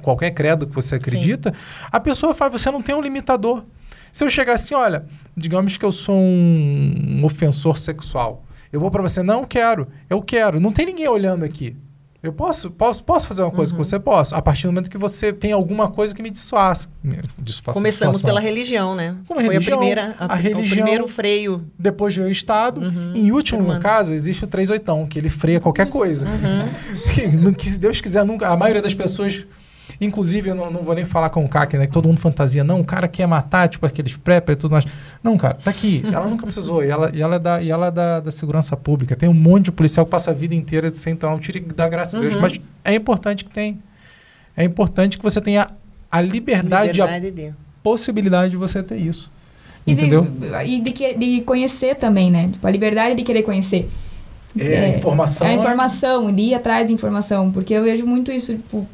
qualquer 0.02 0.30
credo 0.30 0.66
que 0.66 0.74
você 0.74 0.96
acredita, 0.96 1.52
a 1.90 2.00
pessoa 2.00 2.34
faz, 2.34 2.52
você 2.52 2.70
não 2.70 2.82
tem 2.82 2.94
um 2.94 3.00
limitador. 3.00 3.64
Se 4.12 4.24
eu 4.24 4.30
chegar 4.30 4.54
assim, 4.54 4.74
olha, 4.74 5.06
digamos 5.36 5.76
que 5.76 5.84
eu 5.84 5.92
sou 5.92 6.14
um, 6.14 7.18
um 7.20 7.24
ofensor 7.24 7.78
sexual. 7.78 8.44
Eu 8.72 8.80
vou 8.80 8.90
pra 8.90 9.02
você, 9.02 9.22
não 9.22 9.44
quero, 9.44 9.88
eu 10.10 10.20
quero. 10.22 10.60
Não 10.60 10.72
tem 10.72 10.86
ninguém 10.86 11.08
olhando 11.08 11.44
aqui. 11.44 11.76
Eu 12.20 12.32
posso, 12.32 12.68
posso, 12.72 13.04
posso 13.04 13.28
fazer 13.28 13.42
uma 13.42 13.50
coisa 13.52 13.72
Uhum. 13.72 13.78
com 13.78 13.84
você? 13.84 13.98
Posso. 14.00 14.34
A 14.34 14.42
partir 14.42 14.64
do 14.66 14.72
momento 14.72 14.90
que 14.90 14.98
você 14.98 15.32
tem 15.32 15.52
alguma 15.52 15.88
coisa 15.88 16.12
que 16.12 16.20
me 16.20 16.30
dissuaça. 16.30 16.88
Me 17.02 17.16
dissuaça 17.38 17.72
Começamos 17.72 18.16
dissuação. 18.16 18.36
pela 18.36 18.40
religião, 18.40 18.96
né? 18.96 19.14
Como 19.28 19.40
Foi 19.40 19.48
religião, 19.52 19.76
a 19.76 19.78
primeira, 19.78 20.14
a 20.18 20.34
o 20.34 20.36
religião- 20.36 20.76
primeiro 20.84 21.06
freio. 21.06 21.64
Depois 21.78 22.16
veio 22.16 22.26
o 22.26 22.30
Estado. 22.32 22.80
Uhum, 22.80 23.12
em 23.14 23.30
último 23.30 23.78
caso, 23.78 24.12
existe 24.12 24.42
o 24.42 24.48
38, 24.48 25.06
que 25.06 25.16
ele 25.16 25.30
freia 25.30 25.60
qualquer 25.60 25.86
coisa. 25.88 26.26
Que, 27.14 27.28
no- 27.28 27.54
que 27.54 27.68
se 27.70 27.78
Deus 27.78 28.00
quiser, 28.00 28.24
nunca. 28.24 28.48
A 28.48 28.56
maioria 28.56 28.82
das 28.82 28.94
pessoas. 28.94 29.46
Inclusive, 30.00 30.50
eu 30.50 30.54
não, 30.54 30.70
não 30.70 30.82
vou 30.82 30.94
nem 30.94 31.04
falar 31.04 31.28
com 31.30 31.44
o 31.44 31.48
CAC, 31.48 31.76
né? 31.76 31.86
Que 31.86 31.92
todo 31.92 32.06
mundo 32.06 32.20
fantasia. 32.20 32.62
Não, 32.62 32.80
o 32.80 32.84
cara 32.84 33.08
quer 33.08 33.26
matar, 33.26 33.68
tipo 33.68 33.84
aqueles 33.84 34.16
prepper 34.16 34.52
e 34.52 34.56
tudo 34.56 34.70
mais. 34.72 34.84
Não, 35.22 35.36
cara, 35.36 35.54
tá 35.54 35.70
aqui. 35.70 36.02
Ela 36.12 36.26
nunca 36.26 36.44
precisou. 36.44 36.84
E 36.84 36.88
ela, 36.88 37.10
e 37.12 37.20
ela, 37.20 37.34
é, 37.34 37.38
da, 37.38 37.60
e 37.62 37.70
ela 37.70 37.88
é 37.88 37.90
da, 37.90 38.20
da 38.20 38.30
segurança 38.30 38.76
pública. 38.76 39.16
Tem 39.16 39.28
um 39.28 39.34
monte 39.34 39.66
de 39.66 39.72
policial 39.72 40.06
que 40.06 40.12
passa 40.12 40.30
a 40.30 40.34
vida 40.34 40.54
inteira 40.54 40.94
sem 40.94 41.16
tomar 41.16 41.34
um 41.34 41.38
tiro 41.40 41.58
e 41.58 41.60
dá 41.62 41.88
graças 41.88 42.14
a 42.14 42.20
Deus. 42.20 42.36
Uhum. 42.36 42.40
Mas 42.42 42.60
é 42.84 42.94
importante 42.94 43.44
que 43.44 43.50
tenha. 43.50 43.76
É 44.56 44.62
importante 44.62 45.18
que 45.18 45.22
você 45.24 45.40
tenha 45.40 45.68
a 46.10 46.20
liberdade, 46.20 47.02
a 47.02 47.06
Liberdade 47.06 47.30
de... 47.30 47.54
possibilidade 47.82 48.50
de 48.52 48.56
você 48.56 48.82
ter 48.82 48.96
isso. 48.98 49.30
E, 49.84 49.94
de, 49.94 50.02
Entendeu? 50.06 50.26
e 50.64 50.80
de, 50.80 50.92
que- 50.92 51.14
de 51.14 51.40
conhecer 51.40 51.96
também, 51.96 52.30
né? 52.30 52.48
Tipo, 52.52 52.66
a 52.66 52.70
liberdade 52.70 53.14
de 53.16 53.22
querer 53.24 53.42
conhecer. 53.42 53.88
É, 54.58 54.84
a 54.84 54.88
informação. 54.90 55.46
A 55.46 55.52
informação, 55.54 56.32
de 56.32 56.42
ir 56.42 56.54
atrás 56.54 56.86
de 56.86 56.92
informação. 56.92 57.50
Porque 57.50 57.74
eu 57.74 57.82
vejo 57.82 58.06
muito 58.06 58.30
isso, 58.30 58.54
tipo... 58.54 58.88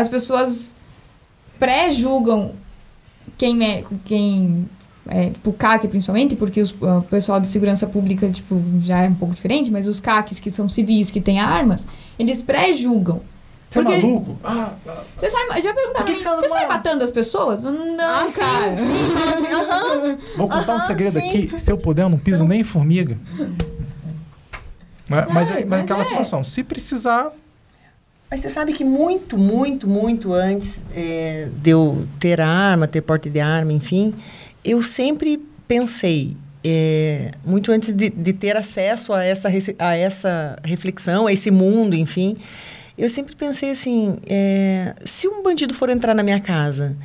As 0.00 0.08
pessoas 0.08 0.74
pré-julgam 1.58 2.52
quem 3.36 3.62
é... 3.64 3.84
Quem 4.04 4.66
é, 5.08 5.30
tipo, 5.30 5.50
o 5.50 5.52
CAC 5.52 5.88
principalmente, 5.88 6.36
porque 6.36 6.60
os- 6.60 6.70
o 6.80 7.02
pessoal 7.10 7.40
de 7.40 7.48
segurança 7.48 7.86
pública, 7.86 8.28
tipo, 8.30 8.62
já 8.80 9.02
é 9.02 9.08
um 9.08 9.14
pouco 9.14 9.34
diferente, 9.34 9.70
mas 9.70 9.88
os 9.88 9.98
CACs, 9.98 10.38
que 10.38 10.50
são 10.50 10.68
civis, 10.68 11.10
que 11.10 11.20
têm 11.20 11.40
armas, 11.40 11.86
eles 12.18 12.42
pré-julgam. 12.42 13.20
Você 13.68 13.78
é 13.78 13.82
porque- 13.82 13.96
maluco? 14.02 14.38
Ah, 14.44 14.72
ah, 14.86 15.02
Você 15.16 15.28
sai, 15.30 15.62
já 15.62 15.72
perguntaram 15.74 16.04
pra 16.04 16.12
mim, 16.14 16.18
você 16.20 16.48
sai 16.48 16.62
armado?" 16.62 16.68
matando 16.68 17.04
as 17.04 17.10
pessoas? 17.10 17.60
Não, 17.60 17.72
Ah, 18.00 18.26
sim, 18.26 18.40
cara. 18.40 18.76
sim, 18.76 18.86
fala 19.14 19.36
assim, 19.36 19.52
aham. 19.52 20.18
Vou 20.36 20.48
contar 20.48 20.72
um 20.72 20.76
Aham, 20.76 20.86
segredo 20.86 21.18
sim. 21.18 21.28
aqui. 21.28 21.58
Se 21.58 21.72
eu 21.72 21.76
puder, 21.78 22.02
eu 22.02 22.08
não 22.08 22.18
piso 22.18 22.44
nem 22.44 22.60
em 22.60 22.64
formiga. 22.64 23.16
Mas, 25.08 25.26
mas, 25.32 25.50
É, 25.50 25.54
mas 25.54 25.68
mas 25.68 25.80
aquela 25.80 26.02
é. 26.02 26.04
situação, 26.04 26.44
se 26.44 26.62
precisar, 26.62 27.32
Mas 28.30 28.40
você 28.40 28.48
sabe 28.48 28.72
que 28.72 28.84
muito, 28.84 29.36
muito, 29.36 29.88
muito 29.88 30.32
antes 30.32 30.84
é, 30.94 31.48
de 31.56 31.70
eu 31.70 32.06
ter 32.20 32.40
arma, 32.40 32.86
ter 32.86 33.00
porte 33.00 33.28
de 33.28 33.40
arma, 33.40 33.72
enfim, 33.72 34.14
eu 34.64 34.82
sempre 34.84 35.42
pensei, 35.66 36.36
é, 36.62 37.32
muito 37.44 37.72
antes 37.72 37.92
de, 37.92 38.08
de 38.08 38.32
ter 38.32 38.56
acesso 38.56 39.12
a 39.12 39.24
essa, 39.24 39.48
a 39.78 39.96
essa 39.96 40.58
reflexão, 40.62 41.26
a 41.26 41.32
esse 41.32 41.50
mundo, 41.50 41.96
enfim, 41.96 42.36
eu 42.96 43.10
sempre 43.10 43.34
pensei 43.34 43.70
assim, 43.70 44.18
é, 44.26 44.94
se 45.04 45.26
um 45.26 45.42
bandido 45.42 45.74
for 45.74 45.90
entrar 45.90 46.14
na 46.14 46.22
minha 46.22 46.38
casa 46.38 46.96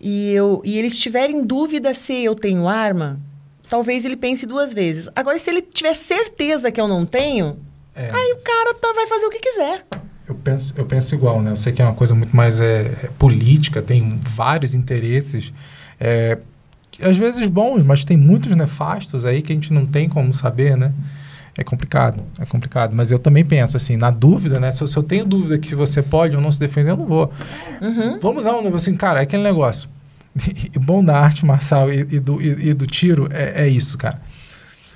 e, 0.00 0.32
eu, 0.32 0.62
e 0.64 0.78
ele 0.78 0.88
estiver 0.88 1.28
em 1.28 1.42
dúvida 1.44 1.92
se 1.92 2.24
eu 2.24 2.34
tenho 2.34 2.66
arma, 2.68 3.20
talvez 3.68 4.06
ele 4.06 4.16
pense 4.16 4.46
duas 4.46 4.72
vezes. 4.72 5.10
Agora, 5.14 5.38
se 5.38 5.50
ele 5.50 5.60
tiver 5.60 5.94
certeza 5.94 6.70
que 6.72 6.80
eu 6.80 6.88
não 6.88 7.04
tenho, 7.04 7.58
é, 7.94 8.10
aí 8.10 8.32
o 8.32 8.42
cara 8.42 8.72
tá- 8.74 8.92
vai 8.94 9.06
fazer 9.06 9.26
o 9.26 9.30
que 9.30 9.40
quiser. 9.40 9.84
Eu, 10.28 10.34
penso, 10.34 10.74
eu 10.76 10.84
penso 10.86 11.14
igual, 11.14 11.42
né? 11.42 11.50
Eu 11.50 11.56
sei 11.56 11.72
que 11.72 11.82
é 11.82 11.84
uma 11.84 11.94
coisa 11.94 12.14
muito 12.14 12.34
mais 12.34 12.60
é, 12.60 12.82
é, 12.82 13.10
política, 13.18 13.82
tem 13.82 14.18
vários 14.22 14.74
interesses. 14.74 15.52
É, 16.00 16.38
às 17.02 17.16
vezes 17.16 17.46
bons, 17.48 17.82
mas 17.82 18.04
tem 18.04 18.16
muitos 18.16 18.54
nefastos 18.54 19.24
aí 19.24 19.42
que 19.42 19.52
a 19.52 19.54
gente 19.54 19.72
não 19.72 19.84
tem 19.86 20.08
como 20.08 20.32
saber, 20.32 20.76
né? 20.76 20.92
É 21.56 21.62
complicado, 21.62 22.22
é 22.38 22.44
complicado. 22.44 22.94
Mas 22.94 23.10
eu 23.10 23.18
também 23.18 23.44
penso 23.44 23.76
assim, 23.76 23.96
na 23.96 24.10
dúvida, 24.10 24.58
né? 24.58 24.72
Se 24.72 24.82
eu, 24.82 24.86
se 24.86 24.96
eu 24.96 25.02
tenho 25.02 25.24
dúvida 25.24 25.58
que 25.58 25.74
você 25.74 26.02
pode 26.02 26.34
ou 26.36 26.42
não 26.42 26.50
se 26.50 26.58
defender, 26.58 26.90
eu 26.90 26.96
não 26.96 27.06
vou. 27.06 27.32
Uhum. 27.80 28.18
Vamos 28.20 28.46
lá, 28.46 28.58
um 28.58 28.74
assim, 28.74 28.94
cara, 28.94 29.20
é 29.20 29.22
aquele 29.22 29.42
negócio. 29.42 29.88
Bom 30.80 31.04
da 31.04 31.16
arte 31.16 31.46
marcial 31.46 31.92
e, 31.92 32.00
e 32.00 32.20
do, 32.20 32.42
e, 32.42 32.70
e 32.70 32.74
do 32.74 32.86
tiro 32.86 33.28
é, 33.30 33.64
é 33.64 33.68
isso, 33.68 33.96
cara. 33.96 34.20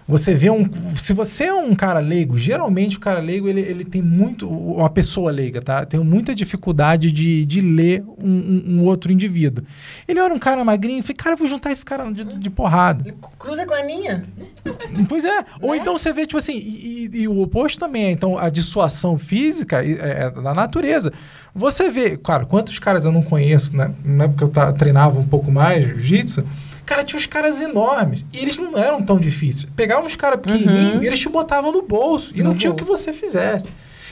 Você 0.08 0.32
vê 0.34 0.48
um. 0.48 0.66
Se 0.96 1.12
você 1.12 1.44
é 1.44 1.52
um 1.52 1.74
cara 1.74 2.00
leigo, 2.00 2.38
geralmente 2.38 2.96
o 2.96 3.00
cara 3.00 3.20
leigo 3.20 3.46
ele, 3.46 3.60
ele 3.60 3.84
tem 3.84 4.00
muito. 4.00 4.48
Uma 4.48 4.88
pessoa 4.88 5.30
leiga, 5.30 5.60
tá? 5.60 5.84
Tem 5.84 6.00
muita 6.00 6.34
dificuldade 6.34 7.12
de, 7.12 7.44
de 7.44 7.60
ler 7.60 8.02
um, 8.18 8.62
um, 8.66 8.84
outro 8.84 9.12
indivíduo. 9.12 9.62
Ele 10.08 10.18
era 10.18 10.32
um 10.32 10.38
cara 10.38 10.64
magrinho, 10.64 11.00
eu 11.00 11.02
falei, 11.02 11.16
cara, 11.16 11.34
eu 11.34 11.38
vou 11.38 11.46
juntar 11.46 11.70
esse 11.72 11.84
cara 11.84 12.10
de, 12.10 12.24
de 12.24 12.48
porrada. 12.48 13.14
Cruza 13.38 13.66
com 13.66 13.74
a 13.74 13.78
Aninha. 13.80 14.24
Pois 15.08 15.26
é. 15.26 15.44
Ou 15.60 15.74
então 15.74 15.98
você 15.98 16.10
vê, 16.10 16.22
tipo 16.24 16.38
assim, 16.38 16.56
e, 16.56 17.10
e- 17.12 17.20
e 17.22 17.28
o 17.28 17.40
oposto 17.42 17.78
também 17.78 18.04
é, 18.04 18.10
então, 18.10 18.38
a 18.38 18.48
dissuasão 18.48 19.18
física 19.18 19.84
e- 19.84 19.92
é, 19.98 20.24
é 20.24 20.30
da 20.30 20.54
natureza. 20.54 21.12
Você 21.54 21.90
vê, 21.90 22.16
cara, 22.16 22.46
quantos 22.46 22.78
caras 22.78 23.04
eu 23.04 23.12
não 23.12 23.22
conheço, 23.22 23.76
né? 23.76 23.90
Na 24.04 24.24
época 24.24 24.44
eu 24.44 24.48
ta- 24.48 24.72
treinava 24.72 25.18
um 25.20 25.26
pouco 25.26 25.50
mais 25.52 25.84
jiu-jitsu. 25.86 26.44
Cara, 26.88 27.04
tinha 27.04 27.18
uns 27.18 27.26
caras 27.26 27.60
enormes. 27.60 28.24
E 28.32 28.38
eles 28.38 28.58
não 28.58 28.76
eram 28.78 29.02
tão 29.02 29.16
difíceis. 29.18 29.68
Pegavam 29.76 30.06
uns 30.06 30.16
caras 30.16 30.40
pequenininhos 30.40 31.02
e 31.02 31.06
eles 31.06 31.18
te 31.18 31.28
botavam 31.28 31.70
no 31.70 31.82
bolso. 31.82 32.32
E 32.34 32.38
No 32.42 32.50
não 32.50 32.56
tinha 32.56 32.72
o 32.72 32.74
que 32.74 32.82
você 32.84 33.12
fizesse. 33.12 33.68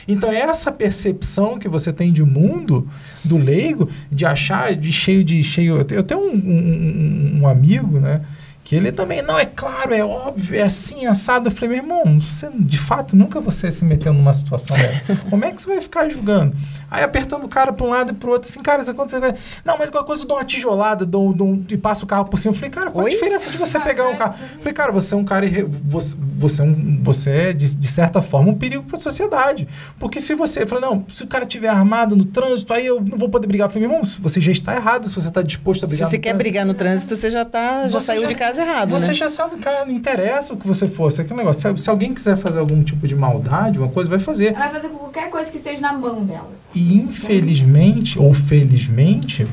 Então, 0.06 0.30
é 0.30 0.36
essa 0.40 0.70
percepção 0.70 1.58
que 1.58 1.68
você 1.68 1.92
tem 1.92 2.12
de 2.12 2.22
mundo, 2.22 2.86
do 3.24 3.36
leigo, 3.38 3.88
de 4.12 4.24
achar 4.24 4.74
de 4.76 4.92
cheio 4.92 5.24
de. 5.24 5.42
cheio 5.42 5.84
Eu 5.90 6.02
tenho- 6.04 6.20
um- 6.20 6.32
um- 6.36 7.38
um 7.42 7.48
amigo, 7.48 7.98
né? 7.98 8.20
Que 8.66 8.74
ele 8.74 8.90
também, 8.90 9.22
não, 9.22 9.38
é 9.38 9.46
claro, 9.46 9.94
é 9.94 10.04
óbvio, 10.04 10.58
é 10.58 10.62
assim, 10.62 11.06
assado. 11.06 11.48
Eu 11.48 11.52
falei, 11.52 11.68
meu 11.68 11.78
irmão, 11.84 12.18
você 12.18 12.48
de 12.52 12.78
fato 12.78 13.16
nunca 13.16 13.40
você 13.40 13.70
se 13.70 13.84
meteu 13.84 14.12
numa 14.12 14.34
situação 14.34 14.76
dessa. 14.76 15.16
Como 15.30 15.44
é 15.44 15.52
que 15.52 15.62
você 15.62 15.68
vai 15.68 15.80
ficar 15.80 16.08
julgando? 16.08 16.52
Aí 16.90 17.04
apertando 17.04 17.44
o 17.44 17.48
cara 17.48 17.72
para 17.72 17.86
um 17.86 17.90
lado 17.90 18.10
e 18.10 18.14
pro 18.14 18.32
outro, 18.32 18.50
assim, 18.50 18.60
cara, 18.60 18.82
isso 18.82 18.92
quando 18.92 19.08
você 19.10 19.20
vai. 19.20 19.34
Não, 19.64 19.78
mas 19.78 19.88
qualquer 19.88 20.08
coisa 20.08 20.24
eu 20.24 20.26
dou 20.26 20.36
uma 20.36 20.44
tijolada 20.44 21.06
dou, 21.06 21.32
dou 21.32 21.46
um- 21.46 21.64
e 21.68 21.76
passo 21.76 22.04
o 22.04 22.08
carro 22.08 22.24
por 22.24 22.38
cima. 22.40 22.50
Eu 22.52 22.56
falei, 22.56 22.70
cara, 22.70 22.90
qual 22.90 23.02
a 23.02 23.04
Oi? 23.04 23.10
diferença 23.12 23.50
de 23.52 23.56
você 23.56 23.78
pegar 23.78 24.08
um 24.08 24.16
carro? 24.16 24.34
Eu 24.54 24.58
falei, 24.58 24.74
cara, 24.74 24.90
você 24.90 25.14
é 25.14 25.16
um 25.16 25.24
cara. 25.24 25.46
irre- 25.46 25.62
Você, 25.84 26.16
você 26.36 26.62
é, 26.62 26.64
um, 26.64 27.00
você 27.04 27.30
é 27.30 27.52
de, 27.52 27.72
de 27.72 27.86
certa 27.86 28.20
forma, 28.20 28.50
um 28.50 28.54
perigo 28.56 28.82
para 28.82 28.96
a 28.96 29.00
sociedade. 29.00 29.68
Porque 29.96 30.20
se 30.20 30.34
você. 30.34 30.64
Eu 30.64 30.66
falei, 30.66 30.84
não, 30.84 31.04
se 31.08 31.22
o 31.22 31.26
cara 31.28 31.44
estiver 31.44 31.68
armado 31.68 32.16
no 32.16 32.24
trânsito, 32.24 32.72
aí 32.74 32.84
eu 32.86 33.00
não 33.00 33.16
vou 33.16 33.28
poder 33.28 33.46
brigar. 33.46 33.68
Eu 33.68 33.72
falei, 33.72 33.86
meu 33.86 33.96
irmão, 33.98 34.10
você 34.20 34.40
já 34.40 34.50
está 34.50 34.74
errado 34.74 35.06
se 35.08 35.14
você 35.14 35.28
está 35.28 35.40
disposto 35.40 35.84
a 35.84 35.86
Se 35.86 35.90
brigar 35.90 36.08
você 36.10 36.16
no 36.16 36.22
quer 36.22 36.28
trânsito. 36.30 36.42
brigar 36.42 36.66
no 36.66 36.74
trânsito, 36.74 37.14
você 37.14 37.30
já 37.30 37.44
tá, 37.44 37.86
já 37.88 38.00
Você 38.00 38.06
saiu 38.06 38.22
já- 38.22 38.28
de 38.28 38.34
casa 38.34 38.55
errado, 38.58 38.90
Você 38.90 39.08
né? 39.08 39.14
já 39.14 39.28
sabe, 39.28 39.56
cara, 39.56 39.84
não 39.84 39.92
interessa 39.92 40.54
o 40.54 40.56
que 40.56 40.66
você 40.66 40.86
fosse. 40.88 41.20
Aquele 41.20 41.38
negócio. 41.38 41.76
Se, 41.76 41.82
se 41.82 41.90
alguém 41.90 42.12
quiser 42.14 42.36
fazer 42.36 42.58
algum 42.58 42.82
tipo 42.82 43.06
de 43.06 43.14
maldade, 43.14 43.78
uma 43.78 43.88
coisa, 43.88 44.08
vai 44.08 44.18
fazer. 44.18 44.48
Ela 44.48 44.58
vai 44.58 44.70
fazer 44.70 44.88
com 44.88 44.98
qualquer 44.98 45.30
coisa 45.30 45.50
que 45.50 45.56
esteja 45.56 45.80
na 45.80 45.92
mão 45.92 46.24
dela. 46.24 46.50
E 46.74 46.96
infelizmente, 46.96 48.18
ou 48.18 48.32
felizmente, 48.34 49.46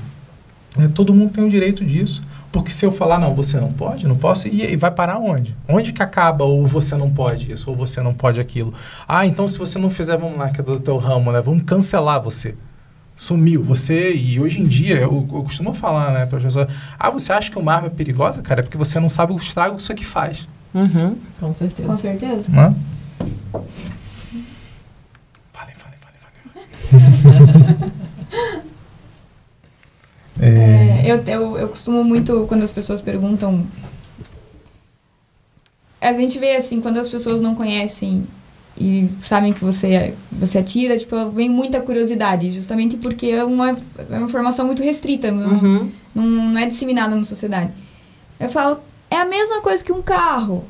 né, 0.78 0.90
todo 0.94 1.14
mundo 1.14 1.34
tem 1.34 1.44
o 1.44 1.50
direito 1.50 1.84
disso. 1.86 2.24
Porque 2.52 2.70
se 2.70 2.86
eu 2.86 2.92
falar, 2.92 3.20
não, 3.20 3.34
você 3.34 3.60
não 3.60 3.74
pode, 3.74 4.08
não 4.08 4.16
posso, 4.16 4.48
e, 4.48 4.64
e 4.74 4.76
vai 4.76 4.92
parar 4.92 5.18
onde? 5.18 5.56
Onde 5.68 5.92
que 5.92 6.04
acaba 6.04 6.46
ou 6.46 6.68
você 6.68 6.96
não 6.96 7.10
pode 7.10 7.52
isso, 7.52 7.68
ou 7.68 7.76
você 7.76 8.00
não 8.00 8.14
pode 8.14 8.40
aquilo? 8.40 8.72
Ah, 9.08 9.26
então 9.26 9.48
se 9.48 9.58
você 9.58 9.80
não 9.80 9.90
fizer, 9.90 10.18
vamos 10.18 10.38
lá, 10.38 10.50
que 10.52 10.62
é 10.62 10.64
do 10.64 10.80
teu 10.80 10.98
ramo, 10.98 11.32
né? 11.32 11.42
Vamos 11.42 11.64
cancelar 11.64 12.22
você. 12.22 12.56
Sumiu. 13.16 13.64
Você, 13.64 14.14
e 14.14 14.40
hoje 14.40 14.60
em 14.60 14.68
dia, 14.68 14.98
eu, 14.98 15.28
eu 15.32 15.44
costumo 15.44 15.74
falar, 15.74 16.12
né, 16.12 16.26
para 16.26 16.38
as 16.40 16.44
pessoas, 16.44 16.68
ah, 16.98 17.10
você 17.10 17.32
acha 17.32 17.52
que 17.52 17.58
uma 17.58 17.74
arma 17.74 17.88
é 17.88 17.92
perigosa, 17.92 18.42
cara? 18.42 18.62
É 18.62 18.64
porque 18.64 18.78
você 18.78 19.00
não 19.00 19.10
sabe 19.10 19.34
o 19.34 19.38
estrago 19.38 19.76
que 19.76 19.82
isso 19.82 19.92
aqui 19.92 20.06
faz. 20.06 20.48
Uhum. 20.74 21.16
Com 21.40 21.54
certeza. 21.54 21.88
Com 21.88 21.98
certeza. 21.98 22.52
Falem, 25.54 25.76
falem, 25.76 25.98
falem, 26.00 26.20
falem. 26.90 27.92
é, 30.42 30.84
É, 31.04 31.12
eu, 31.12 31.24
eu, 31.28 31.58
eu 31.58 31.68
costumo 31.70 32.04
muito, 32.04 32.46
quando 32.48 32.64
as 32.64 32.72
pessoas 32.72 33.02
perguntam. 33.02 33.68
A 36.02 36.12
gente 36.14 36.40
vê 36.40 36.56
assim, 36.56 36.82
quando 36.82 36.98
as 36.98 37.08
pessoas 37.08 37.40
não 37.40 37.54
conhecem 37.56 38.26
e 38.78 39.10
sabem 39.22 39.54
que 39.54 39.64
você, 39.64 40.14
você 40.32 40.58
atira, 40.58 40.98
tipo, 40.98 41.30
vem 41.30 41.50
muita 41.50 41.80
curiosidade, 41.82 42.52
justamente 42.52 42.98
porque 42.98 43.28
é 43.28 43.44
uma, 43.44 43.70
é 43.72 44.18
uma 44.18 44.22
informação 44.26 44.66
muito 44.66 44.82
restrita, 44.82 45.32
não, 45.32 45.50
Uhum. 45.52 45.92
não, 46.16 46.24
não 46.24 46.58
é 46.60 46.66
disseminada 46.66 47.16
na 47.16 47.24
sociedade. 47.24 47.72
Eu 48.40 48.50
falo, 48.50 48.80
é 49.10 49.18
a 49.18 49.26
mesma 49.26 49.62
coisa 49.62 49.84
que 49.84 49.92
um 49.92 50.02
carro. 50.02 50.66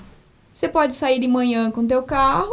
Você 0.54 0.68
pode 0.68 0.94
sair 0.94 1.18
de 1.20 1.28
manhã 1.28 1.72
com 1.72 1.88
teu 1.88 2.04
carro, 2.04 2.52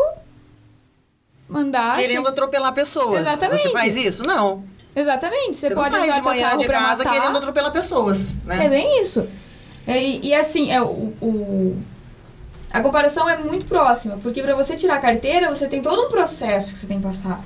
mandar. 1.49 1.99
Querendo 1.99 2.29
atropelar 2.29 2.73
pessoas. 2.73 3.21
Exatamente. 3.21 3.63
Você 3.63 3.71
faz 3.71 3.97
isso? 3.97 4.23
Não. 4.23 4.65
Exatamente, 4.95 5.57
você, 5.57 5.69
Você, 5.69 5.75
pode 5.75 5.95
usar 5.95 6.19
de 6.19 6.23
manhã 6.23 6.57
de 6.57 6.67
casa 6.67 7.05
matar. 7.05 7.13
querendo 7.13 7.39
atropelar 7.39 7.73
pessoas, 7.73 8.35
né? 8.45 8.65
É 8.67 8.69
bem 8.69 9.01
isso. 9.01 9.27
E, 9.87 10.29
e 10.29 10.35
assim, 10.35 10.71
é, 10.73 10.83
o, 10.83 11.13
o- 11.21 11.79
a 12.73 12.81
comparação 12.81 13.29
é 13.29 13.37
muito 13.39 13.67
próxima, 13.67 14.17
porque 14.23 14.43
para 14.43 14.55
você 14.55 14.77
tirar 14.77 14.95
a 14.97 14.99
carteira, 14.99 15.53
você 15.53 15.67
tem 15.67 15.83
todo 15.83 16.07
um 16.07 16.09
processo 16.09 16.73
que 16.73 16.79
você 16.79 16.87
tem 16.87 16.99
que 16.99 17.03
passar. 17.07 17.45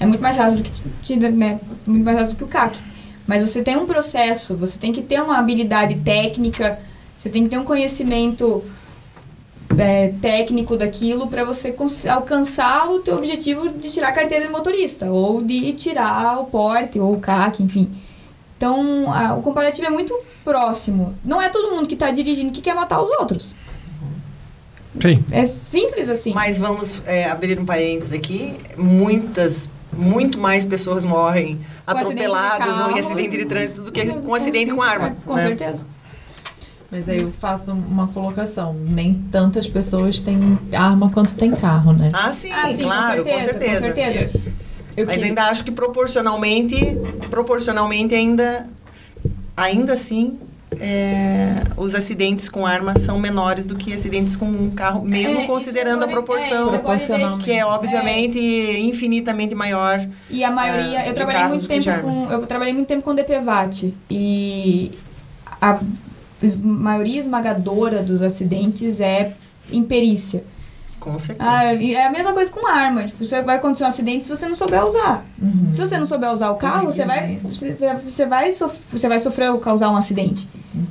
É 0.00 0.06
muito 0.06 0.20
mais 0.20 0.36
rápido 0.36 0.62
do 0.62 0.62
que, 0.64 0.72
te- 1.02 1.16
né, 1.16 1.60
muito 1.86 2.04
mais 2.04 2.16
rápido 2.18 2.32
do 2.34 2.36
que 2.38 2.44
o 2.44 2.48
CAC. 2.48 2.78
Mas 3.26 3.40
você 3.40 3.62
tem 3.62 3.76
um 3.76 3.86
processo, 3.86 4.56
você 4.56 4.76
tem 4.78 4.90
que 4.92 5.00
ter 5.00 5.22
uma 5.22 5.38
habilidade 5.38 5.94
técnica, 5.96 6.78
você 7.16 7.28
tem 7.30 7.44
que 7.44 7.50
ter 7.50 7.58
um 7.58 7.64
conhecimento 7.64 8.64
é, 9.78 10.08
técnico 10.20 10.76
daquilo 10.76 11.28
para 11.28 11.44
você 11.44 11.74
alcançar 12.10 12.90
o 12.90 12.98
teu 12.98 13.16
objetivo 13.16 13.68
de 13.70 13.90
tirar 13.90 14.08
a 14.08 14.12
carteira 14.12 14.44
de 14.46 14.52
motorista, 14.52 15.06
ou 15.10 15.40
de 15.40 15.72
tirar 15.72 16.40
o 16.40 16.46
porte, 16.46 16.98
ou 16.98 17.14
o 17.14 17.20
CAC, 17.20 17.62
enfim. 17.62 17.90
Então, 18.56 19.10
a- 19.12 19.34
o 19.34 19.40
comparativo 19.42 19.86
é 19.86 19.90
muito 19.90 20.16
próximo. 20.44 21.14
Não 21.24 21.40
é 21.40 21.48
todo 21.48 21.70
mundo 21.74 21.86
que 21.88 21.94
está 21.94 22.10
dirigindo 22.10 22.52
que 22.52 22.60
quer 22.60 22.74
matar 22.74 23.00
os 23.00 23.08
outros. 23.10 23.54
Sim. 25.00 25.24
É 25.30 25.44
simples 25.44 26.08
assim. 26.08 26.32
Mas 26.34 26.58
vamos 26.58 27.02
é, 27.06 27.24
abrir 27.24 27.58
um 27.58 27.64
parênteses 27.64 28.12
aqui. 28.12 28.56
Muitas, 28.76 29.68
muito 29.92 30.38
mais 30.38 30.66
pessoas 30.66 31.04
morrem 31.04 31.58
Com 31.84 31.92
atropeladas 31.92 32.78
ou 32.80 32.90
em 32.90 33.00
acidente 33.00 33.36
de 33.36 33.44
trânsito 33.46 33.82
do 33.82 33.92
que 33.92 34.04
com 34.06 34.34
acidente 34.34 34.72
com 34.72 34.82
arma. 34.82 35.16
Com 35.24 35.34
né? 35.34 35.42
certeza. 35.42 35.84
Mas 36.90 37.08
aí 37.08 37.22
eu 37.22 37.32
faço 37.32 37.72
uma 37.72 38.08
colocação. 38.08 38.74
Nem 38.74 39.14
tantas 39.14 39.66
pessoas 39.66 40.20
têm 40.20 40.58
arma 40.74 41.08
quanto 41.10 41.34
tem 41.34 41.50
carro, 41.52 41.94
né? 41.94 42.10
Ah, 42.12 42.32
sim, 42.34 42.52
Ah, 42.52 42.70
sim, 42.70 42.82
claro, 42.82 43.24
com 43.24 43.40
certeza. 43.40 43.88
Com 43.88 43.94
certeza. 43.94 44.30
Eu 44.94 45.06
Mas 45.06 45.16
que- 45.16 45.24
ainda 45.24 45.44
acho 45.44 45.64
que 45.64 45.70
proporcionalmente, 45.70 46.76
proporcionalmente 47.30 48.14
ainda, 48.14 48.68
ainda 49.56 49.94
assim, 49.94 50.38
é, 50.80 51.62
os 51.76 51.94
acidentes 51.94 52.48
com 52.48 52.66
arma 52.66 52.98
são 52.98 53.18
menores 53.18 53.66
do 53.66 53.74
que 53.76 53.92
acidentes 53.92 54.36
com 54.36 54.46
um 54.46 54.70
carro, 54.70 55.02
mesmo 55.04 55.40
É, 55.40 55.46
considerando 55.46 56.04
a 56.04 56.08
é, 56.08 56.10
proporção, 56.10 56.68
Proporcionalmente. 56.68 57.44
que 57.44 57.52
é 57.52 57.64
obviamente 57.64 58.38
infinitamente 58.38 59.54
maior. 59.54 60.06
E 60.30 60.42
a 60.44 60.50
maioria, 60.50 61.00
É, 61.02 61.08
eu 61.08 61.14
trabalhei 61.14 61.44
muito 61.44 61.66
tempo 61.68 61.84
com, 61.84 61.90
armas. 61.90 62.30
eu 62.32 62.46
trabalhei 62.46 62.74
muito 62.74 62.86
tempo 62.88 63.02
com 63.02 63.14
DPVAT 63.14 63.94
e 64.10 64.92
a 65.60 65.78
maioria 66.62 67.18
esmagadora 67.18 68.02
dos 68.02 68.22
acidentes 68.22 69.00
é 69.00 69.32
imperícia. 69.70 70.44
Com 71.02 71.18
certeza. 71.18 71.50
Ah, 71.50 71.74
e 71.74 71.96
é 71.96 72.06
a 72.06 72.10
mesma 72.10 72.32
coisa 72.32 72.48
com 72.50 72.64
arma. 72.64 73.04
Tipo, 73.04 73.24
você 73.24 73.42
vai 73.42 73.56
acontecer 73.56 73.82
um 73.82 73.88
acidente 73.88 74.24
se 74.24 74.30
você 74.30 74.46
não 74.46 74.54
souber 74.54 74.84
usar. 74.86 75.24
Uhum. 75.42 75.72
Se 75.72 75.80
você 75.84 75.98
não 75.98 76.04
souber 76.06 76.30
usar 76.32 76.50
o 76.50 76.54
carro, 76.54 76.86
você 76.92 77.04
vai, 77.04 77.38
você 77.42 77.74
você 78.04 78.24
vai, 78.26 78.50
sof- 78.52 78.78
você 78.88 79.08
vai 79.08 79.18
sofrer 79.18 79.50
ou 79.50 79.58
causar 79.58 79.90
um 79.90 79.96
acidente. 79.96 80.46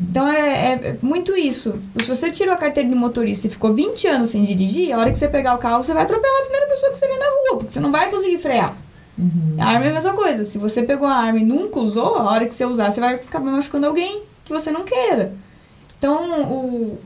Então 0.10 0.28
é, 0.28 0.74
é- 0.74 0.88
é 0.90 0.98
muito 1.02 1.34
isso. 1.36 1.80
Se 2.02 2.08
você 2.10 2.30
tirou 2.30 2.54
a 2.54 2.58
carteira 2.58 2.90
de 2.90 2.94
motorista 2.96 3.48
e 3.48 3.50
ficou 3.50 3.74
20 3.74 4.06
anos 4.08 4.32
sem 4.32 4.44
dirigir, 4.44 4.92
a 4.92 4.98
hora 5.00 5.12
que 5.12 5.18
você 5.18 5.30
pegar 5.30 5.56
o 5.56 5.58
carro, 5.58 5.82
você 5.82 5.94
vai 5.94 6.04
atropelar 6.04 6.40
a 6.40 6.44
primeira 6.44 6.68
pessoa 6.68 6.92
que 6.92 6.98
você 6.98 7.08
vê 7.08 7.18
na 7.18 7.26
rua, 7.26 7.58
porque 7.60 7.72
você 7.74 7.80
não 7.80 7.92
vai 7.92 8.10
conseguir 8.12 8.38
frear. 8.38 8.76
A 9.60 9.66
arma 9.66 9.86
é 9.86 9.90
a 9.90 9.94
mesma 9.94 10.14
coisa. 10.14 10.44
Se 10.44 10.58
você 10.58 10.84
pegou 10.84 11.08
a 11.08 11.14
arma 11.16 11.40
e 11.40 11.46
nunca 11.46 11.80
usou, 11.80 12.16
a 12.18 12.24
hora 12.32 12.46
que 12.46 12.54
você 12.54 12.66
usar, 12.66 12.92
você 12.92 13.00
vai 13.00 13.16
acabar 13.16 13.46
machucando 13.52 13.86
alguém 13.88 14.24
que 14.44 14.52
você 14.52 14.72
não 14.72 14.84
queira. 14.84 15.34
Então, 15.98 16.52
o, 16.52 16.98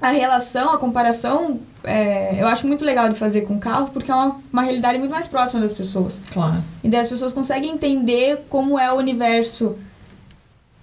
a 0.00 0.10
relação, 0.10 0.70
a 0.72 0.78
comparação, 0.78 1.58
é, 1.84 2.40
eu 2.40 2.46
acho 2.46 2.66
muito 2.66 2.84
legal 2.84 3.08
de 3.08 3.14
fazer 3.14 3.42
com 3.42 3.58
carro, 3.58 3.88
porque 3.92 4.10
é 4.10 4.14
uma, 4.14 4.36
uma 4.52 4.62
realidade 4.62 4.98
muito 4.98 5.10
mais 5.10 5.26
próxima 5.26 5.60
das 5.60 5.72
pessoas. 5.74 6.20
Claro. 6.32 6.62
E 6.84 6.88
daí 6.88 7.00
as 7.00 7.08
pessoas 7.08 7.32
conseguem 7.32 7.72
entender 7.72 8.44
como 8.48 8.78
é 8.78 8.92
o 8.92 8.96
universo 8.96 9.76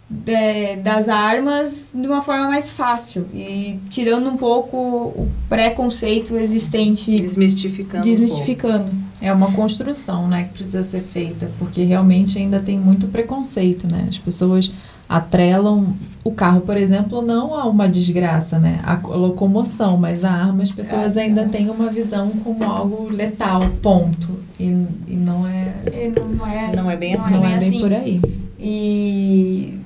de- 0.09 0.77
das 0.77 1.09
armas 1.09 1.91
de 1.93 2.07
uma 2.07 2.21
forma 2.21 2.47
mais 2.47 2.69
fácil. 2.71 3.27
E 3.33 3.79
tirando 3.89 4.29
um 4.29 4.37
pouco 4.37 4.77
o 4.77 5.29
preconceito 5.49 6.35
existente, 6.37 7.11
Desmistificando. 7.19 7.99
um 7.99 8.09
desmistificando. 8.09 8.89
É 9.19 9.33
uma 9.33 9.51
construção, 9.51 10.27
né, 10.27 10.43
que 10.43 10.49
precisa 10.51 10.83
ser 10.83 11.01
feita, 11.01 11.49
porque 11.57 11.83
realmente 11.83 12.37
ainda 12.37 12.59
tem 12.59 12.79
muito 12.79 13.07
preconceito, 13.07 13.87
né? 13.87 14.05
As 14.07 14.19
pessoas 14.19 14.71
atrelam 15.07 15.95
o 16.23 16.31
carro, 16.31 16.61
por 16.61 16.75
exemplo, 16.75 17.21
não 17.21 17.55
a 17.55 17.65
uma 17.65 17.87
desgraça, 17.87 18.59
né? 18.59 18.79
A 18.83 18.95
locomoção, 18.95 19.97
mas 19.97 20.25
a 20.25 20.31
arma 20.31 20.61
as 20.63 20.71
pessoas 20.71 21.15
é, 21.15 21.21
ainda 21.21 21.41
é. 21.41 21.47
têm 21.47 21.69
uma 21.69 21.89
visão 21.89 22.29
como 22.43 22.63
algo 22.65 23.09
letal, 23.09 23.61
ponto. 23.81 24.37
E, 24.59 24.65
e 25.07 25.15
não 25.15 25.47
é. 25.47 25.73
E 25.85 26.09
não, 26.09 26.47
é 26.47 26.75
não 26.75 26.91
é 26.91 26.95
bem 26.97 27.13
assim. 27.13 27.33
Não 27.33 27.45
é 27.45 27.57
bem 27.57 27.69
assim. 27.69 27.79
por 27.79 27.93
aí. 27.93 28.21
E, 28.59 29.79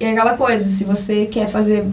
e 0.00 0.04
é 0.04 0.10
aquela 0.10 0.36
coisa, 0.36 0.64
se 0.64 0.82
você 0.82 1.26
quer 1.26 1.46
fazer 1.46 1.86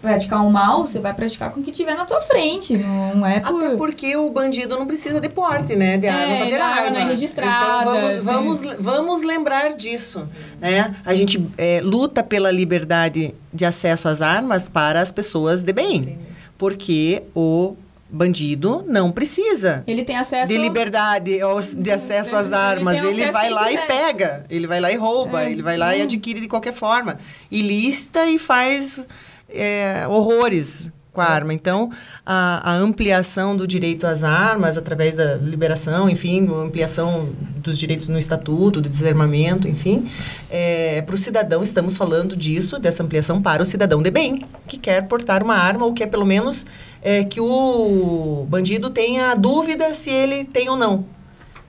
praticar 0.00 0.44
um 0.44 0.50
mal, 0.50 0.86
você 0.86 0.98
vai 1.00 1.12
praticar 1.12 1.50
com 1.50 1.60
o 1.60 1.62
que 1.62 1.72
tiver 1.72 1.94
na 1.94 2.04
tua 2.04 2.20
frente, 2.20 2.76
não 2.76 3.26
é 3.26 3.40
por... 3.40 3.64
Até 3.64 3.76
porque 3.76 4.16
o 4.16 4.30
bandido 4.30 4.78
não 4.78 4.86
precisa 4.86 5.20
de 5.20 5.28
porte, 5.28 5.74
né? 5.74 5.98
De 5.98 6.06
é, 6.06 6.10
arma 6.10 6.36
para 6.36 6.46
ter 6.46 6.60
arma. 6.60 6.90
não 6.90 7.00
é 7.00 7.04
registrada. 7.04 7.80
Então 7.80 8.24
vamos, 8.24 8.24
vamos, 8.24 8.60
né? 8.60 8.76
vamos 8.78 9.22
lembrar 9.22 9.74
disso, 9.74 10.26
né? 10.60 10.94
A 11.04 11.14
gente 11.14 11.44
é, 11.56 11.80
luta 11.82 12.22
pela 12.22 12.50
liberdade 12.50 13.34
de 13.52 13.64
acesso 13.64 14.08
às 14.08 14.22
armas 14.22 14.68
para 14.68 15.00
as 15.00 15.10
pessoas 15.10 15.62
de 15.62 15.72
bem, 15.72 16.18
porque 16.56 17.22
o 17.34 17.76
bandido 18.08 18.84
não 18.86 19.10
precisa. 19.10 19.82
Ele 19.86 20.02
tem 20.02 20.16
acesso 20.16 20.52
de 20.52 20.58
liberdade 20.58 21.38
de 21.76 21.90
acesso 21.90 22.36
às 22.36 22.52
armas. 22.52 22.96
Ele, 22.98 23.08
ele 23.08 23.32
vai 23.32 23.50
lá 23.50 23.70
e 23.70 23.78
pega, 23.78 24.46
ele 24.48 24.66
vai 24.66 24.80
lá 24.80 24.90
e 24.92 24.96
rouba, 24.96 25.42
é, 25.42 25.50
ele 25.50 25.62
vai 25.62 25.76
lá 25.76 25.96
e 25.96 26.02
adquire 26.02 26.40
de 26.40 26.48
qualquer 26.48 26.72
forma, 26.72 27.18
e 27.50 27.60
lista 27.60 28.26
e 28.26 28.38
faz 28.38 29.04
é, 29.48 30.06
horrores 30.08 30.90
com 31.18 31.22
a 31.22 31.24
arma. 31.24 31.52
Então, 31.52 31.90
a, 32.24 32.72
a, 32.72 32.74
ampliação 32.76 33.56
do 33.56 33.66
direito 33.66 34.06
às 34.06 34.22
armas, 34.22 34.78
através 34.78 35.16
da 35.16 35.34
liberação, 35.34 36.08
enfim, 36.08 36.48
ampliação 36.64 37.30
dos 37.56 37.76
direitos 37.76 38.06
no 38.06 38.16
estatuto, 38.16 38.80
do 38.80 38.88
desarmamento, 38.88 39.66
enfim, 39.66 40.08
é, 40.48 41.02
para 41.02 41.16
o 41.16 41.18
cidadão, 41.18 41.60
estamos 41.60 41.96
falando 41.96 42.36
disso, 42.36 42.78
dessa 42.78 43.02
ampliação 43.02 43.42
para 43.42 43.62
o 43.62 43.66
cidadão 43.66 44.00
de 44.00 44.10
bem, 44.12 44.44
que 44.68 44.78
quer 44.78 45.08
portar 45.08 45.42
uma 45.42 45.56
arma 45.56 45.84
ou 45.84 45.92
quer 45.92 46.06
pelo 46.06 46.24
menos 46.24 46.64
é, 47.02 47.24
que 47.24 47.40
o 47.40 48.46
bandido 48.48 48.88
tenha 48.88 49.34
dúvida 49.34 49.92
se 49.94 50.10
ele 50.10 50.44
tem 50.44 50.68
ou 50.68 50.76
não. 50.76 51.17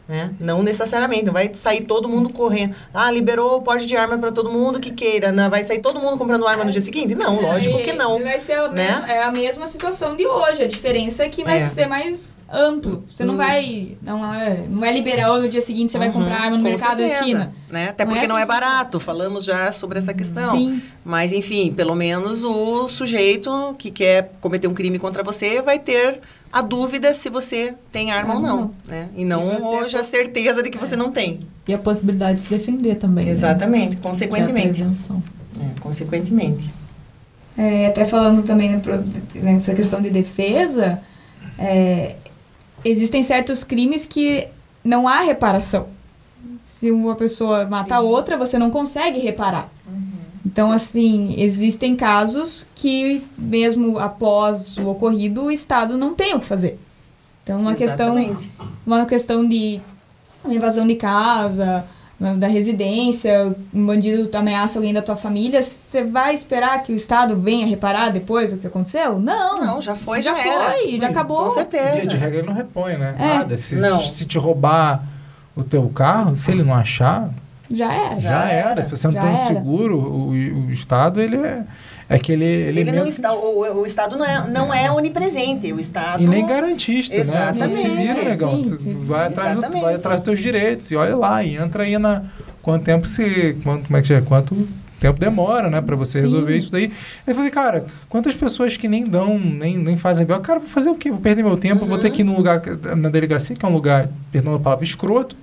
Né? 0.09 0.31
Não 0.39 0.63
necessariamente, 0.63 1.25
não 1.25 1.33
vai 1.33 1.53
sair 1.53 1.83
todo 1.83 2.09
mundo 2.09 2.29
correndo. 2.29 2.73
Ah, 2.91 3.11
liberou 3.11 3.57
o 3.57 3.61
porte 3.61 3.85
de 3.85 3.95
arma 3.95 4.17
para 4.17 4.31
todo 4.31 4.51
mundo 4.51 4.79
que 4.79 4.89
queira. 4.89 5.31
Não, 5.31 5.51
vai 5.51 5.63
sair 5.63 5.83
todo 5.83 6.01
mundo 6.01 6.17
comprando 6.17 6.47
arma 6.47 6.63
no 6.63 6.71
dia 6.71 6.81
seguinte? 6.81 7.13
Não, 7.13 7.37
é, 7.37 7.41
lógico 7.41 7.77
que 7.83 7.93
não. 7.93 8.19
Vai 8.23 8.39
ser 8.39 8.53
a, 8.53 8.69
né? 8.69 8.89
mesma, 8.89 9.11
é 9.11 9.23
a 9.23 9.31
mesma 9.31 9.67
situação 9.67 10.15
de 10.15 10.25
hoje. 10.25 10.63
A 10.63 10.67
diferença 10.67 11.23
é 11.23 11.29
que 11.29 11.43
vai 11.43 11.59
é. 11.59 11.63
ser 11.63 11.85
mais 11.85 12.35
amplo. 12.51 13.03
Você 13.07 13.23
não 13.23 13.35
hum. 13.35 13.37
vai. 13.37 13.97
Não 14.01 14.33
é, 14.33 14.65
não 14.67 14.83
é 14.83 14.91
liberal 14.91 15.39
no 15.39 15.47
dia 15.47 15.61
seguinte, 15.61 15.91
você 15.91 15.99
uhum, 15.99 16.05
vai 16.05 16.11
comprar 16.11 16.41
arma 16.41 16.57
no 16.57 16.63
mercado 16.63 16.97
certeza, 16.97 17.13
da 17.13 17.19
esquina. 17.19 17.53
Né? 17.69 17.89
Até 17.89 18.03
porque 18.03 18.21
não 18.21 18.25
é, 18.25 18.27
não 18.29 18.37
é 18.39 18.45
barato. 18.47 18.99
Falamos 18.99 19.45
já 19.45 19.71
sobre 19.71 19.99
essa 19.99 20.11
questão. 20.11 20.51
Sim. 20.51 20.81
Mas, 21.05 21.31
enfim, 21.31 21.71
pelo 21.71 21.93
menos 21.93 22.43
o 22.43 22.87
sujeito 22.87 23.75
que 23.77 23.91
quer 23.91 24.31
cometer 24.41 24.67
um 24.67 24.73
crime 24.73 24.97
contra 24.97 25.21
você 25.21 25.61
vai 25.61 25.77
ter 25.77 26.19
a 26.51 26.61
dúvida 26.61 27.13
se 27.13 27.29
você 27.29 27.75
tem 27.91 28.11
arma 28.11 28.35
ou 28.35 28.39
não, 28.39 28.71
né? 28.87 29.09
E 29.15 29.23
não 29.23 29.53
e 29.53 29.61
hoje 29.61 29.97
a 29.97 30.03
certeza 30.03 30.63
de 30.63 30.69
que 30.69 30.77
você 30.77 30.95
não 30.95 31.11
tem. 31.11 31.41
E 31.67 31.73
a 31.73 31.77
possibilidade 31.77 32.37
de 32.37 32.41
se 32.41 32.49
defender 32.49 32.95
também. 32.95 33.25
Né? 33.25 33.31
Exatamente, 33.31 33.95
né? 33.95 34.01
consequentemente. 34.01 34.81
É, 34.81 35.79
consequentemente. 35.79 36.69
É, 37.57 37.87
até 37.87 38.05
falando 38.05 38.41
também 38.43 38.69
né, 38.69 38.81
nessa 39.35 39.73
questão 39.73 40.01
de 40.01 40.09
defesa, 40.09 41.01
é, 41.57 42.15
existem 42.83 43.21
certos 43.21 43.63
crimes 43.63 44.05
que 44.05 44.47
não 44.83 45.07
há 45.07 45.21
reparação. 45.21 45.87
Se 46.63 46.89
uma 46.89 47.15
pessoa 47.15 47.67
mata 47.67 47.95
a 47.95 47.99
outra, 47.99 48.37
você 48.37 48.57
não 48.57 48.71
consegue 48.71 49.19
reparar. 49.19 49.69
Então, 50.45 50.71
assim, 50.71 51.35
existem 51.37 51.95
casos 51.95 52.65
que, 52.73 53.21
mesmo 53.37 53.99
após 53.99 54.77
o 54.77 54.87
ocorrido, 54.87 55.45
o 55.45 55.51
Estado 55.51 55.97
não 55.97 56.13
tem 56.13 56.33
o 56.33 56.39
que 56.39 56.45
fazer. 56.45 56.79
Então, 57.43 57.59
uma 57.59 57.75
questão, 57.75 58.37
uma 58.85 59.05
questão 59.05 59.47
de 59.47 59.81
invasão 60.45 60.87
de 60.87 60.95
casa, 60.95 61.85
da 62.37 62.47
residência, 62.47 63.55
um 63.73 63.85
bandido 63.85 64.29
ameaça 64.37 64.77
alguém 64.77 64.93
da 64.93 65.01
tua 65.01 65.15
família, 65.15 65.61
você 65.61 66.03
vai 66.03 66.33
esperar 66.33 66.81
que 66.81 66.91
o 66.91 66.95
Estado 66.95 67.39
venha 67.39 67.65
reparar 67.65 68.09
depois 68.09 68.51
o 68.51 68.57
que 68.57 68.67
aconteceu? 68.67 69.19
Não. 69.19 69.59
Não, 69.59 69.81
já 69.81 69.95
foi, 69.95 70.21
já, 70.21 70.35
já 70.35 70.43
foi, 70.43 70.93
era. 70.93 70.99
já 70.99 71.07
acabou. 71.07 71.45
Com 71.45 71.49
certeza. 71.49 72.01
Via 72.01 72.07
de 72.07 72.17
regra 72.17 72.39
ele 72.39 72.47
não 72.47 72.53
repõe, 72.53 72.97
né? 72.97 73.15
É. 73.17 73.37
Nada. 73.37 73.57
Se, 73.57 73.75
não. 73.75 74.01
se 74.01 74.25
te 74.25 74.37
roubar 74.37 75.01
o 75.55 75.63
teu 75.63 75.87
carro, 75.89 76.35
se 76.35 76.51
ele 76.51 76.63
não 76.63 76.73
achar, 76.73 77.29
já 77.71 77.93
era. 77.93 78.19
Já, 78.19 78.49
era. 78.49 78.83
Se 78.83 78.91
você 78.91 79.07
não 79.07 79.19
tem 79.19 79.29
um 79.29 79.35
seguro, 79.35 79.97
o, 79.97 80.29
o 80.29 80.71
Estado, 80.71 81.21
ele 81.21 81.37
é... 81.37 81.63
É 82.11 82.17
que 82.17 82.31
ele, 82.31 82.43
ele, 82.43 82.91
não 82.91 83.05
está, 83.05 83.31
o, 83.31 83.81
o 83.81 83.85
Estado 83.85 84.17
não 84.17 84.25
é, 84.25 84.47
não 84.47 84.73
é 84.73 84.91
onipresente. 84.91 85.71
O 85.71 85.79
Estado... 85.79 86.23
E 86.23 86.27
nem 86.27 86.43
garantista, 86.43 87.13
Exatamente. 87.13 87.71
né? 87.71 87.81
Se 87.81 87.87
vira, 87.87 88.29
legal. 88.29 88.63
Sim, 88.63 88.77
sim. 88.79 89.05
vai, 89.05 89.27
atrás 89.27 89.55
do, 89.55 89.69
vai 89.69 89.93
atrás 89.93 90.19
dos 90.19 90.25
teus 90.25 90.39
direitos. 90.39 90.89
E 90.89 90.95
olha 90.95 91.15
lá, 91.15 91.43
e 91.43 91.55
entra 91.55 91.83
aí 91.83 91.99
na... 91.99 92.23
Quanto 92.63 92.83
tempo 92.83 93.05
se... 93.05 93.55
Quanto, 93.63 93.85
como 93.85 93.97
é 93.97 94.01
que 94.01 94.11
é? 94.11 94.21
Quanto 94.21 94.67
tempo 94.99 95.19
demora, 95.19 95.69
né, 95.69 95.81
para 95.81 95.95
você 95.95 96.17
Sim. 96.17 96.25
resolver 96.25 96.57
isso 96.57 96.71
daí. 96.71 96.91
Eu 97.25 97.35
falei, 97.35 97.51
cara, 97.51 97.85
quantas 98.09 98.35
pessoas 98.35 98.75
que 98.75 98.87
nem 98.87 99.03
dão, 99.03 99.39
nem, 99.39 99.77
nem 99.77 99.95
fazem 99.95 100.25
bem. 100.25 100.39
Cara, 100.41 100.59
vou 100.59 100.67
fazer 100.67 100.89
o 100.89 100.95
quê? 100.95 101.09
Vou 101.09 101.19
perder 101.19 101.43
meu 101.43 101.57
tempo, 101.57 101.83
uhum. 101.83 101.89
vou 101.89 101.97
ter 101.99 102.09
que 102.09 102.21
ir 102.21 102.25
num 102.25 102.35
lugar, 102.35 102.61
na 102.97 103.09
delegacia, 103.09 103.55
que 103.55 103.63
é 103.63 103.67
um 103.69 103.73
lugar, 103.73 104.09
perdão 104.31 104.55
a 104.55 104.59
palavra, 104.59 104.83
escroto, 104.83 105.37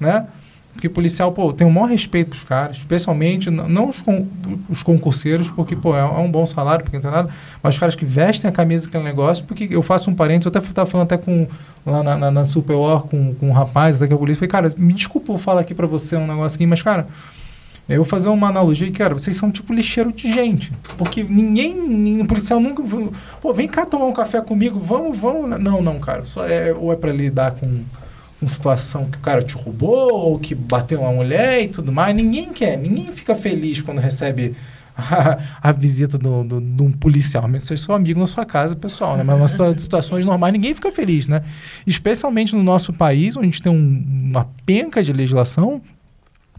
né? 0.00 0.26
Porque 0.74 0.88
policial, 0.88 1.30
pô, 1.32 1.52
tem 1.52 1.66
o 1.66 1.70
maior 1.70 1.86
respeito 1.86 2.30
pros 2.30 2.42
caras, 2.42 2.78
especialmente, 2.78 3.48
não 3.48 3.88
os, 3.88 4.02
con 4.02 4.26
os 4.68 4.82
concurseiros, 4.82 5.48
porque, 5.48 5.76
pô, 5.76 5.96
é, 5.96 6.00
é, 6.00 6.04
um 6.04 6.30
bom 6.30 6.44
salário, 6.44 6.84
porque 6.84 6.96
não 6.96 7.02
tem 7.02 7.10
nada, 7.10 7.30
mas 7.62 7.74
os 7.74 7.80
caras 7.80 7.94
que 7.94 8.04
vestem 8.04 8.48
a 8.48 8.52
camisa 8.52 8.86
daquele 8.86 9.04
negócio, 9.04 9.44
porque 9.44 9.68
eu 9.70 9.82
faço 9.82 10.10
um 10.10 10.14
parênteses, 10.14 10.46
eu 10.46 10.50
até 10.50 10.58
estava 10.58 10.90
falando 10.90 11.06
até 11.06 11.16
com, 11.16 11.46
lá 11.86 12.02
na, 12.02 12.16
na, 12.16 12.30
na 12.30 12.44
Superior 12.44 13.06
com, 13.06 13.34
com 13.34 13.48
um 13.48 13.52
rapaz 13.52 14.00
da 14.00 14.08
polícia, 14.08 14.40
falei, 14.40 14.50
cara, 14.50 14.74
me 14.76 14.92
desculpa 14.92 15.32
eu 15.32 15.38
falar 15.38 15.60
aqui 15.60 15.74
para 15.74 15.86
você 15.86 16.16
um 16.16 16.26
negócio 16.26 16.56
aqui, 16.56 16.66
mas, 16.66 16.82
cara, 16.82 17.06
eu 17.88 17.98
vou 17.98 18.04
fazer 18.06 18.30
uma 18.30 18.48
analogia 18.48 18.86
que, 18.90 18.98
cara, 18.98 19.12
vocês 19.14 19.36
são 19.36 19.50
tipo 19.50 19.72
lixeiro 19.72 20.10
de 20.10 20.32
gente. 20.32 20.72
Porque 20.96 21.22
ninguém, 21.22 21.74
ninguém 21.74 22.24
policial 22.24 22.58
nunca. 22.58 22.82
Pô, 23.42 23.52
vem 23.52 23.68
cá 23.68 23.84
tomar 23.84 24.06
um 24.06 24.12
café 24.12 24.40
comigo, 24.40 24.80
vamos, 24.80 25.18
vamos. 25.18 25.60
Não, 25.60 25.82
não, 25.82 26.00
cara. 26.00 26.24
Só 26.24 26.46
é, 26.46 26.72
ou 26.72 26.90
é 26.92 26.96
para 26.96 27.12
lidar 27.12 27.52
com 27.52 27.84
com 28.44 28.48
situação 28.48 29.06
que 29.10 29.16
o 29.16 29.20
cara 29.20 29.42
te 29.42 29.54
roubou 29.54 30.12
ou 30.12 30.38
que 30.38 30.54
bateu 30.54 31.00
uma 31.00 31.12
mulher 31.12 31.62
e 31.62 31.68
tudo 31.68 31.90
mais. 31.90 32.14
Ninguém 32.14 32.52
quer, 32.52 32.76
ninguém 32.76 33.10
fica 33.12 33.34
feliz 33.34 33.80
quando 33.80 33.98
recebe 33.98 34.54
a, 34.94 35.38
a 35.62 35.72
visita 35.72 36.18
de 36.18 36.24
do, 36.24 36.44
do, 36.44 36.60
do, 36.60 36.84
um 36.84 36.92
policial, 36.92 37.48
mesmo 37.48 37.66
seja 37.66 37.82
seu 37.82 37.94
amigo 37.94 38.20
na 38.20 38.26
sua 38.26 38.44
casa, 38.44 38.76
pessoal, 38.76 39.16
né? 39.16 39.22
Mas 39.22 39.58
nas 39.58 39.80
situações 39.80 40.24
normais 40.26 40.52
ninguém 40.52 40.74
fica 40.74 40.92
feliz, 40.92 41.26
né? 41.26 41.42
Especialmente 41.86 42.54
no 42.54 42.62
nosso 42.62 42.92
país, 42.92 43.36
onde 43.36 43.46
a 43.46 43.50
gente 43.50 43.62
tem 43.62 43.72
um, 43.72 44.30
uma 44.30 44.48
penca 44.66 45.02
de 45.02 45.12
legislação. 45.12 45.80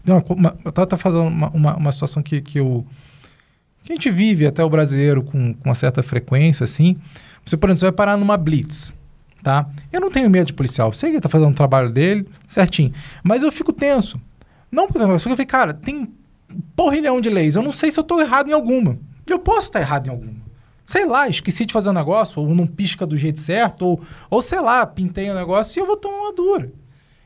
Uma, 0.04 0.24
uma, 0.28 0.56
eu 0.64 0.68
estava 0.68 0.96
fazendo 0.96 1.22
uma, 1.22 1.50
uma, 1.50 1.76
uma, 1.76 1.92
situação 1.92 2.22
que, 2.22 2.40
que, 2.40 2.58
eu, 2.58 2.84
que 3.82 3.92
a 3.92 3.94
gente 3.94 4.10
vive, 4.10 4.46
até 4.46 4.64
o 4.64 4.70
brasileiro, 4.70 5.22
com, 5.22 5.54
com 5.54 5.68
uma 5.68 5.74
certa 5.74 6.02
frequência, 6.02 6.64
assim. 6.64 6.96
Você, 7.44 7.56
por 7.56 7.70
exemplo, 7.70 7.86
vai 7.86 7.92
parar 7.92 8.16
numa 8.16 8.36
blitz 8.36 8.92
tá? 9.46 9.64
Eu 9.92 10.00
não 10.00 10.10
tenho 10.10 10.28
medo 10.28 10.48
de 10.48 10.52
policial. 10.52 10.92
Sei 10.92 11.10
que 11.10 11.16
ele 11.16 11.20
tá 11.20 11.28
fazendo 11.28 11.52
o 11.52 11.54
trabalho 11.54 11.88
dele, 11.88 12.28
certinho. 12.48 12.92
Mas 13.22 13.44
eu 13.44 13.52
fico 13.52 13.72
tenso. 13.72 14.20
Não 14.72 14.88
porque 14.88 15.00
eu 15.00 15.18
falei, 15.20 15.46
cara, 15.46 15.72
tem 15.72 16.12
porrilhão 16.74 17.20
de 17.20 17.30
leis. 17.30 17.54
Eu 17.54 17.62
não 17.62 17.70
sei 17.70 17.92
se 17.92 18.00
eu 18.00 18.02
tô 18.02 18.20
errado 18.20 18.50
em 18.50 18.52
alguma. 18.52 18.98
Eu 19.24 19.38
posso 19.38 19.68
estar 19.68 19.78
errado 19.78 20.08
em 20.08 20.10
alguma. 20.10 20.34
Sei 20.84 21.06
lá, 21.06 21.28
esqueci 21.28 21.64
de 21.64 21.72
fazer 21.72 21.90
um 21.90 21.92
negócio, 21.92 22.42
ou 22.42 22.52
não 22.52 22.66
pisca 22.66 23.06
do 23.06 23.16
jeito 23.16 23.38
certo, 23.38 23.82
ou, 23.82 24.00
ou 24.28 24.42
sei 24.42 24.60
lá, 24.60 24.84
pintei 24.84 25.30
o 25.30 25.32
um 25.32 25.36
negócio 25.36 25.78
e 25.78 25.80
eu 25.80 25.86
vou 25.86 25.96
tomar 25.96 26.22
uma 26.22 26.32
dura. 26.32 26.72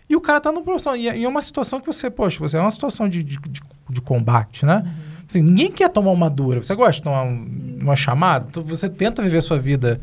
E 0.07 0.15
o 0.15 0.21
cara 0.21 0.43
tá 0.43 0.53
no 0.53 0.61
profissão. 0.61 0.95
E, 0.95 1.09
é 1.09 1.27
uma 1.29 1.41
situação 1.41 1.81
que 1.81 1.87
você, 1.87 2.11
poxa, 2.11 2.39
você 2.39 2.59
é 2.59 2.61
uma 2.61 2.71
situação 2.71 3.09
de, 3.09 3.23
de, 3.23 3.39
de, 3.39 3.63
de 3.89 4.03
combate, 4.03 4.67
né? 4.67 4.83
Uhum. 4.85 4.93
Assim, 5.27 5.41
ninguém 5.41 5.73
quer 5.73 5.89
tomar 5.89 6.11
uma 6.11 6.29
dura. 6.29 6.63
Você 6.63 6.75
gosta 6.75 6.93
de 6.93 7.03
tomar 7.03 7.23
um, 7.23 7.79
uma 7.81 7.97
chamada? 7.97 8.47
Você 8.63 8.91
tenta 8.91 9.23
viver 9.23 9.39
a 9.39 9.43
sua 9.43 9.59
vida 9.59 9.99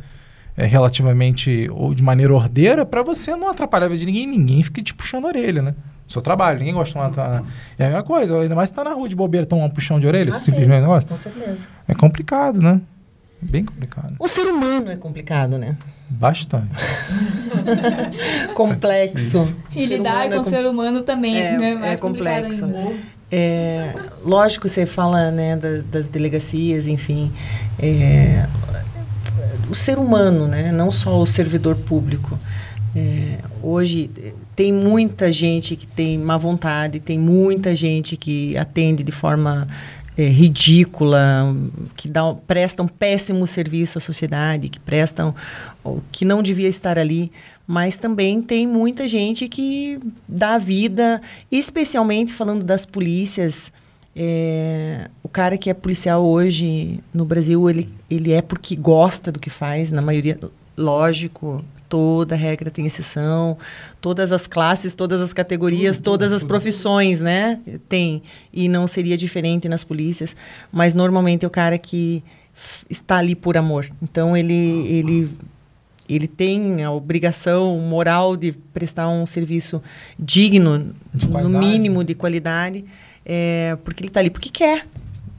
é, 0.57 0.65
relativamente 0.65 1.69
ou 1.71 1.93
de 1.93 2.03
maneira 2.03 2.33
ordeira 2.33 2.85
para 2.85 3.03
você 3.03 3.35
não 3.35 3.49
atrapalhar 3.49 3.85
a 3.85 3.89
vida 3.89 3.99
de 3.99 4.05
ninguém 4.07 4.25
ninguém 4.25 4.63
fica 4.63 4.81
te 4.81 4.93
puxando 4.93 5.25
a 5.25 5.27
orelha, 5.27 5.61
né? 5.61 5.75
seu 6.07 6.21
trabalho, 6.21 6.59
ninguém 6.59 6.73
gosta 6.73 7.07
de 7.07 7.15
tomar. 7.15 7.43
É 7.77 7.85
a 7.85 7.87
mesma 7.87 8.03
coisa, 8.03 8.39
ainda 8.39 8.55
mais 8.55 8.69
se 8.69 8.75
tá 8.75 8.83
na 8.83 8.93
rua 8.93 9.09
de 9.09 9.15
bobeira, 9.15 9.45
tomar 9.45 9.65
um 9.65 9.69
puxão 9.69 9.99
de 9.99 10.07
orelha, 10.07 10.33
ah, 10.33 10.39
simplesmente 10.39 10.81
negócio. 10.81 11.07
Com 11.07 11.17
certeza. 11.17 11.67
É 11.87 11.93
complicado, 11.93 12.61
né? 12.61 12.81
Bem 13.41 13.63
complicado. 13.63 14.15
O 14.17 14.27
ser 14.27 14.47
humano 14.47 14.89
é 14.89 14.95
complicado, 14.95 15.57
né? 15.57 15.77
Bastante. 16.09 16.71
complexo. 18.55 19.55
E 19.75 19.85
lidar 19.85 20.29
com 20.29 20.39
o 20.39 20.43
ser 20.43 20.65
humano 20.65 21.01
também 21.01 21.39
é, 21.39 21.57
né? 21.57 21.75
Mais 21.75 21.99
é 21.99 22.01
complexo. 22.01 22.65
É, 23.29 23.93
lógico, 24.23 24.67
você 24.67 24.85
fala 24.85 25.29
né, 25.29 25.57
das, 25.57 25.83
das 25.83 26.09
delegacias, 26.09 26.87
enfim. 26.87 27.31
É, 27.77 28.47
o 29.69 29.75
ser 29.75 29.97
humano, 29.97 30.47
né? 30.47 30.71
não 30.71 30.91
só 30.91 31.19
o 31.21 31.25
servidor 31.25 31.75
público. 31.75 32.39
É, 32.95 33.39
hoje 33.61 34.09
tem 34.55 34.73
muita 34.73 35.31
gente 35.31 35.75
que 35.75 35.85
tem 35.85 36.17
má 36.17 36.37
vontade, 36.37 36.99
tem 36.99 37.19
muita 37.19 37.75
gente 37.75 38.17
que 38.17 38.57
atende 38.57 39.03
de 39.03 39.11
forma 39.11 39.67
é, 40.17 40.27
ridícula, 40.27 41.55
que 41.95 42.07
dá, 42.07 42.33
prestam 42.47 42.87
péssimo 42.87 43.45
serviço 43.45 43.99
à 43.99 44.01
sociedade, 44.01 44.67
que 44.67 44.79
prestam 44.79 45.35
que 46.11 46.25
não 46.25 46.41
devia 46.41 46.67
estar 46.67 46.97
ali, 46.97 47.31
mas 47.67 47.97
também 47.97 48.41
tem 48.41 48.65
muita 48.65 49.07
gente 49.07 49.47
que 49.47 49.99
dá 50.27 50.57
vida, 50.57 51.21
especialmente 51.51 52.33
falando 52.33 52.63
das 52.63 52.85
polícias. 52.85 53.71
É, 54.19 55.11
o 55.21 55.29
cara 55.29 55.59
que 55.59 55.69
é 55.69 55.75
policial 55.75 56.25
hoje 56.25 56.99
no 57.13 57.23
Brasil, 57.23 57.69
ele, 57.69 57.87
ele 58.09 58.31
é 58.31 58.41
porque 58.41 58.75
gosta 58.75 59.31
do 59.31 59.39
que 59.39 59.51
faz, 59.51 59.91
na 59.91 60.01
maioria, 60.01 60.39
lógico, 60.75 61.63
toda 61.87 62.35
regra 62.35 62.71
tem 62.71 62.83
exceção, 62.87 63.59
todas 64.01 64.31
as 64.31 64.47
classes, 64.47 64.95
todas 64.95 65.21
as 65.21 65.33
categorias, 65.33 65.99
todas 65.99 66.33
as 66.33 66.43
profissões, 66.43 67.21
né? 67.21 67.59
Tem. 67.87 68.23
E 68.51 68.67
não 68.67 68.87
seria 68.87 69.15
diferente 69.15 69.69
nas 69.69 69.83
polícias, 69.83 70.35
mas 70.71 70.95
normalmente 70.95 71.45
é 71.45 71.47
o 71.47 71.51
cara 71.51 71.77
que 71.77 72.23
está 72.89 73.17
ali 73.17 73.35
por 73.35 73.55
amor. 73.55 73.87
Então 74.01 74.35
ele 74.35 74.53
ele 74.87 75.29
ele 76.09 76.27
tem 76.27 76.83
a 76.83 76.91
obrigação 76.91 77.77
moral 77.79 78.37
de 78.37 78.53
prestar 78.73 79.09
um 79.09 79.25
serviço 79.25 79.81
digno, 80.17 80.95
no 81.29 81.49
mínimo 81.49 82.03
de 82.03 82.15
qualidade, 82.15 82.85
é, 83.29 83.77
porque 83.83 84.03
ele 84.03 84.07
está 84.07 84.21
ali 84.21 84.29
porque 84.29 84.49
quer, 84.49 84.87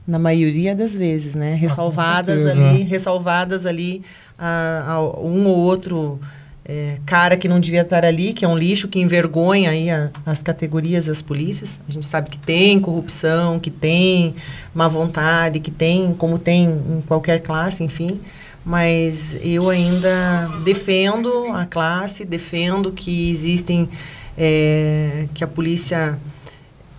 na 0.07 0.19
maioria 0.19 0.77
das 0.77 0.95
vezes, 0.95 1.35
né? 1.35 1.55
Ah, 1.55 1.57
ressalvadas 1.57 2.45
ah, 2.45 2.51
ali, 2.51 2.83
ressalvadas 2.83 3.65
ali 3.65 4.03
a, 4.39 4.85
a 4.87 5.01
um 5.01 5.47
ou 5.47 5.57
outro 5.57 6.21
é, 6.67 6.99
cara 7.07 7.35
que 7.35 7.49
não 7.49 7.59
devia 7.59 7.81
estar 7.81 8.05
ali, 8.05 8.35
que 8.35 8.45
é 8.45 8.49
um 8.49 8.57
lixo 8.57 8.89
que 8.89 9.01
envergonha 9.01 9.71
aí 9.71 9.89
a, 9.89 10.11
as 10.27 10.43
categorias, 10.43 11.09
as 11.09 11.23
polícias. 11.23 11.81
A 11.89 11.93
gente 11.93 12.05
sabe 12.05 12.29
que 12.29 12.39
tem 12.39 12.79
corrupção, 12.79 13.59
que 13.59 13.71
tem 13.71 14.35
má 14.75 14.87
vontade, 14.87 15.59
que 15.59 15.71
tem, 15.71 16.13
como 16.13 16.39
tem 16.39 16.67
em 16.67 17.03
qualquer 17.07 17.41
classe, 17.41 17.83
enfim. 17.83 18.21
Mas 18.63 19.39
eu 19.43 19.71
ainda 19.71 20.47
defendo 20.63 21.31
a 21.55 21.65
classe, 21.65 22.23
defendo 22.27 22.93
que 22.93 23.31
existem, 23.31 23.89
é, 24.37 25.27
que 25.33 25.43
a 25.43 25.47
polícia 25.47 26.19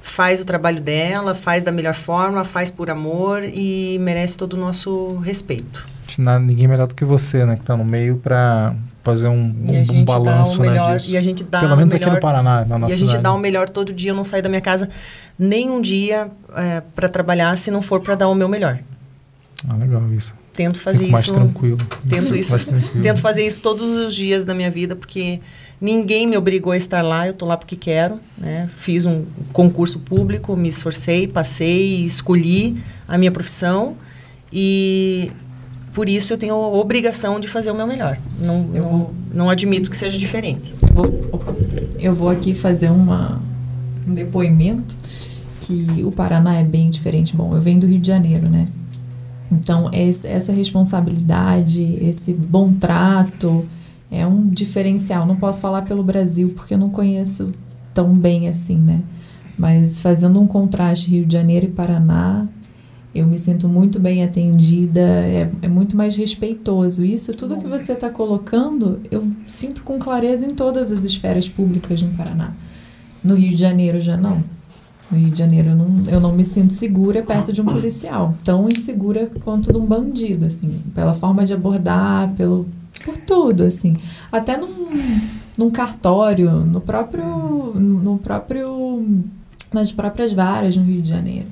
faz 0.09 0.41
o 0.41 0.45
trabalho 0.45 0.81
dela, 0.81 1.35
faz 1.35 1.63
da 1.63 1.71
melhor 1.71 1.93
forma, 1.93 2.43
faz 2.43 2.69
por 2.69 2.89
amor 2.89 3.43
e 3.43 3.97
merece 4.01 4.35
todo 4.37 4.53
o 4.53 4.57
nosso 4.57 5.17
respeito. 5.17 5.87
Ninguém 6.41 6.67
melhor 6.67 6.87
do 6.87 6.95
que 6.95 7.05
você, 7.05 7.45
né? 7.45 7.55
Que 7.55 7.61
está 7.61 7.77
no 7.77 7.85
meio 7.85 8.17
para 8.17 8.75
fazer 9.03 9.27
um, 9.27 9.33
um, 9.35 9.99
um 9.99 10.05
balanço, 10.05 10.59
né, 10.61 10.69
melhor, 10.69 10.97
disso. 10.97 11.11
E 11.11 11.17
a 11.17 11.21
gente 11.21 11.43
dá 11.43 11.59
Pelo 11.59 11.77
menos 11.77 11.93
melhor, 11.93 12.07
aqui 12.07 12.15
no 12.15 12.21
Paraná, 12.21 12.65
na 12.65 12.77
nossa 12.79 12.91
E 12.91 12.95
a 12.95 12.97
gente 12.97 13.07
cidade. 13.07 13.23
dá 13.23 13.33
o 13.33 13.39
melhor 13.39 13.69
todo 13.69 13.93
dia. 13.93 14.11
Eu 14.11 14.15
não 14.15 14.23
saio 14.23 14.43
da 14.43 14.49
minha 14.49 14.61
casa 14.61 14.89
nem 15.37 15.69
um 15.69 15.81
dia 15.81 16.29
é, 16.55 16.81
para 16.95 17.07
trabalhar 17.07 17.57
se 17.57 17.71
não 17.71 17.81
for 17.81 18.01
para 18.01 18.15
dar 18.15 18.27
o 18.27 18.35
meu 18.35 18.49
melhor. 18.49 18.79
Ah, 19.67 19.75
legal 19.75 20.01
isso. 20.11 20.33
Tento 20.53 20.79
fazer 20.79 20.99
Fico 20.99 21.11
mais 21.11 21.25
isso. 21.25 21.33
tranquilo. 21.33 21.77
Tento 22.09 22.35
isso. 22.35 22.57
Tranquilo. 22.57 23.01
Tento 23.01 23.21
fazer 23.21 23.45
isso 23.45 23.61
todos 23.61 23.85
os 23.85 24.13
dias 24.13 24.43
da 24.43 24.53
minha 24.53 24.69
vida, 24.71 24.95
porque 24.95 25.39
ninguém 25.81 26.27
me 26.27 26.37
obrigou 26.37 26.71
a 26.71 26.77
estar 26.77 27.01
lá. 27.01 27.25
Eu 27.27 27.31
estou 27.31 27.47
lá 27.47 27.57
porque 27.57 27.75
quero, 27.75 28.19
né? 28.37 28.69
Fiz 28.77 29.05
um 29.05 29.25
concurso 29.53 29.99
público, 29.99 30.55
me 30.55 30.69
esforcei, 30.69 31.27
passei, 31.27 32.03
escolhi 32.03 32.81
a 33.07 33.17
minha 33.17 33.31
profissão 33.31 33.95
e 34.51 35.31
por 35.93 36.07
isso 36.07 36.33
eu 36.33 36.37
tenho 36.37 36.53
a 36.53 36.67
obrigação 36.67 37.39
de 37.39 37.47
fazer 37.47 37.71
o 37.71 37.75
meu 37.75 37.87
melhor. 37.87 38.17
Não, 38.39 38.69
eu 38.73 38.83
não, 38.83 38.89
vou, 38.89 39.13
não 39.33 39.49
admito 39.49 39.89
que 39.89 39.97
seja 39.97 40.17
diferente. 40.17 40.71
Eu 40.81 40.93
vou, 40.93 41.29
opa, 41.31 41.55
eu 41.99 42.13
vou 42.13 42.29
aqui 42.29 42.53
fazer 42.53 42.89
uma, 42.89 43.41
um 44.07 44.13
depoimento 44.13 44.95
que 45.61 46.03
o 46.03 46.11
Paraná 46.11 46.55
é 46.55 46.63
bem 46.63 46.89
diferente. 46.89 47.35
Bom, 47.35 47.55
eu 47.55 47.61
venho 47.61 47.79
do 47.79 47.87
Rio 47.87 47.99
de 47.99 48.07
Janeiro, 48.07 48.49
né? 48.49 48.67
Então, 49.51 49.89
essa 49.91 50.51
responsabilidade, 50.51 51.97
esse 52.01 52.33
bom 52.33 52.71
trato 52.71 53.65
é 54.11 54.25
um 54.25 54.47
diferencial. 54.47 55.25
Não 55.25 55.35
posso 55.35 55.61
falar 55.61 55.83
pelo 55.83 56.03
Brasil 56.03 56.53
porque 56.55 56.73
eu 56.73 56.77
não 56.77 56.89
conheço 56.89 57.53
tão 57.93 58.13
bem 58.15 58.47
assim, 58.47 58.77
né? 58.77 59.01
Mas 59.57 60.01
fazendo 60.01 60.39
um 60.39 60.47
contraste 60.47 61.09
Rio 61.09 61.25
de 61.25 61.33
Janeiro 61.33 61.65
e 61.65 61.69
Paraná, 61.69 62.47
eu 63.13 63.27
me 63.27 63.37
sinto 63.37 63.67
muito 63.67 63.99
bem 63.99 64.23
atendida, 64.23 65.01
é, 65.01 65.49
é 65.63 65.67
muito 65.67 65.97
mais 65.97 66.15
respeitoso. 66.15 67.03
Isso, 67.03 67.33
tudo 67.33 67.57
que 67.57 67.67
você 67.67 67.93
está 67.93 68.09
colocando, 68.09 68.99
eu 69.11 69.27
sinto 69.45 69.83
com 69.83 69.99
clareza 69.99 70.45
em 70.45 70.51
todas 70.51 70.91
as 70.91 71.03
esferas 71.03 71.49
públicas 71.49 72.01
no 72.01 72.13
Paraná. 72.13 72.53
No 73.23 73.35
Rio 73.35 73.49
de 73.49 73.57
Janeiro 73.57 73.99
já 73.99 74.15
não. 74.15 74.43
No 75.11 75.17
Rio 75.17 75.31
de 75.31 75.39
Janeiro 75.39 75.69
eu 75.69 75.75
não, 75.75 76.03
eu 76.07 76.19
não 76.19 76.31
me 76.31 76.45
sinto 76.45 76.71
segura 76.71 77.23
perto 77.23 77.51
de 77.51 77.61
um 77.61 77.65
policial, 77.65 78.35
tão 78.43 78.69
insegura 78.69 79.29
quanto 79.43 79.73
de 79.73 79.79
um 79.79 79.85
bandido, 79.85 80.45
assim, 80.45 80.79
pela 80.93 81.13
forma 81.13 81.43
de 81.43 81.53
abordar, 81.53 82.31
pelo, 82.35 82.67
por 82.99 83.17
tudo, 83.17 83.63
assim. 83.63 83.95
Até 84.31 84.57
num, 84.57 85.21
num 85.57 85.69
cartório, 85.69 86.51
no 86.51 86.81
próprio, 86.81 87.73
no 87.75 88.17
próprio, 88.17 89.23
nas 89.73 89.91
próprias 89.91 90.31
varas 90.33 90.75
no 90.75 90.83
Rio 90.83 91.01
de 91.01 91.09
Janeiro. 91.09 91.47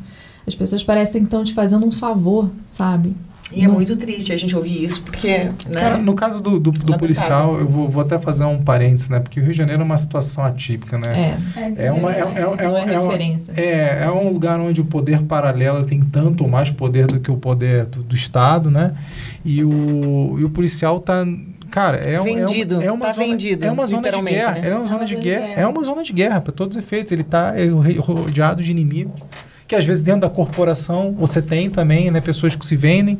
As 0.46 0.56
pessoas 0.56 0.84
parecem 0.84 1.22
que 1.22 1.28
estão 1.28 1.44
te 1.44 1.54
fazendo 1.54 1.86
um 1.86 1.92
favor, 1.92 2.50
sabe? 2.68 3.16
E 3.52 3.64
é 3.64 3.68
muito 3.68 3.96
triste 3.96 4.34
a 4.34 4.36
gente 4.36 4.56
ouvir 4.56 4.84
isso, 4.84 5.02
porque. 5.02 5.50
Né? 5.70 5.82
Cara, 5.82 5.98
no 5.98 6.14
caso 6.14 6.42
do, 6.42 6.60
do, 6.60 6.72
do 6.72 6.98
policial, 6.98 7.58
eu 7.58 7.68
vou, 7.68 7.88
vou, 7.88 8.02
até 8.02 8.20
fazer 8.20 8.44
um 8.44 8.62
parênteses, 8.62 9.10
né? 9.10 9.20
Porque 9.20 9.40
o 9.40 9.44
Rio 9.44 9.54
de 9.54 9.58
Janeiro 9.58 9.82
é 9.82 9.86
uma 9.86 9.98
situação 9.98 10.44
atípica, 10.44 10.98
né? 10.98 11.38
É. 11.56 11.88
É, 11.88 11.92
uma, 11.92 12.14
é, 12.14 12.20
é, 12.20 12.24
é, 12.24 12.66
é, 12.66 12.94
é 12.94 13.00
referência. 13.00 13.54
É, 13.56 14.04
é 14.04 14.12
um 14.12 14.32
lugar 14.34 14.60
onde 14.60 14.82
o 14.82 14.86
poder 14.86 15.22
paralelo 15.24 15.86
tem 15.86 16.02
tanto 16.02 16.44
ou 16.44 16.50
mais 16.50 16.72
poder 16.72 17.08
do 17.08 17.20
que 17.22 17.32
o 17.32 17.38
poder 17.38 17.86
do, 17.86 18.04
do 18.04 18.16
Estado, 18.16 18.70
né? 18.70 18.94
E 19.46 19.64
o, 19.64 20.36
e 20.40 20.44
o 20.44 20.50
policial 20.50 21.00
tá 21.00 21.26
cara, 21.72 21.98
é, 21.98 22.20
vendido, 22.20 22.82
é, 22.82 22.86
é 22.86 22.92
uma 22.92 23.08
tá 23.08 23.14
zona, 23.14 23.28
vendido, 23.28 23.66
é 23.66 23.72
uma 23.72 23.86
zona 23.86 24.10
de 24.10 24.22
guerra, 24.22 24.52
né? 24.54 24.70
é 24.70 24.76
uma 24.76 24.88
zona 24.88 25.06
de 25.06 25.16
guerra, 25.16 25.62
é 25.62 25.68
uma 25.68 25.84
zona 25.84 26.04
de 26.04 26.14
guerra 26.14 26.42
para 26.42 26.54
todos 26.54 26.76
os 26.76 26.84
efeitos. 26.84 27.12
Ele 27.14 27.22
está 27.22 27.54
rodeado 28.00 28.62
de 28.62 28.72
inimigos 28.72 29.14
que 29.68 29.76
às 29.76 29.86
vezes 29.86 30.02
dentro 30.02 30.22
da 30.22 30.30
corporação 30.30 31.14
você 31.14 31.42
tem 31.42 31.70
também, 31.70 32.10
né, 32.10 32.22
pessoas 32.22 32.56
que 32.56 32.66
se 32.66 32.76
vendem. 32.76 33.20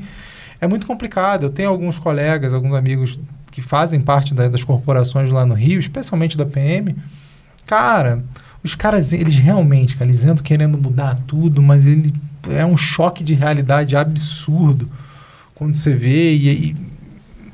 É 0.60 0.68
muito 0.68 0.88
complicado. 0.88 1.44
Eu 1.44 1.50
tenho 1.50 1.70
alguns 1.70 2.00
colegas, 2.00 2.54
alguns 2.54 2.74
amigos 2.74 3.20
que 3.52 3.62
fazem 3.62 4.00
parte 4.00 4.34
da, 4.34 4.48
das 4.48 4.64
corporações 4.64 5.32
lá 5.32 5.46
no 5.46 5.54
Rio, 5.54 5.80
especialmente 5.80 6.38
da 6.38 6.46
PM. 6.46 6.96
Cara, 7.66 8.24
os 8.64 8.76
caras, 8.76 9.14
eles 9.14 9.36
realmente, 9.36 9.96
cara, 9.96 10.10
eles 10.10 10.24
entram 10.24 10.44
querendo 10.44 10.78
mudar 10.78 11.20
tudo, 11.28 11.62
mas 11.62 11.86
ele 11.86 12.14
é 12.50 12.66
um 12.66 12.78
choque 12.78 13.24
de 13.24 13.34
realidade 13.34 13.96
absurdo 13.96 14.90
quando 15.54 15.76
você 15.76 15.94
vê 15.94 16.34
e, 16.34 16.50
e 16.50 16.76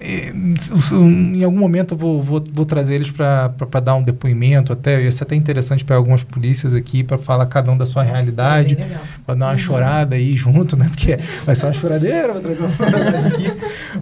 em 0.04 1.44
algum 1.44 1.58
momento 1.58 1.94
eu 1.94 1.98
vou, 1.98 2.22
vou, 2.22 2.44
vou 2.52 2.66
trazer 2.66 2.96
eles 2.96 3.10
para 3.10 3.80
dar 3.82 3.96
um 3.96 4.04
depoimento, 4.04 4.74
até 4.74 5.02
ia 5.02 5.12
ser 5.12 5.24
até 5.24 5.36
interessante 5.36 5.86
para 5.86 5.96
algumas 5.96 6.24
polícias 6.24 6.74
aqui 6.74 7.04
para 7.04 7.18
falar 7.18 7.46
cada 7.46 7.72
um 7.72 7.78
da 7.78 7.86
sua 7.86 8.04
Nossa, 8.04 8.16
realidade, 8.16 8.76
é 8.76 8.98
para 9.26 9.36
dar 9.36 9.46
uma 9.46 9.52
uhum. 9.54 9.58
chorada 9.58 10.16
aí 10.16 10.36
junto, 10.36 10.76
né? 10.76 10.88
Porque 10.90 11.18
vai 11.46 11.56
ser 11.56 11.68
uma 11.68 11.74
choradeira, 11.74 12.34
vou 12.34 12.42
trazer 12.42 12.64
uma 12.66 13.28
aqui, 13.28 13.54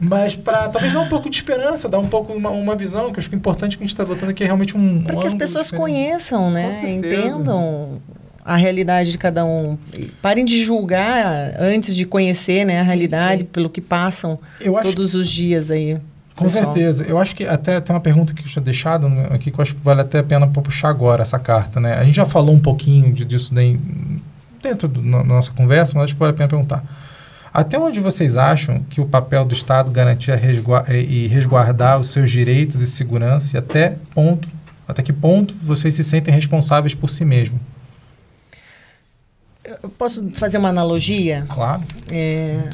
mas 0.02 0.36
para 0.36 0.70
talvez 0.70 0.92
dar 0.92 1.02
um 1.02 1.10
pouco 1.10 1.30
de 1.30 1.36
esperança, 1.36 1.88
dar 1.88 2.00
um 2.00 2.08
pouco 2.08 2.34
uma, 2.34 2.50
uma 2.50 2.76
visão, 2.76 3.12
que 3.12 3.18
eu 3.18 3.20
acho 3.20 3.30
que 3.30 3.36
é 3.36 3.38
importante 3.38 3.78
que 3.78 3.84
a 3.84 3.86
gente 3.86 3.94
está 3.94 4.04
botando 4.04 4.30
aqui 4.30 4.44
é 4.44 4.48
realmente 4.48 4.76
um. 4.76 5.04
Para 5.04 5.18
que 5.18 5.28
as 5.28 5.36
pessoas 5.36 5.68
diferente. 5.68 5.94
conheçam, 5.94 6.50
né? 6.50 6.72
Entendam 6.84 8.02
a 8.44 8.56
realidade 8.56 9.12
de 9.12 9.18
cada 9.18 9.46
um. 9.46 9.78
Parem 10.22 10.46
de 10.46 10.64
julgar 10.64 11.56
antes 11.60 11.96
de 11.96 12.06
conhecer 12.06 12.66
né, 12.66 12.80
a 12.80 12.84
realidade 12.84 13.44
pelo 13.46 13.70
que 13.70 13.82
passam 13.82 14.40
todos 14.82 15.16
os 15.16 15.30
dias 15.30 15.72
aí. 15.72 15.98
Com 16.36 16.46
pessoal. 16.46 16.74
certeza. 16.74 17.06
Eu 17.06 17.18
acho 17.18 17.36
que 17.36 17.46
até 17.46 17.80
tem 17.80 17.96
uma 17.96 18.02
pergunta 18.02 18.34
que 18.34 18.42
eu 18.42 18.48
tinha 18.48 18.64
deixado 18.64 19.08
aqui 19.30 19.52
que 19.52 19.60
eu 19.60 19.62
acho 19.62 19.76
que 19.76 19.82
vale 19.84 20.02
até 20.02 20.20
a 20.20 20.24
pena 20.24 20.48
puxar 20.48 20.90
agora 20.90 21.22
essa 21.22 21.38
carta. 21.38 21.80
Né? 21.80 21.94
A 21.94 22.04
gente 22.04 22.16
já 22.16 22.26
falou 22.26 22.56
um 22.56 22.60
pouquinho 22.60 23.14
disso 23.14 23.54
daí 23.54 23.80
dentro 24.62 24.88
da 24.88 25.24
nossa 25.24 25.52
conversa, 25.52 25.94
mas 25.96 26.06
acho 26.06 26.14
que 26.14 26.20
vale 26.20 26.32
a 26.32 26.36
pena 26.36 26.50
perguntar. 26.50 26.84
Até 27.54 27.78
onde 27.78 28.00
vocês 28.00 28.38
acham 28.38 28.82
que 28.90 29.02
o 29.02 29.06
papel 29.06 29.44
do 29.44 29.54
Estado 29.54 29.92
garantir 29.92 30.32
e 30.90 31.28
resguardar 31.28 32.00
os 32.00 32.10
seus 32.10 32.32
direitos 32.32 32.80
e 32.80 32.88
segurança 32.88 33.58
e 33.58 33.60
até 33.60 33.98
ponto, 34.14 34.48
até 34.88 35.04
que 35.04 35.12
ponto 35.12 35.54
vocês 35.62 35.94
se 35.94 36.04
sentem 36.04 36.34
responsáveis 36.34 36.96
por 36.96 37.10
si 37.10 37.26
mesmos? 37.26 37.60
Eu 39.82 39.90
posso 39.90 40.30
fazer 40.32 40.58
uma 40.58 40.70
analogia? 40.70 41.46
Claro. 41.50 41.84
É... 42.10 42.70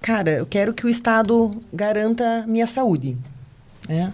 Cara, 0.00 0.30
eu 0.30 0.46
quero 0.46 0.72
que 0.72 0.86
o 0.86 0.88
Estado 0.88 1.60
garanta 1.72 2.44
minha 2.46 2.66
saúde. 2.66 3.16
Né? 3.88 4.12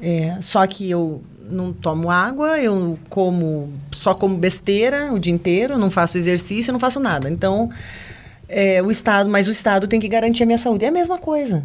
É, 0.00 0.38
só 0.40 0.66
que 0.66 0.88
eu 0.88 1.22
não 1.50 1.72
tomo 1.72 2.10
água, 2.10 2.58
eu 2.60 2.98
como 3.08 3.72
só 3.92 4.14
como 4.14 4.36
besteira 4.36 5.12
o 5.12 5.18
dia 5.18 5.32
inteiro, 5.32 5.78
não 5.78 5.90
faço 5.90 6.16
exercício, 6.16 6.72
não 6.72 6.80
faço 6.80 7.00
nada. 7.00 7.28
Então, 7.28 7.70
é, 8.48 8.82
o 8.82 8.90
Estado, 8.90 9.28
mas 9.28 9.48
o 9.48 9.50
Estado 9.50 9.86
tem 9.88 10.00
que 10.00 10.08
garantir 10.08 10.42
a 10.42 10.46
minha 10.46 10.58
saúde. 10.58 10.84
É 10.84 10.88
a 10.88 10.92
mesma 10.92 11.18
coisa. 11.18 11.64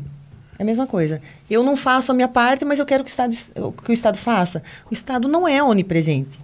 É 0.58 0.64
a 0.64 0.66
mesma 0.66 0.86
coisa. 0.86 1.22
Eu 1.50 1.64
não 1.64 1.78
faço 1.78 2.12
a 2.12 2.16
minha 2.16 2.28
parte, 2.28 2.66
mas 2.66 2.80
eu 2.80 2.86
quero 2.86 3.04
que 3.04 3.10
o 3.10 3.12
Estado, 3.12 3.36
que 3.84 3.92
o 3.92 3.94
Estado 3.94 4.18
faça. 4.18 4.62
O 4.90 4.94
Estado 4.94 5.28
não 5.28 5.48
é 5.48 5.64
onipresente. 5.64 6.40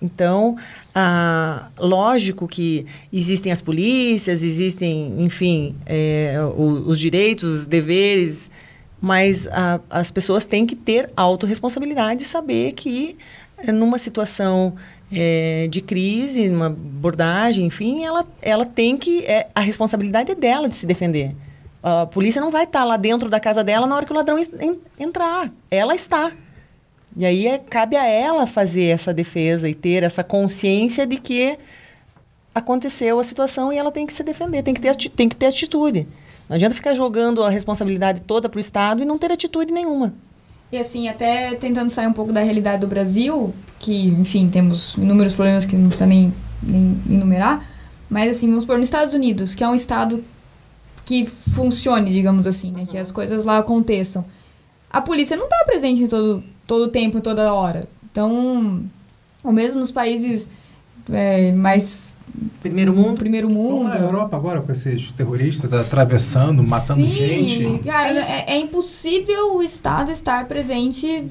Então, 0.00 0.56
ah, 0.94 1.68
lógico 1.78 2.46
que 2.46 2.86
existem 3.12 3.50
as 3.50 3.62
polícias, 3.62 4.42
existem, 4.42 5.14
enfim, 5.18 5.74
é, 5.86 6.36
o, 6.56 6.84
os 6.86 6.98
direitos, 6.98 7.44
os 7.60 7.66
deveres, 7.66 8.50
mas 9.00 9.46
a, 9.48 9.80
as 9.88 10.10
pessoas 10.10 10.44
têm 10.44 10.66
que 10.66 10.76
ter 10.76 11.10
autorresponsabilidade 11.16 12.22
e 12.22 12.26
saber 12.26 12.72
que 12.72 13.16
eh, 13.58 13.72
numa 13.72 13.98
situação 13.98 14.74
é, 15.12 15.68
de 15.70 15.80
crise, 15.80 16.48
numa 16.48 16.66
abordagem, 16.66 17.66
enfim, 17.66 18.04
ela, 18.04 18.24
ela 18.42 18.66
tem 18.66 18.96
que. 18.96 19.24
É, 19.24 19.48
a 19.54 19.60
responsabilidade 19.60 20.32
é 20.32 20.34
dela 20.34 20.68
de 20.68 20.74
se 20.74 20.86
defender. 20.86 21.34
A 21.82 22.06
polícia 22.06 22.40
não 22.40 22.50
vai 22.50 22.64
estar 22.64 22.84
lá 22.84 22.96
dentro 22.96 23.28
da 23.28 23.38
casa 23.38 23.62
dela 23.62 23.86
na 23.86 23.94
hora 23.94 24.04
que 24.04 24.12
o 24.12 24.16
ladrão 24.16 24.38
en, 24.38 24.78
entrar. 24.98 25.52
Ela 25.70 25.94
está. 25.94 26.32
E 27.16 27.24
aí 27.24 27.46
é, 27.46 27.58
cabe 27.58 27.96
a 27.96 28.04
ela 28.04 28.46
fazer 28.46 28.84
essa 28.84 29.14
defesa 29.14 29.68
e 29.68 29.74
ter 29.74 30.02
essa 30.02 30.22
consciência 30.22 31.06
de 31.06 31.16
que 31.16 31.56
aconteceu 32.54 33.18
a 33.18 33.24
situação 33.24 33.72
e 33.72 33.78
ela 33.78 33.90
tem 33.90 34.06
que 34.06 34.12
se 34.12 34.22
defender, 34.22 34.62
tem 34.62 34.74
que 34.74 34.80
ter, 34.80 34.94
tem 35.10 35.28
que 35.28 35.36
ter 35.36 35.46
atitude. 35.46 36.06
Não 36.48 36.56
adianta 36.56 36.74
ficar 36.74 36.94
jogando 36.94 37.42
a 37.42 37.48
responsabilidade 37.48 38.22
toda 38.22 38.48
para 38.48 38.58
o 38.58 38.60
Estado 38.60 39.02
e 39.02 39.04
não 39.04 39.18
ter 39.18 39.32
atitude 39.32 39.72
nenhuma. 39.72 40.14
E 40.70 40.76
assim, 40.76 41.08
até 41.08 41.54
tentando 41.54 41.90
sair 41.90 42.06
um 42.06 42.12
pouco 42.12 42.32
da 42.32 42.42
realidade 42.42 42.80
do 42.80 42.86
Brasil, 42.86 43.54
que, 43.78 44.08
enfim, 44.08 44.48
temos 44.48 44.94
inúmeros 44.96 45.34
problemas 45.34 45.64
que 45.64 45.76
não 45.76 45.88
precisa 45.88 46.06
nem, 46.06 46.32
nem 46.62 47.00
enumerar, 47.08 47.64
mas 48.10 48.36
assim, 48.36 48.46
vamos 48.48 48.64
supor, 48.64 48.78
nos 48.78 48.88
Estados 48.88 49.14
Unidos, 49.14 49.54
que 49.54 49.64
é 49.64 49.68
um 49.68 49.74
estado 49.74 50.22
que 51.04 51.24
funcione, 51.24 52.10
digamos 52.10 52.46
assim, 52.46 52.72
né, 52.72 52.84
que 52.86 52.98
as 52.98 53.12
coisas 53.12 53.44
lá 53.44 53.58
aconteçam. 53.58 54.24
A 54.90 55.00
polícia 55.00 55.36
não 55.36 55.44
está 55.44 55.64
presente 55.64 56.02
em 56.02 56.08
todo 56.08 56.42
todo 56.66 56.88
tempo, 56.88 57.20
toda 57.20 57.52
hora. 57.52 57.88
Então, 58.10 58.84
ou 59.44 59.52
mesmo 59.52 59.80
nos 59.80 59.92
países 59.92 60.48
é, 61.12 61.52
mais 61.52 62.12
primeiro 62.60 62.92
mundo, 62.92 63.18
primeiro 63.18 63.48
mundo. 63.48 63.88
Na 63.88 63.98
Europa 63.98 64.36
agora 64.36 64.60
com 64.60 64.72
esses 64.72 65.12
terroristas 65.12 65.72
atravessando, 65.72 66.66
matando 66.66 67.02
Sim, 67.02 67.10
gente. 67.10 67.78
Cara, 67.84 68.10
é, 68.10 68.54
é, 68.54 68.58
impossível 68.58 69.56
o 69.56 69.62
Estado 69.62 70.10
estar 70.10 70.46
presente 70.46 71.24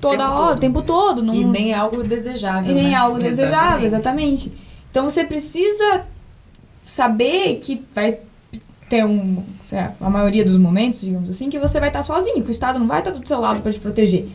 toda 0.00 0.18
tempo 0.18 0.30
hora, 0.30 0.48
todo. 0.48 0.56
o 0.56 0.60
tempo 0.60 0.82
todo. 0.82 1.22
Não... 1.22 1.34
E 1.34 1.44
nem 1.44 1.74
algo 1.74 2.02
desejável. 2.02 2.70
E 2.70 2.74
nem 2.74 2.88
né? 2.88 2.94
algo 2.94 3.18
desejável, 3.18 3.86
exatamente. 3.86 4.52
Então 4.90 5.08
você 5.08 5.24
precisa 5.24 6.04
saber 6.84 7.56
que 7.56 7.82
vai 7.94 8.18
ter 8.88 9.04
um, 9.04 9.42
a 10.00 10.10
maioria 10.10 10.44
dos 10.44 10.56
momentos, 10.56 11.00
digamos 11.00 11.30
assim, 11.30 11.48
que 11.48 11.60
você 11.60 11.78
vai 11.78 11.90
estar 11.90 12.02
sozinho, 12.02 12.42
que 12.42 12.48
o 12.48 12.50
Estado 12.50 12.78
não 12.78 12.88
vai 12.88 12.98
estar 12.98 13.12
do 13.12 13.26
seu 13.26 13.38
lado 13.38 13.60
para 13.62 13.70
te 13.72 13.78
proteger. 13.78 14.28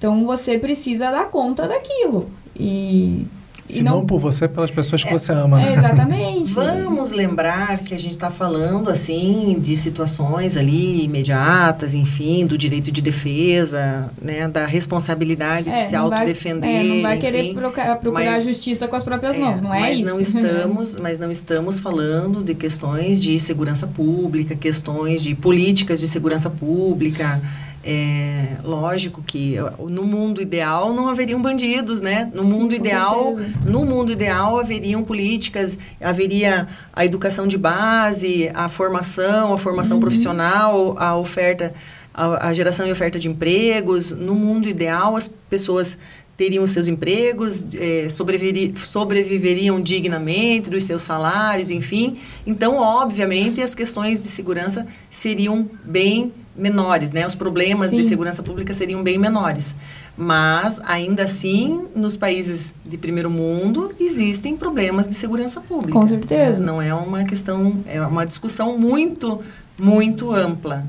Então 0.00 0.24
você 0.24 0.56
precisa 0.58 1.10
dar 1.10 1.28
conta 1.28 1.68
daquilo. 1.68 2.30
E 2.58 3.26
se 3.66 3.82
não, 3.82 3.96
não, 3.98 4.06
por 4.06 4.18
você, 4.18 4.48
pelas 4.48 4.70
pessoas 4.70 5.04
que 5.04 5.10
é, 5.10 5.12
você 5.12 5.30
ama. 5.30 5.58
Né? 5.58 5.74
exatamente. 5.74 6.52
Vamos 6.56 7.12
lembrar 7.12 7.80
que 7.80 7.94
a 7.94 7.98
gente 7.98 8.12
está 8.12 8.30
falando, 8.30 8.88
assim, 8.88 9.58
de 9.60 9.76
situações 9.76 10.56
ali 10.56 11.04
imediatas, 11.04 11.94
enfim, 11.94 12.46
do 12.46 12.56
direito 12.56 12.90
de 12.90 13.02
defesa, 13.02 14.10
né, 14.22 14.48
da 14.48 14.64
responsabilidade 14.64 15.68
é, 15.68 15.74
de 15.74 15.88
se 15.90 15.94
autodefender. 15.94 16.68
É, 16.68 16.82
não 16.82 17.02
vai 17.02 17.18
querer 17.18 17.52
procurar, 17.52 17.96
procurar 17.96 18.32
mas, 18.32 18.44
justiça 18.44 18.88
com 18.88 18.96
as 18.96 19.04
próprias 19.04 19.36
é, 19.36 19.38
mãos, 19.38 19.60
não 19.60 19.74
é 19.74 19.80
mas 19.80 20.00
isso. 20.00 20.10
Não 20.10 20.18
estamos, 20.48 20.96
mas 20.96 21.18
não 21.18 21.30
estamos 21.30 21.78
falando 21.78 22.42
de 22.42 22.54
questões 22.54 23.20
de 23.20 23.38
segurança 23.38 23.86
pública, 23.86 24.56
questões 24.56 25.22
de 25.22 25.34
políticas 25.34 26.00
de 26.00 26.08
segurança 26.08 26.48
pública, 26.48 27.40
é, 27.82 28.56
lógico 28.62 29.22
que 29.22 29.56
no 29.88 30.04
mundo 30.04 30.42
ideal 30.42 30.92
não 30.92 31.08
haveriam 31.08 31.40
bandidos, 31.40 32.02
né? 32.02 32.30
No 32.34 32.42
Sim, 32.42 32.50
mundo 32.50 32.74
ideal, 32.74 33.34
certeza. 33.34 33.58
no 33.64 33.84
mundo 33.86 34.12
ideal 34.12 34.58
haveriam 34.58 35.02
políticas, 35.02 35.78
haveria 36.00 36.68
a 36.92 37.04
educação 37.04 37.46
de 37.46 37.56
base, 37.56 38.50
a 38.52 38.68
formação, 38.68 39.54
a 39.54 39.58
formação 39.58 39.96
uhum. 39.96 40.02
profissional, 40.02 40.94
a 40.98 41.16
oferta, 41.16 41.72
a, 42.12 42.48
a, 42.48 42.54
geração 42.54 42.86
e 42.86 42.92
oferta 42.92 43.18
de 43.18 43.28
empregos. 43.28 44.12
No 44.12 44.34
mundo 44.34 44.68
ideal, 44.68 45.16
as 45.16 45.28
pessoas 45.28 45.96
teriam 46.36 46.66
seus 46.66 46.86
empregos, 46.86 47.66
é, 47.74 48.08
sobreviveriam 48.08 49.80
dignamente 49.80 50.68
dos 50.68 50.84
seus 50.84 51.02
salários, 51.02 51.70
enfim. 51.70 52.18
Então, 52.46 52.76
obviamente, 52.76 53.62
as 53.62 53.74
questões 53.74 54.22
de 54.22 54.28
segurança 54.28 54.86
seriam 55.10 55.68
bem 55.84 56.32
menores, 56.60 57.10
né? 57.10 57.26
Os 57.26 57.34
problemas 57.34 57.90
Sim. 57.90 57.96
de 57.96 58.04
segurança 58.04 58.42
pública 58.42 58.72
seriam 58.74 59.02
bem 59.02 59.18
menores. 59.18 59.74
Mas, 60.16 60.80
ainda 60.84 61.24
assim, 61.24 61.86
nos 61.96 62.16
países 62.16 62.74
de 62.84 62.98
primeiro 62.98 63.30
mundo, 63.30 63.92
existem 63.98 64.56
problemas 64.56 65.08
de 65.08 65.14
segurança 65.14 65.60
pública. 65.60 65.98
Com 65.98 66.06
certeza. 66.06 66.62
Não 66.62 66.80
é 66.80 66.94
uma 66.94 67.24
questão, 67.24 67.78
é 67.86 68.00
uma 68.02 68.26
discussão 68.26 68.78
muito, 68.78 69.40
muito 69.78 70.32
ampla. 70.32 70.84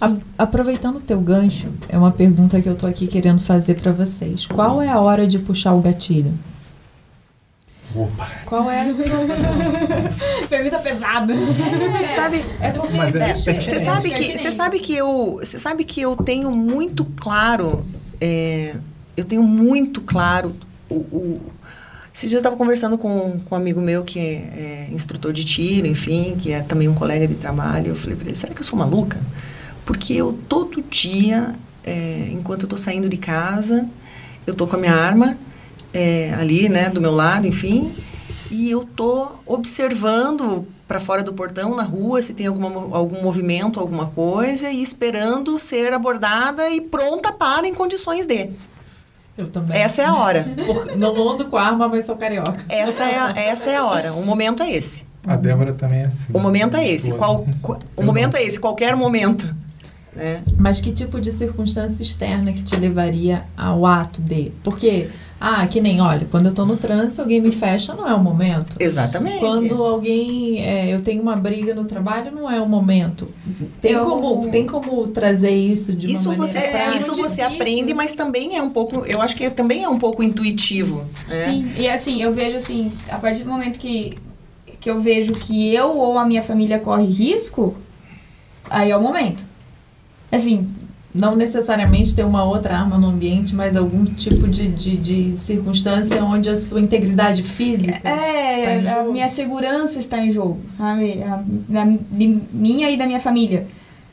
A, 0.00 0.16
aproveitando 0.38 0.96
o 0.96 1.00
teu 1.00 1.20
gancho, 1.20 1.68
é 1.88 1.98
uma 1.98 2.10
pergunta 2.10 2.60
que 2.60 2.68
eu 2.68 2.74
tô 2.74 2.86
aqui 2.86 3.06
querendo 3.06 3.40
fazer 3.40 3.80
para 3.80 3.92
vocês. 3.92 4.46
Qual 4.46 4.80
é 4.80 4.88
a 4.88 4.98
hora 4.98 5.26
de 5.26 5.38
puxar 5.38 5.74
o 5.74 5.80
gatilho? 5.80 6.32
Opa. 7.94 8.28
Qual 8.46 8.70
é 8.70 8.82
a 8.82 8.88
situação? 8.88 9.36
Pergunta 10.48 10.78
pesada. 10.78 11.34
Você 11.34 12.08
sabe, 12.14 12.44
é 12.60 12.70
porque 12.70 12.96
Mas 12.96 13.16
é, 13.16 13.34
você 13.34 13.80
sabe 13.84 14.10
que 14.10 14.38
você 14.38 14.52
sabe 14.52 14.78
que 14.78 14.96
eu 14.96 15.40
você 15.42 15.58
sabe 15.58 15.84
que 15.84 16.00
eu 16.00 16.16
tenho 16.16 16.50
muito 16.50 17.04
claro 17.04 17.84
é, 18.20 18.74
eu 19.16 19.24
tenho 19.24 19.42
muito 19.42 20.00
claro 20.02 20.54
o, 20.88 20.94
o 20.94 21.40
esse 22.12 22.26
dia 22.26 22.36
eu 22.36 22.40
estava 22.40 22.56
conversando 22.56 22.98
com, 22.98 23.40
com 23.40 23.54
um 23.54 23.58
amigo 23.58 23.80
meu 23.80 24.02
que 24.02 24.18
é, 24.18 24.22
é, 24.24 24.88
instrutor 24.92 25.32
de 25.32 25.44
tiro, 25.44 25.86
enfim, 25.86 26.36
que 26.38 26.52
é 26.52 26.60
também 26.60 26.88
um 26.88 26.94
colega 26.94 27.26
de 27.26 27.34
trabalho. 27.34 27.92
Eu 27.92 27.96
falei 27.96 28.16
para 28.16 28.26
ele: 28.26 28.34
será 28.34 28.52
que 28.52 28.60
eu 28.60 28.64
sou 28.64 28.78
maluca? 28.78 29.18
Porque 29.86 30.14
eu 30.14 30.38
todo 30.48 30.82
dia, 30.82 31.54
é, 31.84 32.28
enquanto 32.32 32.62
eu 32.62 32.66
estou 32.66 32.78
saindo 32.78 33.08
de 33.08 33.16
casa, 33.16 33.88
eu 34.46 34.54
tô 34.54 34.66
com 34.66 34.76
a 34.76 34.78
minha 34.78 34.94
arma 34.94 35.38
é, 35.92 36.34
ali, 36.38 36.68
né, 36.68 36.88
do 36.88 37.00
meu 37.00 37.12
lado, 37.12 37.46
enfim, 37.46 37.92
e 38.50 38.70
eu 38.70 38.84
tô 38.96 39.28
observando 39.46 40.66
para 40.88 40.98
fora 40.98 41.22
do 41.22 41.32
portão, 41.32 41.76
na 41.76 41.84
rua, 41.84 42.20
se 42.20 42.34
tem 42.34 42.48
alguma, 42.48 42.96
algum 42.96 43.22
movimento, 43.22 43.78
alguma 43.78 44.06
coisa, 44.06 44.70
e 44.70 44.82
esperando 44.82 45.56
ser 45.56 45.92
abordada 45.92 46.68
e 46.68 46.80
pronta 46.80 47.32
para 47.32 47.68
em 47.68 47.72
condições 47.72 48.26
de. 48.26 48.50
Eu 49.38 49.46
também. 49.46 49.80
Essa 49.80 50.02
é 50.02 50.04
a 50.06 50.14
hora. 50.14 50.44
Por, 50.66 50.96
não 50.96 51.14
mundo 51.14 51.46
com 51.46 51.56
arma, 51.56 51.86
mas 51.86 52.06
sou 52.06 52.16
carioca. 52.16 52.64
Essa 52.68 53.04
é, 53.04 53.18
a, 53.20 53.30
essa 53.36 53.70
é 53.70 53.76
a 53.76 53.84
hora. 53.84 54.12
O 54.14 54.26
momento 54.26 54.64
é 54.64 54.72
esse. 54.72 55.06
A 55.24 55.36
Débora 55.36 55.72
também 55.72 56.00
é 56.00 56.06
assim. 56.06 56.32
O 56.32 56.40
momento 56.40 56.76
é 56.76 56.88
esse. 56.88 57.12
Qual, 57.12 57.46
qual 57.62 57.78
o 57.96 58.02
momento 58.02 58.32
não. 58.32 58.40
é 58.40 58.44
esse, 58.44 58.58
qualquer 58.58 58.96
momento. 58.96 59.46
Né? 60.14 60.42
Mas 60.58 60.80
que 60.80 60.90
tipo 60.92 61.20
de 61.20 61.30
circunstância 61.30 62.02
externa 62.02 62.52
que 62.52 62.62
te 62.62 62.74
levaria 62.76 63.44
ao 63.56 63.86
ato 63.86 64.20
de? 64.20 64.52
Porque 64.62 65.08
ah, 65.40 65.66
que 65.66 65.80
nem, 65.80 66.02
olha, 66.02 66.26
quando 66.30 66.46
eu 66.46 66.52
tô 66.52 66.66
no 66.66 66.76
trânsito, 66.76 67.22
alguém 67.22 67.40
me 67.40 67.50
fecha, 67.50 67.94
não 67.94 68.06
é 68.06 68.12
o 68.12 68.22
momento. 68.22 68.76
Exatamente. 68.78 69.38
Quando 69.38 69.82
alguém, 69.82 70.62
é, 70.62 70.92
eu 70.92 71.00
tenho 71.00 71.22
uma 71.22 71.34
briga 71.34 71.74
no 71.74 71.84
trabalho, 71.84 72.30
não 72.30 72.50
é 72.50 72.60
o 72.60 72.68
momento. 72.68 73.26
Tem, 73.80 73.92
eu, 73.92 74.04
como, 74.04 74.48
tem 74.48 74.66
como 74.66 75.08
trazer 75.08 75.50
isso 75.50 75.94
de 75.94 76.12
isso 76.12 76.28
uma 76.28 76.46
você, 76.46 76.58
maneira 76.58 76.94
é, 76.94 76.98
Isso 76.98 77.16
você 77.16 77.40
aprende, 77.40 77.94
mas 77.94 78.12
também 78.12 78.54
é 78.54 78.62
um 78.62 78.68
pouco, 78.68 79.06
eu 79.06 79.22
acho 79.22 79.34
que 79.34 79.48
também 79.48 79.82
é 79.82 79.88
um 79.88 79.98
pouco 79.98 80.22
intuitivo. 80.22 81.06
Né? 81.26 81.34
Sim, 81.34 81.72
e 81.74 81.88
assim, 81.88 82.20
eu 82.20 82.34
vejo 82.34 82.56
assim, 82.56 82.92
a 83.08 83.16
partir 83.16 83.42
do 83.42 83.48
momento 83.48 83.78
que, 83.78 84.18
que 84.78 84.90
eu 84.90 85.00
vejo 85.00 85.32
que 85.32 85.74
eu 85.74 85.96
ou 85.96 86.18
a 86.18 86.26
minha 86.26 86.42
família 86.42 86.78
corre 86.78 87.06
risco, 87.06 87.74
aí 88.68 88.90
é 88.90 88.96
o 88.96 89.00
momento. 89.00 89.49
Assim, 90.30 90.66
não 91.14 91.34
necessariamente 91.34 92.14
ter 92.14 92.24
uma 92.24 92.44
outra 92.44 92.78
arma 92.78 92.96
no 92.96 93.08
ambiente, 93.08 93.54
mas 93.54 93.74
algum 93.74 94.04
tipo 94.04 94.46
de, 94.46 94.68
de, 94.68 94.96
de 94.96 95.36
circunstância 95.36 96.24
onde 96.24 96.48
a 96.48 96.56
sua 96.56 96.80
integridade 96.80 97.42
física. 97.42 98.08
É, 98.08 98.82
tá 98.82 99.00
a 99.00 99.04
minha 99.04 99.28
segurança 99.28 99.98
está 99.98 100.18
em 100.18 100.30
jogo, 100.30 100.60
sabe? 100.68 101.22
A, 101.22 101.34
a, 101.34 101.84
minha 102.12 102.90
e 102.90 102.96
da 102.96 103.06
minha 103.06 103.20
família. 103.20 103.66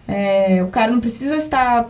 É, 0.07 0.64
o 0.64 0.68
cara 0.68 0.91
não 0.91 0.99
precisa 0.99 1.35
estar 1.35 1.88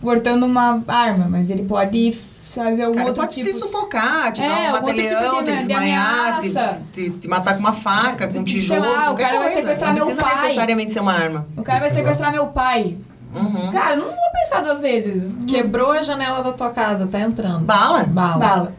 portando 0.00 0.44
uma 0.44 0.82
arma, 0.88 1.28
mas 1.28 1.50
ele 1.50 1.62
pode 1.62 2.12
fazer 2.50 2.82
algum 2.82 2.96
cara, 2.96 3.08
outro 3.08 3.22
pode 3.22 3.34
tipo... 3.36 3.48
te 3.48 3.54
sufocar, 3.54 4.32
te 4.32 4.42
é, 4.42 4.48
dar 4.48 4.68
um 4.68 4.72
batalhão, 4.72 5.32
tipo 5.32 5.44
de, 5.44 5.52
te 5.52 5.56
desmaiar, 5.58 6.40
de 6.40 6.50
te, 6.50 6.80
te, 6.92 7.10
te, 7.10 7.28
matar 7.28 7.54
com 7.54 7.60
uma 7.60 7.72
faca, 7.72 8.26
com 8.26 8.40
um 8.40 8.44
tijolo, 8.44 8.80
lá, 8.80 9.12
o 9.12 9.16
cara 9.16 9.36
coisa. 9.36 9.44
vai 9.44 9.50
sequestrar 9.50 9.94
não 9.94 10.06
meu 10.06 10.06
pai. 10.06 10.14
Não 10.16 10.24
precisa 10.24 10.42
necessariamente 10.42 10.92
ser 10.92 11.00
uma 11.00 11.12
arma. 11.12 11.46
O 11.56 11.62
cara 11.62 11.78
vai 11.78 11.90
sequestrar 11.90 12.32
meu 12.32 12.48
pai. 12.48 12.98
Uhum. 13.34 13.70
Cara, 13.72 13.96
não 13.96 14.06
vou 14.06 14.14
pensar 14.32 14.60
duas 14.62 14.80
vezes. 14.80 15.36
Quebrou 15.46 15.92
a 15.92 16.02
janela 16.02 16.42
da 16.42 16.52
tua 16.52 16.70
casa, 16.70 17.06
tá 17.06 17.20
entrando. 17.20 17.60
Bala? 17.64 18.04
Bala. 18.04 18.36
Bala. 18.38 18.72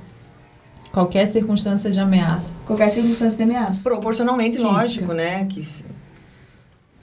Qualquer 0.92 1.26
circunstância 1.26 1.90
de 1.90 2.00
ameaça. 2.00 2.52
Qualquer 2.66 2.90
circunstância 2.90 3.38
de 3.38 3.44
ameaça. 3.44 3.82
Proporcionalmente, 3.82 4.58
Física. 4.58 4.72
lógico, 4.74 5.14
né? 5.14 5.46
Que 5.46 5.62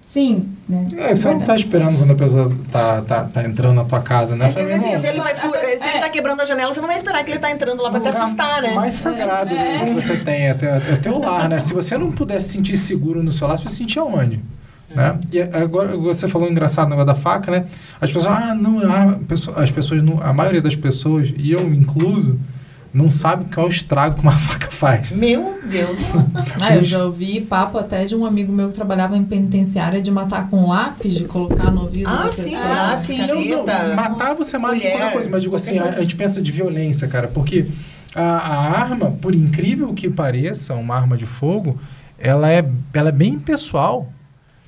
Sim, 0.05 0.49
né? 0.67 0.89
É, 0.97 1.15
você 1.15 1.29
não 1.31 1.41
tá 1.41 1.55
esperando 1.55 1.99
quando 1.99 2.13
a 2.13 2.15
pessoa 2.15 2.51
tá, 2.73 3.03
tá, 3.03 3.25
tá 3.25 3.43
entrando 3.45 3.75
na 3.75 3.85
tua 3.85 4.01
casa, 4.01 4.35
né? 4.37 4.47
É 4.47 4.75
assim, 4.75 4.89
"Irmão, 4.89 4.99
Se 5.01 5.07
ele, 5.07 5.19
vai 5.19 5.33
É. 5.33 5.37
se 5.79 5.87
ele 5.89 5.99
tá 6.01 6.09
quebrando 6.09 6.41
a 6.41 6.47
janela, 6.47 6.73
você 6.73 6.81
não 6.81 6.89
vai 6.89 6.97
esperar 6.97 7.23
que 7.25 7.31
ele 7.33 7.39
tá 7.39 7.51
entrando 7.51 7.83
lá 7.83 7.91
pra 7.91 8.01
o 8.01 8.03
te 8.03 8.09
assustar, 8.09 8.63
né? 8.63 8.73
mais 8.75 8.95
sagrado 8.95 9.53
É. 9.55 9.85
que 9.85 9.91
você 9.93 10.17
tem 10.17 10.47
é, 10.49 10.55
teu- 10.55 10.71
é 10.71 10.81
teu 11.03 11.19
lar, 11.19 11.47
né? 11.51 11.61
Se 11.61 11.75
você 11.75 11.99
não 11.99 12.11
puder 12.11 12.41
se 12.41 12.49
sentir 12.49 12.79
seguro 12.79 13.23
no 13.23 13.31
seu 13.31 13.47
lar, 13.47 13.59
você 13.59 13.65
vai 13.65 13.71
se 13.73 13.77
sentir 13.79 13.99
aonde? 13.99 14.41
Né? 14.95 15.19
E 15.33 15.41
agora 15.41 15.97
você 15.97 16.29
falou 16.29 16.51
engraçado 16.51 16.89
no 16.89 16.97
negócio 16.97 17.07
da 17.07 17.15
faca, 17.15 17.51
né? 17.51 17.67
As 18.01 18.13
pessoas, 18.13 18.27
ah, 18.27 18.55
não, 18.55 18.81
ah, 18.91 19.19
as 19.57 19.71
pessoas, 19.71 20.03
não, 20.03 20.23
a 20.23 20.33
maioria 20.33 20.63
das 20.63 20.75
pessoas, 20.75 21.33
e 21.37 21.53
eu 21.53 21.73
incluso, 21.75 22.39
não 22.93 23.11
sabe 23.11 23.45
qual 23.53 23.67
é 23.67 23.69
o 23.69 23.73
estrago 23.73 24.17
que 24.17 24.23
uma 24.23 24.33
faca 24.39 24.71
faz. 24.71 25.11
Meu 25.11 25.59
Deus. 25.65 25.99
Ah, 26.61 26.75
eu 26.75 26.83
já 26.83 27.05
ouvi 27.05 27.41
papo 27.41 27.79
até 27.79 28.05
de 28.05 28.17
um 28.17 28.27
amigo 28.27 28.53
meu 28.53 28.69
que 28.69 28.75
trabalhava 28.75 29.17
em 29.17 29.23
penitenciária 29.23 30.03
de 30.03 30.11
matar 30.11 30.49
com 30.51 30.69
lápis, 30.69 31.15
de 31.15 31.25
colocar 31.25 31.71
no 31.71 31.83
ouvido 31.83 32.09
Ah, 32.09 32.25
da 32.25 32.33
sim, 32.33 32.43
pessoa. 32.43 32.73
Ah, 32.73 32.83
lápis, 32.89 33.07
sim. 33.07 33.27
Não, 33.27 33.65
não, 33.65 33.95
matar 33.95 34.35
você 34.35 34.59
mata 34.59 34.75
mulher, 34.75 34.93
qualquer 34.93 35.13
coisa, 35.13 35.31
mas 35.31 35.43
digo 35.43 35.55
assim, 35.55 35.79
a, 35.79 35.85
a 35.85 36.01
gente 36.01 36.17
pensa 36.17 36.43
de 36.43 36.51
violência, 36.51 37.07
cara, 37.07 37.29
porque 37.29 37.69
a, 38.15 38.23
a 38.23 38.81
arma, 38.81 39.11
por 39.13 39.35
incrível 39.35 39.95
que 39.95 40.11
pareça, 40.11 40.75
uma 40.75 40.97
arma 40.97 41.17
de 41.17 41.27
fogo, 41.27 41.79
ela 42.19 42.51
é, 42.51 42.69
ela 42.93 43.11
é 43.11 43.13
bem 43.13 43.39
pessoal. 43.39 44.13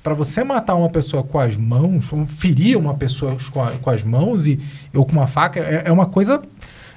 Para 0.03 0.13
você 0.15 0.43
matar 0.43 0.75
uma 0.75 0.89
pessoa 0.89 1.21
com 1.23 1.37
as 1.39 1.55
mãos, 1.55 2.09
ferir 2.27 2.75
uma 2.77 2.95
pessoa 2.95 3.37
com, 3.51 3.61
a- 3.63 3.71
com 3.71 3.89
as 3.89 4.03
mãos 4.03 4.47
e 4.47 4.59
ou 4.93 5.05
com 5.05 5.11
uma 5.11 5.27
faca, 5.27 5.59
é, 5.59 5.83
é 5.85 5.91
uma 5.91 6.07
coisa. 6.07 6.41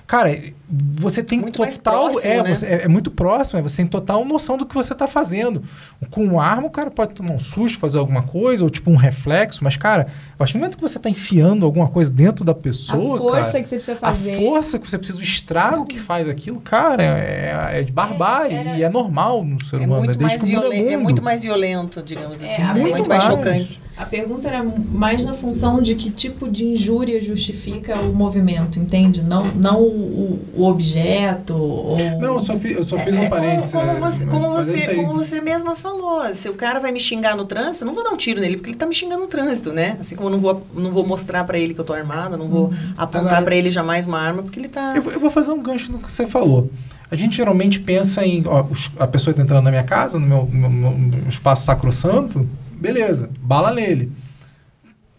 Cara, 0.06 0.38
você 0.68 1.22
tem 1.22 1.40
Muito 1.40 1.56
total. 1.56 2.10
próximo, 2.10 2.30
é, 2.30 2.42
né? 2.42 2.54
você- 2.54 2.66
é, 2.66 2.82
é 2.84 2.88
muito 2.88 3.10
próximo, 3.10 3.58
é, 3.58 3.62
você 3.62 3.78
tem 3.78 3.86
total 3.86 4.22
noção 4.24 4.58
do 4.58 4.66
que 4.66 4.74
você 4.74 4.92
está 4.92 5.08
fazendo. 5.08 5.62
Com 6.10 6.24
uma 6.24 6.44
arma, 6.44 6.66
o 6.66 6.70
cara 6.70 6.90
pode 6.90 7.14
tomar 7.14 7.32
um 7.32 7.38
susto, 7.40 7.78
fazer 7.78 7.98
alguma 7.98 8.22
coisa, 8.22 8.62
ou 8.64 8.68
tipo 8.68 8.90
um 8.90 8.96
reflexo, 8.96 9.64
mas, 9.64 9.78
cara, 9.78 10.08
a 10.34 10.36
partir 10.36 10.52
do 10.52 10.58
momento 10.58 10.76
que 10.76 10.82
você 10.82 10.98
está 10.98 11.08
enfiando 11.08 11.64
alguma 11.64 11.88
coisa 11.88 12.12
dentro 12.12 12.44
da 12.44 12.54
pessoa. 12.54 13.14
a 13.16 13.18
força 13.18 13.52
cara, 13.52 13.62
que 13.62 13.68
você 13.68 13.76
precisa 13.76 13.92
a 13.94 13.96
fazer. 13.96 14.36
força 14.38 14.78
que 14.78 14.90
você 14.90 14.98
precisa, 14.98 15.18
o 15.20 15.22
estrago 15.22 15.86
que 15.86 15.98
faz 15.98 16.28
aquilo, 16.28 16.60
cara, 16.60 17.02
é, 17.02 17.78
é 17.78 17.82
de 17.82 17.92
barbárie. 17.92 18.56
É, 18.56 18.60
era- 18.60 18.76
e 18.76 18.82
é 18.82 18.90
normal 18.90 19.42
no 19.42 19.64
ser 19.64 19.76
É 19.76 19.86
humano. 19.86 20.04
muito, 20.04 20.18
desde 20.18 20.22
mais 20.22 20.36
que 20.36 20.42
o 20.42 20.46
mundo 20.48 20.66
é 20.66 20.70
violen- 20.70 20.88
é 20.92 20.96
mundo. 20.96 21.02
muito 21.04 21.22
mais 21.22 21.42
violento, 21.42 22.02
digamos 22.02 22.42
assim. 22.42 22.62
a 22.62 22.74
muito, 22.74 22.90
muito 22.96 23.08
mais 23.08 23.24
mais. 23.24 23.38
chocante. 23.38 23.83
A 23.96 24.04
pergunta 24.04 24.48
era 24.48 24.60
mais 24.62 25.24
na 25.24 25.32
função 25.32 25.80
de 25.80 25.94
que 25.94 26.10
tipo 26.10 26.48
de 26.50 26.64
injúria 26.64 27.20
justifica 27.22 27.96
o 28.00 28.12
movimento, 28.12 28.78
entende? 28.80 29.22
Não, 29.22 29.46
não 29.54 29.80
o, 29.82 30.40
o 30.56 30.64
objeto 30.66 31.54
ou... 31.54 31.96
Não, 32.18 32.34
eu 32.34 32.40
só, 32.40 32.54
fi- 32.58 32.72
eu 32.72 32.82
só 32.82 32.98
fiz 32.98 33.16
um 33.16 33.22
É, 33.22 33.28
parênteses. 33.28 33.72
Como, 33.72 33.84
como 33.86 33.94
né, 33.94 34.00
você, 34.00 34.24
mas- 34.24 34.28
como, 34.34 34.46
é 34.58 34.64
você, 34.64 34.94
como 34.96 35.12
você 35.12 35.40
mesma 35.40 35.76
falou, 35.76 36.22
se 36.34 36.48
o 36.48 36.54
cara 36.54 36.80
vai 36.80 36.90
me 36.90 36.98
xingar 36.98 37.36
no 37.36 37.44
trânsito, 37.44 37.84
eu 37.84 37.86
não 37.86 37.94
vou 37.94 38.02
dar 38.02 38.10
um 38.10 38.16
tiro 38.16 38.40
nele, 38.40 38.56
porque 38.56 38.70
ele 38.70 38.76
tá 38.78 38.84
me 38.86 38.94
xingando 38.94 39.22
no 39.22 39.28
trânsito, 39.28 39.72
né? 39.72 39.96
Assim 40.00 40.16
como 40.16 40.28
eu 40.28 40.32
não 40.32 40.40
vou, 40.40 40.66
não 40.74 40.90
vou 40.90 41.06
mostrar 41.06 41.44
pra 41.44 41.56
ele 41.56 41.72
que 41.72 41.80
eu 41.80 41.84
tô 41.84 41.92
armada, 41.92 42.36
não 42.36 42.48
vou 42.48 42.72
apontar 42.96 43.26
Agora- 43.28 43.42
pra 43.44 43.54
ele 43.54 43.70
jamais 43.70 44.06
uma 44.08 44.18
arma, 44.18 44.42
porque 44.42 44.58
ele 44.58 44.68
tá. 44.68 44.94
Eu, 44.96 45.08
eu 45.12 45.20
vou 45.20 45.30
fazer 45.30 45.52
um 45.52 45.62
gancho 45.62 45.92
no 45.92 45.98
que 46.00 46.10
você 46.10 46.26
falou. 46.26 46.68
A 47.10 47.14
gente 47.16 47.36
geralmente 47.36 47.78
pensa 47.78 48.26
em. 48.26 48.42
Ó, 48.46 48.64
a 48.98 49.06
pessoa 49.06 49.30
está 49.30 49.40
entrando 49.42 49.62
na 49.62 49.70
minha 49.70 49.84
casa, 49.84 50.18
no 50.18 50.26
meu, 50.26 50.46
meu- 50.50 50.90
no 50.90 51.28
espaço 51.28 51.64
sacrossanto, 51.64 52.44
beleza, 52.76 53.30
bala 53.40 53.72
nele. 53.72 54.12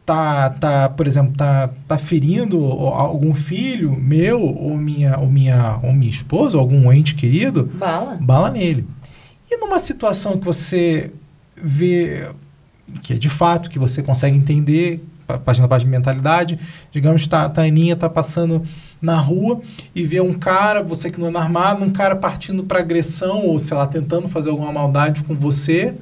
Tá, 0.06 0.52
tá, 0.52 0.90
por 0.90 1.08
exemplo, 1.08 1.34
tá, 1.36 1.70
tá 1.88 1.98
ferindo 1.98 2.64
algum 2.64 3.34
filho 3.34 3.92
meu, 4.00 4.40
ou 4.40 4.78
minha, 4.78 5.18
ou, 5.18 5.28
minha, 5.28 5.80
ou 5.82 5.92
minha 5.94 6.12
esposa, 6.12 6.58
ou 6.58 6.62
algum 6.62 6.94
ente 6.94 7.16
querido, 7.16 7.72
Bala. 7.74 8.16
bala 8.22 8.52
nele. 8.52 8.86
E 9.50 9.58
numa 9.58 9.80
situação 9.80 10.38
que 10.38 10.46
você 10.46 11.12
vê 11.58 12.28
que 13.02 13.14
é 13.14 13.16
de 13.16 13.30
fato, 13.30 13.70
que 13.70 13.80
você 13.80 14.04
consegue 14.04 14.38
entender, 14.38 15.04
página 15.44 15.68
parte 15.68 15.84
de 15.84 15.90
mentalidade, 15.90 16.60
digamos, 16.92 17.28
tá, 17.28 17.50
tá 17.50 17.62
a 17.64 17.66
Aninha 17.66 17.96
tá 17.96 18.10
passando 18.10 18.64
na 19.02 19.18
rua 19.18 19.62
e 19.94 20.04
vê 20.06 20.22
um 20.22 20.34
cara, 20.34 20.82
você 20.82 21.10
que 21.10 21.20
não 21.20 21.30
é 21.30 21.38
armado, 21.38 21.84
um 21.84 21.90
cara 21.90 22.16
partindo 22.16 22.64
para 22.64 22.80
agressão 22.80 23.46
ou, 23.46 23.60
sei 23.60 23.76
lá, 23.76 23.88
tentando 23.88 24.30
fazer 24.30 24.50
alguma 24.50 24.72
maldade 24.72 25.24
com 25.24 25.36
você. 25.36 25.96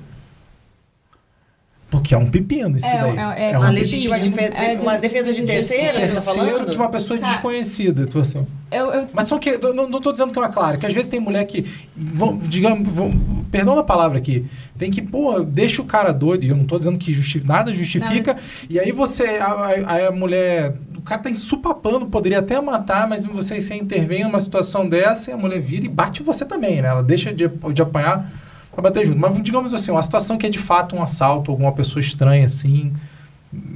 Porque 1.93 2.15
é 2.15 2.17
um 2.17 2.25
pepino 2.25 2.75
isso 2.75 2.87
É, 2.87 3.01
daí. 3.01 3.17
é- 3.37 3.51
é 3.51 3.57
um 3.59 3.61
Uma 3.61 3.69
legítima 3.69 4.17
sim. 4.17 4.31
defe- 4.31 4.51
É, 4.55 4.79
uma 4.81 4.95
de- 4.95 5.01
defesa 5.01 5.31
de 5.31 5.41
de 5.41 5.45
terceira, 5.45 5.93
você 5.93 5.99
tá 6.07 6.07
terceiro 6.07 6.49
falando? 6.49 6.71
de 6.71 6.75
uma 6.75 6.89
pessoa 6.89 7.19
Cara, 7.19 7.31
desconhecida. 7.31 8.05
Tipo 8.07 8.19
assim. 8.19 8.47
Eu, 8.71 8.87
eu, 8.91 9.07
Mas 9.13 9.27
só 9.27 9.37
que 9.37 9.51
eu 9.51 9.73
não, 9.75 9.87
não 9.87 10.01
tô 10.01 10.11
dizendo 10.11 10.33
que 10.33 10.39
é 10.39 10.41
uma 10.41 10.49
clara, 10.49 10.77
que 10.77 10.87
às 10.87 10.91
vezes 10.93 11.07
tem 11.07 11.19
mulher 11.19 11.45
que, 11.45 11.63
vão, 11.95 12.35
digamos, 12.37 12.89
vão, 12.89 13.11
perdão 13.51 13.77
a 13.77 13.83
palavra 13.83 14.17
aqui, 14.17 14.43
tem 14.75 14.89
que, 14.89 15.03
pô, 15.03 15.39
deixa 15.41 15.83
o 15.83 15.85
cara 15.85 16.11
doido, 16.11 16.43
e 16.45 16.49
eu 16.49 16.57
não 16.57 16.65
tô 16.65 16.79
dizendo 16.79 16.97
que 16.97 17.13
justi 17.13 17.39
nada 17.45 17.71
justifica, 17.71 18.35
e 18.67 18.79
aí 18.79 18.91
você, 18.91 19.37
a, 19.39 19.45
a, 19.45 20.07
a 20.07 20.11
mulher, 20.11 20.73
o 20.97 21.01
cara 21.03 21.21
tá 21.21 21.29
ensupapando, 21.29 22.07
poderia 22.07 22.39
até 22.39 22.59
matar, 22.59 23.07
mas 23.07 23.23
você, 23.23 23.61
você 23.61 23.75
intervém 23.75 24.23
numa 24.23 24.39
situação 24.39 24.89
dessa 24.89 25.29
e 25.29 25.33
a 25.35 25.37
mulher 25.37 25.59
vira 25.61 25.85
e 25.85 25.89
bate 25.89 26.23
você 26.23 26.43
também, 26.43 26.81
né? 26.81 26.87
Ela 26.87 27.03
deixa 27.03 27.31
de, 27.31 27.47
de 27.47 27.81
apanhar 27.83 28.27
pra 28.73 28.81
bater 28.81 29.05
junto. 29.05 29.19
Mas 29.19 29.41
digamos 29.43 29.73
assim, 29.73 29.91
uma 29.91 30.03
situação 30.03 30.37
que 30.37 30.45
é 30.45 30.49
de 30.49 30.59
fato 30.59 30.95
um 30.95 31.01
assalto, 31.01 31.51
alguma 31.51 31.71
pessoa 31.71 32.01
estranha, 32.01 32.45
assim, 32.45 32.93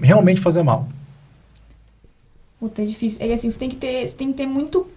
realmente 0.02 0.42
fazer 0.42 0.64
mal. 0.64 0.88
Puta, 2.60 2.82
é 2.82 2.86
difícil. 2.86 3.20
É 3.22 3.32
assim, 3.32 3.50
você 3.50 3.60
tem 3.60 3.70
que 3.70 3.76
ter, 3.76 4.08
você 4.08 4.16
tem 4.16 4.28
que 4.32 4.34
ter 4.34 4.48
muito 4.48 4.88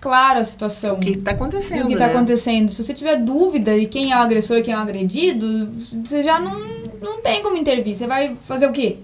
claro 0.00 0.38
a 0.38 0.44
situação. 0.44 0.96
O 0.96 1.00
que 1.00 1.16
tá 1.18 1.32
acontecendo? 1.32 1.82
do 1.82 1.88
que 1.88 1.96
tá 1.96 2.06
né? 2.06 2.12
acontecendo. 2.12 2.70
Se 2.70 2.82
você 2.82 2.94
tiver 2.94 3.16
dúvida 3.16 3.78
de 3.78 3.86
quem 3.86 4.12
é 4.12 4.16
o 4.16 4.20
agressor 4.20 4.56
e 4.58 4.62
quem 4.62 4.74
é 4.74 4.76
o 4.76 4.80
agredido, 4.80 5.70
você 6.04 6.22
já 6.22 6.40
não, 6.40 6.58
não 7.00 7.20
tem 7.20 7.42
como 7.42 7.56
intervir. 7.56 7.94
Você 7.94 8.06
vai 8.06 8.36
fazer 8.46 8.66
o 8.66 8.72
quê? 8.72 8.98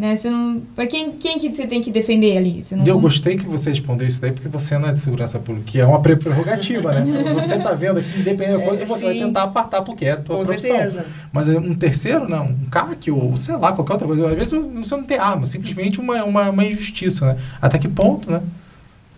Né? 0.00 0.16
Você 0.16 0.30
não, 0.30 0.62
pra 0.74 0.86
quem, 0.86 1.12
quem 1.12 1.38
que 1.38 1.52
você 1.52 1.66
tem 1.66 1.82
que 1.82 1.90
defender 1.90 2.34
ali? 2.38 2.62
Você 2.62 2.74
não 2.74 2.86
eu 2.86 2.98
gostei 2.98 3.36
que 3.36 3.44
você 3.44 3.68
respondeu 3.68 4.08
isso 4.08 4.18
daí, 4.18 4.32
porque 4.32 4.48
você 4.48 4.78
não 4.78 4.88
é 4.88 4.92
de 4.92 4.98
segurança 4.98 5.38
pública, 5.38 5.66
que 5.70 5.78
é 5.78 5.84
uma 5.84 6.00
pre- 6.00 6.16
prerrogativa, 6.16 6.90
né? 6.94 7.04
Você 7.34 7.58
tá 7.58 7.72
vendo 7.74 7.98
aqui, 7.98 8.18
independente 8.18 8.56
da 8.56 8.62
É, 8.62 8.66
coisa, 8.66 8.86
você 8.86 9.04
vai 9.04 9.12
sim. 9.14 9.20
tentar 9.26 9.42
apartar, 9.42 9.82
porque 9.82 10.06
é 10.06 10.12
a 10.12 10.16
tua 10.16 10.38
Com 10.38 10.44
profissão. 10.46 10.74
certeza. 10.74 11.04
Mas 11.30 11.50
é 11.50 11.58
um 11.58 11.74
terceiro, 11.74 12.26
não, 12.26 12.46
um 12.46 12.64
CAC 12.70 13.10
ou 13.10 13.36
sei 13.36 13.54
lá, 13.56 13.72
qualquer 13.74 13.92
outra 13.92 14.06
coisa. 14.08 14.26
Às 14.28 14.34
vezes 14.34 14.52
você 14.74 14.96
não 14.96 15.04
tem 15.04 15.18
arma, 15.18 15.44
simplesmente 15.44 16.00
uma, 16.00 16.24
uma, 16.24 16.48
uma 16.48 16.64
injustiça, 16.64 17.26
né? 17.26 17.36
Até 17.60 17.78
que 17.78 17.86
ponto, 17.88 18.30
né? 18.30 18.40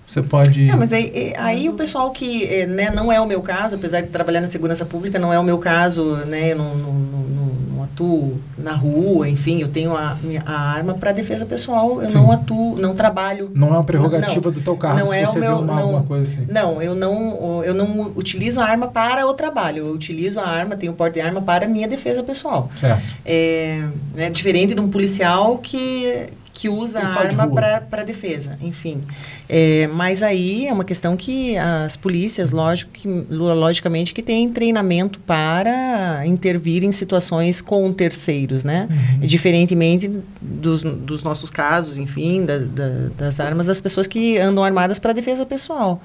Você 0.04 0.20
pode. 0.20 0.68
É, 0.68 0.74
mas 0.74 0.92
aí, 0.92 1.12
é, 1.14 1.34
aí 1.38 1.68
o 1.68 1.74
pessoal 1.74 2.10
que 2.10 2.44
é, 2.44 2.66
né, 2.66 2.90
não 2.90 3.10
é 3.12 3.20
o 3.20 3.26
meu 3.26 3.40
caso, 3.40 3.76
apesar 3.76 4.00
de 4.00 4.09
trabalhar 4.09 4.40
na 4.40 4.48
segurança 4.48 4.84
pública, 4.84 5.16
não 5.18 5.32
é 5.32 5.38
o 5.38 5.44
meu 5.44 5.59
caso, 5.59 6.16
né? 6.26 6.52
Eu 6.52 6.56
não, 6.56 6.74
não, 6.76 6.92
não, 6.92 7.18
não- 7.20 7.54
não 7.72 7.72
atuo 7.93 8.40
na 8.56 8.73
rua, 8.74 9.28
enfim, 9.28 9.60
eu 9.60 9.69
tenho 9.69 9.94
a, 9.97 10.16
a 10.47 10.52
arma 10.52 10.94
para 10.94 11.12
defesa 11.12 11.44
pessoal, 11.47 12.02
eu 12.02 12.10
Sim. 12.10 12.16
não 12.16 12.32
atuo, 12.32 12.77
não 12.78 12.94
trabalho. 12.94 13.51
Não 13.55 13.69
é 13.69 13.70
uma 13.73 13.85
prerrogativa 13.85 14.47
Não, 14.47 14.52
do 14.52 14.60
teu 14.60 14.77
cargo 14.77 15.01
não 15.01 15.06
se 15.09 15.19
é 15.19 15.23
o 15.24 15.27
você 15.27 15.39
meu- 15.40 15.56
vê 15.59 15.62
uma, 15.62 15.74
não. 15.74 15.82
alguma 15.82 16.02
coisa 16.02 16.23
assim. 16.32 16.47
Não, 16.51 16.81
eu 16.82 16.94
não, 16.94 17.62
eu 17.64 17.74
não 17.74 18.12
utilizo 18.16 18.60
a 18.60 18.64
arma 18.64 18.89
para 18.89 19.27
o 19.27 19.35
trabalho, 19.35 19.86
eu 19.86 19.93
utilizo 19.93 20.40
a 20.40 20.47
arma, 20.47 20.77
tenho 20.77 20.93
porte 20.94 21.14
de 21.14 21.20
arma 21.20 21.40
para 21.43 21.66
a 21.66 21.69
minha 21.69 21.86
defesa 21.86 22.23
pessoal. 22.23 22.70
Certo. 22.77 23.02
É, 23.24 23.82
né, 24.14 24.31
diferente 24.31 24.74
de 24.74 24.81
um 24.81 24.89
policial 24.89 25.59
que, 25.59 26.27
que 26.62 26.68
usa 26.68 27.01
a 27.01 27.18
arma 27.18 27.48
para 27.90 28.05
defesa, 28.05 28.56
enfim. 28.62 29.02
É, 29.48 29.89
mas 29.89 30.22
aí 30.22 30.68
é 30.68 30.72
uma 30.72 30.84
questão 30.84 31.16
que 31.16 31.56
as 31.59 31.97
polícias, 31.97 32.52
lógico 32.52 32.93
que, 32.93 33.09
lo- 33.09 33.52
logicamente, 33.52 34.14
que 34.14 34.22
têm 34.22 34.48
treinamento 34.48 35.18
para 35.18 36.22
intervir 36.24 36.84
em 36.84 36.93
situações 36.93 37.60
com 37.60 37.93
terceiros, 37.93 38.62
né? 38.62 38.86
Uhum. 38.89 39.26
Diferentemente 39.26 40.09
dos, 40.40 40.84
dos 40.84 41.24
nossos 41.24 41.51
casos, 41.51 41.98
enfim, 41.98 42.44
da- 42.44 42.59
da- 42.59 43.09
das 43.18 43.40
armas 43.40 43.66
das 43.66 43.80
pessoas 43.80 44.06
que 44.06 44.39
andam 44.39 44.62
armadas 44.62 45.01
para 45.01 45.12
defesa 45.12 45.44
pessoal. 45.44 46.01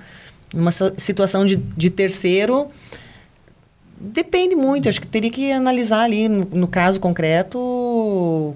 Numa 0.52 0.72
si- 0.72 0.94
situação 0.98 1.46
de, 1.46 1.56
de 1.58 1.92
terceiro, 1.92 2.68
Depende 4.00 4.56
muito, 4.56 4.88
acho 4.88 5.02
que 5.02 5.08
teria 5.08 5.32
que 5.32 5.52
analisar 5.52 6.04
ali, 6.04 6.30
no, 6.30 6.48
no 6.52 6.68
caso 6.68 7.00
concreto, 7.00 7.58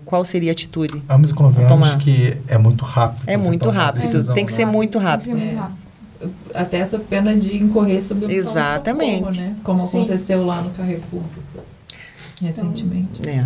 qual 0.06 0.24
seria 0.26 0.52
a 0.52 0.54
atitude. 0.54 1.02
Vamos 1.08 1.30
e 1.32 1.34
convenhamos 1.34 1.96
que 1.96 2.38
é 2.48 2.58
muito 2.58 2.84
rápido. 2.86 3.24
É 3.28 3.38
muito 3.38 3.70
rápido, 3.70 4.02
decisão, 4.04 4.34
tem 4.36 4.46
que 4.46 4.52
né? 4.52 4.58
ser 4.58 4.66
muito 4.66 4.92
Tem 4.94 5.02
que 5.02 5.08
rápido. 5.08 5.26
ser 5.26 5.36
muito 5.36 5.54
É. 5.56 5.58
rápido. 5.58 5.82
Até 6.54 6.78
essa 6.78 7.00
pena 7.00 7.36
de 7.36 7.58
incorrer 7.58 8.00
sob 8.02 8.26
opção 8.26 8.38
Exatamente. 8.38 9.18
socorro, 9.20 9.36
né? 9.36 9.56
Como 9.64 9.82
Sim. 9.88 9.98
aconteceu 9.98 10.46
lá 10.46 10.62
no 10.62 10.70
Carrefour 10.70 11.24
recentemente. 12.42 13.28
É. 13.28 13.46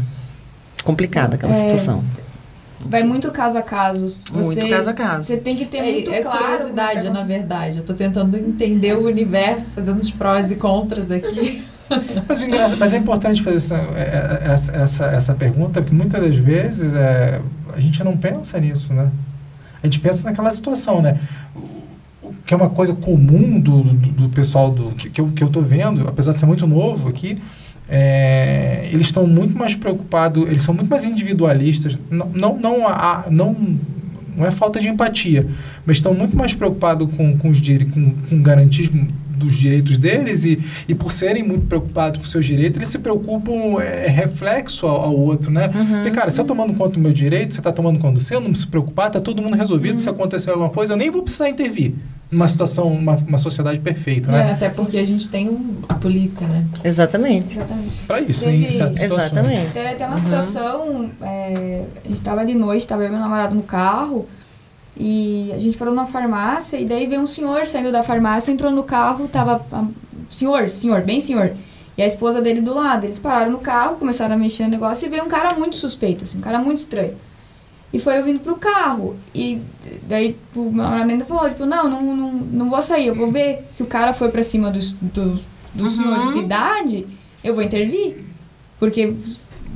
Complicada 0.84 1.36
aquela 1.36 1.54
É. 1.54 1.56
situação. 1.56 2.04
Vai 2.88 3.02
muito 3.04 3.32
caso 3.32 3.58
a 3.58 3.62
caso. 3.64 4.16
Muito 4.32 4.46
Você, 4.54 4.70
caso 4.70 4.90
a 4.90 4.94
caso. 4.94 5.24
Você 5.28 5.38
tem 5.38 5.56
que 5.56 5.66
ter 5.66 5.82
muito 5.82 6.12
É, 6.12 6.18
é 6.20 6.22
claro. 6.22 6.38
curiosidade, 6.44 7.00
o 7.00 7.04
que 7.04 7.10
na 7.10 7.24
verdade. 7.24 7.78
Eu 7.80 7.84
tô 7.84 7.94
tentando 7.94 8.38
entender 8.38 8.96
o 8.96 9.06
universo, 9.06 9.72
fazendo 9.72 10.00
os 10.00 10.12
prós 10.12 10.52
e 10.52 10.56
contras 10.56 11.10
aqui. 11.10 11.64
Mas, 12.28 12.78
mas 12.80 12.94
é 12.94 12.98
importante 12.98 13.44
fazer 13.44 13.58
essa, 13.58 13.76
é- 13.76 14.42
é- 14.44 14.52
essa, 14.54 14.72
essa, 14.76 15.06
essa 15.06 15.34
pergunta, 15.36 15.82
porque 15.82 15.96
muitas 15.96 16.20
das 16.22 16.36
vezes 16.36 16.92
é, 16.94 17.40
a 17.76 17.80
gente 17.80 18.04
não 18.04 18.18
pensa 18.18 18.60
nisso, 18.60 18.92
né? 18.94 19.10
A 19.84 19.86
gente 19.88 20.00
pensa 20.00 20.24
naquela 20.28 20.50
situação, 20.50 21.02
né? 21.02 21.20
Que 22.46 22.54
é 22.54 22.58
uma 22.58 22.70
coisa 22.70 22.94
comum 22.96 23.60
do, 23.60 23.84
do, 23.84 23.94
do 23.94 24.30
pessoal 24.30 24.72
do, 24.72 24.92
que, 24.92 25.10
que, 25.10 25.22
eu, 25.22 25.28
que 25.30 25.44
eu 25.44 25.50
tô 25.50 25.62
vendo, 25.62 26.08
apesar 26.08 26.34
de 26.34 26.40
ser 26.40 26.46
muito 26.48 26.66
novo 26.66 27.08
aqui, 27.10 27.38
é, 27.88 28.90
eles 28.92 29.08
estão 29.08 29.28
muito 29.28 29.56
mais 29.58 29.76
preocupados, 29.76 30.44
eles 30.48 30.64
são 30.64 30.74
muito 30.74 30.90
mais 30.90 31.06
individualistas. 31.06 31.98
Não, 32.10 32.28
não, 32.34 32.58
não, 32.58 32.88
há- 32.88 33.26
não, 33.30 33.56
não 34.36 34.46
é 34.46 34.50
falta 34.50 34.80
de 34.80 34.90
empatia, 34.90 35.48
mas 35.86 35.98
estão 35.98 36.14
muito 36.16 36.36
mais 36.36 36.54
preocupados 36.54 37.08
com, 37.16 37.38
com, 37.38 37.50
os, 37.50 37.60
com, 37.94 38.12
com 38.30 38.42
garantismo 38.42 39.08
dos 39.36 39.54
direitos 39.54 39.98
deles 39.98 40.46
e, 40.46 40.60
e 40.88 40.96
por 40.96 41.12
serem 41.12 41.44
muito 41.44 41.68
preocupados 41.68 42.20
com 42.20 42.26
seus 42.26 42.46
direitos, 42.46 42.78
eles 42.78 42.90
se 42.90 43.00
preocupam, 43.00 43.82
é, 43.82 44.08
reflexo 44.08 44.88
ao, 44.88 45.02
ao 45.02 45.16
outro, 45.16 45.52
né? 45.52 45.68
Porque, 45.68 46.12
cara, 46.12 46.32
se 46.32 46.40
eu 46.40 46.46
tomando 46.46 46.74
conta 46.74 46.92
do 46.94 47.00
meu 47.00 47.14
direito, 47.14 47.54
você 47.54 47.60
está 47.60 47.72
tomando 47.72 48.00
conta 48.00 48.14
do 48.16 48.20
seu, 48.22 48.40
não 48.42 48.54
se 48.56 48.68
preocupar, 48.68 49.10
tá 49.12 49.20
todo 49.20 49.42
mundo 49.42 49.56
resolvido. 49.56 50.00
Se 50.00 50.10
acontecer 50.10 50.50
alguma 50.50 50.70
coisa, 50.70 50.94
eu 50.94 50.98
nem 50.98 51.10
vou 51.10 51.22
precisar 51.24 51.50
intervir 51.50 51.94
numa 52.32 52.48
situação, 52.48 52.88
uma, 52.92 53.16
uma 53.16 53.38
sociedade 53.38 53.80
perfeita, 53.80 54.30
É, 54.30 54.44
né? 54.44 54.52
até 54.54 54.68
porque 54.70 54.98
a 54.98 55.06
gente 55.06 55.30
tem 55.30 55.48
um- 55.48 55.76
a 55.88 55.94
polícia, 55.94 56.48
né? 56.48 56.66
Exatamente. 56.84 57.54
Exatamente. 57.58 58.04
Para 58.08 58.20
isso, 58.22 58.44
Teve- 58.44 58.66
em 58.68 58.72
certas. 58.72 59.02
Exatamente. 59.02 59.72
Teve 59.72 59.88
até 59.90 60.08
uma 60.08 60.18
situação, 60.18 61.10
é, 61.22 61.84
a 62.04 62.08
gente 62.08 62.22
tava 62.22 62.44
de 62.46 62.54
noite, 62.56 62.88
tava 62.88 63.04
eu 63.04 63.08
e 63.08 63.12
meu 63.12 63.20
namorado 63.20 63.56
no 63.56 63.62
carro, 63.64 64.28
e 64.98 65.52
a 65.54 65.60
gente 65.60 65.78
parou 65.78 65.94
numa 65.94 66.06
farmácia, 66.08 66.78
e 66.78 66.86
daí 66.86 67.06
veio 67.08 67.22
um 67.22 67.26
senhor 67.26 67.66
saindo 67.66 67.92
da 67.92 68.02
farmácia, 68.04 68.52
entrou 68.52 68.72
no 68.72 68.84
carro, 68.84 69.28
tava. 69.28 69.66
senhor, 70.30 70.70
senhor, 70.70 71.02
bem 71.02 71.20
senhor. 71.22 71.54
E 71.98 72.02
a 72.02 72.06
esposa 72.06 72.42
dele 72.42 72.60
do 72.62 72.74
lado. 72.74 73.06
Eles 73.06 73.20
pararam 73.20 73.52
no 73.52 73.60
carro, 73.60 73.98
começaram 73.98 74.36
a 74.36 74.38
mexer 74.38 74.64
no 74.64 74.70
negócio 74.70 75.06
e 75.06 75.10
veio 75.10 75.24
um 75.24 75.28
cara 75.30 75.54
muito 75.58 75.76
suspeito, 75.78 76.24
assim, 76.24 76.38
um 76.38 76.42
cara 76.42 76.60
muito 76.60 76.80
estranho. 76.80 77.16
E 77.94 78.00
foi 78.00 78.20
eu 78.20 78.24
vindo 78.26 78.40
pro 78.42 78.58
carro. 78.58 79.16
E 79.34 79.62
daí 80.04 80.36
o 80.56 80.72
ainda 80.82 81.24
falou, 81.24 81.48
tipo, 81.50 81.66
não, 81.66 81.90
não, 81.90 82.02
não, 82.02 82.32
não 82.34 82.70
vou 82.70 82.82
sair, 82.82 83.08
eu 83.08 83.16
vou 83.16 83.32
ver 83.32 83.64
se 83.66 83.82
o 83.84 83.86
cara 83.86 84.12
foi 84.12 84.30
pra 84.30 84.44
cima 84.44 84.70
dos, 84.70 84.92
dos, 84.94 85.42
dos 85.74 85.98
Uhum. 85.98 86.04
senhores 86.04 86.34
de 86.34 86.40
idade, 86.40 87.08
eu 87.44 87.54
vou 87.54 87.64
intervir. 87.64 88.26
Porque 88.78 89.14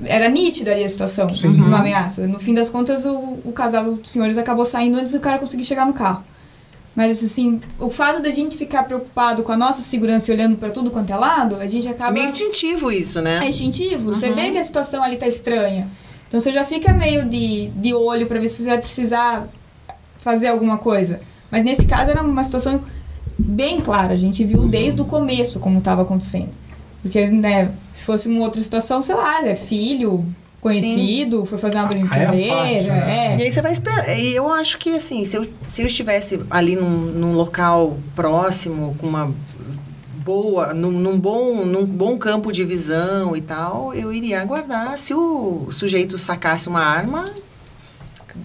era 0.06 0.28
nítido 0.30 0.70
ali 0.70 0.84
a 0.84 0.90
situação, 0.90 1.30
Sim. 1.32 1.50
uma 1.50 1.80
ameaça. 1.80 2.26
No 2.28 2.40
fim 2.40 2.54
das 2.54 2.70
contas, 2.70 3.06
o, 3.06 3.40
o 3.44 3.52
casal 3.52 3.96
de 3.96 4.10
senhores 4.10 4.38
acabou 4.38 4.66
saindo 4.66 4.98
antes 4.98 5.14
do 5.14 5.20
cara 5.20 5.38
conseguir 5.40 5.64
chegar 5.64 5.86
no 5.86 5.94
carro. 5.94 6.24
Mas, 6.96 7.24
assim, 7.24 7.62
o 7.80 7.90
fato 7.90 8.22
da 8.22 8.30
gente 8.30 8.58
ficar 8.58 8.84
preocupado 8.84 9.44
com 9.44 9.52
a 9.52 9.58
nossa 9.58 9.82
segurança 9.82 10.32
e 10.32 10.36
olhando 10.36 10.58
pra 10.58 10.70
tudo 10.70 10.92
quanto 10.92 11.12
é 11.14 11.16
lado, 11.16 11.56
a 11.56 11.68
gente 11.68 11.88
É 11.88 11.92
acaba... 11.92 12.12
meio 12.12 12.26
instintivo 12.26 12.92
isso, 12.92 13.22
né? 13.22 13.40
É 13.44 13.48
instintivo. 13.48 14.14
Você 14.14 14.32
vê 14.32 14.52
que 14.52 14.58
a 14.58 14.64
situação 14.64 15.02
ali 15.02 15.16
tá 15.16 15.28
estranha. 15.28 15.88
Então 16.28 16.40
você 16.40 16.52
já 16.52 16.66
fica 16.66 16.92
meio 16.94 17.26
de, 17.28 17.70
de 17.70 17.94
olho 17.94 18.28
pra 18.28 18.40
ver 18.40 18.48
se 18.48 18.64
você 18.64 18.70
vai 18.70 18.80
precisar 18.80 19.48
fazer 20.18 20.48
alguma 20.48 20.78
coisa. 20.78 21.20
Mas 21.50 21.64
nesse 21.64 21.86
caso 21.86 22.12
era 22.12 22.22
uma 22.22 22.44
situação 22.44 22.82
bem 23.38 23.80
clara. 23.82 24.14
A 24.14 24.18
gente 24.18 24.44
viu 24.44 24.68
desde 24.68 25.02
o 25.02 25.06
começo 25.06 25.60
como 25.60 25.80
estava 25.80 26.02
acontecendo. 26.02 26.50
Porque, 27.02 27.28
né, 27.28 27.72
se 27.94 28.04
fosse 28.04 28.28
uma 28.28 28.42
outra 28.42 28.62
situação, 28.62 29.02
sei 29.02 29.16
lá, 29.16 29.46
é 29.48 29.56
filho, 29.56 30.26
conhecido, 30.60 31.46
foi 31.46 31.58
fazer 31.58 31.76
uma 31.78 31.86
é 31.86 31.90
brincadeira. 31.90 32.56
fácil, 32.56 32.88
né? 32.88 33.38
E 33.38 33.42
é. 33.42 33.46
aí 33.46 33.52
você 33.52 33.62
vai 33.62 33.72
esperar. 33.72 34.20
E 34.20 34.36
eu 34.36 34.52
acho 34.52 34.78
que, 34.78 34.96
assim, 34.96 35.24
se 35.24 35.38
eu, 35.38 35.48
se 35.66 35.82
eu 35.82 35.88
estivesse 35.88 36.42
ali 36.50 36.76
num, 36.76 36.90
num 36.90 37.34
local 37.34 37.98
próximo, 38.16 38.96
com 39.00 39.08
uma 39.08 39.34
boa, 40.18 40.74
num, 40.74 40.92
num 40.92 41.18
bom, 41.18 41.66
num 41.66 41.86
bom 41.86 42.18
campo 42.18 42.52
de 42.52 42.64
visão 42.64 43.36
e 43.36 43.42
tal, 43.42 43.94
eu 43.94 44.12
iria 44.12 44.42
aguardar. 44.42 44.98
Se 44.98 45.14
o 45.14 45.68
sujeito 45.72 46.18
sacasse 46.18 46.68
uma 46.68 46.82
arma, 46.82 47.32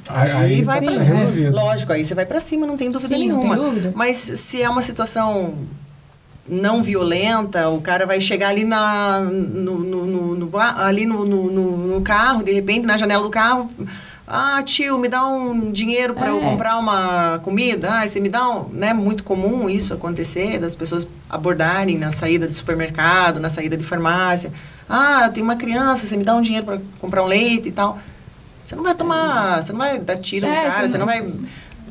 Aí, 0.09 0.31
aí 0.33 0.63
vai 0.63 0.81
tá 0.81 0.91
Sim, 0.91 0.97
pra... 0.97 1.05
é. 1.05 1.09
resolvido. 1.15 1.55
Lógico, 1.55 1.93
aí 1.93 2.05
você 2.05 2.15
vai 2.15 2.27
pra 2.27 2.41
cima, 2.41 2.67
não 2.67 2.77
tem 2.77 2.91
dúvida 2.91 3.15
Sim, 3.15 3.29
não 3.29 3.39
nenhuma. 3.39 3.55
tem 3.57 3.65
dúvida. 3.65 3.93
Mas 3.95 4.17
se 4.17 4.63
é 4.63 4.69
uma 4.69 4.83
situação 4.83 5.55
não 6.49 6.83
violenta, 6.83 7.69
o 7.71 7.81
cara 7.81 8.05
vai 8.07 8.21
chegar 8.21 8.49
ali 8.49 8.65
na 8.65 9.21
no, 9.21 9.79
no, 9.79 10.05
no- 10.07 10.35
no 10.37 10.59
ali 10.59 11.07
no, 11.07 11.25
no, 11.25 11.51
no- 11.51 11.77
no 11.95 12.01
carro, 12.03 12.43
de 12.43 12.53
repente 12.53 12.85
na 12.87 12.97
janela 12.97 13.23
do 13.23 13.31
carro, 13.31 13.71
ah, 14.27 14.63
tio, 14.63 14.99
me 14.99 15.09
dá 15.09 15.27
um 15.27 15.71
dinheiro 15.73 16.15
para 16.15 16.29
eu 16.29 16.39
É. 16.39 16.41
comprar 16.41 16.79
uma 16.79 17.39
comida. 17.43 17.89
Ah, 18.01 18.07
você 18.07 18.21
me 18.21 18.29
dá 18.29 18.49
um, 18.49 18.69
né, 18.71 18.93
muito 18.95 19.23
comum 19.25 19.69
isso 19.69 19.93
acontecer, 19.95 20.59
das 20.59 20.75
pessoas 20.77 21.07
abordarem 21.29 21.97
na 21.99 22.11
saída 22.13 22.47
de 22.47 22.55
supermercado, 22.55 23.39
na 23.41 23.49
saída 23.51 23.77
de 23.77 23.85
farmácia. 23.85 24.53
Ah, 24.89 25.31
tem 25.33 25.43
uma 25.43 25.57
criança, 25.57 26.07
você 26.07 26.17
me 26.17 26.25
dá 26.25 26.35
um 26.35 26.43
dinheiro 26.43 26.65
para 26.67 26.79
comprar 27.01 27.23
um 27.23 27.27
leite 27.27 27.69
e 27.69 27.73
tal. 27.73 27.99
Você 28.63 28.75
não 28.75 28.83
vai 28.83 28.95
tomar, 28.95 29.63
você 29.63 29.73
não 29.73 29.79
vai 29.81 29.99
dar 29.99 30.17
tiro 30.17 30.47
no 30.47 30.53
É, 30.53 30.57
cara, 30.57 30.71
você 30.71 30.89
você 30.93 30.99
não 30.99 31.07
não- 31.07 31.13
vai 31.13 31.23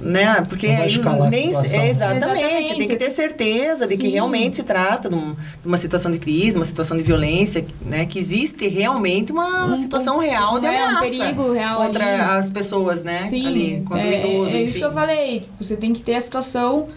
né? 0.04 0.44
Porque 0.48 0.68
Não 0.68 0.78
vai 0.78 0.88
escalar 0.88 1.28
a 1.28 1.30
nem 1.30 1.48
situação. 1.48 1.82
é, 1.82 1.90
exatamente, 1.90 2.26
Exatamente. 2.26 2.68
você 2.68 2.76
tem 2.76 2.88
que 2.88 2.96
ter 2.98 3.12
certeza 3.12 3.88
de 3.88 3.96
que 3.98 4.04
Sim. 4.04 4.10
realmente 4.12 4.56
se 4.58 4.64
trata 4.64 5.10
de, 5.10 5.16
um- 5.16 5.34
de 5.34 5.68
uma 5.68 5.78
situação 5.78 6.12
de 6.12 6.20
crise, 6.20 6.58
uma 6.58 6.66
situação 6.66 6.98
de 6.98 7.04
violência, 7.04 7.66
né? 7.86 8.06
Que 8.06 8.20
existe 8.20 8.68
realmente 8.68 9.32
uma 9.32 9.66
Um- 9.68 9.76
situação 9.76 10.20
real 10.20 10.60
de 10.60 10.68
é, 10.68 10.72
um 10.72 10.74
ameaça 10.74 11.00
perigo 11.02 11.52
real 11.54 11.78
contra 11.78 12.04
ali. 12.06 12.22
as 12.40 12.52
pessoas, 12.52 13.04
né? 13.04 13.20
Sim, 13.30 13.48
ali, 13.48 13.82
contra 13.86 14.02
é, 14.06 14.26
o 14.26 14.30
idoso, 14.30 14.56
é 14.56 14.62
isso 14.62 14.70
enfim. 14.70 14.80
que 14.80 14.86
eu 14.86 14.92
falei. 14.92 15.40
Tipo, 15.40 15.64
você 15.64 15.76
tem 15.78 15.94
que 15.94 16.02
ter 16.02 16.16
a 16.16 16.22
situação 16.22 16.88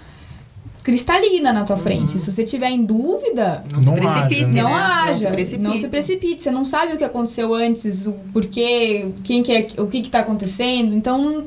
cristalina 0.82 1.52
na 1.52 1.64
tua 1.64 1.76
frente. 1.76 2.18
Se 2.18 2.30
você 2.30 2.44
tiver 2.44 2.70
em 2.70 2.84
dúvida, 2.84 3.64
Não, 3.72 3.82
se 3.82 3.88
Não 3.90 3.96
precipite, 3.96 4.44
haja, 4.44 4.46
né? 4.52 4.62
não 4.62 4.74
haja, 4.74 5.30
precipite. 5.30 5.62
não 5.68 5.76
se 5.76 5.88
precipite. 5.88 6.42
Você 6.44 6.50
não 6.52 6.64
sabe 6.64 6.92
o 6.94 6.96
que 6.96 7.02
aconteceu 7.04 7.52
antes, 7.54 8.06
o 8.06 8.12
porquê, 8.32 9.08
quem 9.24 9.42
que 9.42 9.52
é, 9.52 9.66
o 9.78 9.86
que 9.86 10.00
que 10.00 10.08
tá 10.10 10.20
acontecendo. 10.20 10.94
Então, 10.94 11.46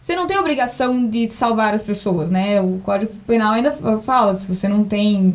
você 0.00 0.16
não 0.16 0.26
tem 0.26 0.38
obrigação 0.38 1.06
de 1.06 1.28
salvar 1.28 1.74
as 1.74 1.82
pessoas, 1.82 2.30
né? 2.30 2.58
O 2.60 2.80
Código 2.82 3.12
Penal 3.26 3.52
ainda 3.52 3.70
fala, 4.00 4.34
se 4.34 4.48
você 4.48 4.66
não 4.66 4.82
tem 4.82 5.34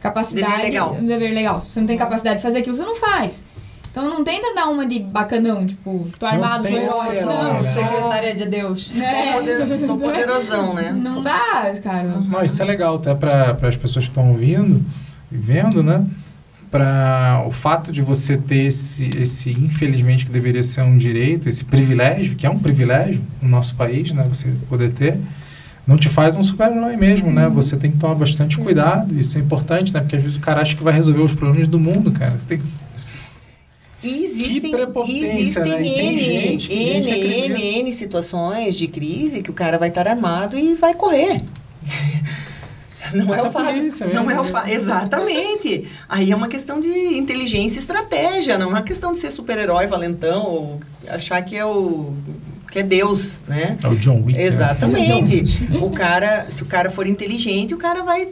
capacidade... 0.00 0.52
Dever 0.52 0.64
legal. 0.64 0.94
Dever 0.94 1.34
legal. 1.34 1.60
Se 1.60 1.70
você 1.70 1.80
não 1.80 1.86
tem 1.86 1.98
capacidade 1.98 2.36
de 2.36 2.42
fazer 2.42 2.58
aquilo, 2.58 2.74
você 2.74 2.84
não 2.84 2.96
faz. 2.96 3.42
Então, 3.90 4.10
não 4.10 4.24
tenta 4.24 4.54
dar 4.54 4.68
uma 4.68 4.84
de 4.86 5.00
bacanão, 5.00 5.64
tipo, 5.66 6.08
tô 6.18 6.26
armado, 6.26 6.66
sou 6.66 6.76
herói. 6.76 7.20
Não, 7.24 7.62
né? 7.62 7.72
secretária 7.72 8.34
de 8.34 8.46
Deus. 8.46 8.84
Sou, 8.88 8.96
né? 8.98 9.32
poder- 9.32 9.80
sou 9.80 9.98
poderosão, 9.98 10.74
né? 10.74 10.92
Não 10.92 11.22
dá, 11.22 11.72
cara. 11.82 12.08
Não, 12.08 12.44
isso 12.44 12.60
é 12.60 12.64
legal 12.64 12.96
até 12.96 13.14
para 13.14 13.56
as 13.68 13.76
pessoas 13.76 14.06
que 14.06 14.10
estão 14.10 14.30
ouvindo 14.30 14.84
e 15.30 15.36
vendo, 15.36 15.82
né? 15.82 16.06
Para 16.70 17.44
o 17.46 17.52
fato 17.52 17.92
de 17.92 18.02
você 18.02 18.36
ter 18.36 18.64
esse, 18.66 19.08
esse, 19.18 19.50
infelizmente, 19.52 20.26
que 20.26 20.32
deveria 20.32 20.62
ser 20.62 20.82
um 20.82 20.96
direito, 20.98 21.48
esse 21.48 21.64
privilégio, 21.64 22.34
que 22.36 22.44
é 22.46 22.50
um 22.50 22.58
privilégio 22.58 23.22
no 23.40 23.48
nosso 23.48 23.74
país, 23.76 24.12
né? 24.12 24.26
Você 24.28 24.48
poder 24.68 24.90
ter, 24.90 25.18
não 25.86 25.96
te 25.96 26.08
faz 26.08 26.34
um 26.36 26.42
super-herói 26.42 26.96
mesmo, 26.96 27.30
né? 27.32 27.48
Você 27.48 27.76
tem 27.76 27.90
que 27.90 27.96
tomar 27.96 28.16
bastante 28.16 28.58
cuidado, 28.58 29.18
isso 29.18 29.38
é 29.38 29.40
importante, 29.40 29.92
né? 29.94 30.00
Porque 30.00 30.16
às 30.16 30.22
vezes 30.22 30.36
o 30.36 30.40
cara 30.40 30.60
acha 30.60 30.74
que 30.76 30.82
vai 30.82 30.92
resolver 30.92 31.24
os 31.24 31.34
problemas 31.34 31.68
do 31.68 31.78
mundo, 31.78 32.10
cara. 32.10 32.36
Você 32.36 32.46
tem 32.48 32.58
que 32.58 32.64
E 34.02 34.24
existem, 34.24 34.70
prepotência, 34.72 35.26
existem 35.40 35.62
né? 35.64 35.76
Tem 35.78 36.14
N, 36.14 36.18
gente- 36.18 36.72
N. 36.72 37.10
N, 37.48 37.62
N 37.82 37.92
situações 37.92 38.74
de 38.74 38.88
crise 38.88 39.40
que 39.40 39.50
o 39.50 39.54
cara 39.54 39.78
vai 39.78 39.88
estar 39.88 40.06
armado 40.08 40.58
e 40.58 40.74
vai 40.74 40.94
correr. 40.94 41.42
Não 43.12 43.32
é 43.34 43.36
da 43.38 43.48
o 43.48 43.52
fato. 43.52 43.74
polícia 43.74 44.06
não 44.06 44.24
mesmo, 44.24 44.30
é 44.30 44.40
o 44.40 44.44
né? 44.44 44.50
fato. 44.50 44.68
Exatamente. 44.68 45.88
Aí 46.08 46.30
é 46.32 46.36
uma 46.36 46.48
questão 46.48 46.80
de 46.80 46.88
inteligência 47.16 47.76
e 47.78 47.80
estratégia, 47.80 48.58
não 48.58 48.66
é 48.66 48.70
uma 48.70 48.82
questão 48.82 49.12
de 49.12 49.18
ser 49.18 49.30
super-herói, 49.30 49.86
valentão, 49.86 50.44
ou 50.44 50.80
achar 51.08 51.40
que 51.42 51.56
é 51.56 51.64
o. 51.64 52.12
que 52.70 52.80
é 52.80 52.82
Deus, 52.82 53.40
né? 53.46 53.78
É 53.82 53.88
o 53.88 53.96
John 53.96 54.22
Wick. 54.24 54.38
né? 54.38 54.44
Exatamente. 54.44 55.68
o 55.80 55.90
cara, 55.90 56.46
se 56.48 56.62
o 56.62 56.66
cara 56.66 56.90
for 56.90 57.06
inteligente, 57.06 57.74
o 57.74 57.78
cara 57.78 58.02
vai 58.02 58.28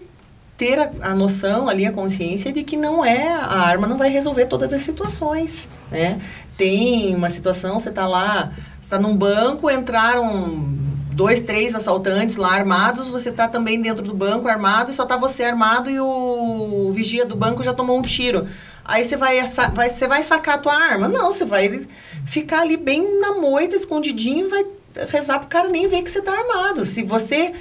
ter 0.56 0.78
a, 0.78 0.90
a 1.00 1.14
noção 1.14 1.68
ali, 1.68 1.84
a 1.84 1.92
consciência 1.92 2.52
de 2.52 2.62
que 2.62 2.76
não 2.76 3.04
é 3.04 3.28
a 3.28 3.58
arma 3.60 3.86
não 3.86 3.98
vai 3.98 4.08
resolver 4.08 4.46
todas 4.46 4.72
as 4.72 4.82
situações, 4.82 5.68
né? 5.90 6.20
Tem 6.56 7.14
uma 7.16 7.30
situação, 7.30 7.80
você 7.80 7.90
tá 7.90 8.06
lá, 8.06 8.52
você 8.80 8.88
tá 8.90 8.98
num 8.98 9.16
banco, 9.16 9.68
entraram 9.68 10.68
dois, 11.14 11.40
três 11.40 11.74
assaltantes 11.74 12.36
lá 12.36 12.52
armados, 12.52 13.08
você 13.08 13.30
tá 13.30 13.46
também 13.48 13.80
dentro 13.80 14.04
do 14.04 14.12
banco 14.14 14.48
armado 14.48 14.90
e 14.90 14.94
só 14.94 15.04
tá 15.06 15.16
você 15.16 15.44
armado 15.44 15.88
e 15.90 15.98
o 16.00 16.90
vigia 16.92 17.24
do 17.24 17.36
banco 17.36 17.62
já 17.62 17.72
tomou 17.72 17.98
um 17.98 18.02
tiro. 18.02 18.46
Aí 18.84 19.04
você 19.04 19.16
vai, 19.16 19.40
vai, 19.72 19.88
você 19.88 20.06
vai 20.08 20.22
sacar 20.22 20.56
a 20.56 20.58
tua 20.58 20.74
arma? 20.74 21.08
Não, 21.08 21.32
você 21.32 21.44
vai 21.44 21.86
ficar 22.26 22.60
ali 22.60 22.76
bem 22.76 23.20
na 23.20 23.32
moita, 23.34 23.74
escondidinho, 23.76 24.46
e 24.46 24.50
vai 24.50 24.64
rezar 25.08 25.38
pro 25.38 25.48
cara 25.48 25.68
nem 25.68 25.88
ver 25.88 26.02
que 26.02 26.10
você 26.10 26.20
tá 26.20 26.32
armado. 26.32 26.84
Se 26.84 27.02
você 27.02 27.52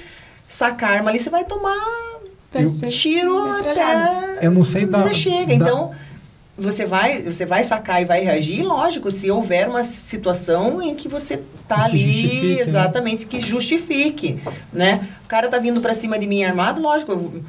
sacar 0.48 0.90
a 0.90 0.94
arma 0.96 1.10
ali, 1.10 1.18
você 1.18 1.30
vai 1.30 1.44
tomar 1.44 1.74
Eu- 2.52 2.88
tiro 2.88 3.36
até 3.52 4.38
Eu 4.42 4.50
não 4.50 4.62
sei 4.62 4.84
da- 4.86 5.02
você 5.02 5.14
chega. 5.14 5.46
da- 5.46 5.54
Então, 5.54 5.92
você 6.56 6.86
vai, 6.86 7.20
você 7.22 7.44
vai 7.44 7.64
sacar 7.64 8.00
e 8.00 8.04
vai 8.04 8.20
reagir, 8.22 8.62
lógico, 8.62 9.10
se 9.10 9.30
houver 9.30 9.68
uma 9.68 9.82
situação 9.84 10.80
em 10.80 10.94
que 10.94 11.08
você 11.08 11.40
tá 11.66 11.88
Que 11.88 11.96
ali, 11.96 12.54
né? 12.56 12.60
exatamente, 12.60 13.26
que 13.26 13.40
justifique, 13.40 14.38
né? 14.72 15.06
O 15.24 15.28
cara 15.28 15.48
tá 15.48 15.58
vindo 15.58 15.80
pra 15.80 15.94
cima 15.94 16.18
de 16.18 16.26
mim 16.26 16.44
armado, 16.44 16.80
lógico, 16.80 17.10
eu, 17.12 17.42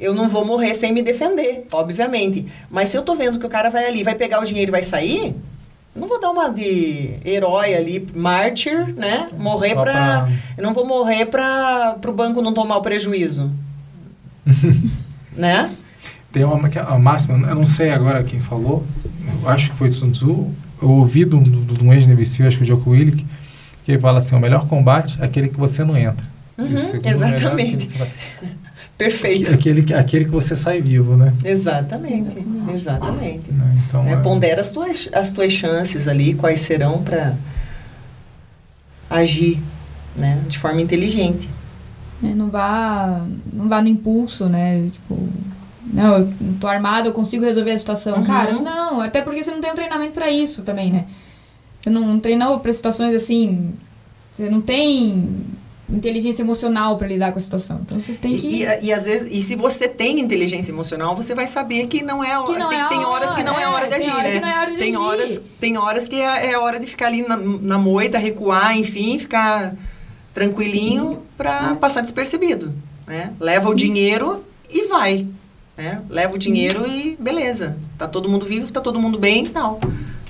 eu 0.00 0.14
não 0.14 0.28
vou 0.28 0.44
morrer 0.44 0.74
sem 0.74 0.92
me 0.92 1.02
defender, 1.02 1.66
obviamente. 1.72 2.46
Mas 2.70 2.88
se 2.88 2.96
eu 2.96 3.02
tô 3.02 3.14
vendo 3.14 3.38
que 3.38 3.46
o 3.46 3.50
cara 3.50 3.68
vai 3.68 3.86
ali, 3.86 4.02
vai 4.02 4.14
pegar 4.14 4.40
o 4.40 4.44
dinheiro 4.44 4.70
e 4.70 4.72
vai 4.72 4.82
sair, 4.82 5.34
não 5.94 6.08
vou 6.08 6.20
dar 6.20 6.30
uma 6.30 6.48
de 6.50 7.10
herói 7.24 7.74
ali, 7.74 8.06
mártir, 8.14 8.94
né? 8.94 9.28
Morrer 9.38 9.74
Só 9.74 9.82
pra... 9.82 9.92
pra- 9.92 10.28
Eu 10.56 10.62
não 10.62 10.72
vou 10.72 10.86
morrer 10.86 11.26
pra, 11.26 11.96
pro 12.00 12.12
banco 12.12 12.40
não 12.42 12.52
tomar 12.54 12.76
o 12.78 12.82
prejuízo. 12.82 13.50
né? 15.36 15.70
Tem 16.36 16.44
uma 16.44 16.68
que- 16.68 16.78
a 16.78 16.98
máxima, 16.98 17.48
eu 17.48 17.54
não 17.54 17.64
sei 17.64 17.88
agora 17.88 18.22
quem 18.22 18.40
falou, 18.40 18.84
eu 19.42 19.48
acho 19.48 19.70
que 19.70 19.76
foi 19.78 19.90
Sun 19.90 20.10
Tzu, 20.10 20.50
eu 20.82 20.90
ouvi 20.90 21.24
de 21.24 21.34
um, 21.34 21.42
de 21.42 21.82
ex-nevicio, 21.94 22.46
acho 22.46 22.58
que 22.58 22.62
o 22.62 22.66
Joko 22.66 22.90
Willick, 22.90 23.24
que 23.82 23.92
ele 23.92 23.98
fala 23.98 24.18
assim, 24.18 24.36
o 24.36 24.38
melhor 24.38 24.66
combate 24.68 25.16
é 25.18 25.24
aquele 25.24 25.48
que 25.48 25.58
você 25.58 25.82
não 25.82 25.96
entra. 25.96 26.22
Uhum, 26.58 26.66
exatamente. 27.02 27.86
melhor 27.88 27.94
é 27.94 27.98
vai- 27.98 28.12
Perfeito. 28.98 29.52
Aquele, 29.52 29.82
que- 29.82 29.94
aquele 29.94 30.24
que 30.26 30.30
você 30.30 30.54
sai 30.54 30.82
vivo, 30.82 31.16
né? 31.16 31.32
Exatamente. 31.42 32.36
Exatamente. 32.70 33.50
Né? 33.50 33.74
Então, 33.88 34.06
É, 34.06 34.12
é- 34.12 34.16
pondera 34.16 34.60
as 34.60 34.70
tuas, 34.70 35.08
as 35.14 35.32
tuas 35.32 35.52
chances 35.54 36.06
ali, 36.06 36.34
quais 36.34 36.60
serão 36.60 37.02
para 37.02 37.34
agir 39.08 39.62
né, 40.14 40.42
de 40.48 40.58
forma 40.58 40.80
inteligente. 40.82 41.48
É, 42.22 42.28
não 42.34 42.48
vá 42.50 43.26
não 43.52 43.68
vá 43.68 43.80
no 43.82 43.88
impulso, 43.88 44.48
né? 44.48 44.88
Tipo, 44.90 45.28
não, 45.92 46.18
eu 46.18 46.28
tô 46.60 46.66
armado, 46.66 47.08
eu 47.08 47.12
consigo 47.12 47.44
resolver 47.44 47.70
a 47.72 47.78
situação. 47.78 48.16
Uhum. 48.18 48.24
Cara, 48.24 48.52
não, 48.52 49.00
até 49.00 49.22
porque 49.22 49.42
você 49.42 49.50
não 49.50 49.60
tem 49.60 49.70
um 49.70 49.74
treinamento 49.74 50.12
pra 50.12 50.30
isso 50.30 50.62
também, 50.62 50.90
né? 50.92 51.04
Você 51.80 51.90
não 51.90 52.18
treinou 52.18 52.58
pra 52.60 52.72
situações 52.72 53.14
assim, 53.14 53.72
você 54.32 54.50
não 54.50 54.60
tem 54.60 55.44
inteligência 55.88 56.42
emocional 56.42 56.96
pra 56.96 57.06
lidar 57.06 57.30
com 57.30 57.38
a 57.38 57.40
situação. 57.40 57.78
Então 57.84 58.00
você 58.00 58.12
tem 58.14 58.36
que 58.36 58.48
E, 58.48 58.64
e, 58.64 58.78
e 58.86 58.92
às 58.92 59.04
vezes, 59.04 59.28
e 59.30 59.40
se 59.40 59.54
você 59.54 59.86
tem 59.86 60.18
inteligência 60.18 60.72
emocional, 60.72 61.14
você 61.14 61.32
vai 61.32 61.46
saber 61.46 61.86
que 61.86 62.02
não 62.02 62.24
é 62.24 62.32
a 62.32 62.40
hora. 62.40 62.52
Que 62.52 62.58
não 62.58 62.68
tem, 62.70 62.80
é 62.80 62.88
tem 62.88 63.04
horas 63.04 63.34
que 63.34 63.44
não 63.44 63.52
é, 63.56 63.68
hora, 63.68 63.86
hora 63.86 63.88
de 63.88 63.94
é, 63.94 63.98
tem 63.98 64.08
agir, 64.10 64.18
hora 64.18 64.28
né? 64.28 64.34
que 64.34 64.40
não 64.40 64.48
é 64.48 64.58
hora 64.58 64.70
de 64.72 64.76
tem 64.78 64.88
agir. 64.88 64.98
horas, 65.00 65.40
tem 65.60 65.78
horas 65.78 66.08
que 66.08 66.16
é, 66.20 66.50
é 66.50 66.58
hora 66.58 66.80
de 66.80 66.86
ficar 66.88 67.06
ali 67.06 67.22
na, 67.22 67.36
na 67.36 67.78
moita, 67.78 68.18
recuar, 68.18 68.76
enfim, 68.76 69.16
ficar 69.18 69.76
tranquilinho 70.34 71.22
para 71.36 71.70
É. 71.72 71.74
passar 71.76 72.00
despercebido, 72.00 72.72
né? 73.06 73.32
Leva 73.38 73.68
o 73.68 73.74
dinheiro 73.74 74.44
e 74.68 74.88
vai, 74.88 75.26
né? 75.76 76.00
Leva 76.08 76.34
o 76.34 76.38
dinheiro 76.38 76.86
e 76.86 77.16
beleza. 77.20 77.76
Tá 77.98 78.06
todo 78.08 78.28
mundo 78.28 78.44
vivo, 78.46 78.70
tá 78.72 78.80
todo 78.80 79.00
mundo 79.00 79.18
bem 79.18 79.44
e 79.44 79.48
tal. 79.48 79.80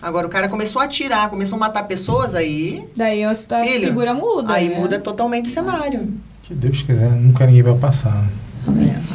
Agora 0.03 0.27
o 0.27 0.31
cara 0.31 0.49
começou 0.49 0.81
a 0.83 0.85
atirar, 0.85 1.31
começou 1.31 1.57
a 1.57 1.61
matar 1.61 1.85
pessoas 1.85 2.35
aí, 2.35 2.85
daí 2.97 3.25
a 3.25 3.35
Filho, 3.35 3.89
figura 3.89 4.13
muda. 4.15 4.53
aí 4.55 4.69
né? 4.69 4.79
muda 4.79 4.99
totalmente 4.99 5.47
o 5.47 5.49
cenário. 5.49 6.13
Que 6.43 6.55
Deus 6.55 6.83
quiser, 6.83 7.11
nunca 7.11 7.47
ninguém 7.47 7.63
vai 7.63 7.75
passar. 7.77 8.29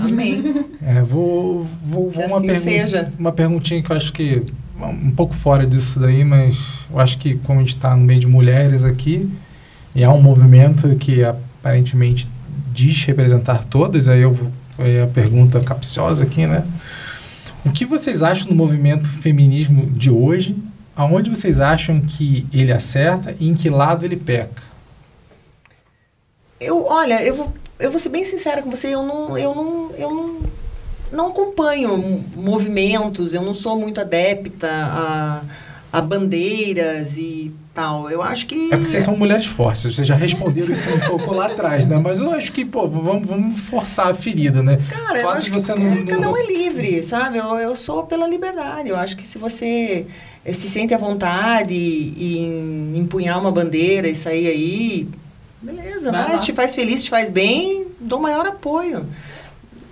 Amém. 0.04 0.66
É, 0.82 1.02
vou, 1.02 1.68
vou, 1.84 2.10
vou 2.10 2.26
uma, 2.26 2.38
assim 2.38 2.48
pergun- 2.48 2.64
seja. 2.64 3.14
uma 3.20 3.32
perguntinha 3.32 3.82
que 3.84 3.92
eu 3.92 3.96
acho 3.96 4.12
que 4.12 4.44
um 4.80 5.12
pouco 5.12 5.36
fora 5.36 5.66
disso 5.68 6.00
daí, 6.00 6.26
mas 6.26 6.58
eu 6.92 7.00
acho 7.00 7.18
que 7.20 7.36
como 7.36 7.60
a 7.60 7.62
gente 7.62 7.76
está 7.76 7.96
no 7.96 8.04
meio 8.04 8.20
de 8.20 8.28
mulheres 8.28 8.84
aqui, 8.84 9.30
e 9.94 10.04
há 10.04 10.12
um 10.12 10.22
movimento 10.22 10.96
que 10.96 11.24
aparentemente 11.24 12.28
diz 12.74 13.04
representar 13.04 13.66
todas, 13.66 14.10
aí 14.10 14.22
eu 14.22 14.36
aí 14.84 15.02
a 15.02 15.08
pergunta 15.08 15.60
capciosa 15.60 16.24
aqui, 16.24 16.46
né? 16.46 16.66
O 17.66 17.72
que 17.72 17.86
vocês 17.86 18.24
acham 18.24 18.48
do 18.48 18.56
movimento 18.56 19.10
feminismo 19.10 19.86
de 19.92 20.10
hoje? 20.10 20.56
Aonde 20.96 21.30
vocês 21.30 21.60
acham 21.60 22.02
que 22.02 22.46
ele 22.52 22.72
acerta 22.72 23.36
e 23.40 23.48
em 23.48 23.54
que 23.54 23.70
lado 23.70 24.04
ele 24.04 24.18
peca? 24.18 24.62
Eu, 26.60 26.86
olha, 26.86 27.24
eu 27.24 27.36
vou, 27.36 27.54
eu 27.80 27.90
vou 27.90 28.00
ser 28.00 28.10
bem 28.10 28.26
sincera 28.26 28.62
com 28.62 28.70
você, 28.70 28.94
eu 28.94 29.04
não, 29.04 29.38
eu 29.38 29.56
não, 29.56 29.92
eu 29.96 30.12
não, 30.12 30.40
não 31.12 31.28
acompanho 31.30 32.24
movimentos, 32.36 33.34
eu 33.34 33.42
não 33.42 33.54
sou 33.54 33.80
muito 33.80 34.00
adepta 34.00 34.68
a, 34.70 35.42
a 35.92 36.02
bandeiras 36.02 37.18
e 37.18 37.54
tal. 37.74 38.10
Eu 38.10 38.22
acho 38.22 38.46
que 38.48 38.66
É 38.68 38.70
porque 38.76 38.88
vocês 38.90 39.04
são 39.04 39.16
mulheres 39.16 39.46
fortes, 39.46 39.94
vocês 39.96 40.06
já 40.08 40.16
responderam 40.16 40.72
isso 40.74 40.90
um 40.90 41.00
pouco 41.08 41.34
lá 41.34 41.46
atrás, 41.48 41.86
né? 41.86 41.98
Mas 41.98 42.20
eu 42.20 42.32
acho 42.32 42.52
que, 42.52 42.66
pô, 42.66 42.88
vamos, 42.88 43.28
vamos 43.28 43.60
forçar 43.62 44.08
a 44.10 44.14
ferida, 44.14 44.62
né? 44.62 44.78
Cara, 44.90 45.20
eu 45.20 45.30
acho 45.30 45.48
que 45.52 45.60
você 45.60 45.72
é, 45.72 45.76
não- 45.76 46.06
cada 46.06 46.22
não- 46.22 46.34
um 46.34 46.38
é 46.38 46.46
livre, 46.46 47.02
sabe? 47.04 47.38
Eu, 47.38 47.56
eu 47.58 47.76
sou 47.76 48.04
pela 48.06 48.28
liberdade. 48.28 48.90
Eu 48.90 48.96
acho 48.98 49.16
que 49.18 49.28
se 49.28 49.38
você 49.38 50.06
se 50.46 50.68
sente 50.70 50.94
à 50.94 50.98
vontade 50.98 51.74
em 51.76 52.98
empunhar 52.98 53.40
uma 53.40 53.52
bandeira 53.52 54.08
e 54.08 54.16
sair 54.16 54.48
aí, 54.48 55.08
beleza, 55.62 56.12
Vai 56.12 56.24
vai, 56.24 56.32
lá. 56.34 56.38
se 56.40 56.46
te 56.46 56.54
faz 56.54 56.74
feliz, 56.76 57.04
te 57.04 57.10
faz 57.10 57.30
bem, 57.30 57.86
dou 58.00 58.20
maior 58.20 58.46
apoio. 58.48 59.06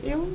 Eu 0.03 0.27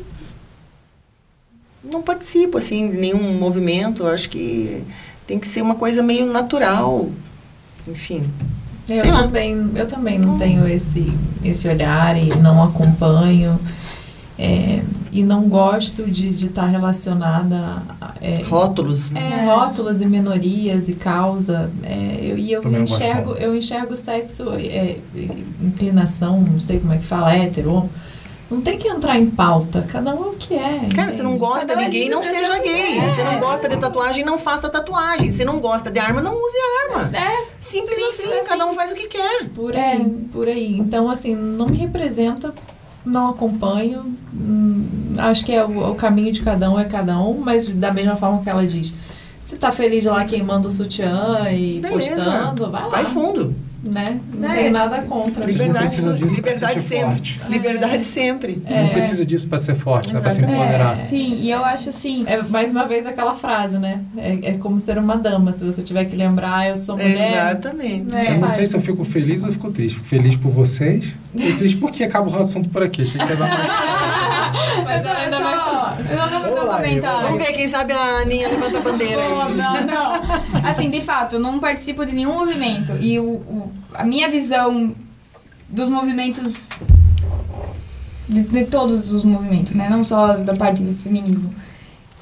não 1.83 2.01
participo, 2.03 2.57
assim, 2.59 2.91
de 2.91 2.97
nenhum 2.97 3.35
movimento. 3.39 4.05
Eu 4.05 4.09
acho 4.09 4.29
que 4.31 4.83
tem 5.27 5.39
que 5.39 5.49
ser 5.49 5.63
uma 5.63 5.75
coisa 5.75 6.03
meio 6.03 6.27
natural. 6.27 7.11
Enfim. 7.87 8.23
Eu 8.89 9.01
Sei 9.01 9.11
lá. 9.11 9.23
também, 9.23 9.71
eu 9.75 9.87
também 9.87 10.19
não 10.19 10.37
tenho 10.37 10.67
esse, 10.69 11.11
esse 11.43 11.67
olhar 11.69 12.17
e 12.17 12.29
não 12.37 12.63
acompanho. 12.63 13.59
é, 14.39 14.83
e 15.13 15.23
não 15.23 15.49
gosto 15.49 16.11
de 16.11 16.29
estar 16.47 16.67
relacionada 16.67 17.83
a 18.01 18.15
é, 18.21 18.43
Rótulos. 18.43 19.13
né? 19.13 19.45
é, 19.45 19.47
rótulos 19.47 20.01
e 20.01 20.07
minorias 20.07 20.89
e 20.89 20.95
causa. 20.95 21.71
é, 21.85 22.19
eu, 22.21 22.37
e 22.37 22.53
eu 22.53 22.61
Também 22.61 22.83
enxergo, 22.83 23.35
eu 23.35 23.55
enxergo 23.55 23.95
sexo, 23.95 24.45
é, 24.55 24.99
inclinação, 25.63 26.41
não 26.41 26.59
sei 26.59 26.81
como 26.81 26.93
é 26.93 26.99
que 26.99 27.05
fala, 27.05 27.33
hétero. 27.33 27.89
Não 28.51 28.61
tem 28.61 28.77
que 28.79 28.87
entrar 28.89 29.19
em 29.19 29.27
pauta. 29.27 29.83
Cada 29.89 30.15
um 30.15 30.25
é 30.25 30.29
o 30.29 30.35
que 30.35 30.55
é. 30.55 30.89
Cara, 30.95 31.11
você 31.11 31.23
não 31.23 31.37
gosta 31.39 31.67
Cada 31.67 31.81
de 31.81 31.87
é 31.87 31.89
gay, 31.89 32.09
não 32.09 32.23
ser 32.23 32.35
seja 32.37 32.59
gay. 32.59 32.99
é. 32.99 33.09
Você 33.09 33.25
não 33.25 33.41
gosta 33.41 33.69
de 33.69 33.77
tatuagem, 33.79 34.25
não 34.25 34.39
faça 34.39 34.69
tatuagem. 34.69 35.31
Você 35.31 35.45
não 35.45 35.59
gosta 35.61 35.91
de 35.91 35.99
arma, 35.99 36.21
não 36.21 36.35
use 36.35 36.57
arma. 36.89 37.17
É, 37.17 37.45
Simples, 37.61 37.97
Simples 37.97 38.19
assim, 38.21 38.39
assim. 38.39 38.49
cada 38.49 38.67
um 38.67 38.75
faz 38.75 38.93
o 38.93 38.95
que 38.95 39.09
quer. 39.09 39.49
Por 39.49 39.75
É. 39.75 39.93
aí, 39.93 40.05
por 40.31 40.47
aí. 40.47 40.79
Então, 40.79 41.09
assim, 41.11 41.35
não 41.35 41.67
me 41.67 41.77
representa, 41.79 42.55
não 43.05 43.31
acompanho. 43.31 44.15
hum, 44.35 45.15
acho 45.19 45.45
que 45.45 45.53
é 45.53 45.65
o, 45.65 45.91
o 45.91 45.95
caminho 45.95 46.31
de 46.31 46.41
cada 46.43 46.71
um 46.71 46.79
é 46.79 46.85
cada 46.85 47.19
um, 47.19 47.39
mas 47.41 47.67
da 47.69 47.93
mesma 47.93 48.15
forma 48.15 48.41
que 48.43 48.49
ela 48.51 48.67
diz. 48.67 48.93
Se 49.39 49.57
tá 49.59 49.71
feliz 49.71 50.05
lá 50.05 50.25
queimando 50.25 50.69
o 50.69 50.71
sutiã 50.71 51.49
e 51.51 51.81
Beleza. 51.81 52.15
postando, 52.15 52.71
vai 52.71 52.83
lá. 52.83 52.89
Vai 52.89 53.05
fundo. 53.07 53.55
Né? 53.85 54.19
Não 54.33 54.51
É. 54.51 54.55
tem 54.55 54.71
nada 54.71 55.03
contra. 55.03 55.45
Liberdade, 55.45 56.01
liberdade 56.01 56.81
sempre. 56.81 57.05
forte. 57.07 57.41
Liberdade 57.49 58.05
sempre. 58.05 58.63
Não 58.69 58.89
precisa 58.89 59.27
disso 59.27 59.47
para 59.47 59.59
ser 59.59 59.75
forte, 59.77 60.13
né? 60.13 60.21
Para 60.21 60.31
se 60.31 60.41
empoderar. 60.41 60.95
sim, 60.97 61.35
e 61.41 61.51
eu 61.51 61.63
acho 61.63 61.91
assim. 61.91 62.25
É 62.27 62.43
mais 62.43 62.71
uma 62.71 62.87
vez 62.87 63.05
aquela 63.05 63.35
frase, 63.35 63.77
né? 63.79 64.01
É, 64.17 64.39
é 64.43 64.53
como 64.53 64.79
ser 64.79 64.97
uma 64.97 65.17
dama. 65.17 65.53
Se 65.53 65.63
você 65.63 65.83
tiver 65.83 66.07
que 66.07 66.17
lembrar, 66.17 66.61
"Ah, 66.61 66.69
eu 66.71 66.77
sou 66.77 66.97
mulher. 66.97 67.31
Exatamente. 67.31 68.17
É, 68.17 68.35
eu 68.37 68.41
não 68.41 68.49
sei 68.49 68.65
se 68.65 68.75
eu 68.75 68.81
fico 68.81 69.05
feliz 69.05 69.43
ou 69.45 69.53
fico 69.53 69.71
triste. 69.71 69.97
Fico 69.97 70.07
feliz 70.07 70.35
por 70.37 70.51
vocês 70.51 71.13
e 71.35 71.53
triste 71.53 71.77
porque 71.77 72.05
acaba 72.05 72.31
o 72.31 72.41
assunto 72.41 72.71
por 72.71 72.83
aqui. 72.83 73.03
Achei 73.03 73.21
que 73.21 73.27
ia 73.33 73.37
dar 73.37 73.49
mais... 73.49 73.69
Mas 74.85 75.07
ela 75.07 75.19
ainda 75.19 75.39
vai 75.39 75.59
falar. 75.59 75.99
Eu 76.01 76.07
só 76.07 76.27
vou 76.29 76.41
fazer 76.41 76.61
um 76.61 76.67
comentário. 76.67 77.23
Vamos 77.29 77.39
ver, 77.47 77.53
quem 77.53 77.69
sabe 77.69 77.93
a 77.93 78.19
Aninha 78.21 78.49
levanta 78.49 78.79
a 78.79 78.81
bandeira 78.81 79.23
aí. 79.23 79.55
não, 79.55 79.87
não. 79.87 80.69
Assim, 80.69 80.91
de 80.91 81.01
fato, 81.01 81.37
eu 81.37 81.41
não 81.41 81.59
participo 81.59 82.05
de 82.05 82.13
nenhum 82.13 82.35
movimento. 82.35 82.93
E 83.01 83.19
o, 83.19 83.25
o- 83.25 83.73
a 83.95 84.05
minha 84.05 84.29
visão 84.31 84.95
dos 85.69 85.89
movimentos. 85.89 86.71
De, 88.29 88.43
de 88.43 88.65
todos 88.65 89.11
os 89.11 89.25
movimentos, 89.25 89.75
né? 89.75 89.89
Não 89.91 90.03
só 90.03 90.35
da 90.37 90.55
parte 90.57 90.81
do 90.83 90.97
feminismo. 90.99 91.55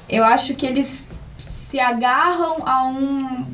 Eu 0.09 0.23
acho 0.25 0.53
que 0.53 0.65
eles 0.65 1.05
se 1.37 1.79
agarram 1.79 2.57
a 2.67 2.85
um. 2.87 3.45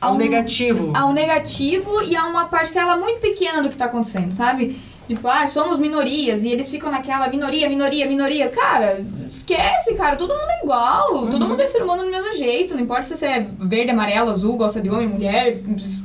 Ao 0.00 0.16
negativo. 0.16 0.92
a 0.96 1.06
um 1.06 1.12
negativo 1.12 2.02
e 2.02 2.16
a 2.16 2.24
uma 2.26 2.46
parcela 2.46 2.96
muito 2.96 3.20
pequena 3.20 3.62
do 3.62 3.68
que 3.68 3.76
tá 3.76 3.84
acontecendo, 3.84 4.32
sabe? 4.32 4.76
Tipo, 5.08 5.28
ah, 5.28 5.46
somos 5.46 5.78
minorias 5.78 6.44
e 6.44 6.48
eles 6.48 6.70
ficam 6.70 6.90
naquela 6.90 7.28
minoria, 7.28 7.68
minoria, 7.68 8.06
minoria. 8.06 8.48
Cara, 8.48 9.04
esquece, 9.28 9.94
cara, 9.94 10.16
todo 10.16 10.30
mundo 10.30 10.48
é 10.48 10.62
igual. 10.62 11.26
Todo 11.26 11.46
mundo 11.46 11.60
é 11.60 11.66
ser 11.66 11.82
humano 11.82 12.04
do 12.04 12.10
mesmo 12.10 12.32
jeito. 12.36 12.74
Não 12.74 12.82
importa 12.82 13.02
se 13.02 13.16
você 13.16 13.26
é 13.26 13.48
verde, 13.58 13.90
amarelo, 13.90 14.30
azul, 14.30 14.56
gosta 14.56 14.80
de 14.80 14.88
homem, 14.88 15.08
mulher. 15.08 15.60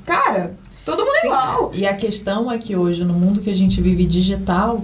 Cara, 0.06 0.56
todo 0.86 1.06
mundo 1.06 1.16
é 1.24 1.26
igual. 1.26 1.72
E 1.74 1.86
a 1.86 1.96
questão 1.96 2.52
é 2.52 2.58
que 2.58 2.76
hoje, 2.76 3.04
no 3.04 3.14
mundo 3.14 3.40
que 3.40 3.50
a 3.50 3.56
gente 3.56 3.80
vive 3.82 4.06
digital, 4.06 4.84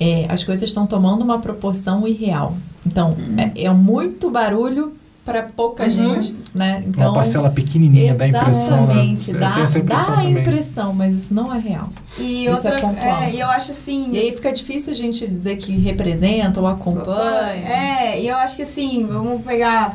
é, 0.00 0.26
as 0.28 0.44
coisas 0.44 0.68
estão 0.68 0.86
tomando 0.86 1.22
uma 1.22 1.38
proporção 1.38 2.06
irreal. 2.06 2.56
Então, 2.86 3.16
é, 3.36 3.64
é 3.64 3.70
muito 3.70 4.30
barulho 4.30 4.97
para 5.30 5.42
pouca 5.42 5.84
Uhum. 5.84 5.90
gente, 5.90 6.34
né? 6.54 6.82
Então, 6.86 7.08
Uma 7.08 7.14
parcela 7.16 7.50
pequenininha 7.50 8.14
da 8.14 8.26
impressão, 8.26 8.86
né? 8.86 8.94
exatamente, 8.94 9.30
Eu 9.32 9.38
dá, 9.38 9.50
impressão 9.50 9.84
dá 9.84 10.20
a 10.20 10.24
impressão, 10.24 10.94
mas 10.94 11.12
isso 11.14 11.34
não 11.34 11.54
é 11.54 11.58
real. 11.58 11.90
E 12.16 12.46
Isso 12.46 12.66
é 12.66 12.70
outra, 12.72 12.76
pontual. 12.88 13.22
é, 13.24 13.34
e 13.34 13.40
eu 13.40 13.46
acho 13.48 13.72
assim. 13.72 14.10
E 14.10 14.18
aí 14.18 14.32
fica 14.32 14.50
difícil 14.50 14.90
a 14.92 14.96
gente 14.96 15.26
dizer 15.26 15.56
que 15.56 15.72
representa 15.72 16.58
ou 16.60 16.66
acompanha. 16.66 17.68
É, 17.68 18.20
e 18.22 18.26
eu 18.26 18.36
acho 18.36 18.56
que 18.56 18.62
assim, 18.62 19.04
vamos 19.04 19.42
pegar. 19.44 19.94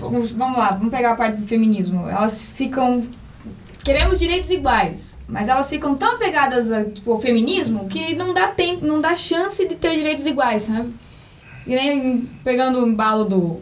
Vamos, 0.00 0.32
vamos 0.32 0.56
lá, 0.58 0.70
vamos 0.72 0.90
pegar 0.90 1.12
a 1.12 1.14
parte 1.14 1.40
do 1.40 1.46
feminismo. 1.46 2.08
Elas 2.08 2.46
ficam. 2.46 3.02
Queremos 3.84 4.18
direitos 4.18 4.48
iguais, 4.50 5.18
mas 5.28 5.48
elas 5.48 5.68
ficam 5.68 5.94
tão 5.94 6.14
apegadas 6.14 6.70
a, 6.70 6.84
tipo, 6.84 7.10
ao 7.12 7.20
feminismo 7.20 7.86
que 7.86 8.14
não 8.14 8.32
dá 8.32 8.46
tempo, 8.48 8.86
não 8.86 8.98
dá 9.00 9.14
chance 9.16 9.66
de 9.68 9.74
ter 9.74 9.94
direitos 9.96 10.24
iguais, 10.24 10.62
sabe? 10.62 10.88
E 11.66 11.74
nem 11.74 12.28
pegando 12.44 12.82
o 12.82 12.86
embalo 12.88 13.24
do, 13.24 13.60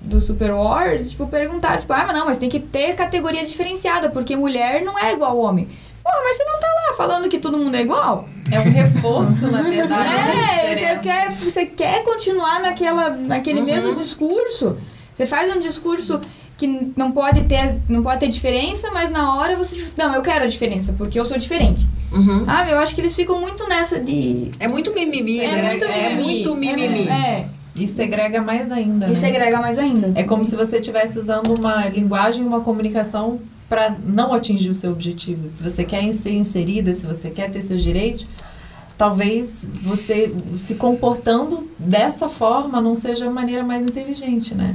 do 0.00 0.20
Super 0.20 0.52
Wars, 0.52 1.10
tipo, 1.10 1.26
perguntar, 1.26 1.78
tipo, 1.78 1.92
ah, 1.92 2.04
mas 2.06 2.16
não, 2.18 2.26
mas 2.26 2.38
tem 2.38 2.48
que 2.48 2.58
ter 2.60 2.94
categoria 2.94 3.44
diferenciada, 3.44 4.08
porque 4.10 4.34
mulher 4.34 4.82
não 4.82 4.98
é 4.98 5.12
igual 5.12 5.32
ao 5.32 5.38
homem. 5.38 5.68
Pô, 6.02 6.10
mas 6.24 6.36
você 6.36 6.44
não 6.44 6.58
tá 6.58 6.66
lá 6.66 6.94
falando 6.96 7.28
que 7.28 7.38
todo 7.38 7.58
mundo 7.58 7.74
é 7.76 7.82
igual? 7.82 8.28
É 8.50 8.58
um 8.58 8.70
reforço, 8.72 9.50
na 9.50 9.62
verdade, 9.62 10.08
da 10.08 10.52
É, 10.64 10.76
você 10.76 10.96
quer, 10.98 11.30
você 11.30 11.66
quer 11.66 12.02
continuar 12.04 12.60
naquela, 12.60 13.10
naquele 13.10 13.60
mesmo 13.60 13.94
discurso. 13.94 14.76
Você 15.12 15.26
faz 15.26 15.54
um 15.54 15.60
discurso 15.60 16.18
que 16.56 16.92
não 16.96 17.12
pode 17.12 17.44
ter, 17.44 17.76
não 17.88 18.02
pode 18.02 18.20
ter 18.20 18.28
diferença, 18.28 18.90
mas 18.90 19.08
na 19.10 19.36
hora 19.36 19.56
você. 19.56 19.76
Não, 19.96 20.14
eu 20.14 20.22
quero 20.22 20.44
a 20.44 20.48
diferença, 20.48 20.94
porque 20.96 21.20
eu 21.20 21.24
sou 21.24 21.38
diferente. 21.38 21.86
Uhum. 22.10 22.44
Sabe? 22.44 22.70
Eu 22.70 22.78
acho 22.78 22.94
que 22.94 23.00
eles 23.00 23.14
ficam 23.14 23.40
muito 23.40 23.68
nessa 23.68 24.00
de. 24.00 24.50
É 24.58 24.66
muito 24.68 24.92
mimimi, 24.92 25.40
É 25.40 25.52
né? 25.52 25.62
muito 25.70 25.84
é 25.84 26.08
mimimi. 26.10 26.22
muito 26.24 26.56
mimimi. 26.56 27.08
É, 27.08 27.46
E 27.74 27.86
segrega 27.86 28.42
mais 28.42 28.70
ainda. 28.70 29.06
é. 29.06 29.08
né? 29.08 29.14
E 29.14 29.16
segrega 29.16 29.58
mais 29.60 29.78
ainda. 29.78 30.12
É 30.14 30.22
como 30.22 30.44
se 30.44 30.56
você 30.56 30.78
estivesse 30.78 31.18
usando 31.18 31.54
uma 31.54 31.86
linguagem, 31.88 32.44
uma 32.44 32.60
comunicação 32.60 33.40
para 33.68 33.96
não 34.04 34.34
atingir 34.34 34.70
o 34.70 34.74
seu 34.74 34.90
objetivo. 34.90 35.46
Se 35.46 35.62
você 35.62 35.84
quer 35.84 36.12
ser 36.12 36.32
inserida, 36.32 36.92
se 36.92 37.06
você 37.06 37.30
quer 37.30 37.50
ter 37.50 37.62
seus 37.62 37.82
direitos, 37.82 38.26
talvez 38.98 39.68
você 39.80 40.34
se 40.54 40.74
comportando 40.74 41.70
dessa 41.78 42.28
forma 42.28 42.80
não 42.80 42.94
seja 42.94 43.28
a 43.28 43.30
maneira 43.30 43.62
mais 43.62 43.84
inteligente, 43.84 44.54
né? 44.54 44.74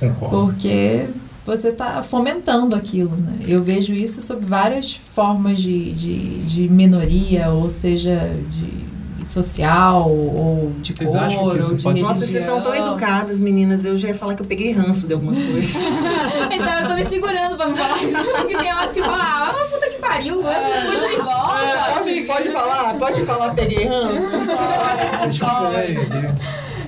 Concordo. 0.00 0.36
Porque 0.46 1.06
você 1.44 1.68
está 1.68 2.02
fomentando 2.02 2.74
aquilo, 2.74 3.14
né? 3.14 3.40
Eu 3.46 3.62
vejo 3.62 3.92
isso 3.92 4.20
sob 4.20 4.44
várias 4.44 4.94
formas 4.94 5.60
de, 5.60 5.92
de, 5.92 6.38
de 6.46 6.68
minoria, 6.68 7.50
ou 7.50 7.68
seja, 7.68 8.34
de 8.50 8.99
social, 9.24 10.10
ou 10.10 10.72
de 10.80 10.92
Vocês 10.94 11.14
acham 11.14 11.30
que 11.30 11.36
cor, 11.36 11.58
isso 11.58 11.70
ou 11.70 11.76
de 11.76 11.82
pode- 11.82 11.96
religião. 12.00 12.12
Nossa, 12.14 12.26
vocês 12.26 12.44
são 12.44 12.60
tão 12.62 12.74
educadas, 12.74 13.40
meninas. 13.40 13.84
Eu 13.84 13.96
já 13.96 14.08
ia 14.08 14.14
falar 14.14 14.34
que 14.34 14.42
eu 14.42 14.46
peguei 14.46 14.72
ranço 14.72 15.06
de 15.06 15.12
algumas 15.14 15.36
coisas. 15.36 15.74
Então 16.52 16.78
eu 16.80 16.88
tô 16.88 16.94
me 16.94 17.04
segurando 17.04 17.56
pra 17.56 17.66
não 17.66 17.76
falar 17.76 18.02
isso. 18.02 18.24
Porque 18.36 18.56
tem 18.56 18.72
horas 18.72 18.92
que 18.92 19.00
falam, 19.00 19.20
ah, 19.20 19.54
mas 19.56 19.70
puta 19.70 19.88
que 19.90 19.98
pariu, 19.98 20.40
esse 20.50 20.72
discurso 20.72 21.08
de 21.08 21.16
volta. 21.16 21.92
pode, 21.94 22.20
pode 22.22 22.48
falar, 22.50 22.94
pode 22.94 23.20
falar, 23.22 23.54
peguei 23.54 23.84
ranço. 23.86 24.28
Quiserem. 25.28 25.94
né? 26.08 26.34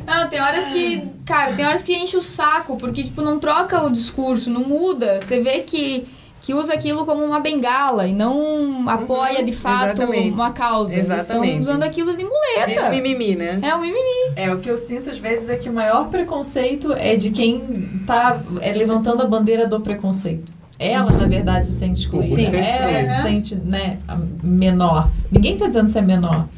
Não, 0.06 0.28
tem 0.28 0.40
horas 0.40 0.66
que, 0.68 1.08
cara, 1.24 1.52
tem 1.52 1.64
horas 1.64 1.82
que 1.82 1.94
enche 1.94 2.16
o 2.16 2.20
saco, 2.20 2.76
porque, 2.76 3.02
tipo, 3.04 3.22
não 3.22 3.38
troca 3.38 3.82
o 3.84 3.90
discurso, 3.90 4.50
não 4.50 4.62
muda. 4.62 5.18
Você 5.20 5.40
vê 5.40 5.60
que, 5.60 6.04
que 6.42 6.52
usa 6.54 6.74
aquilo 6.74 7.06
como 7.06 7.24
uma 7.24 7.38
bengala 7.38 8.06
e 8.08 8.12
não 8.12 8.88
apoia 8.88 9.42
de 9.44 9.52
fato 9.52 10.02
exatamente. 10.02 10.30
uma 10.30 10.50
causa. 10.50 10.94
Eles 10.94 11.08
Exatamente. 11.08 11.48
estão 11.50 11.60
usando 11.60 11.82
aquilo 11.84 12.16
de 12.16 12.24
muleta. 12.24 12.90
Mimimi, 12.90 13.36
né? 13.36 13.60
É 13.62 13.74
um 13.76 13.80
mimimi. 13.80 14.32
É, 14.34 14.52
o 14.52 14.58
que 14.58 14.68
eu 14.68 14.76
sinto 14.76 15.08
às 15.08 15.18
vezes 15.18 15.48
é 15.48 15.56
que 15.56 15.68
o 15.68 15.72
maior 15.72 16.08
preconceito 16.08 16.92
é 16.94 17.14
de 17.14 17.30
quem 17.30 18.02
tá 18.06 18.40
é, 18.60 18.72
levantando 18.72 19.22
a 19.22 19.26
bandeira 19.26 19.68
do 19.68 19.80
preconceito. 19.80 20.50
Ela, 20.78 21.12
na 21.12 21.26
verdade, 21.28 21.66
se 21.66 21.72
sente 21.74 22.00
excluída. 22.00 22.34
Sim. 22.34 22.56
Ela 22.56 23.00
se 23.02 23.22
sente 23.22 23.54
né, 23.54 23.98
menor. 24.42 25.08
Ninguém 25.30 25.56
tá 25.56 25.68
dizendo 25.68 25.86
que 25.86 25.92
você 25.92 25.98
é 26.00 26.02
menor. 26.02 26.48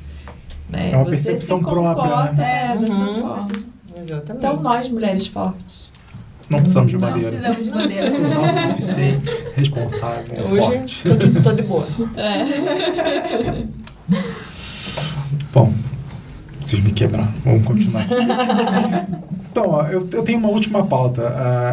Né? 0.71 0.93
É 0.93 0.97
uma 0.97 1.05
Você 1.05 1.11
percepção 1.11 1.59
se 1.59 1.63
própria, 1.65 1.95
comporta, 1.95 2.33
né? 2.33 2.73
É, 2.73 2.77
dessa 2.79 2.95
Uhum. 3.03 3.21
forma. 3.21 3.49
Exatamente. 3.99 4.47
Então, 4.47 4.63
nós, 4.63 4.89
mulheres 4.89 5.27
fortes. 5.27 5.91
Não 6.51 6.59
precisamos 6.59 6.91
de 6.93 6.99
Não 6.99 7.09
bandeira. 7.09 7.29
precisamos 7.31 7.65
de 7.65 7.71
bandeira. 7.71 8.13
Somos 8.15 8.37
autossuficientes, 8.37 9.35
responsáveis, 9.57 10.41
Hoje 10.41 10.61
fortes. 10.67 11.03
tô 11.03 11.17
de, 11.17 11.41
tô 11.43 11.53
de 11.53 11.63
boa. 11.63 11.87
Bom, 15.53 15.73
vocês 16.65 16.83
me 16.83 16.93
quebraram. 16.93 17.33
Vamos 17.45 17.67
continuar. 17.67 18.05
Então, 19.51 19.69
ó, 19.69 19.85
eu, 19.87 20.09
eu 20.13 20.23
tenho 20.23 20.39
uma 20.39 20.49
última 20.49 20.85
pauta. 20.85 21.23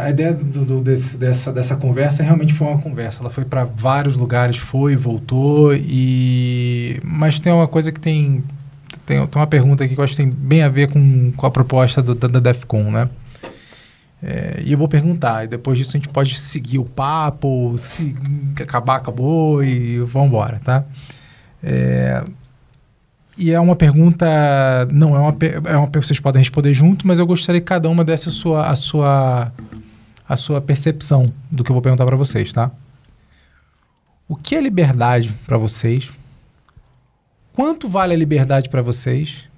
A 0.03 0.09
ideia 0.09 0.33
do, 0.33 0.63
do- 0.63 0.81
desse- 0.81 1.17
dessa, 1.17 1.51
dessa 1.51 1.75
conversa 1.75 2.21
realmente 2.23 2.53
foi 2.53 2.67
uma 2.67 2.77
conversa. 2.77 3.21
Ela 3.21 3.31
foi 3.31 3.43
para 3.43 3.63
vários 3.65 4.15
lugares, 4.15 4.57
foi, 4.57 4.95
voltou, 4.95 5.73
e 5.75 6.99
mas 7.03 7.39
tem 7.39 7.51
uma 7.51 7.67
coisa 7.67 7.91
que 7.91 7.99
tem 7.99 8.43
tem, 9.05 9.25
tem 9.25 9.39
uma 9.41 9.47
pergunta 9.47 9.83
aqui 9.83 9.95
que 9.95 9.99
eu 9.99 10.03
acho 10.03 10.13
que 10.13 10.17
tem 10.21 10.29
bem 10.29 10.61
a 10.61 10.69
ver 10.69 10.89
com, 10.91 11.31
com 11.35 11.45
a 11.45 11.51
proposta 11.51 12.01
do, 12.03 12.13
da, 12.13 12.27
da 12.27 12.39
DEFCON, 12.39 12.91
né? 12.91 13.09
É, 14.23 14.61
e 14.63 14.71
eu 14.71 14.77
vou 14.77 14.87
perguntar, 14.87 15.45
e 15.45 15.47
depois 15.47 15.77
disso 15.77 15.91
a 15.91 15.99
gente 15.99 16.09
pode 16.09 16.35
seguir 16.35 16.77
o 16.77 16.85
papo, 16.85 17.75
se 17.77 18.15
acabar, 18.61 18.97
acabou, 18.97 19.63
e 19.63 19.99
vamos 19.99 20.29
embora, 20.29 20.59
tá? 20.63 20.85
É, 21.63 22.23
e 23.35 23.51
é 23.51 23.59
uma 23.59 23.75
pergunta, 23.75 24.25
não 24.91 25.15
é 25.15 25.19
uma, 25.19 25.35
é 25.65 25.77
uma 25.77 25.87
vocês 25.87 26.19
podem 26.19 26.39
responder 26.39 26.73
junto, 26.73 27.07
mas 27.07 27.17
eu 27.17 27.25
gostaria 27.25 27.59
que 27.59 27.65
cada 27.65 27.89
uma 27.89 28.03
desse 28.03 28.29
a 28.29 28.31
sua, 28.31 28.67
a 28.67 28.75
sua, 28.75 29.51
a 30.29 30.37
sua 30.37 30.61
percepção 30.61 31.33
do 31.49 31.63
que 31.63 31.71
eu 31.71 31.73
vou 31.73 31.81
perguntar 31.81 32.05
para 32.05 32.15
vocês, 32.15 32.53
tá? 32.53 32.69
O 34.27 34.35
que 34.35 34.55
é 34.55 34.61
liberdade 34.61 35.33
para 35.45 35.57
vocês? 35.57 36.11
Quanto 37.53 37.89
vale 37.89 38.13
a 38.13 38.17
liberdade 38.17 38.69
para 38.69 38.81
vocês? 38.81 39.49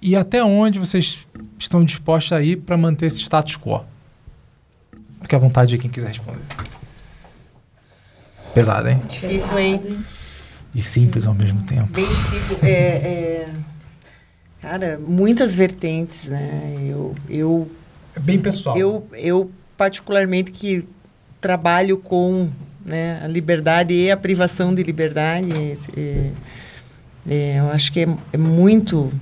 E 0.00 0.14
até 0.14 0.42
onde 0.44 0.78
vocês 0.78 1.26
estão 1.58 1.84
dispostos 1.84 2.32
a 2.32 2.42
ir 2.42 2.56
para 2.56 2.76
manter 2.76 3.06
esse 3.06 3.20
status 3.20 3.56
quo? 3.56 3.84
Fique 5.22 5.34
à 5.34 5.38
vontade 5.38 5.70
de 5.70 5.78
quem 5.78 5.90
quiser 5.90 6.08
responder. 6.08 6.40
Pesado, 8.54 8.88
hein? 8.88 9.00
Difícil, 9.08 9.58
hein? 9.58 9.80
E 10.74 10.80
simples 10.80 11.26
ao 11.26 11.34
mesmo 11.34 11.62
tempo. 11.62 11.92
Bem 11.92 12.06
difícil. 12.06 12.58
É, 12.62 12.70
é, 12.70 13.48
cara, 14.62 15.00
muitas 15.04 15.54
vertentes, 15.54 16.26
né? 16.26 16.86
Eu, 16.88 17.14
eu, 17.28 17.70
É 18.14 18.20
bem 18.20 18.38
pessoal. 18.38 18.76
eu, 18.78 19.06
eu 19.12 19.50
particularmente 19.76 20.52
que 20.52 20.84
trabalho 21.40 21.98
com 21.98 22.50
né, 22.84 23.20
a 23.22 23.26
liberdade 23.26 23.94
e 23.94 24.10
a 24.10 24.16
privação 24.16 24.74
de 24.74 24.82
liberdade, 24.82 25.50
é, 25.96 26.30
é, 27.28 27.58
eu 27.58 27.70
acho 27.70 27.92
que 27.92 28.00
é, 28.00 28.08
é 28.32 28.38
muito 28.38 29.12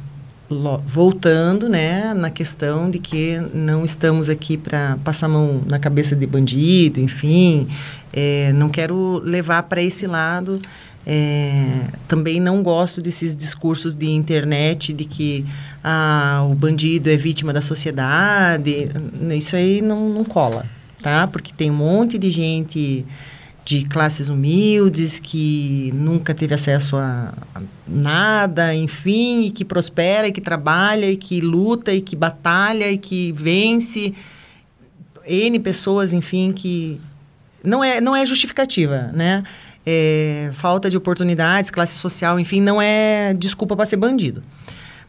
voltando, 0.49 1.69
né, 1.69 2.15
na 2.15 2.31
questão 2.31 2.91
de 2.91 2.99
que 2.99 3.39
não 3.53 3.85
estamos 3.85 4.31
aqui 4.31 4.57
para 4.57 4.97
passar 5.03 5.29
mão 5.29 5.63
na 5.67 5.79
cabeça 5.79 6.15
de 6.15 6.27
bandido, 6.27 7.01
enfim, 7.01 7.69
é, 8.13 8.53
não 8.53 8.69
quero 8.69 9.21
levar 9.25 9.65
para 9.65 9.83
esse 9.83 10.07
lado. 10.07 10.61
É, 11.09 11.85
também 12.09 12.41
não 12.41 12.65
gosto 12.65 13.01
desses 13.01 13.37
discursos 13.37 13.95
de 13.95 14.09
internet 14.09 14.93
de 14.93 15.05
que 15.05 15.47
ah, 15.83 16.45
o 16.51 16.55
bandido 16.55 17.09
é 17.09 17.17
vítima 17.17 17.53
da 17.53 17.61
sociedade. 17.61 18.89
Isso 19.37 19.55
aí 19.55 19.81
não, 19.81 20.09
não 20.09 20.25
cola, 20.25 20.67
tá? 21.01 21.29
Porque 21.29 21.53
tem 21.53 21.71
um 21.71 21.75
monte 21.75 22.19
de 22.19 22.29
gente 22.29 23.07
de 23.65 23.85
classes 23.85 24.29
humildes 24.29 25.21
que 25.21 25.93
nunca 25.95 26.35
teve 26.35 26.55
acesso 26.55 26.97
a, 26.97 27.35
a 27.55 27.61
nada, 27.89 28.75
enfim, 28.75 29.43
e 29.43 29.51
que 29.51 29.65
prospera, 29.65 30.29
e 30.29 30.33
que 30.33 30.41
trabalha, 30.41 31.11
e 31.11 31.17
que 31.17 31.41
luta, 31.41 31.93
e 31.93 32.01
que 32.01 32.17
batalha, 32.17 32.91
e 32.91 32.99
que 32.99 33.33
vence. 33.33 34.15
N 35.27 35.59
pessoas, 35.59 36.13
enfim, 36.13 36.53
que 36.53 37.01
não 37.63 37.83
é, 37.83 38.01
não 38.01 38.15
é 38.15 38.25
justificativa, 38.25 39.11
né? 39.13 39.43
É, 39.85 40.51
falta 40.53 40.91
de 40.91 40.97
oportunidades, 40.97 41.71
classe 41.71 41.97
social, 41.99 42.41
enfim, 42.41 42.61
não 42.61 42.83
é 42.83 43.35
desculpa 43.35 43.77
para 43.77 43.87
ser 43.87 43.97
bandido. 43.97 44.43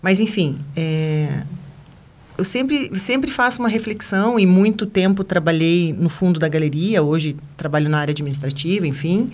Mas, 0.01 0.19
enfim, 0.19 0.59
é, 0.75 1.43
eu 2.37 2.45
sempre, 2.45 2.99
sempre 2.99 3.31
faço 3.31 3.59
uma 3.59 3.69
reflexão 3.69 4.39
e 4.39 4.45
muito 4.45 4.85
tempo 4.85 5.23
trabalhei 5.23 5.93
no 5.93 6.09
fundo 6.09 6.39
da 6.39 6.47
galeria, 6.47 7.01
hoje 7.01 7.35
trabalho 7.55 7.89
na 7.89 7.99
área 7.99 8.11
administrativa, 8.11 8.85
enfim, 8.85 9.31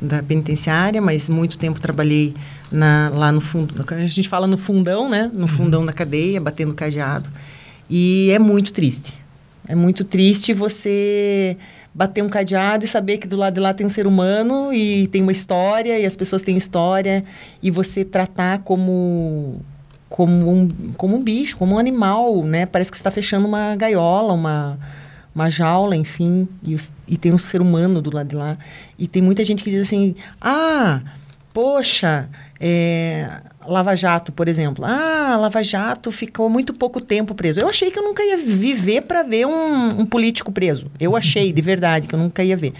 da 0.00 0.22
penitenciária, 0.22 1.00
mas 1.00 1.28
muito 1.28 1.58
tempo 1.58 1.80
trabalhei 1.80 2.34
na, 2.70 3.10
lá 3.12 3.32
no 3.32 3.40
fundo, 3.40 3.74
a 3.88 4.06
gente 4.06 4.28
fala 4.28 4.46
no 4.46 4.56
fundão, 4.56 5.08
né? 5.08 5.30
No 5.32 5.48
fundão 5.48 5.84
da 5.84 5.92
cadeia, 5.92 6.40
batendo 6.40 6.74
cadeado. 6.74 7.28
E 7.88 8.30
é 8.30 8.38
muito 8.38 8.72
triste. 8.72 9.14
É 9.66 9.74
muito 9.74 10.04
triste 10.04 10.52
você 10.52 11.56
bater 11.94 12.22
um 12.22 12.28
cadeado 12.28 12.84
e 12.84 12.88
saber 12.88 13.18
que 13.18 13.26
do 13.26 13.36
lado 13.36 13.54
de 13.54 13.60
lá 13.60 13.74
tem 13.74 13.86
um 13.86 13.90
ser 13.90 14.06
humano 14.06 14.72
e 14.72 15.08
tem 15.08 15.22
uma 15.22 15.32
história 15.32 15.98
e 15.98 16.06
as 16.06 16.14
pessoas 16.14 16.42
têm 16.42 16.56
história 16.56 17.24
e 17.62 17.70
você 17.70 18.04
tratar 18.04 18.60
como 18.60 19.60
como 20.08 20.50
um, 20.50 20.68
como 20.96 21.16
um 21.16 21.22
bicho, 21.22 21.56
como 21.56 21.74
um 21.74 21.78
animal, 21.78 22.42
né? 22.42 22.64
Parece 22.64 22.90
que 22.90 22.96
você 22.96 23.00
está 23.00 23.10
fechando 23.10 23.46
uma 23.46 23.76
gaiola, 23.76 24.32
uma, 24.32 24.78
uma 25.38 25.50
jaula, 25.50 25.94
enfim, 25.96 26.48
e, 26.62 26.74
os, 26.74 26.92
e 27.06 27.16
tem 27.16 27.32
um 27.32 27.38
ser 27.38 27.60
humano 27.60 28.02
do 28.02 28.14
lado 28.14 28.28
de 28.28 28.36
lá. 28.36 28.58
E 28.98 29.06
tem 29.06 29.22
muita 29.22 29.44
gente 29.44 29.62
que 29.62 29.70
diz 29.70 29.84
assim, 29.84 30.16
ah, 30.40 31.00
poxa, 31.54 32.28
é, 32.60 33.30
Lava 33.64 33.94
Jato, 33.94 34.32
por 34.32 34.48
exemplo. 34.48 34.84
Ah, 34.84 35.36
Lava 35.38 35.62
Jato 35.62 36.10
ficou 36.10 36.50
muito 36.50 36.72
pouco 36.74 37.00
tempo 37.00 37.34
preso. 37.34 37.60
Eu 37.60 37.68
achei 37.68 37.90
que 37.90 37.98
eu 37.98 38.02
nunca 38.02 38.22
ia 38.22 38.36
viver 38.36 39.02
para 39.02 39.22
ver 39.22 39.46
um, 39.46 40.00
um 40.00 40.06
político 40.06 40.50
preso. 40.50 40.90
Eu 40.98 41.14
achei, 41.14 41.52
de 41.52 41.62
verdade, 41.62 42.08
que 42.08 42.14
eu 42.14 42.18
nunca 42.18 42.42
ia 42.42 42.56
ver. 42.56 42.74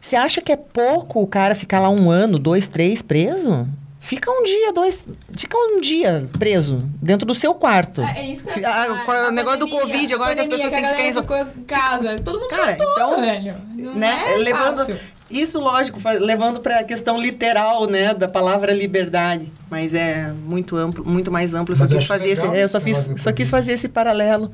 Você 0.00 0.16
acha 0.16 0.42
que 0.42 0.52
é 0.52 0.56
pouco 0.56 1.22
o 1.22 1.26
cara 1.26 1.54
ficar 1.54 1.80
lá 1.80 1.88
um 1.88 2.10
ano, 2.10 2.38
dois, 2.38 2.68
três 2.68 3.00
preso? 3.00 3.66
Fica 4.02 4.28
um 4.28 4.42
dia, 4.42 4.72
dois. 4.72 5.06
Fica 5.38 5.56
um 5.56 5.80
dia 5.80 6.28
preso 6.36 6.78
dentro 7.00 7.24
do 7.24 7.36
seu 7.36 7.54
quarto. 7.54 8.02
É, 8.02 8.18
é 8.18 8.30
isso 8.30 8.42
que 8.42 8.58
eu 8.58 8.68
Ah, 8.68 9.04
com 9.06 9.12
o 9.12 9.14
A 9.14 9.30
negócio 9.30 9.60
do 9.60 9.68
pandemia, 9.68 9.80
Covid, 9.92 10.14
agora 10.14 10.32
a 10.32 10.34
que 10.34 10.40
as 10.40 10.48
pandemia, 10.48 10.64
pessoas 10.64 10.72
têm 10.72 10.80
que 10.80 11.18
a 11.18 11.22
ficar 11.22 11.60
em 11.60 11.62
casa. 11.62 12.16
Todo 12.16 12.40
mundo 12.40 12.50
Cara, 12.50 12.76
soltou, 12.76 12.92
então, 12.94 13.20
velho. 13.20 13.56
Não 13.76 13.94
né? 13.94 14.34
é 14.34 14.36
levando 14.38 14.76
fácil. 14.76 14.98
Isso, 15.30 15.60
lógico, 15.60 16.00
levando 16.18 16.60
para 16.60 16.80
a 16.80 16.84
questão 16.84 17.18
literal, 17.18 17.86
né, 17.86 18.12
da 18.12 18.28
palavra 18.28 18.72
liberdade, 18.74 19.50
mas 19.70 19.94
é 19.94 20.30
muito 20.30 20.76
amplo, 20.76 21.04
muito 21.06 21.30
mais 21.30 21.54
amplo. 21.54 21.74
Só 21.76 21.86
quis 21.86 22.04
fazer 22.04 22.30
esse, 22.30 22.44
eu 22.44 22.68
só 22.68 22.80
fiz, 22.80 23.08
só 23.18 23.32
quis 23.32 23.48
fazer 23.48 23.72
esse 23.72 23.88
paralelo 23.88 24.50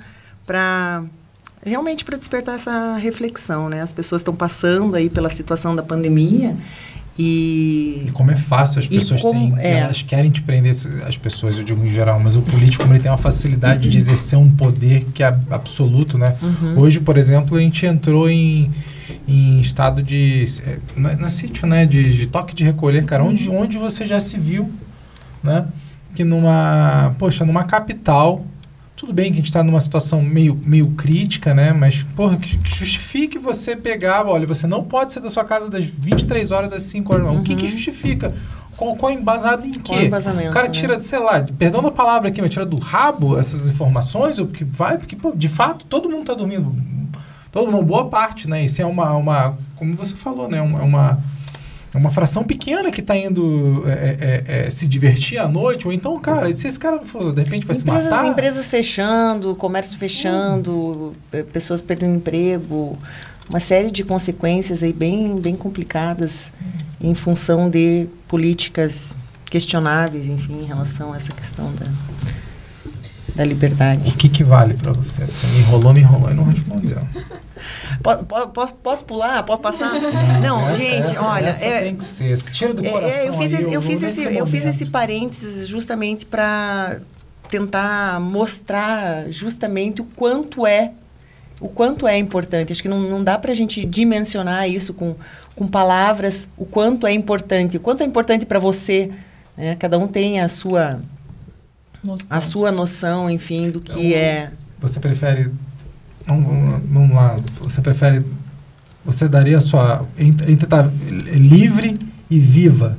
para 0.47 1.03
realmente 1.65 2.05
para 2.05 2.19
despertar 2.19 2.55
essa 2.55 2.97
reflexão, 2.97 3.69
né? 3.71 3.81
As 3.81 3.95
pessoas 3.95 4.21
estão 4.21 4.37
passando 4.37 4.95
aí 4.95 5.09
pela 5.09 5.31
situação 5.31 5.75
da 5.75 5.83
pandemia 5.83 6.55
e, 7.19 8.05
e 8.07 8.11
como 8.13 8.31
é 8.31 8.37
fácil, 8.37 8.79
as 8.79 8.87
pessoas 8.87 9.21
como, 9.21 9.57
têm, 9.57 9.65
é. 9.65 9.81
elas 9.81 10.03
querem 10.03 10.31
te 10.31 10.41
prender, 10.41 10.71
as 11.05 11.17
pessoas, 11.17 11.59
eu 11.59 11.65
digo 11.65 11.85
em 11.85 11.91
geral, 11.91 12.21
mas 12.21 12.37
o 12.37 12.43
político 12.43 12.85
ele 12.85 13.01
tem 13.01 13.11
uma 13.11 13.19
facilidade 13.19 13.91
de 13.91 13.99
exercer 13.99 14.39
um 14.39 14.49
poder 14.49 15.05
que 15.13 15.25
é 15.25 15.37
absoluto, 15.51 16.17
né? 16.17 16.37
Uhum. 16.41 16.79
Hoje, 16.79 17.01
por 17.01 17.19
exemplo, 17.19 17.57
a 17.57 17.61
gente 17.61 17.85
entrou 17.85 18.31
em, 18.31 18.71
em 19.27 19.59
estado 19.61 20.01
de, 20.01 20.45
é, 20.65 20.79
no, 20.97 21.17
no 21.17 21.29
sítio, 21.29 21.67
né, 21.67 21.85
de, 21.85 22.17
de, 22.17 22.27
toque 22.29 22.55
de 22.55 22.63
recolher, 22.63 23.05
cara, 23.05 23.25
uhum. 23.25 23.31
onde, 23.31 23.51
onde 23.51 23.79
você 23.79 24.07
já 24.07 24.21
se 24.21 24.39
viu, 24.39 24.71
né? 25.43 25.67
Que 26.15 26.23
numa, 26.23 27.17
poxa, 27.19 27.45
numa 27.45 27.65
capital, 27.65 28.47
tudo 28.99 29.13
bem 29.13 29.27
que 29.27 29.35
a 29.35 29.37
gente 29.37 29.47
está 29.47 29.63
numa 29.63 29.79
situação 29.79 30.21
meio, 30.21 30.61
meio 30.67 30.89
crítica, 30.89 31.55
né? 31.55 31.73
Mas, 31.73 32.03
porra, 32.17 32.37
que 32.37 32.59
justifique 32.65 33.39
você 33.39 33.77
pegar, 33.77 34.27
olha, 34.27 34.45
você 34.45 34.67
não 34.67 34.83
pode 34.83 35.13
sair 35.13 35.23
da 35.23 35.31
sua 35.31 35.45
casa 35.45 35.71
das 35.71 35.85
23 35.85 36.51
horas 36.51 36.73
às 36.73 36.83
5 36.83 37.15
horas. 37.15 37.29
Uhum. 37.29 37.39
O 37.39 37.43
que, 37.45 37.55
que 37.55 37.63
uhum. 37.63 37.69
justifica? 37.69 38.35
Qual, 38.77 38.97
qual 38.97 39.13
embasado 39.13 39.65
em 39.65 39.71
quê? 39.71 40.11
o 40.49 40.53
cara 40.53 40.69
tira, 40.69 40.95
né? 40.95 40.99
sei 41.01 41.21
lá, 41.21 41.41
perdão 41.41 41.81
da 41.81 41.93
palavra 41.93 42.29
aqui, 42.29 42.43
mas 42.43 42.51
tira 42.51 42.67
do 42.67 42.77
rabo 42.77 43.39
essas 43.39 43.69
informações, 43.69 44.41
ou 44.41 44.47
porque 44.47 44.65
vai, 44.65 44.99
porque, 44.99 45.15
pô, 45.15 45.31
de 45.31 45.49
fato, 45.49 45.87
todo 45.87 46.11
mundo 46.11 46.23
está 46.23 46.35
dormindo. 46.35 46.75
Todo 47.53 47.71
mundo, 47.71 47.85
boa 47.85 48.09
parte, 48.09 48.49
né? 48.49 48.65
Isso 48.65 48.83
é 48.83 48.87
uma, 48.87 49.13
uma 49.13 49.57
como 49.77 49.95
você 49.95 50.15
falou, 50.17 50.49
né? 50.49 50.61
Uma, 50.61 50.83
uma 50.83 50.83
é 50.83 50.85
uma 50.85 51.23
fração 52.11 52.45
pequena 52.45 52.91
que 52.91 53.01
está 53.01 53.17
indo 53.17 53.85
é, 53.87 53.91
é, 53.91 53.97
é, 54.47 54.67
é, 54.67 54.71
se 54.71 54.87
divertir 54.87 55.39
à 55.39 55.49
noite, 55.49 55.87
ou 55.87 55.93
então, 55.93 56.19
cara, 56.21 56.55
se 56.55 56.67
esse 56.67 56.79
cara 56.79 57.01
for, 57.01 57.33
de 57.33 57.43
repente 57.43 57.67
vai 57.67 57.77
empresas, 57.77 58.05
se 58.05 58.11
matar. 58.11 58.27
Empresas 58.27 58.69
fechando, 58.69 59.55
comércio 59.57 59.99
fechando, 59.99 61.13
hum. 61.33 61.45
pessoas 61.53 61.81
perdendo 61.81 62.17
emprego, 62.17 62.99
uma 63.49 63.61
série 63.61 63.91
de 63.91 64.05
consequências 64.05 64.83
aí 64.83 64.93
bem, 64.93 65.41
bem 65.41 65.57
complicadas 65.57 66.53
hum. 66.61 67.09
em 67.09 67.15
função 67.15 67.71
de 67.71 68.07
políticas 68.27 69.17
questionáveis, 69.51 70.29
enfim, 70.29 70.61
em 70.61 70.67
relação 70.67 71.13
a 71.13 71.17
essa 71.17 71.33
questão 71.33 71.73
da, 71.75 71.87
da 73.39 73.45
liberdade. 73.45 74.11
O 74.11 74.15
que, 74.15 74.29
que 74.29 74.43
vale 74.43 74.75
para 74.75 74.93
você? 74.93 75.25
Você 75.25 75.47
me 75.47 75.61
enrolou, 75.61 75.95
me 75.95 76.01
enrolou 76.01 76.29
e 76.29 76.35
não 76.35 76.45
respondeu. 76.45 76.99
Posso, 78.01 78.75
posso 78.75 79.05
pular? 79.05 79.43
Posso 79.43 79.61
passar? 79.61 79.93
Não, 80.41 80.61
não 80.61 80.71
essa, 80.71 80.79
gente, 80.79 81.11
essa, 81.11 81.25
olha. 81.25 81.49
Essa 81.49 81.65
é, 81.65 81.83
tem 81.83 81.97
que 81.97 82.05
ser. 82.05 82.39
Tira 82.53 82.73
do 82.73 82.85
coração. 82.85 83.11
É, 83.11 83.29
eu 83.29 83.35
fiz, 83.35 83.53
esse, 83.53 83.73
eu, 83.73 83.83
fiz 83.83 84.03
esse, 84.03 84.37
eu 84.37 84.47
fiz 84.47 84.65
esse 84.65 84.87
parênteses 84.87 85.67
justamente 85.67 86.25
para 86.25 87.01
tentar 87.51 88.21
mostrar 88.21 89.25
justamente 89.31 90.01
o 90.01 90.05
quanto 90.05 90.65
é 90.65 90.93
o 91.61 91.69
quanto 91.69 92.07
é 92.07 92.17
importante. 92.17 92.73
Acho 92.73 92.83
que 92.83 92.89
não, 92.89 93.01
não 93.01 93.25
dá 93.25 93.37
para 93.37 93.51
a 93.51 93.55
gente 93.55 93.85
dimensionar 93.85 94.69
isso 94.71 94.95
com, 94.95 95.17
com 95.57 95.67
palavras, 95.67 96.49
o 96.57 96.65
quanto 96.65 97.05
é 97.05 97.13
importante, 97.13 97.77
o 97.77 97.81
quanto 97.81 98.03
é 98.03 98.07
importante 98.07 98.47
para 98.47 98.61
você. 98.61 99.11
Né? 99.57 99.75
Cada 99.75 99.99
um 99.99 100.07
tem 100.07 100.41
a 100.41 100.49
sua 100.49 101.01
noção. 102.03 102.37
a 102.37 102.41
sua 102.41 102.73
noção, 102.73 103.31
enfim, 103.31 103.71
do 103.71 103.81
que 103.81 103.93
então, 103.93 104.19
é. 104.19 104.53
Você 104.81 105.01
prefere 105.01 105.51
vamos 106.37 107.11
lá, 107.11 107.37
você 107.61 107.81
prefere, 107.81 108.25
você 109.05 109.29
daria 109.29 109.59
a 109.59 109.61
sua, 109.61 110.07
entre 110.19 110.53
estar 110.53 110.85
tá 110.85 110.91
livre 111.37 111.95
e 112.31 112.39
viva? 112.39 112.99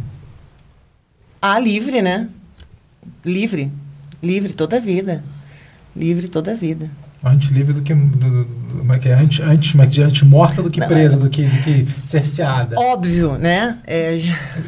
Ah, 1.41 1.59
livre, 1.59 2.01
né? 2.01 2.27
Livre. 3.23 3.71
Livre 4.21 4.53
toda 4.53 4.77
a 4.77 4.79
vida. 4.79 5.23
Livre 5.95 6.27
toda 6.27 6.51
a 6.51 6.55
vida. 6.55 6.89
Antes 7.23 7.49
livre 7.49 7.73
do 7.73 7.81
que. 7.81 7.93
Do, 7.93 8.59
como 8.77 8.93
é 8.93 8.99
que 8.99 9.09
é? 9.09 9.13
Antes, 9.13 9.45
antes, 9.45 9.75
é 9.99 10.03
antes 10.03 10.23
morta 10.23 10.63
do 10.63 10.69
que 10.69 10.79
presa, 10.79 11.17
é. 11.17 11.19
do, 11.19 11.29
que, 11.29 11.43
do 11.43 11.63
que 11.63 11.87
cerceada. 12.05 12.79
Óbvio, 12.79 13.37
né? 13.37 13.79
É, 13.85 14.19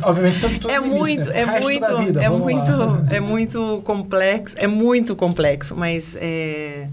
Obviamente, 0.02 0.40
tudo, 0.40 0.60
tudo 0.60 0.72
é 0.72 0.78
limite, 0.78 0.98
muito, 0.98 1.30
né? 1.30 1.42
é 1.42 1.46
muito, 1.46 1.98
vida, 1.98 2.24
é 2.24 2.30
muito, 2.30 2.76
lá. 2.76 3.04
é 3.10 3.20
muito 3.22 3.82
complexo, 3.86 4.56
é 4.60 4.68
muito 4.68 5.16
complexo, 5.16 5.76
mas 5.78 6.18
é, 6.20 6.88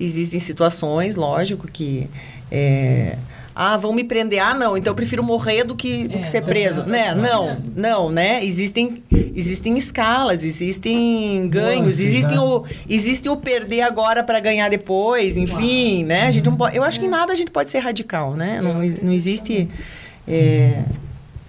Existem 0.00 0.40
situações, 0.40 1.14
lógico, 1.14 1.68
que. 1.68 2.08
É, 2.50 3.18
ah, 3.62 3.76
vão 3.76 3.92
me 3.92 4.02
prender. 4.02 4.38
Ah, 4.38 4.54
não, 4.54 4.74
então 4.74 4.90
eu 4.90 4.94
prefiro 4.94 5.22
morrer 5.22 5.64
do 5.64 5.76
que, 5.76 6.08
do 6.08 6.16
é, 6.16 6.22
que 6.22 6.28
ser 6.30 6.42
preso. 6.42 6.88
Né? 6.88 7.14
Não, 7.14 7.58
não, 7.76 8.10
né? 8.10 8.42
Existem, 8.42 9.02
existem 9.36 9.76
escalas, 9.76 10.42
existem 10.42 11.46
ganhos, 11.46 12.00
existem, 12.00 12.38
né? 12.38 12.42
o, 12.42 12.64
existe 12.88 13.28
o 13.28 13.36
perder 13.36 13.82
agora 13.82 14.24
para 14.24 14.40
ganhar 14.40 14.70
depois, 14.70 15.36
enfim, 15.36 15.98
Uau. 15.98 16.06
né? 16.06 16.26
A 16.28 16.30
gente 16.30 16.46
não 16.46 16.56
pode, 16.56 16.74
eu 16.74 16.82
acho 16.82 16.98
que 16.98 17.04
em 17.04 17.10
nada 17.10 17.34
a 17.34 17.36
gente 17.36 17.50
pode 17.50 17.68
ser 17.68 17.80
radical, 17.80 18.34
né? 18.34 18.62
Não, 18.62 18.76
não 18.76 19.12
existe. 19.12 19.68
É, 20.26 20.82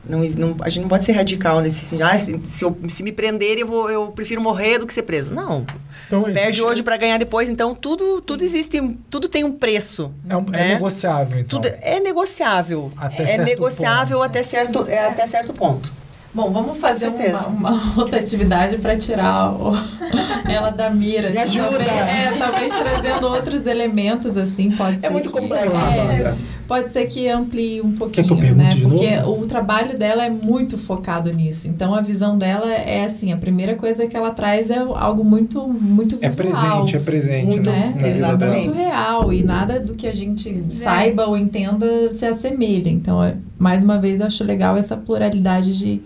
não, 0.04 0.20
não, 0.20 0.56
a 0.62 0.70
gente 0.70 0.82
não 0.82 0.90
pode 0.90 1.04
ser 1.04 1.12
radical 1.12 1.62
nesse 1.62 1.86
sentido. 1.86 2.06
Ah, 2.06 2.18
se, 2.18 2.40
se, 2.40 2.66
eu, 2.66 2.76
se 2.90 3.04
me 3.04 3.12
prenderem, 3.12 3.62
eu, 3.62 3.68
vou, 3.68 3.90
eu 3.90 4.08
prefiro 4.08 4.42
morrer 4.42 4.80
do 4.80 4.88
que 4.88 4.94
ser 4.94 5.04
preso. 5.04 5.34
Não. 5.34 5.66
Então, 6.08 6.24
Perde 6.24 6.40
existe... 6.40 6.62
hoje 6.62 6.84
para 6.84 6.98
ganhar 6.98 7.18
depois. 7.18 7.50
Então, 7.50 7.76
tudo, 7.76 8.22
tudo 8.22 8.44
existe, 8.44 8.82
tudo 9.10 9.30
tem 9.30 9.44
um 9.44 9.52
preço. 9.52 10.12
É, 10.28 10.36
um, 10.36 10.46
é 10.48 10.52
né? 10.52 10.72
é 10.72 10.74
negociável, 10.74 11.40
então. 11.40 11.62
Tudo 11.62 11.76
é 11.82 12.00
negociável. 12.00 12.92
Até 12.98 13.34
é 13.34 13.38
negociável 13.38 14.18
ponto. 14.18 14.30
até 14.30 14.44
certo, 14.44 14.88
é, 14.88 15.08
até 15.08 15.28
certo 15.28 15.54
ponto. 15.54 15.94
Bom, 16.34 16.50
vamos 16.50 16.78
fazer 16.78 17.10
uma, 17.10 17.48
uma, 17.48 17.82
outra 18.00 18.20
atividade 18.20 18.78
para 18.78 18.96
tirar 18.96 19.52
o, 19.52 19.74
ela 20.50 20.70
da 20.70 20.90
mira. 20.90 21.30
Me 21.30 21.38
assim, 21.38 21.60
ajuda. 21.60 21.84
Talvez, 21.84 21.92
é, 21.92 22.32
talvez 22.38 22.76
trazendo 22.76 23.28
outros 23.28 23.68
elementos, 23.68 24.38
assim, 24.38 24.72
pode 24.72 24.98
é 24.98 25.00
ser. 25.02 25.08
É 25.08 25.10
muito 25.10 25.30
que, 25.30 25.38
complexo. 25.38 25.76
É, 25.76 26.36
pode 26.66 26.88
ser 26.88 27.06
que 27.08 27.28
amplie 27.28 27.82
um 27.82 27.92
pouquinho, 27.92 28.56
né? 28.56 28.70
Porque 28.82 29.10
o 29.28 29.46
trabalho 29.46 29.98
dela 29.98 30.24
é 30.24 30.30
muito 30.30 30.78
focado 30.78 31.34
nisso. 31.34 31.68
Então, 31.68 31.94
a 31.94 32.00
visão 32.00 32.38
dela 32.38 32.72
é 32.72 33.04
assim, 33.04 33.34
a 33.34 33.38
primeira 33.38 33.76
coisa 33.76 34.08
que 34.08 34.16
ela 34.16 34.32
traz 34.32 34.70
é 34.70 34.78
algo 34.78 35.26
muito, 35.26 35.68
muito 35.68 36.18
é 36.22 36.30
visual. 36.30 36.48
É 36.48 36.52
presente, 36.52 36.96
é 36.96 37.00
presente. 37.00 37.46
Muito, 37.46 37.70
né? 37.70 37.94
Exatamente. 38.06 38.70
Muito 38.70 38.80
real. 38.80 39.34
E 39.34 39.44
nada 39.44 39.82
do 39.82 39.96
que 39.96 40.08
a 40.08 40.16
gente 40.16 40.64
saiba 40.70 41.26
ou 41.26 41.36
entenda 41.36 42.10
se 42.10 42.26
assemelha. 42.26 42.90
Então, 42.90 43.22
é, 43.22 43.36
mais 43.60 43.84
uma 43.84 44.00
vez, 44.00 44.22
eu 44.22 44.28
acho 44.28 44.46
legal 44.46 44.78
essa 44.78 44.96
pluralidade 44.96 45.78
de 45.78 46.02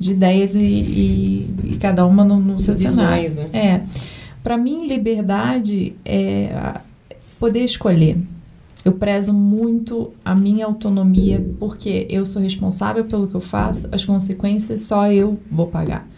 de 0.00 0.12
ideias 0.12 0.54
e, 0.54 0.58
e, 0.58 1.54
e 1.64 1.76
cada 1.76 2.06
uma 2.06 2.24
no, 2.24 2.40
no 2.40 2.58
seu 2.58 2.74
Visões, 2.74 2.94
cenário. 2.94 3.34
Né? 3.34 3.44
É. 3.52 3.82
Para 4.42 4.56
mim, 4.56 4.86
liberdade 4.86 5.94
é 6.06 6.80
poder 7.38 7.62
escolher. 7.62 8.16
Eu 8.82 8.92
prezo 8.92 9.34
muito 9.34 10.10
a 10.24 10.34
minha 10.34 10.64
autonomia 10.64 11.46
porque 11.58 12.06
eu 12.08 12.24
sou 12.24 12.40
responsável 12.40 13.04
pelo 13.04 13.28
que 13.28 13.34
eu 13.34 13.40
faço, 13.40 13.88
as 13.92 14.02
consequências 14.06 14.80
só 14.80 15.06
eu 15.12 15.38
vou 15.50 15.66
pagar. 15.66 16.08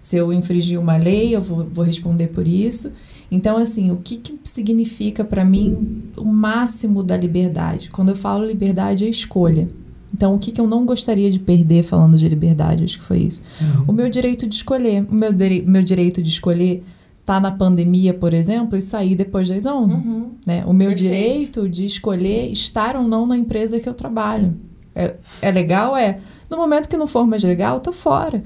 Se 0.00 0.16
eu 0.16 0.32
infringir 0.32 0.80
uma 0.80 0.96
lei, 0.96 1.36
eu 1.36 1.40
vou, 1.40 1.68
vou 1.72 1.84
responder 1.84 2.26
por 2.28 2.46
isso. 2.46 2.90
Então, 3.30 3.56
assim, 3.56 3.92
o 3.92 3.98
que, 3.98 4.16
que 4.16 4.36
significa 4.42 5.22
para 5.22 5.44
mim 5.44 6.02
o 6.16 6.24
máximo 6.24 7.04
da 7.04 7.16
liberdade? 7.16 7.88
Quando 7.90 8.08
eu 8.08 8.16
falo 8.16 8.44
liberdade, 8.44 9.04
é 9.04 9.08
escolha. 9.08 9.68
Então, 10.12 10.34
o 10.34 10.38
que, 10.38 10.50
que 10.50 10.60
eu 10.60 10.66
não 10.66 10.86
gostaria 10.86 11.30
de 11.30 11.38
perder 11.38 11.82
falando 11.82 12.16
de 12.16 12.28
liberdade? 12.28 12.84
Acho 12.84 12.98
que 12.98 13.04
foi 13.04 13.18
isso. 13.18 13.42
Uhum. 13.60 13.84
O 13.88 13.92
meu 13.92 14.08
direito 14.08 14.46
de 14.46 14.54
escolher. 14.54 15.06
O 15.10 15.14
meu, 15.14 15.30
meu 15.66 15.82
direito 15.82 16.22
de 16.22 16.28
escolher 16.28 16.82
tá 17.24 17.38
na 17.38 17.50
pandemia, 17.50 18.14
por 18.14 18.32
exemplo, 18.32 18.78
e 18.78 18.80
sair 18.80 19.14
depois 19.14 19.48
das 19.48 19.66
11. 19.66 19.94
Uhum. 19.94 20.30
Né? 20.46 20.64
O 20.66 20.72
meu 20.72 20.88
Perfeito. 20.88 21.12
direito 21.12 21.68
de 21.68 21.84
escolher 21.84 22.50
estar 22.50 22.96
ou 22.96 23.02
não 23.02 23.26
na 23.26 23.36
empresa 23.36 23.78
que 23.78 23.88
eu 23.88 23.92
trabalho. 23.92 24.56
É, 24.94 25.14
é 25.42 25.50
legal? 25.50 25.94
É. 25.94 26.18
No 26.50 26.56
momento 26.56 26.88
que 26.88 26.96
não 26.96 27.06
for 27.06 27.26
mais 27.26 27.44
legal, 27.44 27.80
tô 27.80 27.92
fora. 27.92 28.42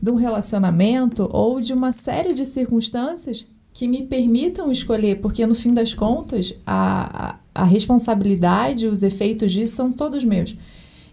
De 0.00 0.10
um 0.10 0.14
relacionamento 0.14 1.28
ou 1.32 1.60
de 1.60 1.72
uma 1.72 1.90
série 1.90 2.32
de 2.32 2.46
circunstâncias 2.46 3.44
que 3.72 3.88
me 3.88 4.02
permitam 4.02 4.70
escolher, 4.70 5.16
porque 5.16 5.44
no 5.46 5.54
fim 5.54 5.74
das 5.74 5.92
contas, 5.92 6.52
a, 6.66 7.38
a, 7.54 7.62
a 7.62 7.64
responsabilidade, 7.64 8.86
os 8.86 9.02
efeitos 9.02 9.50
disso 9.50 9.74
são 9.74 9.90
todos 9.90 10.22
meus. 10.22 10.54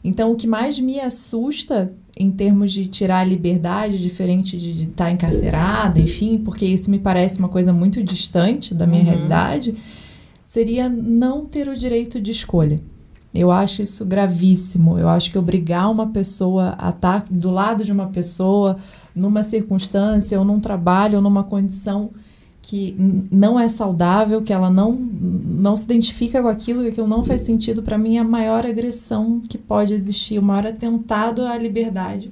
Então, 0.03 0.31
o 0.31 0.35
que 0.35 0.47
mais 0.47 0.79
me 0.79 0.99
assusta 0.99 1.93
em 2.17 2.31
termos 2.31 2.71
de 2.71 2.87
tirar 2.87 3.19
a 3.19 3.23
liberdade, 3.23 3.97
diferente 3.97 4.57
de 4.57 4.71
estar 4.87 5.05
tá 5.05 5.11
encarcerada, 5.11 5.99
enfim, 5.99 6.37
porque 6.37 6.65
isso 6.65 6.89
me 6.89 6.99
parece 6.99 7.39
uma 7.39 7.49
coisa 7.49 7.71
muito 7.71 8.03
distante 8.03 8.73
da 8.73 8.85
minha 8.85 9.03
uhum. 9.03 9.09
realidade, 9.09 9.75
seria 10.43 10.89
não 10.89 11.45
ter 11.45 11.67
o 11.67 11.75
direito 11.75 12.19
de 12.19 12.31
escolha. 12.31 12.79
Eu 13.33 13.51
acho 13.51 13.81
isso 13.81 14.05
gravíssimo. 14.05 14.97
Eu 14.97 15.07
acho 15.07 15.31
que 15.31 15.37
obrigar 15.37 15.91
uma 15.91 16.07
pessoa 16.07 16.75
a 16.77 16.89
estar 16.89 17.21
tá 17.21 17.27
do 17.29 17.51
lado 17.51 17.85
de 17.85 17.91
uma 17.91 18.07
pessoa 18.07 18.75
numa 19.13 19.43
circunstância 19.43 20.37
ou 20.39 20.43
num 20.43 20.59
trabalho 20.59 21.17
ou 21.17 21.21
numa 21.21 21.43
condição 21.43 22.09
que 22.69 22.95
não 23.31 23.59
é 23.59 23.67
saudável, 23.67 24.43
que 24.43 24.53
ela 24.53 24.69
não, 24.69 24.91
não 24.91 25.75
se 25.75 25.85
identifica 25.85 26.39
com 26.39 26.47
aquilo, 26.47 26.83
que 26.83 26.89
aquilo 26.89 27.07
não 27.07 27.23
faz 27.23 27.41
sentido, 27.41 27.81
para 27.81 27.97
mim, 27.97 28.17
é 28.17 28.19
a 28.19 28.23
maior 28.23 28.63
agressão 28.63 29.39
que 29.39 29.57
pode 29.57 29.91
existir, 29.91 30.37
o 30.37 30.43
maior 30.43 30.67
atentado 30.67 31.47
à 31.47 31.57
liberdade 31.57 32.31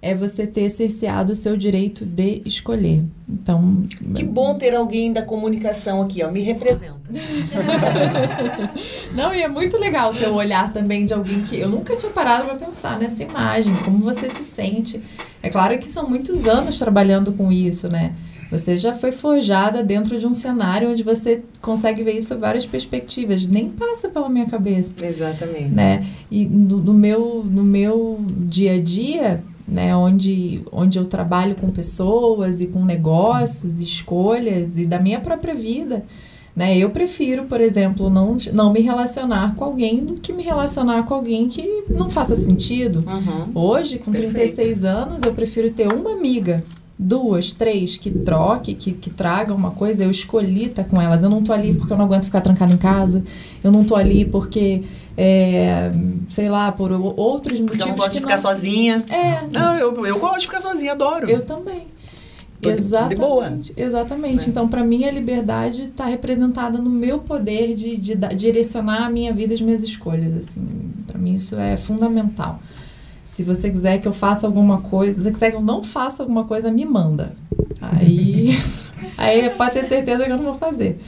é 0.00 0.14
você 0.14 0.46
ter 0.46 0.70
cerceado 0.70 1.32
o 1.32 1.36
seu 1.36 1.56
direito 1.56 2.06
de 2.06 2.40
escolher. 2.44 3.02
Então, 3.28 3.84
que 4.14 4.22
bom 4.22 4.56
ter 4.56 4.72
alguém 4.74 5.12
da 5.12 5.22
comunicação 5.22 6.00
aqui, 6.00 6.22
ó, 6.22 6.30
me 6.30 6.40
representa. 6.40 6.96
Não, 9.12 9.34
e 9.34 9.42
é 9.42 9.48
muito 9.48 9.76
legal 9.76 10.14
ter 10.14 10.28
o 10.28 10.34
olhar 10.34 10.72
também 10.72 11.04
de 11.04 11.12
alguém 11.12 11.42
que 11.42 11.58
eu 11.58 11.68
nunca 11.68 11.96
tinha 11.96 12.12
parado 12.12 12.44
para 12.44 12.54
pensar 12.54 12.96
nessa 12.96 13.24
imagem, 13.24 13.74
como 13.84 13.98
você 13.98 14.30
se 14.30 14.44
sente. 14.44 15.00
É 15.42 15.50
claro 15.50 15.76
que 15.76 15.86
são 15.86 16.08
muitos 16.08 16.46
anos 16.46 16.78
trabalhando 16.78 17.32
com 17.32 17.50
isso, 17.50 17.88
né? 17.88 18.14
Você 18.50 18.76
já 18.76 18.94
foi 18.94 19.12
forjada 19.12 19.82
dentro 19.82 20.18
de 20.18 20.26
um 20.26 20.32
cenário 20.32 20.90
onde 20.90 21.02
você 21.02 21.42
consegue 21.60 22.02
ver 22.02 22.12
isso 22.12 22.36
várias 22.38 22.64
perspectivas. 22.64 23.46
Nem 23.46 23.68
passa 23.68 24.08
pela 24.08 24.28
minha 24.28 24.46
cabeça. 24.46 24.94
Exatamente. 25.02 25.68
Né? 25.68 26.04
E 26.30 26.46
no, 26.46 26.78
no 26.78 26.94
meu, 26.94 27.44
no 27.44 27.62
meu 27.62 28.18
dia 28.28 28.72
a 28.72 28.80
dia, 28.80 29.44
né, 29.66 29.94
onde, 29.94 30.62
onde 30.72 30.98
eu 30.98 31.04
trabalho 31.04 31.54
com 31.56 31.70
pessoas 31.70 32.60
e 32.60 32.66
com 32.66 32.84
negócios, 32.84 33.80
escolhas 33.80 34.78
e 34.78 34.86
da 34.86 34.98
minha 34.98 35.20
própria 35.20 35.54
vida. 35.54 36.04
Né? 36.56 36.76
Eu 36.76 36.90
prefiro, 36.90 37.44
por 37.44 37.60
exemplo, 37.60 38.08
não, 38.08 38.36
não 38.54 38.72
me 38.72 38.80
relacionar 38.80 39.54
com 39.54 39.62
alguém 39.62 40.04
do 40.04 40.14
que 40.14 40.32
me 40.32 40.42
relacionar 40.42 41.04
com 41.04 41.14
alguém 41.14 41.46
que 41.48 41.84
não 41.88 42.08
faça 42.08 42.34
sentido. 42.34 43.04
Uhum. 43.06 43.50
Hoje, 43.54 43.98
com 43.98 44.10
Perfeito. 44.10 44.34
36 44.34 44.84
anos, 44.84 45.22
eu 45.22 45.34
prefiro 45.34 45.70
ter 45.70 45.86
uma 45.86 46.12
amiga 46.12 46.64
duas, 46.98 47.52
três 47.52 47.96
que 47.96 48.10
troque, 48.10 48.74
que, 48.74 48.92
que 48.92 49.08
tragam 49.08 49.56
uma 49.56 49.70
coisa, 49.70 50.02
eu 50.02 50.10
escolhi 50.10 50.64
estar 50.64 50.84
com 50.84 51.00
elas. 51.00 51.22
Eu 51.22 51.30
não 51.30 51.42
tô 51.42 51.52
ali 51.52 51.72
porque 51.72 51.92
eu 51.92 51.96
não 51.96 52.04
aguento 52.04 52.24
ficar 52.24 52.40
trancada 52.40 52.72
em 52.72 52.76
casa. 52.76 53.22
Eu 53.62 53.70
não 53.70 53.84
tô 53.84 53.94
ali 53.94 54.24
porque, 54.24 54.82
é, 55.16 55.92
sei 56.28 56.48
lá, 56.48 56.72
por 56.72 56.90
outros 56.90 57.60
motivos. 57.60 57.84
Eu 57.84 57.90
não 57.90 57.96
gosto 57.96 58.12
de 58.12 58.20
ficar 58.20 58.34
não... 58.34 58.42
sozinha. 58.42 59.04
É. 59.10 59.46
Não, 59.52 59.74
eu, 59.76 60.06
eu 60.06 60.18
gosto 60.18 60.40
de 60.40 60.46
ficar 60.46 60.60
sozinha, 60.60 60.92
adoro. 60.92 61.30
Eu 61.30 61.44
também. 61.44 61.86
Exatamente. 62.60 63.14
De 63.14 63.20
boa. 63.20 63.58
Exatamente. 63.76 64.46
É. 64.46 64.50
Então, 64.50 64.68
para 64.68 64.82
mim, 64.82 65.04
a 65.04 65.12
liberdade 65.12 65.82
está 65.82 66.06
representada 66.06 66.78
no 66.78 66.90
meu 66.90 67.20
poder 67.20 67.74
de, 67.74 67.96
de, 67.96 68.14
de, 68.16 68.28
direcionar 68.34 69.04
a 69.04 69.10
minha 69.10 69.32
vida, 69.32 69.54
as 69.54 69.60
minhas 69.60 69.82
escolhas. 69.84 70.36
Assim, 70.36 70.66
para 71.06 71.18
mim, 71.18 71.34
isso 71.34 71.54
é 71.56 71.76
fundamental. 71.76 72.60
Se 73.28 73.44
você 73.44 73.68
quiser 73.68 73.98
que 73.98 74.08
eu 74.08 74.12
faça 74.12 74.46
alguma 74.46 74.80
coisa, 74.80 75.18
se 75.18 75.22
você 75.22 75.30
quiser 75.30 75.50
que 75.50 75.56
eu 75.56 75.60
não 75.60 75.82
faça 75.82 76.22
alguma 76.22 76.44
coisa, 76.44 76.70
me 76.70 76.86
manda. 76.86 77.36
Aí, 77.78 78.56
aí 79.18 79.50
pode 79.50 79.72
ter 79.72 79.84
certeza 79.84 80.24
que 80.24 80.32
eu 80.32 80.36
não 80.38 80.44
vou 80.44 80.54
fazer. 80.54 80.98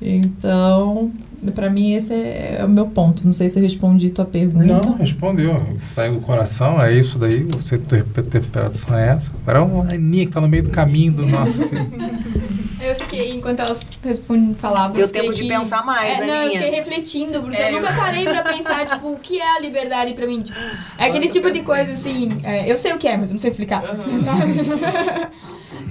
Então, 0.00 1.10
para 1.54 1.70
mim 1.70 1.94
esse 1.94 2.12
é, 2.12 2.58
é, 2.60 2.64
o 2.64 2.68
meu 2.68 2.86
ponto. 2.86 3.26
Não 3.26 3.32
sei 3.32 3.48
se 3.48 3.58
eu 3.58 3.62
respondi 3.62 4.10
tua 4.10 4.24
pergunta. 4.24 4.66
Não, 4.66 4.96
respondeu. 4.96 5.64
Saiu 5.78 6.14
do 6.14 6.20
coração, 6.20 6.80
é 6.80 6.92
isso 6.92 7.18
daí. 7.18 7.42
Você 7.44 7.76
interpretação 7.76 8.96
é 8.96 9.10
essa. 9.10 9.30
Agora 9.42 9.58
é 9.58 9.62
uma 9.62 9.92
Aninha 9.92 10.26
que 10.26 10.32
tá 10.32 10.40
no 10.40 10.48
meio 10.48 10.64
do 10.64 10.70
caminho 10.70 11.12
do 11.12 11.26
nosso. 11.26 11.62
Eu 12.86 12.94
fiquei, 12.94 13.34
enquanto 13.34 13.60
elas 13.60 13.84
falavam. 14.58 14.96
Deu 14.96 15.08
tempo 15.08 15.32
de 15.32 15.48
pensar 15.48 15.84
mais, 15.84 16.20
é, 16.20 16.26
Não, 16.26 16.42
eu 16.42 16.52
fiquei 16.52 16.70
refletindo, 16.70 17.40
porque 17.40 17.56
é, 17.56 17.70
eu 17.70 17.72
nunca 17.72 17.92
parei 17.92 18.24
pra 18.24 18.44
pensar, 18.44 18.86
tipo, 18.88 19.12
o 19.12 19.18
que 19.18 19.40
é 19.40 19.56
a 19.56 19.60
liberdade 19.60 20.14
pra 20.14 20.24
mim. 20.26 20.42
Tipo, 20.42 20.58
é 20.96 21.06
aquele 21.06 21.28
tipo 21.28 21.50
de 21.50 21.62
coisa, 21.62 21.92
assim, 21.92 22.28
é, 22.44 22.70
eu 22.70 22.76
sei 22.76 22.92
o 22.92 22.98
que 22.98 23.08
é, 23.08 23.16
mas 23.16 23.32
não 23.32 23.40
sei 23.40 23.50
explicar. 23.50 23.82
Uhum. 23.82 24.20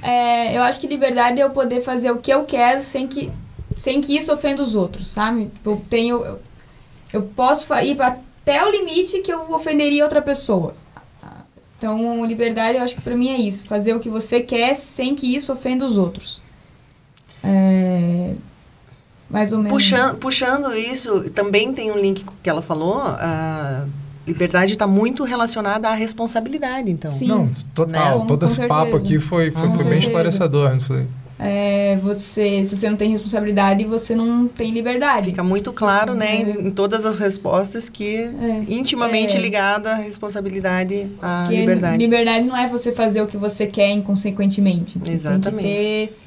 é, 0.02 0.56
eu 0.56 0.62
acho 0.62 0.80
que 0.80 0.86
liberdade 0.86 1.40
é 1.40 1.44
eu 1.44 1.50
poder 1.50 1.82
fazer 1.82 2.10
o 2.10 2.16
que 2.16 2.32
eu 2.32 2.44
quero 2.44 2.82
sem 2.82 3.06
que, 3.06 3.30
sem 3.76 4.00
que 4.00 4.16
isso 4.16 4.32
ofenda 4.32 4.60
os 4.60 4.74
outros, 4.74 5.06
sabe? 5.06 5.46
Tipo, 5.46 5.70
eu 5.70 5.82
tenho... 5.88 6.24
Eu, 6.24 6.40
eu 7.12 7.22
posso 7.22 7.72
ir 7.74 8.02
até 8.02 8.64
o 8.64 8.70
limite 8.70 9.20
que 9.20 9.32
eu 9.32 9.52
ofenderia 9.52 10.02
outra 10.02 10.20
pessoa. 10.20 10.74
Então, 11.78 12.24
liberdade, 12.24 12.78
eu 12.78 12.82
acho 12.82 12.94
que 12.94 13.02
pra 13.02 13.14
mim 13.14 13.28
é 13.28 13.36
isso. 13.36 13.66
Fazer 13.66 13.94
o 13.94 14.00
que 14.00 14.08
você 14.08 14.40
quer 14.40 14.74
sem 14.74 15.14
que 15.14 15.36
isso 15.36 15.52
ofenda 15.52 15.84
os 15.84 15.98
outros. 15.98 16.42
É, 17.44 18.34
mais 19.28 19.52
ou 19.52 19.58
menos. 19.58 19.72
Puxando, 19.72 20.16
puxando 20.16 20.74
isso, 20.74 21.28
também 21.30 21.72
tem 21.74 21.92
um 21.92 21.98
link 21.98 22.24
que 22.42 22.48
ela 22.48 22.62
falou. 22.62 23.02
A 23.02 23.84
liberdade 24.26 24.72
está 24.72 24.86
muito 24.86 25.22
relacionada 25.22 25.88
à 25.88 25.92
responsabilidade, 25.92 26.90
então. 26.90 27.10
Sim. 27.10 27.28
Não, 27.28 27.50
total. 27.74 28.20
Né? 28.20 28.26
Todo 28.26 28.46
esse 28.46 28.54
certeza. 28.54 28.80
papo 28.80 28.96
aqui 28.96 29.20
foi, 29.20 29.50
foi, 29.50 29.68
foi 29.76 29.84
bem 29.84 29.98
esclarecedor. 29.98 30.74
Isso 30.76 30.94
aí. 30.94 31.06
É, 31.38 31.96
você, 31.96 32.64
se 32.64 32.76
você 32.76 32.88
não 32.88 32.96
tem 32.96 33.10
responsabilidade, 33.10 33.84
você 33.84 34.14
não 34.16 34.48
tem 34.48 34.70
liberdade. 34.70 35.26
Fica 35.26 35.44
muito 35.44 35.72
claro, 35.72 36.14
né, 36.14 36.36
em, 36.36 36.68
em 36.68 36.70
todas 36.70 37.04
as 37.04 37.18
respostas 37.18 37.90
que 37.90 38.16
é, 38.16 38.64
intimamente 38.68 39.36
é, 39.36 39.40
ligado 39.40 39.86
à 39.86 39.94
responsabilidade, 39.94 41.08
à 41.20 41.46
liberdade. 41.50 41.98
Liberdade 41.98 42.48
não 42.48 42.56
é 42.56 42.66
você 42.66 42.90
fazer 42.90 43.20
o 43.20 43.26
que 43.26 43.36
você 43.36 43.66
quer 43.66 43.90
inconsequentemente. 43.90 44.98
Exatamente. 45.06 45.62
Tem 45.62 46.06
que 46.06 46.12
ter 46.12 46.26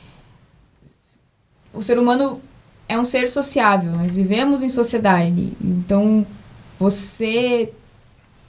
o 1.74 1.82
ser 1.82 1.98
humano 1.98 2.42
é 2.88 2.98
um 2.98 3.06
ser 3.06 3.30
sociável, 3.30 3.92
nós 3.92 4.16
vivemos 4.16 4.64
em 4.64 4.70
sociedade. 4.70 5.54
Então, 5.62 6.26
você 6.80 7.72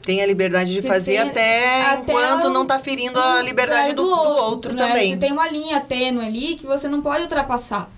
tem 0.03 0.23
a 0.23 0.27
liberdade 0.27 0.73
de 0.73 0.83
fazer 0.83 1.19
até, 1.19 1.83
até 1.83 2.13
enquanto 2.13 2.45
o, 2.45 2.51
não 2.51 2.63
está 2.63 2.79
ferindo 2.79 3.19
a 3.19 3.43
liberdade 3.43 3.95
do, 3.95 4.03
do, 4.03 4.11
outro, 4.11 4.25
do 4.25 4.43
outro 4.43 4.75
né? 4.75 4.87
também. 4.87 5.13
Você 5.13 5.19
tem 5.19 5.33
uma 5.33 5.49
linha 5.49 5.81
tênue 5.81 6.25
ali 6.25 6.55
que 6.55 6.67
você 6.67 6.89
não 6.89 7.03
pode 7.03 7.23
ultrapassar. 7.23 7.91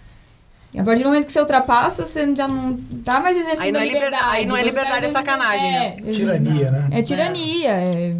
E 0.74 0.80
a 0.80 0.84
partir 0.84 1.02
do 1.02 1.10
momento 1.10 1.26
que 1.26 1.32
você 1.32 1.40
ultrapassa, 1.40 2.04
você 2.04 2.34
já 2.34 2.48
não 2.48 2.76
tá 3.04 3.20
mais 3.20 3.36
exercendo 3.36 3.76
aí 3.76 3.90
a 3.90 3.92
liberdade. 3.92 4.24
Aí 4.36 4.46
não 4.46 4.56
é 4.56 4.62
liberdade, 4.62 5.00
tá 5.02 5.06
é 5.06 5.10
sacanagem, 5.10 5.70
né? 5.70 5.96
é, 5.98 6.00
né? 6.00 6.12
Tirania, 6.12 6.70
né? 6.70 6.88
É 6.90 7.02
tirania, 7.02 7.70
é... 7.70 8.16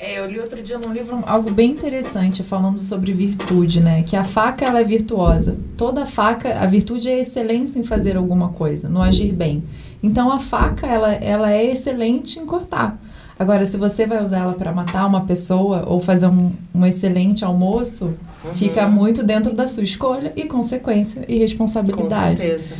É, 0.00 0.20
eu 0.20 0.26
li 0.26 0.38
outro 0.38 0.62
dia 0.62 0.78
num 0.78 0.92
livro 0.92 1.24
algo 1.26 1.50
bem 1.50 1.72
interessante 1.72 2.44
falando 2.44 2.78
sobre 2.78 3.12
virtude, 3.12 3.80
né? 3.80 4.04
Que 4.04 4.14
a 4.14 4.22
faca 4.22 4.64
ela 4.64 4.80
é 4.80 4.84
virtuosa. 4.84 5.58
Toda 5.76 6.06
faca, 6.06 6.60
a 6.60 6.66
virtude 6.66 7.10
é 7.10 7.14
a 7.14 7.18
excelência 7.18 7.80
em 7.80 7.82
fazer 7.82 8.16
alguma 8.16 8.50
coisa, 8.50 8.88
no 8.88 9.02
agir 9.02 9.32
bem. 9.32 9.64
Então 10.00 10.30
a 10.30 10.38
faca 10.38 10.86
ela, 10.86 11.12
ela 11.14 11.50
é 11.50 11.64
excelente 11.64 12.38
em 12.38 12.46
cortar. 12.46 12.96
Agora, 13.38 13.64
se 13.64 13.76
você 13.76 14.06
vai 14.06 14.22
usar 14.22 14.38
ela 14.38 14.54
para 14.54 14.74
matar 14.74 15.06
uma 15.06 15.24
pessoa 15.24 15.84
ou 15.86 16.00
fazer 16.00 16.26
um, 16.26 16.52
um 16.74 16.84
excelente 16.84 17.44
almoço, 17.44 18.14
uhum. 18.44 18.52
fica 18.52 18.86
muito 18.88 19.22
dentro 19.22 19.54
da 19.54 19.68
sua 19.68 19.82
escolha 19.82 20.32
e 20.34 20.44
consequência 20.44 21.24
e 21.28 21.38
responsabilidade. 21.38 22.36
Com 22.36 22.48
certeza. 22.48 22.74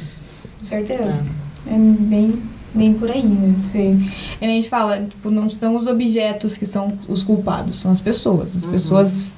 Certeza. 0.63 1.25
É, 1.67 1.75
é 1.75 1.79
bem 1.79 2.43
bem 2.75 2.93
por 2.95 3.11
aí, 3.11 3.23
né? 3.23 3.55
Você, 3.63 3.97
a 4.41 4.45
gente 4.45 4.69
fala, 4.69 5.01
tipo, 5.01 5.31
não 5.31 5.49
são 5.49 5.75
os 5.75 5.87
objetos 5.87 6.57
que 6.57 6.67
são 6.67 6.97
os 7.09 7.23
culpados, 7.23 7.77
são 7.77 7.91
as 7.91 8.01
pessoas. 8.01 8.57
As 8.57 8.65
uhum. 8.65 8.71
pessoas 8.71 9.33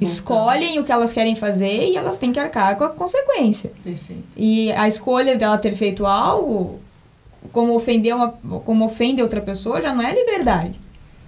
escolhem 0.00 0.78
o 0.78 0.84
que 0.84 0.92
elas 0.92 1.12
querem 1.12 1.34
fazer 1.34 1.88
e 1.88 1.96
elas 1.96 2.16
têm 2.16 2.32
que 2.32 2.38
arcar 2.38 2.76
com 2.76 2.84
a 2.84 2.88
consequência. 2.88 3.72
Perfeito. 3.82 4.22
E 4.36 4.70
a 4.72 4.86
escolha 4.86 5.36
dela 5.36 5.58
ter 5.58 5.72
feito 5.72 6.06
algo, 6.06 6.78
como 7.52 7.74
ofender 7.74 8.14
uma, 8.14 8.28
como 8.64 8.84
ofende 8.84 9.22
outra 9.22 9.40
pessoa, 9.40 9.80
já 9.80 9.94
não 9.94 10.02
é 10.02 10.14
liberdade. 10.14 10.78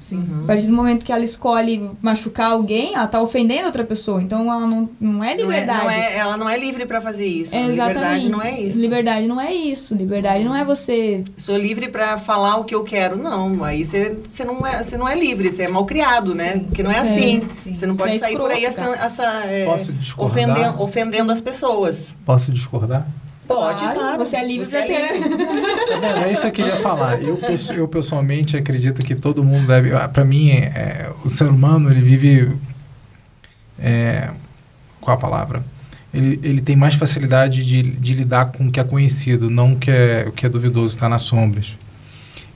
Sim. 0.02 0.16
Uhum. 0.16 0.42
A 0.42 0.46
partir 0.48 0.66
do 0.66 0.72
momento 0.72 1.04
que 1.06 1.12
ela 1.12 1.22
escolhe 1.22 1.88
machucar 2.02 2.50
alguém, 2.50 2.92
ela 2.94 3.04
está 3.04 3.22
ofendendo 3.22 3.66
outra 3.66 3.84
pessoa. 3.84 4.20
Então 4.20 4.52
ela 4.52 4.66
não, 4.66 4.90
não 5.00 5.22
é 5.22 5.36
liberdade. 5.36 5.84
Não 5.84 5.90
é, 5.90 5.96
não 5.96 6.02
é 6.02 6.16
ela 6.16 6.36
não 6.36 6.50
é 6.50 6.58
livre 6.58 6.84
para 6.84 7.00
fazer 7.00 7.24
isso. 7.24 7.54
É, 7.54 7.68
exatamente. 7.68 8.26
Liberdade 8.26 8.28
não 8.28 8.42
é 8.42 8.60
isso. 8.60 8.80
Liberdade 8.80 9.26
não 9.28 9.40
é 9.40 9.54
isso. 9.54 9.94
Liberdade 9.94 10.44
não 10.44 10.56
é 10.56 10.64
você. 10.64 11.24
Sou 11.36 11.56
livre 11.56 11.88
para 11.88 12.18
falar 12.18 12.56
o 12.56 12.64
que 12.64 12.74
eu 12.74 12.82
quero. 12.82 13.16
Não. 13.16 13.62
Aí 13.62 13.84
você, 13.84 14.16
você, 14.24 14.44
não, 14.44 14.66
é, 14.66 14.82
você 14.82 14.96
não 14.96 15.08
é 15.08 15.14
livre, 15.14 15.48
você 15.48 15.62
é 15.62 15.68
mal 15.68 15.86
criado, 15.86 16.34
né? 16.34 16.64
Porque 16.66 16.82
não 16.82 16.90
é 16.90 17.00
sim, 17.04 17.06
assim. 17.06 17.48
Sim. 17.52 17.74
Você 17.76 17.86
não 17.86 17.94
pode 17.94 18.16
é 18.16 18.18
sair 18.18 18.36
por 18.36 18.50
aí 18.50 18.64
essa, 18.64 18.84
essa, 18.96 19.22
é, 19.44 19.64
Posso 19.66 19.92
discordar? 19.92 20.32
Ofendendo, 20.32 20.82
ofendendo 20.82 21.32
as 21.32 21.40
pessoas. 21.40 22.16
Posso 22.26 22.50
discordar? 22.50 23.06
Pode, 23.54 23.80
claro. 23.80 23.98
claro. 23.98 24.18
Você 24.18 24.36
é 24.36 24.46
livre 24.46 24.68
para 24.68 24.82
ter. 24.82 24.92
É, 24.92 26.24
é 26.28 26.32
isso 26.32 26.42
que 26.42 26.46
eu 26.48 26.52
queria 26.52 26.76
falar. 26.76 27.22
Eu, 27.22 27.38
eu 27.74 27.88
pessoalmente 27.88 28.56
acredito 28.56 29.02
que 29.02 29.14
todo 29.14 29.42
mundo 29.44 29.66
deve. 29.66 29.94
Ah, 29.94 30.08
para 30.08 30.24
mim, 30.24 30.50
é, 30.50 31.10
o 31.24 31.30
ser 31.30 31.48
humano 31.48 31.90
ele 31.90 32.00
vive. 32.00 32.52
É, 33.78 34.30
qual 35.00 35.16
a 35.16 35.20
palavra? 35.20 35.64
Ele, 36.12 36.38
ele 36.42 36.60
tem 36.60 36.76
mais 36.76 36.94
facilidade 36.94 37.64
de, 37.64 37.82
de 37.82 38.14
lidar 38.14 38.52
com 38.52 38.66
o 38.66 38.70
que 38.70 38.78
é 38.78 38.84
conhecido, 38.84 39.48
não 39.48 39.72
o 39.72 39.76
que 39.76 39.90
é, 39.90 40.26
o 40.28 40.32
que 40.32 40.44
é 40.44 40.48
duvidoso, 40.48 40.94
está 40.94 41.08
nas 41.08 41.22
sombras. 41.22 41.76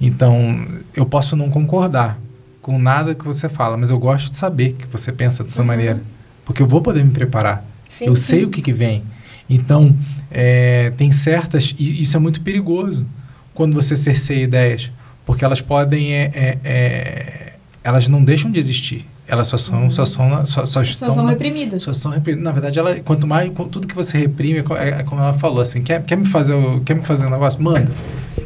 Então, 0.00 0.66
eu 0.94 1.06
posso 1.06 1.34
não 1.34 1.50
concordar 1.50 2.18
com 2.60 2.78
nada 2.78 3.14
que 3.14 3.24
você 3.24 3.48
fala, 3.48 3.76
mas 3.76 3.90
eu 3.90 3.98
gosto 3.98 4.30
de 4.30 4.36
saber 4.36 4.72
que 4.74 4.86
você 4.86 5.10
pensa 5.10 5.42
dessa 5.42 5.60
uhum. 5.60 5.66
maneira. 5.66 6.00
Porque 6.44 6.60
eu 6.60 6.66
vou 6.66 6.82
poder 6.82 7.04
me 7.04 7.12
preparar. 7.12 7.64
Sim, 7.88 8.06
eu 8.06 8.16
sim. 8.16 8.22
sei 8.22 8.44
o 8.44 8.50
que, 8.50 8.60
que 8.60 8.72
vem. 8.72 9.02
Então, 9.48 9.96
é, 10.30 10.90
tem 10.96 11.12
certas. 11.12 11.74
E 11.78 12.00
isso 12.00 12.16
é 12.16 12.20
muito 12.20 12.40
perigoso 12.40 13.06
quando 13.54 13.74
você 13.74 13.96
cerceia 13.96 14.42
ideias, 14.42 14.90
porque 15.24 15.44
elas 15.44 15.60
podem. 15.60 16.12
É, 16.12 16.30
é, 16.34 16.58
é, 16.64 17.52
elas 17.82 18.08
não 18.08 18.22
deixam 18.22 18.50
de 18.50 18.58
existir. 18.58 19.06
elas 19.28 19.48
só 19.48 19.56
são, 19.56 19.90
só 19.90 20.04
são, 20.04 20.46
só, 20.46 20.66
só 20.66 20.82
estão... 20.82 21.10
São 21.10 21.26
reprimidas. 21.26 21.82
Só 21.82 21.92
são 21.92 22.10
reprimidas. 22.10 22.44
Na 22.44 22.52
verdade, 22.52 22.78
ela, 22.78 22.98
quanto 23.00 23.26
mais, 23.26 23.50
tudo 23.70 23.86
que 23.86 23.94
você 23.94 24.18
reprime, 24.18 24.58
é, 24.78 24.88
é 24.88 25.02
como 25.02 25.20
ela 25.20 25.34
falou, 25.34 25.60
assim, 25.60 25.82
quer, 25.82 26.02
quer, 26.02 26.16
me 26.16 26.26
fazer, 26.26 26.54
quer 26.84 26.94
me 26.94 27.02
fazer 27.02 27.26
um 27.26 27.30
negócio? 27.30 27.62
Manda. 27.62 27.92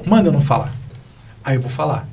Manda 0.06 0.28
eu 0.28 0.32
não 0.32 0.42
falar. 0.42 0.74
Aí 1.44 1.56
eu 1.56 1.60
vou 1.60 1.70
falar. 1.70 2.06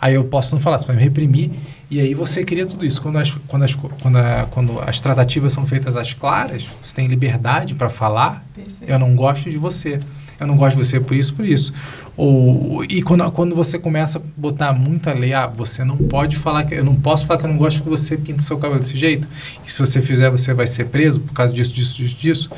Aí 0.00 0.14
eu 0.14 0.24
posso 0.24 0.54
não 0.54 0.60
falar, 0.60 0.78
você 0.78 0.86
vai 0.86 0.96
me 0.96 1.02
reprimir, 1.02 1.50
e 1.96 2.00
aí 2.00 2.14
você 2.14 2.44
cria 2.44 2.66
tudo 2.66 2.84
isso. 2.84 3.00
Quando 3.00 3.18
as, 3.18 3.30
quando 3.46 3.62
as, 3.62 3.74
quando 3.74 4.16
a, 4.16 4.46
quando 4.50 4.80
as 4.80 5.00
tratativas 5.00 5.52
são 5.52 5.66
feitas 5.66 5.96
às 5.96 6.12
claras, 6.12 6.66
você 6.82 6.94
tem 6.94 7.06
liberdade 7.06 7.74
para 7.74 7.90
falar, 7.90 8.44
Perfeito. 8.54 8.84
eu 8.86 8.98
não 8.98 9.14
gosto 9.14 9.50
de 9.50 9.58
você 9.58 10.00
eu 10.38 10.46
não 10.46 10.56
gosto 10.56 10.76
de 10.76 10.84
você 10.84 11.00
por 11.00 11.16
isso, 11.16 11.34
por 11.34 11.44
isso. 11.44 11.72
Ou, 12.16 12.84
e 12.84 13.02
quando, 13.02 13.30
quando 13.32 13.54
você 13.54 13.78
começa 13.78 14.18
a 14.18 14.22
botar 14.36 14.72
muita 14.72 15.12
lei, 15.12 15.32
ah, 15.32 15.46
você 15.46 15.84
não 15.84 15.96
pode 15.96 16.36
falar 16.36 16.64
que 16.64 16.74
eu 16.74 16.84
não 16.84 16.96
posso 16.96 17.26
falar 17.26 17.38
que 17.38 17.46
eu 17.46 17.50
não 17.50 17.56
gosto 17.56 17.82
que 17.82 17.88
você 17.88 18.16
pinta 18.16 18.42
seu 18.42 18.58
cabelo 18.58 18.80
desse 18.80 18.96
jeito. 18.96 19.28
E 19.66 19.72
se 19.72 19.78
você 19.78 20.02
fizer, 20.02 20.30
você 20.30 20.52
vai 20.52 20.66
ser 20.66 20.86
preso 20.86 21.20
por 21.20 21.32
causa 21.32 21.52
disso, 21.52 21.72
disso, 21.72 21.96
disso, 21.96 22.16
disso. 22.16 22.50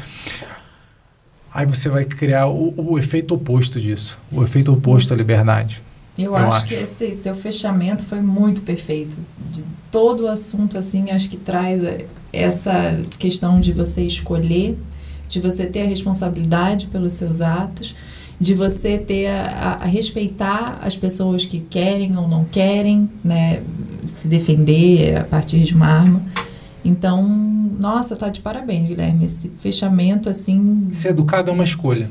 Aí 1.53 1.65
você 1.65 1.89
vai 1.89 2.05
criar 2.05 2.49
o, 2.49 2.75
o 2.77 2.99
efeito 2.99 3.35
oposto 3.35 3.81
disso, 3.81 4.19
o 4.31 4.43
efeito 4.43 4.73
oposto 4.73 5.13
à 5.15 5.17
liberdade. 5.17 5.83
Eu, 6.19 6.27
eu 6.27 6.37
acho, 6.37 6.57
acho, 6.57 6.65
que 6.67 6.75
esse 6.75 7.11
teu 7.23 7.35
fechamento 7.35 8.05
foi 8.05 8.21
muito 8.21 8.63
perfeito. 8.63 9.17
De 9.53 9.63
todo 9.91 10.25
o 10.25 10.29
assunto, 10.29 10.79
assim, 10.79 11.11
acho 11.11 11.29
que 11.29 11.37
traz 11.37 11.83
essa 12.33 13.01
questão 13.19 13.61
de 13.61 13.73
você 13.73 14.03
escolher 14.03 14.79
de 15.29 15.41
você 15.41 15.67
ter 15.67 15.83
a 15.83 15.87
responsabilidade 15.87 16.87
pelos 16.87 17.15
seus 17.15 17.41
atos, 17.41 17.95
de 18.39 18.55
você 18.55 18.99
ter 18.99 19.29
a, 19.29 19.79
a, 19.81 19.85
respeitar 19.85 20.79
as 20.83 20.97
pessoas 20.97 21.45
que 21.45 21.61
querem 21.61 22.17
ou 22.17 22.29
não 22.29 22.45
querem, 22.45 23.09
né, 23.25 23.63
se 24.05 24.29
defender 24.29 25.19
a 25.19 25.25
partir 25.25 25.63
de 25.63 25.75
uma 25.75 25.87
arma. 25.87 26.23
Então, 26.85 27.27
nossa, 27.79 28.15
tá 28.15 28.29
de 28.29 28.41
parabéns, 28.41 28.89
Guilherme. 28.89 29.25
Esse 29.25 29.51
fechamento 29.59 30.31
assim. 30.31 30.89
Ser 30.93 31.09
educado 31.09 31.51
é 31.51 31.55
uma 31.55 31.65
escolha, 31.65 32.09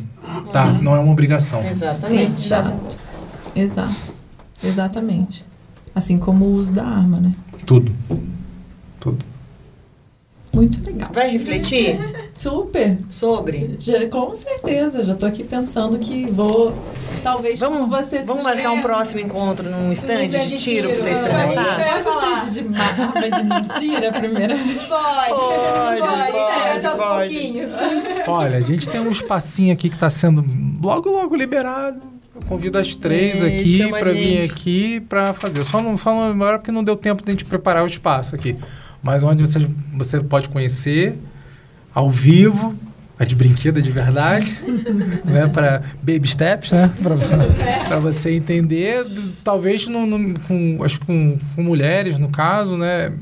tá? 0.51 0.65
Uhum. 0.65 0.81
Não 0.81 0.95
é 0.95 0.99
uma 0.99 1.11
obrigação. 1.11 1.65
Exatamente. 1.65 2.43
Exato. 2.43 2.99
Exato. 3.55 4.13
Exatamente. 4.63 5.45
Assim 5.93 6.17
como 6.17 6.45
o 6.45 6.53
uso 6.53 6.73
da 6.73 6.85
arma, 6.85 7.17
né? 7.17 7.33
Tudo. 7.65 7.91
Tudo. 8.99 9.25
Muito 10.55 10.81
legal. 10.85 11.09
Vai 11.11 11.29
refletir? 11.29 11.99
Super. 12.37 12.97
Sobre? 13.09 13.75
Já, 13.77 14.07
com 14.07 14.33
certeza. 14.33 15.03
Já 15.03 15.11
estou 15.11 15.27
aqui 15.27 15.43
pensando 15.43 15.99
que 15.99 16.25
vou. 16.27 16.73
Talvez 17.21 17.59
vamos, 17.59 17.89
você 17.89 18.21
Vamos 18.23 18.43
marcar 18.43 18.71
um 18.71 18.81
próximo 18.81 19.19
encontro 19.19 19.69
num 19.69 19.91
stand 19.91 20.27
de 20.27 20.55
tiro 20.55 20.89
para 20.89 20.97
você 20.97 21.09
experimentar? 21.09 22.03
Pode 22.03 22.43
ser 22.43 22.63
de 22.63 22.77
arma 22.77 23.29
de 23.29 23.43
mentira 23.43 24.11
primeira 24.13 24.55
vez? 24.55 24.83
Pode. 24.83 25.29
Pode, 25.29 25.99
pode. 25.99 26.31
pode, 26.31 26.81
pode, 26.81 26.97
pode. 26.97 27.29
pouquinhos. 27.33 27.71
Olha, 28.27 28.57
a 28.57 28.61
gente 28.61 28.87
tem 28.87 29.01
um 29.01 29.11
espacinho 29.11 29.73
aqui 29.73 29.89
que 29.89 29.95
está 29.95 30.09
sendo 30.09 30.45
logo, 30.81 31.09
logo 31.09 31.35
liberado. 31.35 32.14
Eu 32.35 32.41
convido 32.41 32.77
as 32.77 32.95
três 32.95 33.41
aqui 33.41 33.87
para 33.89 34.11
vir 34.11 34.43
aqui 34.43 34.99
para 34.99 35.33
fazer. 35.33 35.63
Só 35.63 35.81
não, 35.81 35.95
só 35.95 36.33
não 36.33 36.37
porque 36.57 36.71
não 36.71 36.83
deu 36.83 36.97
tempo 36.97 37.23
de 37.23 37.29
a 37.29 37.31
gente 37.31 37.45
preparar 37.45 37.83
o 37.83 37.87
espaço 37.87 38.35
aqui 38.35 38.57
mas 39.05 39.23
onde 39.23 39.45
você, 39.45 39.69
você 39.93 40.19
pode 40.19 40.49
conhecer 40.49 41.15
ao 41.93 42.09
vivo, 42.09 42.73
a 43.19 43.23
de 43.23 43.35
brinquedo 43.35 43.79
de 43.79 43.91
verdade, 43.91 44.57
né? 45.23 45.47
Para 45.47 45.83
baby 46.01 46.27
steps, 46.27 46.71
né? 46.71 46.91
Para 47.87 47.99
você 48.01 48.31
entender, 48.31 49.05
talvez 49.43 49.85
no, 49.85 50.07
no, 50.07 50.39
com, 50.39 50.79
acho 50.83 50.99
com, 51.01 51.37
com 51.55 51.61
mulheres, 51.61 52.17
no 52.17 52.29
caso, 52.29 52.75
né? 52.75 53.13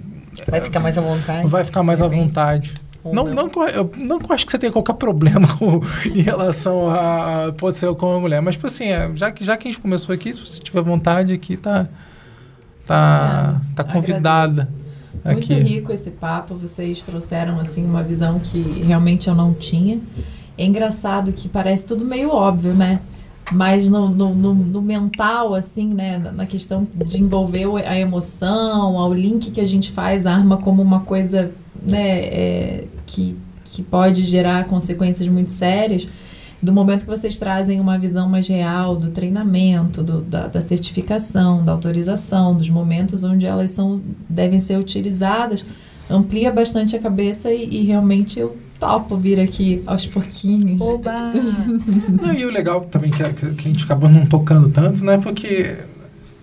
Vai 0.48 0.62
ficar 0.62 0.80
mais 0.80 0.98
à 0.98 1.02
vontade. 1.02 1.48
Vai 1.50 1.66
ficar 1.66 1.84
mais 1.84 2.02
à 2.02 2.08
vontade. 2.08 2.74
Não, 3.06 3.26
não, 3.26 3.50
não, 3.54 3.68
eu 3.68 3.92
não 3.98 4.20
acho 4.30 4.46
que 4.46 4.52
você 4.52 4.58
tenha 4.58 4.72
qualquer 4.72 4.94
problema 4.94 5.48
com, 5.58 5.82
em 6.06 6.22
relação 6.22 6.90
a, 6.90 7.54
pode 7.58 7.76
ser 7.76 7.94
com 7.96 8.12
uma 8.12 8.20
mulher, 8.20 8.42
mas 8.42 8.56
tipo 8.56 8.68
assim, 8.68 8.86
é, 8.86 9.12
já 9.14 9.30
que 9.30 9.44
já 9.44 9.58
que 9.58 9.68
a 9.68 9.72
gente 9.72 9.82
começou 9.82 10.16
aqui, 10.16 10.32
se 10.32 10.40
você 10.40 10.62
tiver 10.62 10.82
vontade 10.82 11.34
aqui, 11.34 11.58
tá 11.58 11.90
tá, 12.86 13.62
tá 13.76 13.84
convidada. 13.84 14.62
Agradeço. 14.62 14.84
Muito 15.24 15.54
Aqui. 15.54 15.62
rico 15.62 15.92
esse 15.92 16.12
papo, 16.12 16.54
vocês 16.56 17.02
trouxeram 17.02 17.60
assim 17.60 17.86
uma 17.86 18.04
visão 18.04 18.40
que 18.40 18.60
realmente 18.86 19.30
eu 19.30 19.36
não 19.36 19.54
tinha. 19.54 20.00
É 20.58 20.66
engraçado 20.66 21.32
que 21.32 21.48
parece 21.48 21.86
tudo 21.86 22.04
meio 22.04 22.30
óbvio, 22.30 22.74
né? 22.74 23.00
Mas 23.52 23.90
no, 23.90 24.10
no, 24.10 24.34
no, 24.34 24.54
no 24.54 24.82
mental, 24.82 25.54
assim, 25.54 25.94
né? 25.94 26.18
Na 26.18 26.46
questão 26.46 26.88
de 27.06 27.22
envolver 27.22 27.68
a 27.88 27.98
emoção, 27.98 28.98
ao 28.98 29.14
link 29.14 29.52
que 29.52 29.62
a 29.62 29.66
gente 29.66 29.92
faz 29.92 30.26
a 30.26 30.34
arma 30.34 30.58
como 30.58 30.82
uma 30.82 31.02
coisa, 31.02 31.52
né? 31.82 32.20
É, 32.20 32.84
que, 33.06 33.38
que 33.64 33.82
pode 33.82 34.24
gerar 34.24 34.66
consequências 34.66 35.28
muito 35.28 35.52
sérias 35.52 36.08
do 36.64 36.72
momento 36.72 37.02
que 37.02 37.12
vocês 37.12 37.38
trazem 37.38 37.82
uma 37.82 38.00
visão 38.00 38.30
mais 38.30 38.48
real 38.48 38.96
do 38.96 39.10
treinamento, 39.10 40.02
do, 40.02 40.22
da, 40.22 40.48
da, 40.48 40.62
certificação, 40.62 41.62
da 41.62 41.74
autorização, 41.74 42.56
dos 42.56 42.70
momentos 42.70 43.22
onde 43.22 43.46
elas 43.46 43.72
são, 43.72 44.02
devem 44.30 44.62
ser 44.62 44.80
utilizadas, 44.80 45.66
amplia 46.10 46.50
bastante 46.54 46.96
a 46.96 47.00
cabeça 47.00 47.52
e, 47.52 47.68
e 47.70 47.84
realmente 47.84 48.40
eu 48.40 48.56
topo 48.80 49.18
vir 49.18 49.42
aqui 49.42 49.84
aos 49.86 50.06
pouquinhos. 50.06 50.80
Oba! 50.80 51.34
não, 52.22 52.34
e 52.34 52.46
o 52.46 52.50
legal 52.50 52.82
também 52.82 53.12
que, 53.12 53.18
que 53.56 53.68
a 53.68 53.72
gente 53.72 53.84
acabou 53.84 54.10
não 54.10 54.26
tocando 54.26 54.70
tanto, 54.70 55.04
né? 55.04 55.18
Porque 55.18 55.76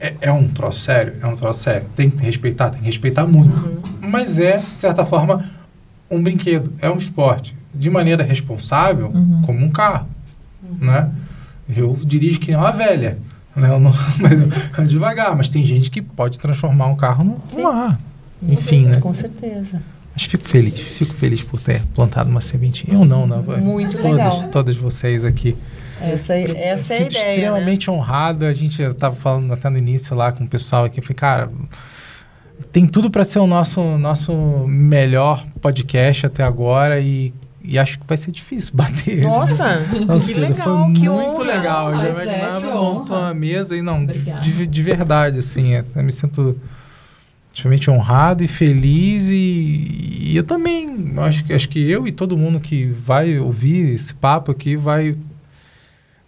é, 0.00 0.14
é, 0.22 0.32
um 0.32 0.48
troço 0.48 0.80
sério, 0.80 1.14
é 1.20 1.26
um 1.26 1.36
troço 1.36 1.60
sério. 1.60 1.86
Tem 1.94 2.08
que 2.08 2.24
respeitar, 2.24 2.70
tem 2.70 2.80
que 2.80 2.86
respeitar 2.86 3.26
muito. 3.26 3.54
Uhum. 3.56 3.82
Mas 4.00 4.40
é, 4.40 4.56
de 4.56 4.80
certa 4.80 5.04
forma, 5.04 5.44
um 6.10 6.22
brinquedo, 6.22 6.72
é 6.80 6.90
um 6.90 6.96
esporte 6.96 7.54
de 7.74 7.90
maneira 7.90 8.24
responsável 8.24 9.08
uhum. 9.14 9.42
como 9.42 9.64
um 9.64 9.70
carro, 9.70 10.08
uhum. 10.62 10.86
né? 10.86 11.10
Eu 11.68 11.96
dirijo 12.02 12.40
que 12.40 12.50
nem 12.50 12.58
uma 12.58 12.72
velha, 12.72 13.18
né? 13.54 13.68
Eu 13.68 13.78
não, 13.78 13.92
devagar, 14.86 15.36
mas 15.36 15.50
tem 15.50 15.64
gente 15.64 15.90
que 15.90 16.00
pode 16.02 16.38
transformar 16.38 16.86
um 16.86 16.96
carro 16.96 17.38
num, 17.52 17.68
ar. 17.68 18.00
Enfim, 18.42 18.86
né? 18.86 18.96
Com 18.96 19.12
certeza. 19.12 19.82
Mas 20.12 20.24
fico 20.24 20.48
feliz, 20.48 20.80
fico 20.80 21.14
feliz 21.14 21.42
por 21.42 21.60
ter 21.60 21.82
plantado 21.94 22.30
uma 22.30 22.40
sementinha. 22.40 22.94
Eu 22.94 23.04
não, 23.04 23.26
não. 23.26 23.42
Muito 23.58 23.98
todas, 23.98 24.10
legal. 24.10 24.44
Todas 24.44 24.76
vocês 24.76 25.24
aqui. 25.24 25.56
Essa, 26.00 26.34
essa 26.34 26.94
é 26.94 26.98
a 26.98 27.00
ideia. 27.02 27.06
extremamente 27.06 27.90
né? 27.90 27.96
honrado. 27.96 28.44
A 28.44 28.52
gente 28.52 28.82
estava 28.82 29.14
falando 29.14 29.52
até 29.52 29.68
no 29.68 29.78
início 29.78 30.14
lá 30.16 30.32
com 30.32 30.44
o 30.44 30.48
pessoal 30.48 30.84
aqui. 30.84 31.00
Eu 31.00 31.02
falei, 31.02 31.16
cara, 31.16 31.50
tem 32.72 32.86
tudo 32.86 33.10
para 33.10 33.24
ser 33.24 33.38
o 33.38 33.46
nosso, 33.46 33.82
nosso 33.98 34.32
melhor 34.66 35.46
podcast 35.60 36.26
até 36.26 36.42
agora. 36.42 37.00
E 37.00 37.32
e 37.62 37.78
acho 37.78 37.98
que 37.98 38.06
vai 38.06 38.16
ser 38.16 38.32
difícil 38.32 38.72
bater. 38.74 39.22
Nossa, 39.22 39.80
Nossa 40.06 40.32
que 40.32 40.38
legal, 40.38 40.84
foi 40.86 40.94
que 40.94 41.08
muito 41.08 41.42
honra. 41.42 41.56
legal. 41.56 41.92
Eu 41.92 41.96
já 41.96 42.06
é, 42.06 42.10
imaginava 42.10 42.74
montar 42.74 43.18
uma 43.18 43.34
mesa 43.34 43.76
e 43.76 43.82
não, 43.82 44.04
de, 44.04 44.66
de, 44.66 44.82
verdade, 44.82 45.38
assim, 45.38 45.74
é, 45.74 45.84
eu 45.94 46.02
me 46.02 46.12
sinto 46.12 46.58
extremamente 47.52 47.90
honrado 47.90 48.44
e 48.44 48.48
feliz 48.48 49.28
e, 49.28 50.28
e, 50.30 50.36
eu 50.36 50.44
também 50.44 51.12
acho 51.18 51.44
que 51.44 51.52
acho 51.52 51.68
que 51.68 51.90
eu 51.90 52.06
e 52.06 52.12
todo 52.12 52.36
mundo 52.36 52.60
que 52.60 52.86
vai 52.86 53.40
ouvir 53.40 53.92
esse 53.92 54.14
papo 54.14 54.52
aqui 54.52 54.76
vai 54.76 55.16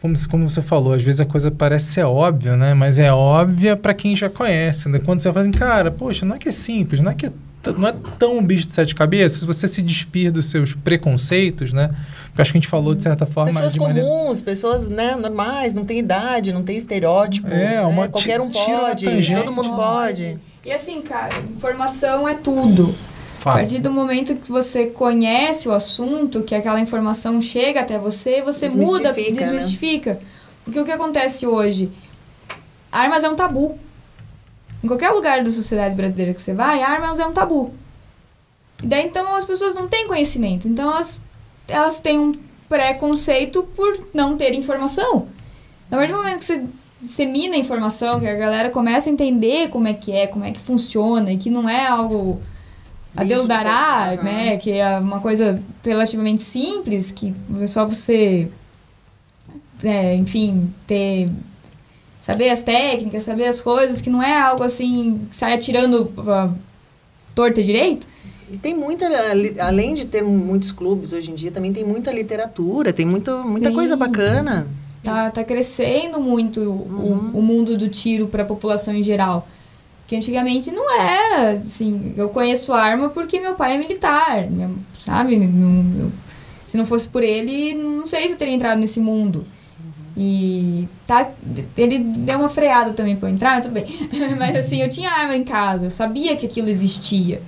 como, 0.02 0.14
como 0.28 0.50
você 0.50 0.60
falou, 0.60 0.92
às 0.94 1.02
vezes 1.02 1.20
a 1.20 1.24
coisa 1.24 1.48
parece 1.48 1.92
ser 1.92 2.02
óbvia, 2.02 2.56
né? 2.56 2.74
Mas 2.74 2.98
é 2.98 3.12
óbvia 3.12 3.76
para 3.76 3.94
quem 3.94 4.16
já 4.16 4.28
conhece, 4.28 4.88
né? 4.88 4.98
Quando 4.98 5.20
você 5.20 5.32
fala 5.32 5.42
assim, 5.42 5.52
cara, 5.52 5.92
poxa, 5.92 6.26
não 6.26 6.34
é 6.34 6.38
que 6.40 6.48
é 6.48 6.52
simples, 6.52 7.00
não 7.00 7.12
é 7.12 7.14
que 7.14 7.26
é 7.26 7.32
não 7.78 7.86
é 7.86 7.94
tão 8.18 8.38
um 8.38 8.42
bicho 8.42 8.66
de 8.66 8.72
sete 8.72 8.92
cabeças, 8.92 9.38
se 9.38 9.46
você 9.46 9.68
se 9.68 9.80
despir 9.80 10.32
dos 10.32 10.46
seus 10.46 10.74
preconceitos, 10.74 11.72
né? 11.72 11.94
Porque 12.24 12.42
acho 12.42 12.50
que 12.50 12.58
a 12.58 12.60
gente 12.60 12.68
falou 12.68 12.92
de 12.92 13.04
certa 13.04 13.24
forma. 13.24 13.52
Pessoas 13.52 13.76
comuns, 13.76 13.94
maneira... 13.94 14.44
pessoas 14.44 14.88
né, 14.88 15.14
normais, 15.14 15.72
não 15.72 15.84
tem 15.84 16.00
idade, 16.00 16.52
não 16.52 16.64
tem 16.64 16.76
estereótipo. 16.76 17.46
É, 17.46 17.76
né? 17.76 17.82
uma 17.82 18.08
qualquer 18.08 18.40
um 18.40 18.50
pode, 18.50 19.06
todo 19.32 19.52
mundo 19.52 19.70
pode. 19.76 20.36
E 20.64 20.72
assim, 20.72 21.00
cara, 21.02 21.32
informação 21.56 22.28
é 22.28 22.34
tudo. 22.34 22.92
A 23.50 23.54
partir 23.54 23.80
do 23.80 23.90
momento 23.90 24.36
que 24.36 24.50
você 24.50 24.86
conhece 24.86 25.68
o 25.68 25.72
assunto, 25.72 26.42
que 26.42 26.54
aquela 26.54 26.80
informação 26.80 27.40
chega 27.42 27.80
até 27.80 27.98
você, 27.98 28.40
você 28.40 28.68
muda, 28.68 29.12
desmistifica. 29.12 30.14
Né? 30.14 30.20
Porque 30.64 30.78
o 30.78 30.84
que 30.84 30.92
acontece 30.92 31.46
hoje? 31.46 31.90
Armas 32.90 33.24
é 33.24 33.28
um 33.28 33.34
tabu. 33.34 33.76
Em 34.82 34.86
qualquer 34.86 35.10
lugar 35.10 35.42
da 35.42 35.50
sociedade 35.50 35.94
brasileira 35.94 36.32
que 36.34 36.42
você 36.42 36.54
vai, 36.54 36.82
armas 36.82 37.18
é 37.18 37.26
um 37.26 37.32
tabu. 37.32 37.72
E 38.82 38.86
daí, 38.86 39.04
então, 39.04 39.34
as 39.34 39.44
pessoas 39.44 39.74
não 39.74 39.88
têm 39.88 40.06
conhecimento. 40.06 40.68
Então, 40.68 40.90
elas, 40.90 41.20
elas 41.68 42.00
têm 42.00 42.18
um 42.18 42.32
preconceito 42.68 43.62
por 43.74 44.08
não 44.12 44.36
ter 44.36 44.54
informação. 44.54 45.28
Então, 45.86 45.98
a 45.98 46.02
partir 46.02 46.12
do 46.12 46.18
momento 46.18 46.38
que 46.38 46.44
você 46.44 46.64
dissemina 47.00 47.54
a 47.54 47.58
informação, 47.58 48.20
que 48.20 48.26
a 48.26 48.34
galera 48.34 48.70
começa 48.70 49.10
a 49.10 49.12
entender 49.12 49.68
como 49.68 49.88
é 49.88 49.94
que 49.94 50.12
é, 50.12 50.26
como 50.26 50.44
é 50.44 50.52
que 50.52 50.60
funciona, 50.60 51.32
e 51.32 51.36
que 51.36 51.50
não 51.50 51.68
é 51.68 51.86
algo 51.86 52.40
a 53.14 53.24
Deus 53.24 53.46
dará, 53.46 54.16
né? 54.22 54.56
Que 54.56 54.72
é 54.72 54.98
uma 54.98 55.20
coisa 55.20 55.60
relativamente 55.84 56.42
simples, 56.42 57.10
que 57.10 57.34
é 57.60 57.66
só 57.66 57.86
você, 57.86 58.48
é, 59.82 60.14
enfim, 60.14 60.72
ter 60.86 61.30
saber 62.20 62.50
as 62.50 62.62
técnicas, 62.62 63.24
saber 63.24 63.46
as 63.48 63.60
coisas, 63.60 64.00
que 64.00 64.08
não 64.08 64.22
é 64.22 64.38
algo 64.40 64.62
assim 64.62 65.20
que 65.30 65.36
sai 65.36 65.54
atirando 65.54 66.10
torta 67.34 67.62
direito. 67.62 68.06
E 68.50 68.58
tem 68.58 68.74
muita, 68.74 69.06
além 69.58 69.94
de 69.94 70.04
ter 70.04 70.22
muitos 70.22 70.70
clubes 70.70 71.12
hoje 71.12 71.30
em 71.30 71.34
dia, 71.34 71.50
também 71.50 71.72
tem 71.72 71.84
muita 71.84 72.12
literatura, 72.12 72.92
tem 72.92 73.06
muita, 73.06 73.38
muita 73.38 73.66
Tem. 73.68 73.74
coisa 73.74 73.96
bacana. 73.96 74.66
Tá, 75.02 75.30
tá 75.30 75.42
crescendo 75.42 76.20
muito 76.20 76.60
Uhum. 76.60 77.30
o, 77.34 77.38
o 77.38 77.42
mundo 77.42 77.76
do 77.76 77.88
tiro 77.88 78.28
para 78.28 78.42
a 78.42 78.46
população 78.46 78.94
em 78.94 79.02
geral. 79.02 79.48
Que 80.12 80.16
antigamente 80.16 80.70
não 80.70 80.94
era, 81.00 81.52
assim, 81.52 82.12
eu 82.18 82.28
conheço 82.28 82.70
arma 82.70 83.08
porque 83.08 83.40
meu 83.40 83.54
pai 83.54 83.76
é 83.76 83.78
militar, 83.78 84.46
sabe? 85.00 85.40
Se 86.66 86.76
não 86.76 86.84
fosse 86.84 87.08
por 87.08 87.22
ele, 87.22 87.72
não 87.72 88.06
sei 88.06 88.28
se 88.28 88.34
eu 88.34 88.36
teria 88.36 88.52
entrado 88.52 88.78
nesse 88.78 89.00
mundo. 89.00 89.46
E 90.14 90.86
tá, 91.06 91.30
ele 91.78 91.98
deu 91.98 92.40
uma 92.40 92.50
freada 92.50 92.92
também 92.92 93.16
pra 93.16 93.30
eu 93.30 93.32
entrar, 93.32 93.52
mas 93.52 93.62
tudo 93.62 93.72
bem. 93.72 93.86
mas 94.38 94.54
assim, 94.54 94.82
eu 94.82 94.90
tinha 94.90 95.10
arma 95.10 95.34
em 95.34 95.44
casa, 95.44 95.86
eu 95.86 95.90
sabia 95.90 96.36
que 96.36 96.44
aquilo 96.44 96.68
existia. 96.68 97.40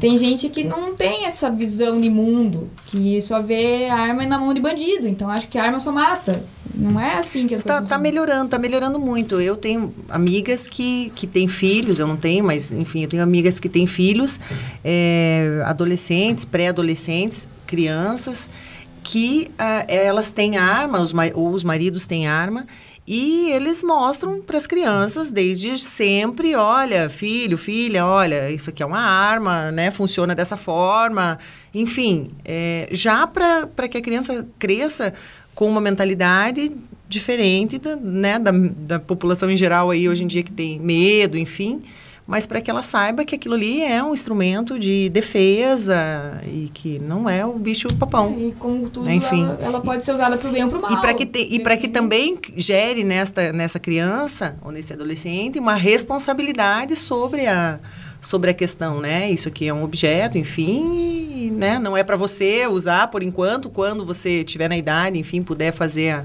Tem 0.00 0.18
gente 0.18 0.48
que 0.48 0.64
não 0.64 0.96
tem 0.96 1.24
essa 1.24 1.48
visão 1.48 2.00
de 2.00 2.10
mundo, 2.10 2.68
que 2.86 3.20
só 3.20 3.40
vê 3.40 3.88
arma 3.88 4.26
na 4.26 4.40
mão 4.40 4.52
de 4.52 4.60
bandido. 4.60 5.06
Então 5.06 5.30
acho 5.30 5.46
que 5.46 5.56
a 5.56 5.62
arma 5.62 5.78
só 5.78 5.92
mata. 5.92 6.44
Não 6.74 6.98
é 6.98 7.16
assim 7.18 7.46
que 7.46 7.54
as 7.54 7.60
Está 7.60 7.74
coisas 7.74 7.88
tá 7.88 7.98
melhorando, 7.98 8.48
tá 8.48 8.58
melhorando 8.58 8.98
muito. 8.98 9.40
Eu 9.40 9.56
tenho 9.56 9.94
amigas 10.08 10.66
que, 10.66 11.12
que 11.14 11.26
têm 11.26 11.48
filhos, 11.48 11.98
eu 11.98 12.06
não 12.06 12.16
tenho, 12.16 12.44
mas 12.44 12.72
enfim, 12.72 13.02
eu 13.02 13.08
tenho 13.08 13.22
amigas 13.22 13.58
que 13.58 13.68
têm 13.68 13.86
filhos, 13.86 14.40
é, 14.84 15.62
adolescentes, 15.64 16.44
pré-adolescentes, 16.44 17.48
crianças, 17.66 18.48
que 19.02 19.50
ah, 19.58 19.84
elas 19.88 20.32
têm 20.32 20.56
arma, 20.56 21.00
os, 21.00 21.12
ou 21.34 21.50
os 21.50 21.64
maridos 21.64 22.06
têm 22.06 22.26
arma, 22.26 22.66
e 23.06 23.50
eles 23.50 23.82
mostram 23.82 24.40
para 24.40 24.56
as 24.56 24.66
crianças 24.66 25.28
desde 25.28 25.76
sempre, 25.76 26.54
olha, 26.54 27.10
filho, 27.10 27.58
filha, 27.58 28.06
olha, 28.06 28.48
isso 28.50 28.70
aqui 28.70 28.80
é 28.80 28.86
uma 28.86 29.00
arma, 29.00 29.72
né? 29.72 29.90
Funciona 29.90 30.36
dessa 30.36 30.56
forma. 30.56 31.36
Enfim, 31.74 32.30
é, 32.44 32.88
já 32.92 33.26
para 33.26 33.88
que 33.88 33.98
a 33.98 34.00
criança 34.00 34.46
cresça 34.56 35.12
com 35.54 35.68
uma 35.68 35.80
mentalidade 35.80 36.72
diferente 37.08 37.78
da, 37.78 37.96
né, 37.96 38.38
da, 38.38 38.50
da 38.50 38.98
população 38.98 39.50
em 39.50 39.56
geral 39.56 39.90
aí 39.90 40.08
hoje 40.08 40.24
em 40.24 40.26
dia 40.26 40.42
que 40.42 40.52
tem 40.52 40.80
medo, 40.80 41.36
enfim, 41.36 41.82
mas 42.26 42.46
para 42.46 42.60
que 42.60 42.70
ela 42.70 42.82
saiba 42.82 43.24
que 43.24 43.34
aquilo 43.34 43.54
ali 43.54 43.82
é 43.82 44.02
um 44.02 44.14
instrumento 44.14 44.78
de 44.78 45.08
defesa 45.10 46.40
e 46.46 46.70
que 46.72 46.98
não 47.00 47.28
é 47.28 47.44
o 47.44 47.52
bicho 47.54 47.88
papão. 47.98 48.34
E 48.38 48.52
como 48.52 48.88
tudo, 48.88 49.10
Enfim. 49.10 49.42
ela, 49.42 49.58
ela 49.60 49.80
pode 49.80 50.04
ser 50.04 50.12
usada 50.12 50.38
pro 50.38 50.50
bem 50.50 50.64
ou 50.64 50.70
pro 50.70 50.80
mal. 50.80 50.92
E 50.92 51.00
para 51.00 51.14
que, 51.14 51.26
te, 51.26 51.40
e 51.40 51.60
para 51.60 51.76
que 51.76 51.88
também 51.88 52.38
gere 52.56 53.02
nesta, 53.02 53.52
nessa 53.52 53.78
criança 53.78 54.56
ou 54.64 54.70
nesse 54.70 54.92
adolescente 54.92 55.58
uma 55.58 55.74
responsabilidade 55.74 56.94
sobre 56.94 57.46
a, 57.46 57.80
sobre 58.20 58.50
a 58.50 58.54
questão, 58.54 59.00
né? 59.00 59.28
Isso 59.30 59.48
aqui 59.48 59.66
é 59.66 59.74
um 59.74 59.82
objeto, 59.82 60.38
enfim, 60.38 60.92
e, 60.94 61.31
né? 61.50 61.78
não 61.78 61.96
é 61.96 62.02
para 62.02 62.16
você 62.16 62.66
usar 62.66 63.08
por 63.08 63.22
enquanto, 63.22 63.70
quando 63.70 64.04
você 64.04 64.44
tiver 64.44 64.68
na 64.68 64.76
idade, 64.76 65.18
enfim, 65.18 65.42
puder 65.42 65.72
fazer 65.72 66.24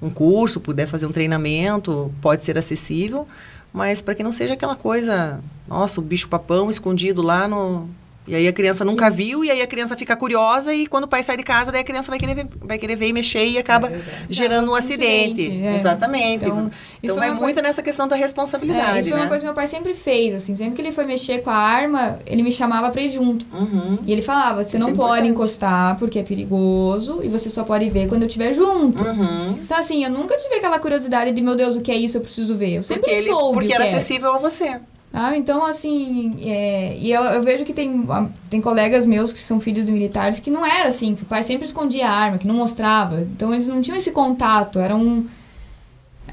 um 0.00 0.10
curso, 0.10 0.60
puder 0.60 0.86
fazer 0.86 1.06
um 1.06 1.12
treinamento, 1.12 2.12
pode 2.20 2.44
ser 2.44 2.56
acessível, 2.56 3.26
mas 3.72 4.00
para 4.00 4.14
que 4.14 4.22
não 4.22 4.32
seja 4.32 4.54
aquela 4.54 4.76
coisa, 4.76 5.40
nossa, 5.66 6.00
o 6.00 6.04
bicho 6.04 6.28
papão 6.28 6.70
escondido 6.70 7.20
lá 7.22 7.48
no 7.48 7.88
e 8.28 8.34
aí 8.34 8.46
a 8.46 8.52
criança 8.52 8.84
nunca 8.84 9.10
viu, 9.10 9.44
e 9.44 9.50
aí 9.50 9.60
a 9.62 9.66
criança 9.66 9.96
fica 9.96 10.14
curiosa, 10.14 10.72
e 10.74 10.86
quando 10.86 11.04
o 11.04 11.08
pai 11.08 11.22
sai 11.22 11.36
de 11.36 11.42
casa, 11.42 11.72
daí 11.72 11.80
a 11.80 11.84
criança 11.84 12.10
vai 12.10 12.18
querer 12.20 12.34
ver, 12.34 12.46
vai 12.60 12.78
querer 12.78 12.94
ver 12.96 13.08
e 13.08 13.12
mexer 13.12 13.44
e 13.46 13.58
acaba 13.58 13.90
gerando 14.28 14.70
um 14.70 14.74
acidente. 14.74 15.42
acidente, 15.42 15.64
é. 15.66 15.74
Exatamente. 15.74 16.44
Então, 16.44 16.58
Então, 16.58 16.70
isso 17.02 17.20
é 17.20 17.26
é 17.26 17.28
muito 17.30 17.40
coisa- 17.40 17.62
nessa 17.62 17.82
questão 17.82 18.06
da 18.06 18.14
responsabilidade. 18.16 18.96
É, 18.96 18.98
isso 19.00 19.08
foi 19.08 19.16
né? 19.18 19.22
uma 19.24 19.28
coisa 19.28 19.42
que 19.42 19.46
meu 19.46 19.54
pai 19.54 19.66
sempre 19.66 19.94
fez, 19.94 20.34
assim. 20.34 20.54
Sempre 20.54 20.74
que 20.76 20.82
ele 20.82 20.92
foi 20.92 21.04
mexer 21.06 21.38
com 21.38 21.50
a 21.50 21.54
arma, 21.56 22.18
ele 22.26 22.42
me 22.42 22.52
chamava 22.52 22.90
pra 22.90 23.00
ir 23.02 23.10
junto. 23.10 23.46
Uhum. 23.52 23.98
E 24.06 24.12
ele 24.12 24.22
falava, 24.22 24.62
você 24.62 24.78
não 24.78 24.88
é 24.90 24.92
pode 24.92 25.02
importante. 25.08 25.28
encostar 25.30 25.96
porque 25.98 26.18
é 26.18 26.22
perigoso 26.22 27.20
e 27.22 27.28
você 27.28 27.48
só 27.48 27.62
pode 27.64 27.88
ver 27.88 28.08
quando 28.08 28.22
eu 28.22 28.26
estiver 28.26 28.52
junto. 28.52 29.02
Uhum. 29.02 29.58
Então, 29.62 29.78
assim, 29.78 30.04
eu 30.04 30.10
nunca 30.10 30.36
tive 30.36 30.56
aquela 30.56 30.78
curiosidade 30.78 31.30
de, 31.32 31.40
meu 31.40 31.54
Deus, 31.56 31.76
o 31.76 31.80
que 31.80 31.90
é 31.90 31.96
isso, 31.96 32.16
eu 32.16 32.20
preciso 32.20 32.54
ver. 32.54 32.74
Eu 32.74 32.82
sempre 32.82 33.02
Porque, 33.04 33.16
ele, 33.16 33.26
soube 33.26 33.52
porque 33.54 33.66
o 33.66 33.68
que 33.70 33.74
era 33.74 33.86
era. 33.86 33.96
acessível 33.96 34.32
a 34.34 34.38
você. 34.38 34.80
Tá? 35.10 35.36
Então, 35.36 35.64
assim, 35.64 36.36
é, 36.44 36.94
e 36.98 37.10
eu, 37.10 37.22
eu 37.22 37.42
vejo 37.42 37.64
que 37.64 37.72
tem, 37.72 38.04
ah, 38.10 38.26
tem 38.50 38.60
colegas 38.60 39.06
meus 39.06 39.32
que 39.32 39.38
são 39.38 39.58
filhos 39.58 39.86
de 39.86 39.92
militares 39.92 40.38
que 40.38 40.50
não 40.50 40.64
era 40.66 40.88
assim, 40.88 41.14
que 41.14 41.22
o 41.22 41.26
pai 41.26 41.42
sempre 41.42 41.64
escondia 41.64 42.06
a 42.08 42.12
arma, 42.12 42.36
que 42.38 42.46
não 42.46 42.54
mostrava. 42.54 43.20
Então, 43.22 43.52
eles 43.54 43.68
não 43.68 43.80
tinham 43.80 43.96
esse 43.96 44.10
contato, 44.12 44.78
era 44.78 44.94
um... 44.94 45.26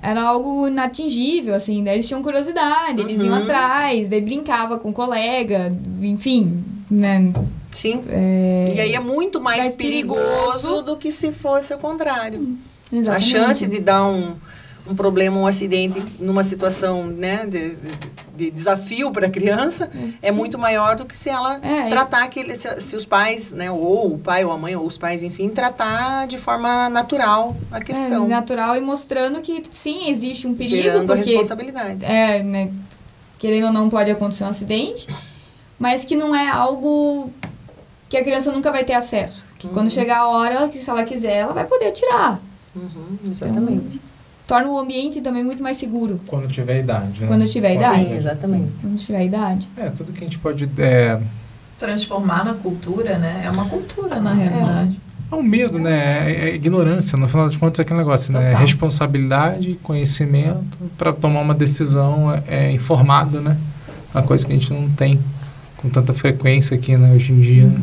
Era 0.01 0.21
algo 0.21 0.67
inatingível, 0.67 1.55
assim, 1.55 1.83
daí 1.83 1.95
eles 1.95 2.07
tinham 2.07 2.21
curiosidade, 2.21 3.01
eles 3.01 3.21
iam 3.21 3.29
Uhum. 3.35 3.43
atrás, 3.43 4.07
daí 4.07 4.21
brincava 4.21 4.77
com 4.77 4.89
o 4.89 4.93
colega, 4.93 5.69
enfim, 6.01 6.63
né? 6.91 7.33
Sim. 7.71 8.01
É, 8.09 8.73
E 8.75 8.79
aí 8.81 8.93
é 8.93 8.99
muito 8.99 9.41
mais, 9.41 9.59
mais 9.59 9.75
perigoso, 9.75 10.19
perigoso. 10.21 10.81
do 10.83 10.97
que 10.97 11.11
se 11.11 11.31
fosse 11.31 11.73
o 11.73 11.77
contrário. 11.79 12.55
A 12.91 12.95
exatamente. 12.95 13.29
chance 13.29 13.65
de 13.65 13.79
dar 13.79 14.05
um, 14.05 14.35
um 14.87 14.95
problema, 14.95 15.37
um 15.37 15.47
acidente 15.47 16.03
numa 16.19 16.43
situação 16.43 17.05
né, 17.07 17.45
de, 17.45 17.75
de- 17.75 18.15
de 18.35 18.51
desafio 18.51 19.11
para 19.11 19.27
a 19.27 19.29
criança 19.29 19.89
é 20.21 20.29
Sim. 20.31 20.37
muito 20.37 20.59
maior 20.59 20.95
do 20.97 21.05
que 21.05 21.15
se 21.15 21.29
ela 21.29 21.57
É, 21.63 21.89
tratar 21.89 22.23
aquele, 22.23 22.53
se, 22.55 22.81
se 22.81 22.95
os 22.95 23.05
pais, 23.05 23.51
né, 23.53 23.71
ou 23.71 24.13
o 24.15 24.19
pai 24.19 24.43
ou 24.43 24.51
a 24.51 24.57
mãe 24.57 24.75
ou 24.75 24.85
os 24.85 24.97
pais, 24.97 25.23
enfim, 25.23 25.47
tratar 25.49 26.27
de 26.27 26.37
forma 26.37 26.89
natural 26.89 27.55
a 27.71 27.77
É, 27.77 27.81
questão, 27.81 28.27
natural 28.27 28.75
e 28.75 28.81
mostrando 28.81 29.39
que 29.41 29.63
sim, 29.71 30.09
existe 30.09 30.45
um 30.47 30.53
perigo, 30.53 30.75
gerando 30.83 31.13
a 31.13 31.15
porque 31.15 31.31
responsabilidade. 31.31 32.03
é, 32.03 32.43
né, 32.43 32.71
querendo 33.39 33.67
ou 33.67 33.73
não 33.73 33.89
pode 33.89 34.11
acontecer 34.11 34.43
um 34.43 34.47
acidente, 34.49 35.07
mas 35.79 36.03
que 36.03 36.15
não 36.15 36.35
é 36.35 36.47
algo 36.49 37.31
que 38.09 38.17
a 38.17 38.23
criança 38.23 38.51
nunca 38.51 38.71
vai 38.71 38.83
ter 38.83 38.93
acesso. 38.93 39.47
Que 39.57 39.67
quando 39.69 39.89
chegar 39.89 40.19
a 40.19 40.27
hora, 40.27 40.67
que 40.69 40.77
se 40.77 40.89
ela 40.89 41.03
quiser, 41.05 41.37
ela 41.37 41.53
vai 41.53 41.65
poder 41.65 41.87
atirar. 41.87 42.41
Uhum, 42.75 43.17
exatamente. 43.31 44.01
Torna 44.47 44.69
o 44.69 44.77
ambiente 44.77 45.21
também 45.21 45.43
muito 45.43 45.61
mais 45.63 45.77
seguro. 45.77 46.19
Quando 46.27 46.47
tiver 46.47 46.79
idade, 46.79 47.21
né? 47.21 47.27
Quando 47.27 47.45
tiver 47.47 47.73
idade. 47.75 47.99
certeza. 48.07 48.15
exatamente. 48.19 48.71
Quando 48.81 48.95
tiver 48.97 49.25
idade. 49.25 49.69
É, 49.75 49.89
tudo 49.89 50.11
que 50.13 50.19
a 50.21 50.23
gente 50.23 50.37
pode... 50.37 50.69
É, 50.77 51.19
Transformar 51.79 52.45
na 52.45 52.53
cultura, 52.53 53.17
né? 53.17 53.41
É 53.45 53.49
uma 53.49 53.65
cultura, 53.65 54.19
na 54.21 54.33
realidade. 54.33 54.99
é 55.31 55.35
um 55.35 55.43
medo, 55.43 55.77
né? 55.79 56.31
É, 56.31 56.49
é 56.49 56.55
ignorância. 56.55 57.17
No 57.17 57.27
final 57.27 57.47
das 57.47 57.57
contas, 57.57 57.79
é 57.79 57.81
aquele 57.81 57.99
negócio, 57.99 58.31
né? 58.31 58.45
Total. 58.45 58.61
Responsabilidade, 58.61 59.79
conhecimento 59.83 60.77
para 60.97 61.11
tomar 61.11 61.41
uma 61.41 61.53
decisão 61.55 62.41
é, 62.47 62.71
informada, 62.71 63.41
né? 63.41 63.57
Uma 64.13 64.23
coisa 64.23 64.45
que 64.45 64.53
a 64.53 64.55
gente 64.55 64.71
não 64.71 64.87
tem 64.89 65.19
com 65.75 65.89
tanta 65.89 66.13
frequência 66.13 66.77
aqui, 66.77 66.95
né? 66.95 67.13
Hoje 67.13 67.33
em 67.33 67.41
dia. 67.41 67.65
né? 67.65 67.81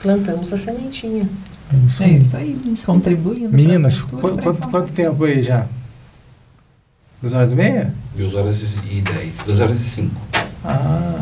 Plantamos 0.00 0.50
a 0.52 0.56
sementinha. 0.56 1.28
É 1.72 1.76
isso 1.86 2.02
É 2.02 2.06
aí. 2.06 2.16
isso 2.16 2.36
aí. 2.36 2.58
Contribuindo. 2.86 3.54
Meninas, 3.54 4.00
cultura, 4.00 4.42
quanto, 4.42 4.68
quanto 4.68 4.92
tempo 4.92 5.24
aí 5.24 5.42
já? 5.42 5.66
Duas 7.20 7.34
horas 7.34 7.52
e 7.52 7.56
meia? 7.56 7.92
2 8.16 8.34
horas 8.34 8.76
e 8.90 9.00
10, 9.02 9.38
2 9.44 9.60
horas 9.60 9.80
e 9.80 9.84
5. 9.84 10.14
Ah. 10.64 11.20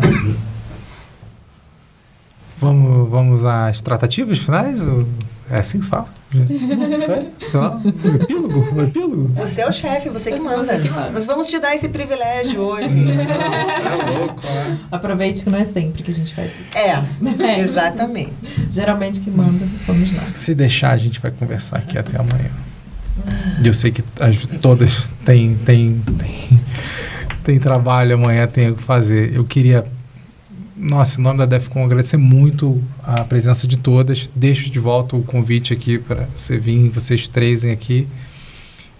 Vamos, 2.60 3.08
vamos 3.10 3.44
às 3.44 3.80
tratativas 3.80 4.38
finais? 4.38 4.80
ou- 4.80 5.06
É 5.50 5.58
assim 5.58 5.78
que 5.78 5.84
se 5.84 5.90
fala? 5.90 6.08
Isso 6.34 7.10
aí? 7.10 7.32
Final? 7.50 7.80
Epílogo? 8.20 8.82
Epílogo? 8.82 9.28
Você 9.34 9.62
é 9.62 9.66
o 9.66 9.72
chefe, 9.72 10.10
você 10.10 10.30
que 10.32 10.38
manda. 10.40 10.62
Você 10.76 10.78
que 10.82 10.90
manda. 10.90 11.10
Nós 11.10 11.24
vamos 11.26 11.46
te 11.46 11.58
dar 11.58 11.74
esse 11.74 11.88
privilégio 11.88 12.60
hoje. 12.60 12.98
É 13.10 14.18
louco, 14.18 14.42
né? 14.46 14.78
Aproveite 14.92 15.42
que 15.42 15.48
não 15.48 15.58
é 15.58 15.64
sempre 15.64 16.02
que 16.02 16.10
a 16.10 16.14
gente 16.14 16.34
faz 16.34 16.52
isso. 16.52 16.76
É, 16.76 17.02
É. 17.42 17.60
exatamente. 17.60 18.34
Geralmente 18.70 19.20
que 19.20 19.30
manda 19.30 19.66
somos 19.80 20.12
nós. 20.12 20.34
Se 20.34 20.54
deixar, 20.54 20.90
a 20.90 20.98
gente 20.98 21.18
vai 21.18 21.30
conversar 21.30 21.78
aqui 21.78 21.96
até 21.96 22.18
amanhã. 22.20 22.50
E 23.62 23.66
eu 23.66 23.74
sei 23.74 23.90
que 23.90 24.02
as, 24.20 24.46
todas 24.60 25.10
têm, 25.24 25.56
têm, 25.56 26.02
têm, 26.18 26.60
têm 27.44 27.58
trabalho 27.58 28.14
amanhã, 28.14 28.46
tem 28.46 28.70
o 28.70 28.74
que 28.74 28.82
fazer. 28.82 29.34
Eu 29.34 29.44
queria, 29.44 29.84
nossa, 30.76 31.20
em 31.20 31.22
nome 31.22 31.38
da 31.38 31.46
DEFCON, 31.46 31.84
agradecer 31.84 32.16
muito 32.16 32.82
a 33.02 33.24
presença 33.24 33.66
de 33.66 33.76
todas. 33.76 34.30
Deixo 34.34 34.70
de 34.70 34.78
volta 34.78 35.16
o 35.16 35.22
convite 35.22 35.72
aqui 35.72 35.98
para 35.98 36.28
você 36.34 36.56
vir, 36.56 36.88
vocês 36.90 37.28
três 37.28 37.64
aqui. 37.64 38.06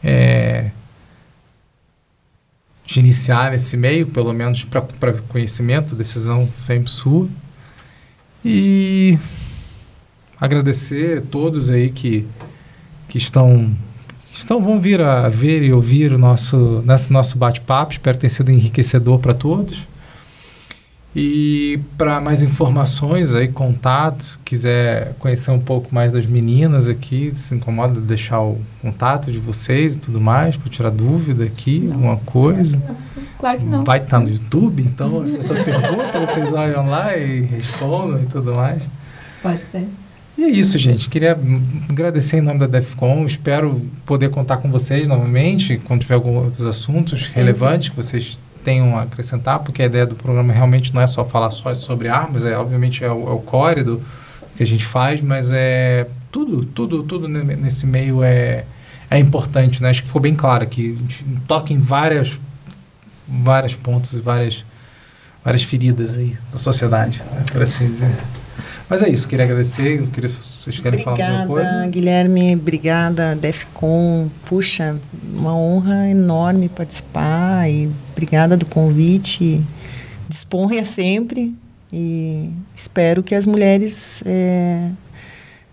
É, 0.03 0.71
de 2.89 3.01
iniciar 3.01 3.51
nesse 3.51 3.77
meio, 3.77 4.07
pelo 4.07 4.33
menos 4.33 4.65
para 4.65 5.13
conhecimento, 5.29 5.95
decisão 5.95 6.49
sempre 6.57 6.91
sua. 6.91 7.29
E 8.43 9.19
agradecer 10.41 11.19
a 11.19 11.21
todos 11.21 11.69
aí 11.69 11.91
que, 11.91 12.27
que 13.07 13.19
estão, 13.19 13.77
estão 14.39 14.63
vão 14.63 14.81
vir 14.81 15.01
a 15.01 15.29
ver 15.29 15.63
e 15.63 15.73
ouvir 15.73 16.13
o 16.13 16.19
nosso, 16.19 16.83
nesse 16.87 17.13
nosso 17.13 17.37
bate-papo. 17.37 17.93
Espero 17.93 18.17
tenha 18.17 18.31
sido 18.31 18.51
enriquecedor 18.51 19.19
para 19.19 19.35
todos. 19.35 19.87
E 21.17 21.81
para 21.97 22.21
mais 22.21 22.43
informações 22.43 23.35
aí, 23.35 23.49
contato, 23.49 24.39
quiser 24.45 25.15
conhecer 25.19 25.51
um 25.51 25.59
pouco 25.59 25.93
mais 25.93 26.13
das 26.13 26.27
meninas 26.27 26.87
aqui, 26.87 27.33
se 27.35 27.55
incomoda 27.55 27.95
de 27.95 28.07
deixar 28.07 28.41
o 28.41 28.61
contato 28.81 29.33
de 29.33 29.39
vocês 29.39 29.97
e 29.97 29.99
tudo 29.99 30.21
mais, 30.21 30.55
para 30.57 30.71
tirar 30.71 30.91
dúvida 30.91 31.45
aqui, 31.45 31.89
alguma 31.91 32.19
coisa. 32.19 32.81
Claro 33.39 33.59
que 33.59 33.65
não. 33.65 33.85
vai 33.85 33.99
estar 33.99 34.21
no 34.21 34.29
YouTube, 34.29 34.83
então 34.83 35.23
a 35.23 35.25
pessoa 35.25 35.65
pergunta, 35.65 36.21
vocês 36.21 36.53
olham 36.53 36.87
lá 36.87 37.17
e 37.17 37.41
respondem 37.41 38.23
e 38.23 38.27
tudo 38.27 38.55
mais. 38.55 38.83
Pode 39.43 39.67
ser. 39.67 39.89
E 40.39 40.45
é 40.45 40.49
isso, 40.49 40.79
gente. 40.79 41.09
Queria 41.09 41.37
agradecer 41.89 42.39
em 42.39 42.41
nome 42.41 42.61
da 42.61 42.69
DEFCON. 42.69 43.27
Espero 43.27 43.83
poder 44.07 44.31
contar 44.31 44.59
com 44.59 44.71
vocês 44.71 45.09
novamente 45.09 45.81
quando 45.85 46.03
tiver 46.03 46.15
alguns 46.15 46.45
outros 46.45 46.65
assuntos 46.65 47.27
relevantes 47.27 47.89
que 47.89 47.97
vocês 47.97 48.41
tenham 48.63 48.97
a 48.97 49.03
acrescentar, 49.03 49.59
porque 49.59 49.83
a 49.83 49.87
ideia 49.87 50.07
do 50.07 50.15
programa 50.15 50.53
realmente 50.53 50.95
não 50.95 51.03
é 51.03 51.09
só 51.09 51.25
falar 51.25 51.51
só 51.51 51.75
sobre 51.75 52.07
armas, 52.07 52.45
é 52.45 52.57
obviamente 52.57 53.03
é 53.03 53.11
o, 53.11 53.29
é 53.29 53.33
o 53.33 53.41
core 53.41 53.83
do 53.83 54.01
que 54.57 54.63
a 54.63 54.67
gente 54.67 54.85
faz, 54.85 55.21
mas 55.21 55.51
é 55.51 56.07
tudo, 56.31 56.65
tudo, 56.67 57.03
tudo 57.03 57.27
ne- 57.27 57.57
nesse 57.57 57.85
meio 57.85 58.23
é, 58.23 58.65
é 59.11 59.19
importante, 59.19 59.83
né? 59.83 59.91
Acho 59.91 60.03
que 60.03 60.07
ficou 60.07 60.23
bem 60.23 60.37
claro 60.37 60.63
aqui. 60.63 60.97
A 60.97 61.03
gente 61.03 61.25
toca 61.49 61.73
em 61.73 61.81
várias, 61.81 62.39
vários 63.27 63.75
pontos, 63.75 64.13
várias, 64.21 64.65
várias 65.45 65.65
feridas 65.65 66.17
aí 66.17 66.37
da 66.53 66.61
sociedade, 66.61 67.25
né? 67.33 67.43
por 67.53 67.61
assim 67.61 67.91
dizer. 67.91 68.15
Mas 68.89 69.03
é 69.03 69.09
isso, 69.09 69.29
queria 69.29 69.45
agradecer. 69.45 70.07
Queria, 70.09 70.31
vocês 70.31 70.81
querem 70.81 71.03
falar 71.03 71.19
mais 71.19 71.31
alguma 71.31 71.53
Obrigada, 71.53 71.77
coisa? 71.77 71.91
Guilherme. 71.91 72.55
Obrigada, 72.55 73.37
Defcon. 73.37 74.29
Puxa, 74.47 74.97
uma 75.33 75.55
honra 75.57 76.09
enorme 76.09 76.69
participar 76.69 77.69
e 77.71 77.91
obrigada 78.13 78.57
do 78.57 78.67
convite. 78.67 79.65
Disponha 80.29 80.85
sempre 80.85 81.57
e 81.93 82.51
espero 82.75 83.23
que 83.23 83.35
as 83.35 83.47
mulheres 83.47 84.23
eh, 84.27 84.91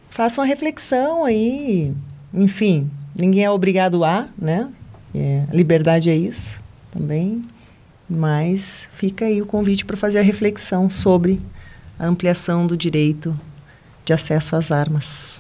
façam 0.09 0.43
uma 0.43 0.47
reflexão 0.47 1.25
aí. 1.25 1.93
Enfim, 2.33 2.89
ninguém 3.15 3.43
é 3.43 3.51
obrigado 3.51 4.03
a, 4.03 4.27
né? 4.37 4.69
É, 5.13 5.43
a 5.51 5.55
liberdade 5.55 6.09
é 6.09 6.15
isso 6.15 6.63
também. 6.91 7.41
Mas 8.09 8.87
fica 8.93 9.25
aí 9.25 9.41
o 9.41 9.45
convite 9.45 9.83
para 9.85 9.97
fazer 9.97 10.19
a 10.19 10.21
reflexão 10.21 10.89
sobre 10.89 11.41
a 11.97 12.05
ampliação 12.05 12.67
do 12.67 12.77
direito 12.77 13.38
de 14.03 14.13
acesso 14.13 14.55
às 14.55 14.72
armas. 14.72 15.39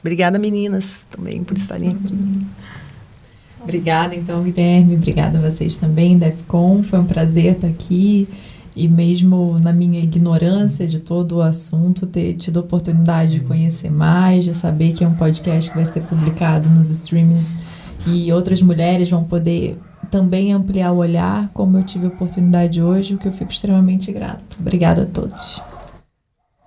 Obrigada, 0.00 0.38
meninas, 0.38 1.06
também 1.10 1.44
por 1.44 1.56
estarem 1.56 1.90
aqui. 1.90 2.18
Obrigada, 3.62 4.14
então, 4.14 4.42
Guilherme. 4.42 4.96
Obrigada 4.96 5.38
a 5.38 5.50
vocês 5.50 5.76
também, 5.76 6.16
DEFCON. 6.16 6.82
Foi 6.82 6.98
um 6.98 7.04
prazer 7.04 7.56
estar 7.56 7.68
aqui. 7.68 8.26
E 8.74 8.88
mesmo 8.88 9.58
na 9.58 9.72
minha 9.72 10.00
ignorância 10.00 10.86
de 10.86 11.00
todo 11.00 11.36
o 11.36 11.42
assunto, 11.42 12.06
ter 12.06 12.34
tido 12.34 12.58
a 12.58 12.60
oportunidade 12.60 13.32
de 13.32 13.40
conhecer 13.40 13.90
mais, 13.90 14.44
de 14.44 14.54
saber 14.54 14.92
que 14.92 15.04
é 15.04 15.08
um 15.08 15.14
podcast 15.14 15.70
que 15.70 15.76
vai 15.76 15.84
ser 15.84 16.02
publicado 16.02 16.70
nos 16.70 16.88
streamings 16.88 17.58
e 18.06 18.32
outras 18.32 18.62
mulheres 18.62 19.10
vão 19.10 19.24
poder 19.24 19.76
também 20.10 20.52
ampliar 20.52 20.92
o 20.92 20.96
olhar, 20.96 21.48
como 21.54 21.78
eu 21.78 21.82
tive 21.82 22.06
a 22.06 22.08
oportunidade 22.08 22.82
hoje, 22.82 23.14
o 23.14 23.18
que 23.18 23.28
eu 23.28 23.32
fico 23.32 23.52
extremamente 23.52 24.12
grata. 24.12 24.42
Obrigada 24.58 25.02
a 25.02 25.06
todos. 25.06 25.62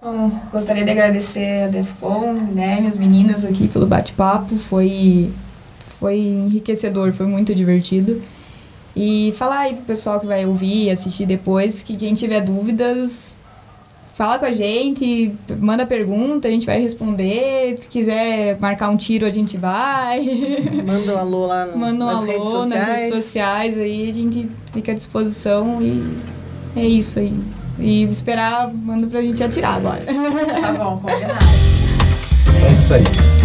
Bom, 0.02 0.32
gostaria 0.52 0.84
de 0.84 0.92
agradecer 0.92 1.64
a 1.64 1.68
Defcon, 1.68 2.46
Guilherme, 2.48 2.88
as 2.88 2.98
meninas 2.98 3.46
aqui 3.46 3.68
pelo 3.68 3.86
bate-papo. 3.86 4.56
Foi, 4.56 5.32
foi 6.00 6.20
enriquecedor, 6.20 7.14
foi 7.14 7.26
muito 7.26 7.54
divertido. 7.56 8.22
E 8.96 9.34
falar 9.38 9.60
aí 9.60 9.76
pro 9.76 9.84
pessoal 9.86 10.20
que 10.20 10.28
vai 10.28 10.46
ouvir 10.46 10.90
assistir 10.90 11.26
depois 11.26 11.82
que 11.82 11.96
quem 11.96 12.14
tiver 12.14 12.42
dúvidas, 12.42 13.38
fala 14.14 14.38
com 14.38 14.46
a 14.46 14.52
gente, 14.52 15.34
manda 15.60 15.86
pergunta, 15.86 16.48
a 16.48 16.52
gente 16.52 16.66
vai 16.66 16.80
responder. 16.80 17.78
Se 17.78 17.88
quiser 17.88 18.58
marcar 18.60 18.90
um 18.90 18.98
tiro, 18.98 19.26
a 19.26 19.30
gente 19.30 19.58
vai. 19.58 20.22
Manda 20.86 21.16
um 21.16 21.18
alô 21.18 21.46
lá 21.48 21.66
no, 21.66 21.78
Manda 21.78 22.06
um 22.06 22.08
nas 22.08 22.18
alô 22.20 22.28
redes 22.28 22.50
sociais. 22.50 22.70
nas 22.70 22.88
redes 22.88 23.10
sociais, 23.10 23.78
aí 23.78 24.10
a 24.10 24.14
gente 24.14 24.50
fica 24.72 24.92
à 24.92 24.96
disposição 24.96 25.82
e 25.82 26.04
é 26.76 26.86
isso 26.86 27.20
aí. 27.20 27.34
E 27.80 28.04
esperar, 28.04 28.72
manda 28.72 29.08
pra 29.08 29.22
gente 29.22 29.44
atirar 29.44 29.78
agora. 29.78 30.06
Tá 30.06 30.72
bom, 30.74 31.00
combinado. 31.00 31.46
É 32.68 32.72
isso 32.72 32.94
aí. 32.94 33.43